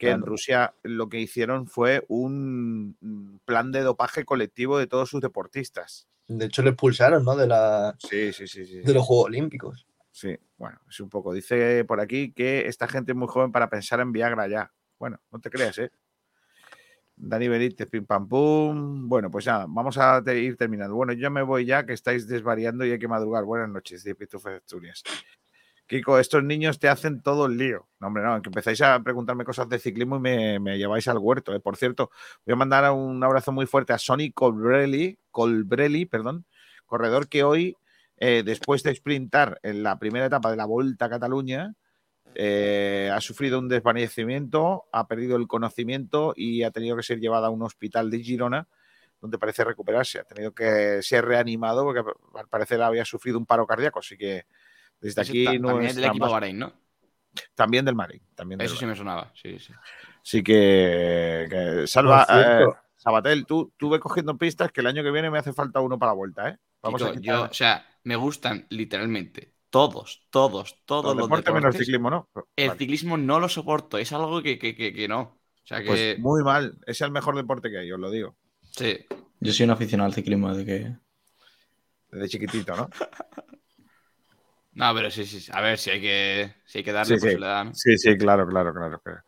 que 0.00 0.10
en. 0.10 0.22
Rusia 0.22 0.74
lo 0.82 1.08
que 1.08 1.20
hicieron 1.20 1.66
fue 1.66 2.04
un 2.08 2.96
mm, 3.00 3.40
plan 3.44 3.70
de 3.70 3.82
dopaje 3.82 4.24
colectivo 4.24 4.78
de 4.78 4.86
todos 4.86 5.10
sus 5.10 5.20
deportistas. 5.20 6.08
De 6.26 6.46
hecho, 6.46 6.62
le 6.62 6.70
expulsaron, 6.70 7.24
¿no? 7.24 7.36
De, 7.36 7.46
la, 7.46 7.94
Sí, 7.98 8.32
sí, 8.32 8.48
sí, 8.48 8.64
sí. 8.64 8.80
de 8.80 8.94
los 8.94 9.04
Juegos 9.04 9.26
Olímpicos. 9.26 9.86
Sí, 10.10 10.36
bueno, 10.56 10.80
es 10.88 10.98
un 11.00 11.10
poco. 11.10 11.32
Dice 11.32 11.84
por 11.84 12.00
aquí 12.00 12.32
que 12.32 12.66
esta 12.66 12.88
gente 12.88 13.12
es 13.12 13.16
muy 13.16 13.28
joven 13.28 13.52
para 13.52 13.68
pensar 13.68 14.00
en 14.00 14.12
Viagra 14.12 14.48
ya. 14.48 14.72
Bueno, 14.98 15.20
no 15.30 15.38
te 15.38 15.50
creas, 15.50 15.78
¿eh? 15.78 15.90
Dani 17.16 17.48
Benítez, 17.48 17.88
pim 17.90 18.06
pam 18.06 18.26
pum. 18.26 19.06
Bueno, 19.06 19.30
pues 19.30 19.46
nada, 19.46 19.66
vamos 19.68 19.98
a 19.98 20.22
ir 20.32 20.56
terminando. 20.56 20.94
Bueno, 20.94 21.12
yo 21.12 21.30
me 21.30 21.42
voy 21.42 21.66
ya, 21.66 21.84
que 21.84 21.92
estáis 21.92 22.26
desvariando 22.26 22.86
y 22.86 22.92
hay 22.92 22.98
que 22.98 23.08
madrugar. 23.08 23.44
Buenas 23.44 23.68
noches, 23.68 24.02
de 24.02 24.14
Pitufo 24.14 24.48
de 24.48 24.56
Asturias. 24.56 25.02
Kiko, 25.90 26.20
estos 26.20 26.44
niños 26.44 26.78
te 26.78 26.88
hacen 26.88 27.20
todo 27.20 27.46
el 27.46 27.58
lío. 27.58 27.88
No, 27.98 28.06
hombre, 28.06 28.22
no, 28.22 28.40
que 28.40 28.48
empezáis 28.48 28.80
a 28.80 29.00
preguntarme 29.00 29.44
cosas 29.44 29.68
de 29.68 29.80
ciclismo 29.80 30.18
y 30.18 30.20
me, 30.20 30.78
lleváis 30.78 31.08
al 31.08 31.18
huerto. 31.18 31.52
¿eh? 31.52 31.58
Por 31.58 31.76
cierto, 31.76 32.12
voy 32.46 32.52
a 32.52 32.56
mandar 32.56 32.88
un 32.92 33.20
abrazo 33.24 33.50
muy 33.50 33.66
fuerte 33.66 33.92
a 33.92 33.98
Sonny 33.98 34.30
Colbrelli, 34.30 35.18
Colbrelli, 35.32 36.06
perdón, 36.06 36.46
corredor 36.86 37.28
que 37.28 37.42
hoy, 37.42 37.76
eh, 38.18 38.44
después 38.44 38.84
de 38.84 38.94
sprintar 38.94 39.58
en 39.64 39.82
la 39.82 39.98
primera 39.98 40.26
etapa 40.26 40.52
de 40.52 40.56
la 40.56 40.64
Vuelta 40.64 41.06
a 41.06 41.10
Cataluña, 41.10 41.74
eh, 42.36 43.10
ha 43.12 43.20
sufrido 43.20 43.58
un 43.58 43.68
desvanecimiento, 43.68 44.84
ha 44.92 45.08
perdido 45.08 45.36
el 45.36 45.48
conocimiento 45.48 46.34
y 46.36 46.62
ha 46.62 46.70
tenido 46.70 46.96
que 46.96 47.02
ser 47.02 47.18
llevado 47.18 47.46
a 47.46 47.50
un 47.50 47.62
hospital 47.62 48.12
de 48.12 48.20
Girona, 48.20 48.68
donde 49.20 49.38
parece 49.38 49.64
recuperarse. 49.64 50.20
Ha 50.20 50.24
tenido 50.24 50.52
que 50.54 51.02
ser 51.02 51.24
reanimado 51.24 51.82
porque 51.82 52.04
al 52.36 52.46
parecer 52.46 52.80
había 52.80 53.04
sufrido 53.04 53.38
un 53.38 53.46
paro 53.46 53.66
cardíaco. 53.66 53.98
Así 53.98 54.16
que 54.16 54.44
desde 55.00 55.22
ese 55.22 55.30
aquí 55.30 55.44
ta- 55.44 55.50
también 55.52 55.82
es 55.90 55.96
del 55.96 56.04
equipo 56.06 56.24
más- 56.24 56.32
Bahrein, 56.32 56.58
¿no? 56.58 56.72
también 57.54 57.84
del 57.84 57.94
Madrid. 57.94 58.20
También 58.34 58.58
del 58.58 58.66
Eso 58.66 58.76
sí 58.76 58.86
me 58.86 58.96
sonaba, 58.96 59.32
sí, 59.40 59.58
sí. 59.58 59.72
Así 60.22 60.42
que, 60.42 61.46
que 61.48 61.86
salva. 61.86 62.26
Eh, 62.28 62.66
Sabatel, 62.96 63.46
tú, 63.46 63.72
tú 63.78 63.88
ve 63.88 63.98
cogiendo 64.00 64.36
pistas 64.36 64.70
que 64.72 64.80
el 64.82 64.86
año 64.88 65.02
que 65.02 65.10
viene 65.10 65.30
me 65.30 65.38
hace 65.38 65.52
falta 65.54 65.80
uno 65.80 65.98
para 65.98 66.10
la 66.12 66.16
vuelta, 66.16 66.48
¿eh? 66.50 66.58
Vamos 66.82 67.00
Kiko, 67.00 67.10
a 67.10 67.14
quitar 67.14 67.36
yo, 67.36 67.42
o 67.44 67.54
sea, 67.54 67.86
me 68.04 68.16
gustan 68.16 68.66
literalmente 68.68 69.54
todos, 69.70 70.26
todos, 70.30 70.76
todos 70.84 71.04
los 71.04 71.16
los 71.16 71.24
deportes 71.26 71.44
deportes. 71.46 71.54
menos 71.64 71.76
ciclismo, 71.76 72.10
¿no? 72.10 72.28
El 72.56 72.68
Vale. 72.68 72.78
ciclismo 72.78 73.16
no 73.16 73.40
lo 73.40 73.48
soporto, 73.48 73.96
es 73.96 74.12
algo 74.12 74.42
que, 74.42 74.58
que, 74.58 74.74
que, 74.74 74.92
que 74.92 75.08
no. 75.08 75.20
O 75.20 75.66
sea 75.66 75.80
que. 75.80 75.86
Pues 75.86 76.18
muy 76.18 76.42
mal. 76.42 76.78
Es 76.86 77.00
el 77.00 77.10
mejor 77.12 77.36
deporte 77.36 77.70
que 77.70 77.78
hay, 77.78 77.92
os 77.92 78.00
lo 78.00 78.10
digo. 78.10 78.36
sí. 78.72 78.98
Yo 79.42 79.52
soy 79.54 79.64
un 79.64 79.70
aficionado 79.70 80.06
al 80.08 80.14
ciclismo 80.14 80.54
desde 80.54 80.66
que. 80.66 80.96
Desde 82.10 82.28
chiquitito, 82.28 82.76
¿no? 82.76 82.90
No, 84.72 84.94
pero 84.94 85.10
sí, 85.10 85.24
sí. 85.26 85.50
A 85.52 85.60
ver 85.60 85.78
si 85.78 85.90
hay 85.90 86.00
que, 86.00 86.54
si 86.64 86.78
hay 86.78 86.84
que 86.84 86.92
darle 86.92 87.16
Sí, 87.16 87.20
sí. 87.20 87.26
posibilidad, 87.26 87.64
¿no? 87.64 87.74
Sí, 87.74 87.98
sí, 87.98 88.16
claro, 88.16 88.46
claro, 88.46 88.72
claro, 88.72 89.00
claro. 89.00 89.22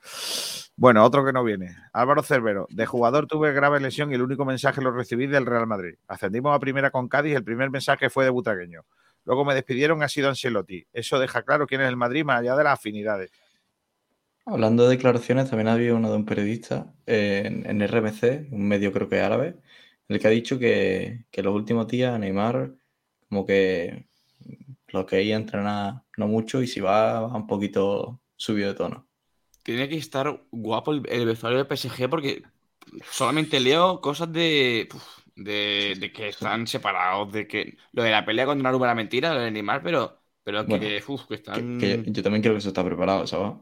Bueno, 0.76 1.04
otro 1.04 1.24
que 1.24 1.32
no 1.32 1.44
viene. 1.44 1.76
Álvaro 1.92 2.22
Cervero. 2.22 2.66
De 2.70 2.86
jugador 2.86 3.26
tuve 3.26 3.52
grave 3.52 3.80
lesión 3.80 4.10
y 4.10 4.14
el 4.14 4.22
único 4.22 4.44
mensaje 4.44 4.80
lo 4.80 4.92
recibí 4.92 5.26
del 5.26 5.46
Real 5.46 5.66
Madrid. 5.66 5.94
Ascendimos 6.08 6.54
a 6.54 6.60
primera 6.60 6.90
con 6.90 7.08
Cádiz 7.08 7.32
y 7.32 7.36
el 7.36 7.44
primer 7.44 7.70
mensaje 7.70 8.08
fue 8.08 8.24
de 8.24 8.30
Butaqueño. 8.30 8.82
Luego 9.24 9.44
me 9.44 9.54
despidieron, 9.54 10.02
ha 10.02 10.08
sido 10.08 10.28
Ancelotti. 10.28 10.86
Eso 10.92 11.18
deja 11.18 11.42
claro 11.42 11.66
quién 11.66 11.80
es 11.82 11.88
el 11.88 11.96
Madrid 11.96 12.24
más 12.24 12.40
allá 12.40 12.56
de 12.56 12.64
las 12.64 12.74
afinidades. 12.74 13.30
Hablando 14.44 14.84
de 14.84 14.96
declaraciones, 14.96 15.50
también 15.50 15.68
había 15.68 15.94
una 15.94 16.08
de 16.08 16.16
un 16.16 16.24
periodista 16.24 16.92
eh, 17.06 17.42
en, 17.44 17.64
en 17.80 17.88
RMC, 17.88 18.48
un 18.52 18.66
medio 18.66 18.92
creo 18.92 19.08
que 19.08 19.20
árabe, 19.20 19.56
el 20.08 20.18
que 20.18 20.26
ha 20.26 20.30
dicho 20.30 20.58
que, 20.58 21.26
que 21.30 21.42
los 21.42 21.54
últimos 21.54 21.86
días 21.86 22.18
Neymar 22.18 22.72
como 23.28 23.46
que 23.46 24.06
lo 24.92 25.06
que 25.06 25.18
ella 25.18 25.36
entrena 25.36 26.04
no 26.16 26.28
mucho 26.28 26.62
y 26.62 26.66
si 26.66 26.80
va, 26.80 27.20
va 27.20 27.36
un 27.36 27.46
poquito 27.46 28.20
subido 28.36 28.68
de 28.68 28.74
tono. 28.74 29.08
Tiene 29.62 29.88
que 29.88 29.96
estar 29.96 30.44
guapo 30.50 30.92
el, 30.92 31.02
el 31.08 31.26
vestuario 31.26 31.64
del 31.64 31.76
PSG 31.76 32.08
porque 32.08 32.42
solamente 33.10 33.60
leo 33.60 34.00
cosas 34.00 34.32
de, 34.32 34.88
de, 35.36 35.96
de 35.98 36.12
que 36.12 36.28
están 36.28 36.66
separados, 36.66 37.32
de 37.32 37.46
que 37.46 37.76
lo 37.92 38.02
de 38.02 38.10
la 38.10 38.24
pelea 38.24 38.46
contra 38.46 38.62
Naruto 38.62 38.84
era 38.84 38.94
mentira, 38.94 39.34
lo 39.34 39.40
de 39.40 39.50
Neymar, 39.50 39.82
pero, 39.82 40.18
pero 40.42 40.64
Bueno, 40.64 40.80
que, 40.80 41.02
uf, 41.06 41.22
que 41.22 41.28
Que, 41.28 41.34
están... 41.34 41.78
que 41.78 42.02
yo, 42.04 42.12
yo 42.12 42.22
también 42.22 42.42
creo 42.42 42.54
que 42.54 42.58
eso 42.58 42.68
está 42.68 42.84
preparado, 42.84 43.26
¿sabes? 43.26 43.52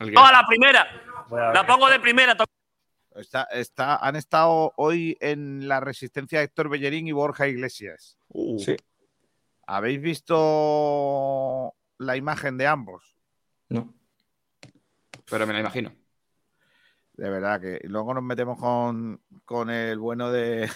¡Oh, 0.00 0.30
la 0.30 0.44
primera! 0.46 0.86
La 1.30 1.66
pongo 1.66 1.88
de 1.88 2.00
primera. 2.00 2.36
Está, 3.16 3.44
está, 3.52 3.96
han 3.96 4.16
estado 4.16 4.72
hoy 4.76 5.16
en 5.20 5.68
la 5.68 5.80
resistencia 5.80 6.42
Héctor 6.42 6.68
Bellerín 6.68 7.06
y 7.06 7.12
Borja 7.12 7.46
Iglesias. 7.46 8.18
Sí. 8.58 8.76
¿Habéis 9.66 10.00
visto 10.00 11.74
la 11.98 12.16
imagen 12.16 12.56
de 12.58 12.66
ambos? 12.66 13.14
No. 13.68 13.92
Pero 15.30 15.46
me 15.46 15.52
la 15.54 15.60
imagino. 15.60 15.92
De 17.14 17.30
verdad 17.30 17.60
que 17.60 17.80
luego 17.84 18.12
nos 18.12 18.22
metemos 18.24 18.58
con, 18.58 19.20
con 19.44 19.70
el 19.70 19.98
bueno 19.98 20.30
de 20.32 20.68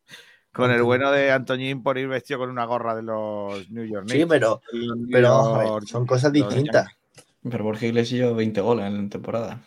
con 0.52 0.70
el 0.70 0.82
bueno 0.82 1.10
de 1.10 1.32
Antoñín 1.32 1.82
por 1.82 1.98
ir 1.98 2.08
vestido 2.08 2.40
con 2.40 2.50
una 2.50 2.64
gorra 2.66 2.94
de 2.94 3.02
los 3.02 3.68
New 3.70 3.84
York 3.84 4.06
Sí, 4.08 4.14
Knicks. 4.18 4.28
pero, 4.28 4.60
New 4.72 5.08
pero 5.10 5.64
York- 5.64 5.86
son 5.86 6.06
cosas 6.06 6.32
distintas. 6.32 6.88
Pero 7.48 7.64
Borja 7.64 7.86
Iglesias 7.86 8.20
lleva 8.20 8.32
20 8.36 8.60
goles 8.60 8.86
en 8.86 9.04
la 9.04 9.08
temporada. 9.08 9.60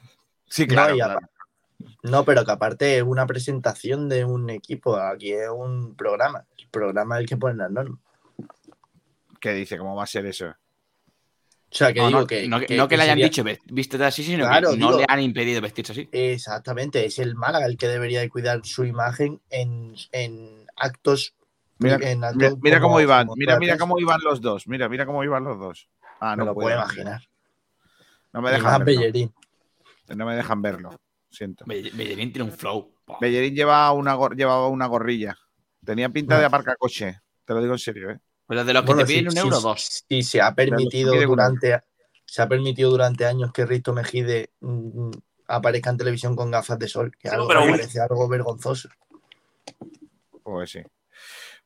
Sí, 0.46 0.68
claro. 0.68 0.96
No, 2.04 2.26
pero 2.26 2.44
que 2.46 2.52
aparte 2.52 2.98
es 2.98 3.04
una 3.04 3.26
presentación 3.26 4.10
de 4.10 4.26
un 4.26 4.50
equipo, 4.50 4.98
aquí 4.98 5.32
es 5.32 5.48
un 5.50 5.96
programa. 5.96 6.46
El 6.58 6.68
programa 6.70 7.16
es 7.16 7.22
el 7.22 7.30
que 7.30 7.38
pone 7.38 7.56
las 7.56 7.72
normas. 7.72 8.00
¿Qué 9.40 9.54
dice? 9.54 9.78
¿Cómo 9.78 9.96
va 9.96 10.04
a 10.04 10.08
ser 10.08 10.26
eso? 10.26 10.48
O 11.72 11.76
sea, 11.76 11.94
que 11.94 12.00
No, 12.00 12.08
digo 12.08 12.20
no, 12.22 12.28
que, 12.28 12.48
no 12.48 12.60
que, 12.60 12.76
no 12.78 12.88
que 12.88 12.98
le 12.98 13.04
hayan 13.04 13.14
sería- 13.16 13.26
dicho 13.26 13.44
"Ve- 13.44 13.60
vístete 13.66 14.04
así, 14.04 14.24
sino 14.24 14.46
Claro, 14.48 14.72
que 14.72 14.78
no 14.78 14.88
digo- 14.88 15.00
le 15.00 15.06
han 15.08 15.22
impedido 15.22 15.62
vestirse 15.62 15.92
así. 15.92 16.10
Exactamente, 16.12 17.06
es 17.06 17.20
el 17.20 17.36
Málaga 17.36 17.68
el 17.68 17.78
que 17.78 17.88
debería 17.88 18.22
de 18.22 18.30
cuidar 18.30 18.62
su 18.66 18.86
imagen 18.86 19.40
en, 19.52 19.96
en 20.12 20.66
actos. 20.76 21.36
Mira, 21.78 21.98
en 22.02 22.24
actos 22.24 22.38
mira, 22.38 22.56
mira 22.62 22.80
como- 22.80 22.94
cómo 22.96 23.02
iban, 23.02 23.28
como 23.28 23.36
mira, 23.38 23.60
mira 23.60 23.78
cómo 23.78 24.00
iban 24.00 24.20
los 24.24 24.42
dos. 24.42 24.68
Mira, 24.68 24.90
mira 24.90 25.06
cómo 25.06 25.24
iban 25.24 25.44
los 25.44 25.60
dos. 25.60 25.88
Ah, 26.20 26.32
Me 26.36 26.38
no 26.38 26.46
lo 26.46 26.54
puedo. 26.56 26.76
imaginar. 26.76 27.22
No 28.34 28.42
me 28.42 28.52
dejan 28.52 28.84
verlo. 28.84 29.32
No 30.16 30.26
me 30.26 30.36
dejan 30.36 30.62
verlo. 30.62 31.00
Siento. 31.30 31.66
Belle- 31.66 31.92
Bellerín 31.96 32.34
tiene 32.34 32.50
un 32.50 32.58
flow. 32.58 32.96
Bellerín 33.22 33.56
llevaba 33.56 33.92
una, 33.92 34.16
gor- 34.16 34.36
llevaba 34.36 34.68
una 34.70 34.88
gorrilla. 34.88 35.38
Tenía 35.86 36.10
pinta 36.10 36.40
de 36.40 36.46
aparcacoche. 36.46 37.20
Te 37.46 37.54
lo 37.54 37.62
digo 37.62 37.74
en 37.74 37.80
serio, 37.80 38.10
¿eh? 38.10 38.20
Pero 38.50 38.66
de 38.66 38.74
los 38.74 38.84
que 38.86 38.96
Bueno, 38.96 38.98
te 38.98 39.08
piden 39.08 39.30
sí, 39.30 39.30
un 39.30 39.38
euro, 39.38 39.62
dos. 39.62 39.94
sí, 40.08 40.24
se 40.24 40.42
ha 40.42 40.54
permitido 40.56 41.24
durante 41.24 41.82
se 42.26 42.42
ha 42.42 42.48
permitido 42.48 42.92
durante 42.92 43.26
años 43.26 43.52
que 43.52 43.66
Risto 43.66 43.94
Mejide 43.94 44.52
mm, 44.62 45.12
aparezca 45.48 45.90
en 45.90 45.98
televisión 45.98 46.36
con 46.36 46.52
gafas 46.52 46.78
de 46.80 46.88
sol, 46.88 47.12
que 47.20 47.28
Sí, 47.28 47.36
algo 47.36 47.48
pero 47.48 47.62
parece 47.66 48.00
algo 48.00 48.28
vergonzoso. 48.28 48.90
Pues 50.44 50.72
sí. 50.72 50.82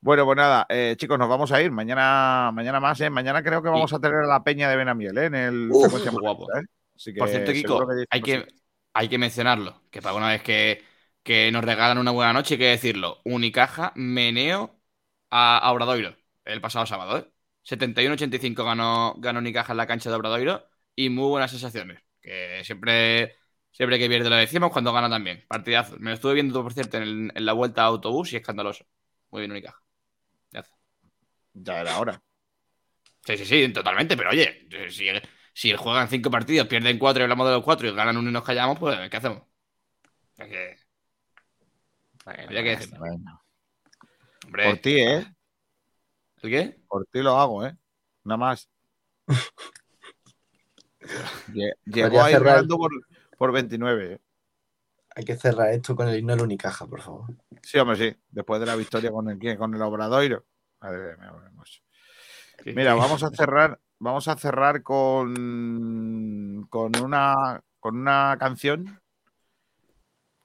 Bueno, 0.02 0.26
pues 0.26 0.38
nada, 0.38 0.66
eh, 0.70 0.96
chicos, 0.98 1.20
nos 1.20 1.30
vamos 1.30 1.52
a 1.52 1.62
ir. 1.62 1.72
Mañana, 1.72 2.52
mañana 2.54 2.80
más, 2.80 3.00
¿eh? 3.02 3.10
Mañana 3.10 3.44
creo 3.44 3.64
que 3.64 3.70
vamos 3.70 3.94
a 3.94 4.00
tener 4.00 4.20
a 4.20 4.28
la 4.28 4.44
peña 4.44 4.70
de 4.70 4.78
Benamiel, 4.78 5.18
¿eh? 5.18 5.26
En 5.28 5.36
el 5.36 5.76
Uf, 5.80 5.94
muy 6.10 6.20
guapo. 6.20 6.48
¿eh? 6.56 6.64
Así 6.96 7.14
Por 7.18 7.30
cierto, 7.30 7.54
Kiko, 7.54 7.88
que 7.88 8.06
hay 8.10 8.22
que, 8.24 8.48
hay 8.94 9.10
que 9.10 9.18
mencionarlo. 9.18 9.84
Que 9.92 10.02
para 10.02 10.16
una 10.16 10.30
vez 10.30 10.44
que, 10.44 10.84
que 11.24 11.52
nos 11.52 11.64
regalan 11.66 11.98
una 12.00 12.12
buena 12.12 12.34
noche, 12.34 12.56
hay 12.56 12.60
que 12.60 12.66
decirlo. 12.68 13.22
Unicaja 13.26 13.94
meneo 13.96 14.80
a, 15.32 15.60
a 15.60 15.72
Obradoiro 15.74 16.16
el 16.46 16.62
pasado 16.62 16.86
sábado, 16.86 17.18
¿eh? 17.20 17.32
71-85 17.64 18.64
ganó, 18.66 19.16
ganó 19.18 19.40
Unicaja 19.40 19.74
en 19.74 19.78
la 19.78 19.88
cancha 19.88 20.10
de 20.10 20.16
Obradoiro 20.18 20.68
y 20.96 21.10
muy 21.10 21.30
buenas 21.30 21.52
sensaciones. 21.52 22.02
Que 22.22 22.62
siempre, 22.64 23.36
siempre 23.72 24.00
que 24.00 24.08
pierde 24.10 24.30
lo 24.30 24.36
decimos 24.36 24.72
cuando 24.72 24.94
gana 24.94 25.10
también. 25.10 25.46
Partidazo. 25.48 25.98
Me 26.00 26.12
lo 26.12 26.16
estuve 26.16 26.34
viendo, 26.36 26.62
por 26.64 26.74
cierto, 26.74 26.98
en, 26.98 27.32
en 27.34 27.46
la 27.46 27.54
vuelta 27.54 27.84
a 27.84 27.86
autobús 27.86 28.34
y 28.34 28.38
escandaloso. 28.38 28.86
Muy 29.32 29.42
bien, 29.42 29.52
Unicaja. 29.52 29.82
Ya 30.52 30.62
está. 30.62 30.76
Ya 31.54 31.82
era 31.82 32.00
hora. 32.00 32.24
Sí, 33.26 33.38
sí, 33.38 33.46
sí, 33.46 33.72
totalmente, 33.74 34.18
pero 34.18 34.32
oye, 34.32 34.68
si, 34.90 35.08
si 35.54 35.74
juegan 35.76 36.10
cinco 36.10 36.30
partidos, 36.30 36.68
pierden 36.68 37.00
cuatro 37.00 37.22
y 37.22 37.24
hablamos 37.24 37.48
de 37.48 37.54
los 37.54 37.64
cuatro 37.64 37.88
y 37.88 37.94
ganan 37.96 38.18
uno 38.18 38.30
y 38.30 38.34
nos 38.34 38.44
callamos, 38.44 38.78
pues 38.78 39.10
¿qué 39.10 39.18
hacemos? 39.18 39.44
Es 40.38 40.48
que... 40.48 40.76
Había 42.26 42.64
que 42.64 42.70
decirlo. 42.70 43.00
Bueno, 43.00 43.44
Hombre, 44.46 44.66
Por 44.66 44.78
ti, 44.80 45.00
¿eh? 45.00 45.26
¿El 46.44 46.50
qué? 46.52 46.80
Por 46.88 47.06
ti 47.08 47.22
lo 47.22 47.38
hago, 47.40 47.66
¿eh? 47.66 47.76
Nada 48.24 48.38
más. 48.38 48.70
Lle- 51.52 51.76
Llegó 51.86 52.22
ahí 52.22 52.34
ganando 52.34 52.78
por, 52.78 52.92
por 53.38 53.52
29. 53.52 54.14
¿eh? 54.14 54.20
Hay 55.16 55.26
que 55.26 55.36
cerrar 55.36 55.70
esto 55.74 55.96
con 55.96 56.08
el 56.08 56.18
himno 56.18 56.34
del 56.36 56.44
Unicaja, 56.46 56.88
por 56.88 57.02
favor. 57.02 57.28
Sí, 57.62 57.78
hombre, 57.78 57.98
sí. 57.98 58.16
Después 58.30 58.60
de 58.60 58.66
la 58.66 58.76
victoria 58.76 59.12
con 59.12 59.30
el, 59.30 59.58
con 59.58 59.74
el 59.76 59.82
Obradoiro. 59.82 60.46
Madre 60.82 61.18
mía. 61.18 61.32
Mira, 62.66 62.94
vamos 62.96 63.24
a 63.24 63.30
cerrar, 63.30 63.80
vamos 64.00 64.28
a 64.28 64.38
cerrar 64.38 64.84
con, 64.84 66.66
con 66.70 66.92
una 67.02 67.62
con 67.80 67.98
una 67.98 68.38
canción 68.40 69.02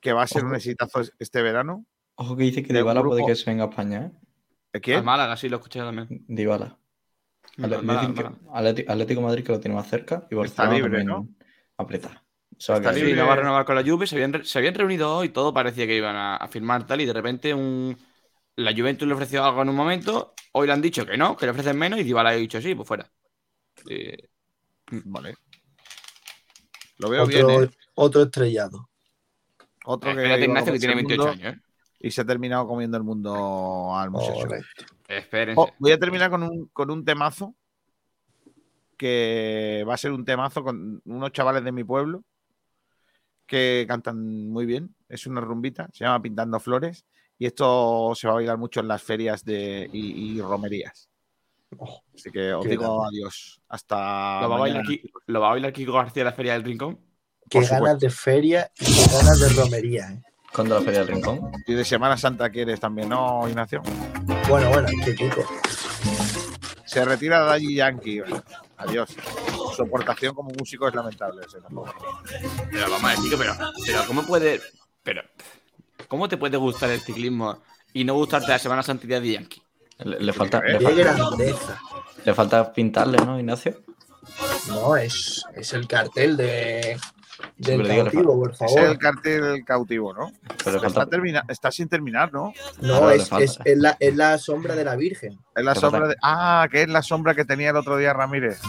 que 0.00 0.12
va 0.12 0.22
a 0.22 0.26
ser 0.26 0.44
un 0.44 0.54
exitazo 0.54 1.02
este 1.18 1.42
verano. 1.42 1.86
Ojo 2.16 2.36
que 2.36 2.42
dice 2.44 2.62
que 2.62 2.72
De 2.72 2.82
un 2.82 2.88
Dybala 2.88 3.02
puede 3.02 3.24
que 3.26 3.36
se 3.36 3.48
venga 3.50 3.64
a 3.64 3.68
España, 3.68 4.06
¿eh? 4.06 4.12
¿De 4.78 4.80
quién? 4.80 4.98
Al 4.98 5.04
Málaga, 5.04 5.36
sí, 5.36 5.48
lo 5.48 5.56
escuché 5.56 5.80
también. 5.80 6.08
Dybala. 6.28 6.78
Al 7.58 7.82
Málaga, 7.84 8.32
Atlético 8.86 9.20
Madrid 9.20 9.44
que 9.44 9.52
lo 9.52 9.60
tiene 9.60 9.74
más 9.74 9.88
cerca 9.88 10.26
y 10.30 10.36
Está 10.36 10.36
Barcelona 10.36 10.74
libre, 10.74 10.90
también 10.98 11.06
¿no? 11.06 11.28
aprieta. 11.76 12.24
Se 12.58 12.72
va 12.72 12.76
a 12.78 12.80
Está 12.80 12.92
libre. 12.92 13.08
libre. 13.10 13.22
no 13.22 13.26
va 13.26 13.32
a 13.32 13.36
renovar 13.36 13.64
con 13.64 13.74
la 13.74 13.82
Juve, 13.82 14.06
se 14.06 14.14
habían, 14.16 14.32
re- 14.32 14.44
se 14.44 14.58
habían 14.58 14.74
reunido 14.74 15.16
hoy, 15.16 15.28
todo 15.30 15.52
parecía 15.52 15.86
que 15.86 15.96
iban 15.96 16.16
a, 16.16 16.36
a 16.36 16.48
firmar 16.48 16.86
tal, 16.86 17.00
y 17.00 17.06
de 17.06 17.12
repente 17.12 17.54
un, 17.54 17.96
la 18.56 18.72
Juventus 18.72 19.06
le 19.08 19.14
ofreció 19.14 19.44
algo 19.44 19.62
en 19.62 19.68
un 19.68 19.76
momento, 19.76 20.34
hoy 20.52 20.66
le 20.66 20.72
han 20.72 20.82
dicho 20.82 21.06
que 21.06 21.16
no, 21.16 21.36
que 21.36 21.46
le 21.46 21.50
ofrecen 21.52 21.78
menos, 21.78 21.98
y 22.00 22.04
Dybala 22.04 22.30
ha 22.30 22.34
dicho 22.34 22.60
sí, 22.60 22.74
pues 22.74 22.86
fuera. 22.88 23.10
Eh, 23.88 24.28
Vale. 25.04 25.34
Lo 26.98 27.08
veo 27.10 27.22
Otro, 27.24 27.46
bien, 27.46 27.64
¿eh? 27.64 27.70
otro 27.94 28.22
estrellado. 28.22 28.88
Otro 29.84 30.14
que 30.14 30.44
Ignacio, 30.44 30.72
que 30.72 30.78
tiene 30.78 30.94
el 30.94 30.96
28 31.06 31.28
mundo 31.28 31.32
años, 31.32 31.54
¿eh? 31.54 31.60
Y 32.00 32.10
se 32.10 32.20
ha 32.20 32.24
terminado 32.24 32.66
comiendo 32.68 32.96
el 32.96 33.02
mundo 33.02 33.94
al 33.96 34.10
muchacho. 34.10 34.46
Oh, 35.56 35.68
voy 35.78 35.92
a 35.92 35.98
terminar 35.98 36.30
con 36.30 36.42
un, 36.44 36.66
con 36.72 36.90
un 36.90 37.04
temazo 37.04 37.54
que 38.96 39.84
va 39.88 39.94
a 39.94 39.98
ser 39.98 40.12
un 40.12 40.24
temazo 40.24 40.62
con 40.62 41.00
unos 41.04 41.32
chavales 41.32 41.64
de 41.64 41.72
mi 41.72 41.84
pueblo 41.84 42.24
que 43.46 43.84
cantan 43.88 44.48
muy 44.50 44.66
bien. 44.66 44.94
Es 45.08 45.26
una 45.26 45.40
rumbita, 45.40 45.88
se 45.92 46.04
llama 46.04 46.20
Pintando 46.22 46.60
Flores 46.60 47.04
y 47.38 47.46
esto 47.46 48.12
se 48.14 48.26
va 48.26 48.32
a 48.34 48.36
bailar 48.36 48.58
mucho 48.58 48.80
en 48.80 48.88
las 48.88 49.02
ferias 49.02 49.44
de, 49.44 49.88
y, 49.92 50.36
y 50.36 50.40
romerías. 50.40 51.08
Oh, 51.76 52.00
Así 52.14 52.30
que 52.30 52.52
os 52.52 52.64
digo 52.64 52.82
grande. 52.98 53.18
adiós. 53.18 53.60
Hasta 53.68 54.40
¿Lo 54.42 54.48
va, 54.50 54.56
a 54.56 54.60
bailar. 54.60 54.84
Ki- 54.84 55.02
¿Lo 55.26 55.40
va 55.40 55.48
a 55.48 55.50
bailar 55.50 55.72
Kiko 55.72 55.92
García 55.92 56.22
en 56.22 56.26
la 56.26 56.32
Feria 56.32 56.52
del 56.54 56.64
Rincón? 56.64 56.96
Qué 57.48 57.58
Por 57.58 57.64
supuesto. 57.64 57.84
ganas 57.84 58.00
de 58.00 58.10
feria 58.10 58.70
y 58.78 58.84
qué 58.84 59.16
ganas 59.16 59.40
de 59.40 59.48
romería. 59.50 60.12
¿eh? 60.12 60.22
¿Cuándo 60.52 60.74
la 60.76 60.80
Feria 60.82 61.00
del 61.00 61.08
Rincón? 61.08 61.52
Y 61.66 61.74
de 61.74 61.84
Semana 61.84 62.16
Santa 62.16 62.50
quieres 62.50 62.80
también, 62.80 63.08
¿no, 63.08 63.48
Ignacio? 63.48 63.82
Bueno, 64.48 64.70
bueno, 64.70 64.88
qué 65.04 65.14
Kiko. 65.14 65.44
Se 66.84 67.04
retira 67.04 67.40
Daddy 67.40 67.76
Yankee. 67.76 68.22
Adiós. 68.78 69.14
Su 69.76 69.82
aportación 69.82 70.34
como 70.34 70.50
músico 70.50 70.88
es 70.88 70.94
lamentable. 70.94 71.44
ese 71.46 71.60
tampoco. 71.60 71.94
Pero 72.70 72.90
vamos 72.90 73.10
a 73.10 73.22
Kiko, 73.22 73.36
pero, 73.36 73.54
pero 73.84 74.06
¿cómo 74.06 74.22
puede. 74.24 74.60
Pero. 75.02 75.22
¿Cómo 76.08 76.28
te 76.28 76.38
puede 76.38 76.56
gustar 76.56 76.90
el 76.90 77.00
ciclismo 77.00 77.62
y 77.92 78.04
no 78.04 78.14
gustarte 78.14 78.48
la 78.48 78.58
Semana 78.58 78.82
Santa 78.82 79.06
de 79.06 79.32
Yankee? 79.32 79.62
Le, 79.98 80.20
le 80.20 80.32
falta, 80.32 80.62
le, 80.62 80.80
falta, 80.80 81.02
grandeza. 81.02 81.80
le 82.24 82.34
falta 82.34 82.72
pintarle, 82.72 83.18
¿no, 83.18 83.38
Ignacio? 83.38 83.82
No, 84.68 84.96
es, 84.96 85.44
es 85.54 85.72
el 85.72 85.86
cartel 85.88 86.36
de, 86.36 86.98
del 87.56 87.86
cautivo, 87.86 88.38
por 88.38 88.50
es 88.52 88.76
el 88.76 88.98
cartel 88.98 89.64
cautivo, 89.64 90.12
¿no? 90.14 90.32
Pero 90.64 90.76
Está, 90.76 90.90
falta, 90.90 91.06
termina- 91.06 91.44
está 91.48 91.70
sin 91.70 91.88
terminar, 91.88 92.32
¿no? 92.32 92.52
No, 92.80 93.10
es, 93.10 93.30
es, 93.32 93.58
es 93.64 93.78
la, 93.78 93.96
es 94.00 94.16
la 94.16 94.38
sombra 94.38 94.74
de 94.74 94.84
la 94.84 94.96
Virgen. 94.96 95.38
Es 95.54 95.64
la 95.64 95.74
sombra 95.74 96.08
de. 96.08 96.16
Ah, 96.22 96.66
que 96.70 96.82
es 96.82 96.88
la 96.88 97.02
sombra 97.02 97.34
que 97.34 97.44
tenía 97.44 97.70
el 97.70 97.76
otro 97.76 97.96
día 97.96 98.12
Ramírez. 98.12 98.60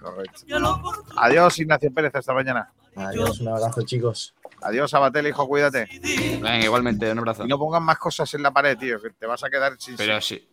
Correcto. 0.00 0.40
Adiós, 1.16 1.58
Ignacio 1.58 1.92
Pérez, 1.92 2.14
hasta 2.14 2.32
mañana. 2.32 2.72
Adiós, 2.96 3.40
un 3.40 3.48
abrazo, 3.48 3.82
chicos. 3.82 4.34
Adiós, 4.60 4.94
Abatel, 4.94 5.26
hijo, 5.26 5.46
cuídate. 5.48 5.88
Venga, 6.02 6.64
igualmente, 6.64 7.10
un 7.10 7.18
abrazo. 7.18 7.44
Y 7.44 7.48
no 7.48 7.58
pongan 7.58 7.82
más 7.82 7.98
cosas 7.98 8.32
en 8.34 8.42
la 8.42 8.52
pared, 8.52 8.76
tío, 8.78 9.00
que 9.00 9.10
te 9.10 9.26
vas 9.26 9.42
a 9.42 9.50
quedar 9.50 9.74
sin. 9.78 9.96
Pero 9.96 10.20
sí. 10.20 10.48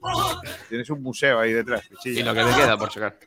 Tienes 0.68 0.90
un 0.90 1.04
museo 1.04 1.40
ahí 1.40 1.54
detrás. 1.54 1.84
Y 2.04 2.24
lo 2.24 2.34
que 2.34 2.44
me 2.44 2.56
queda, 2.56 2.78
por 2.78 2.92
sacar. 2.92 3.18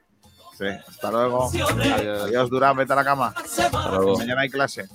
Sí, 0.57 0.67
hasta 0.67 1.11
luego. 1.11 1.51
Adiós. 1.51 2.23
Adiós, 2.25 2.51
Durán, 2.51 2.77
vete 2.77 2.93
a 2.93 2.97
la 2.97 3.05
cama. 3.05 3.35
hasta 3.37 3.89
luego. 3.91 4.19
Mañana 4.19 4.43
hay 4.43 4.51
clase. 4.51 4.89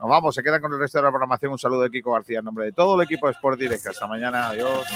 Nos 0.00 0.08
vamos, 0.08 0.34
se 0.34 0.42
quedan 0.42 0.60
con 0.60 0.72
el 0.72 0.78
resto 0.78 0.98
de 0.98 1.04
la 1.04 1.10
programación. 1.10 1.52
Un 1.52 1.58
saludo 1.58 1.82
de 1.82 1.90
Kiko 1.90 2.12
García 2.12 2.38
en 2.40 2.44
nombre 2.44 2.66
de 2.66 2.72
todo 2.72 2.96
el 3.00 3.04
equipo 3.04 3.26
de 3.26 3.32
Sport 3.32 3.58
Direct. 3.58 3.86
Hasta 3.86 4.06
mañana, 4.06 4.48
adiós. 4.48 4.86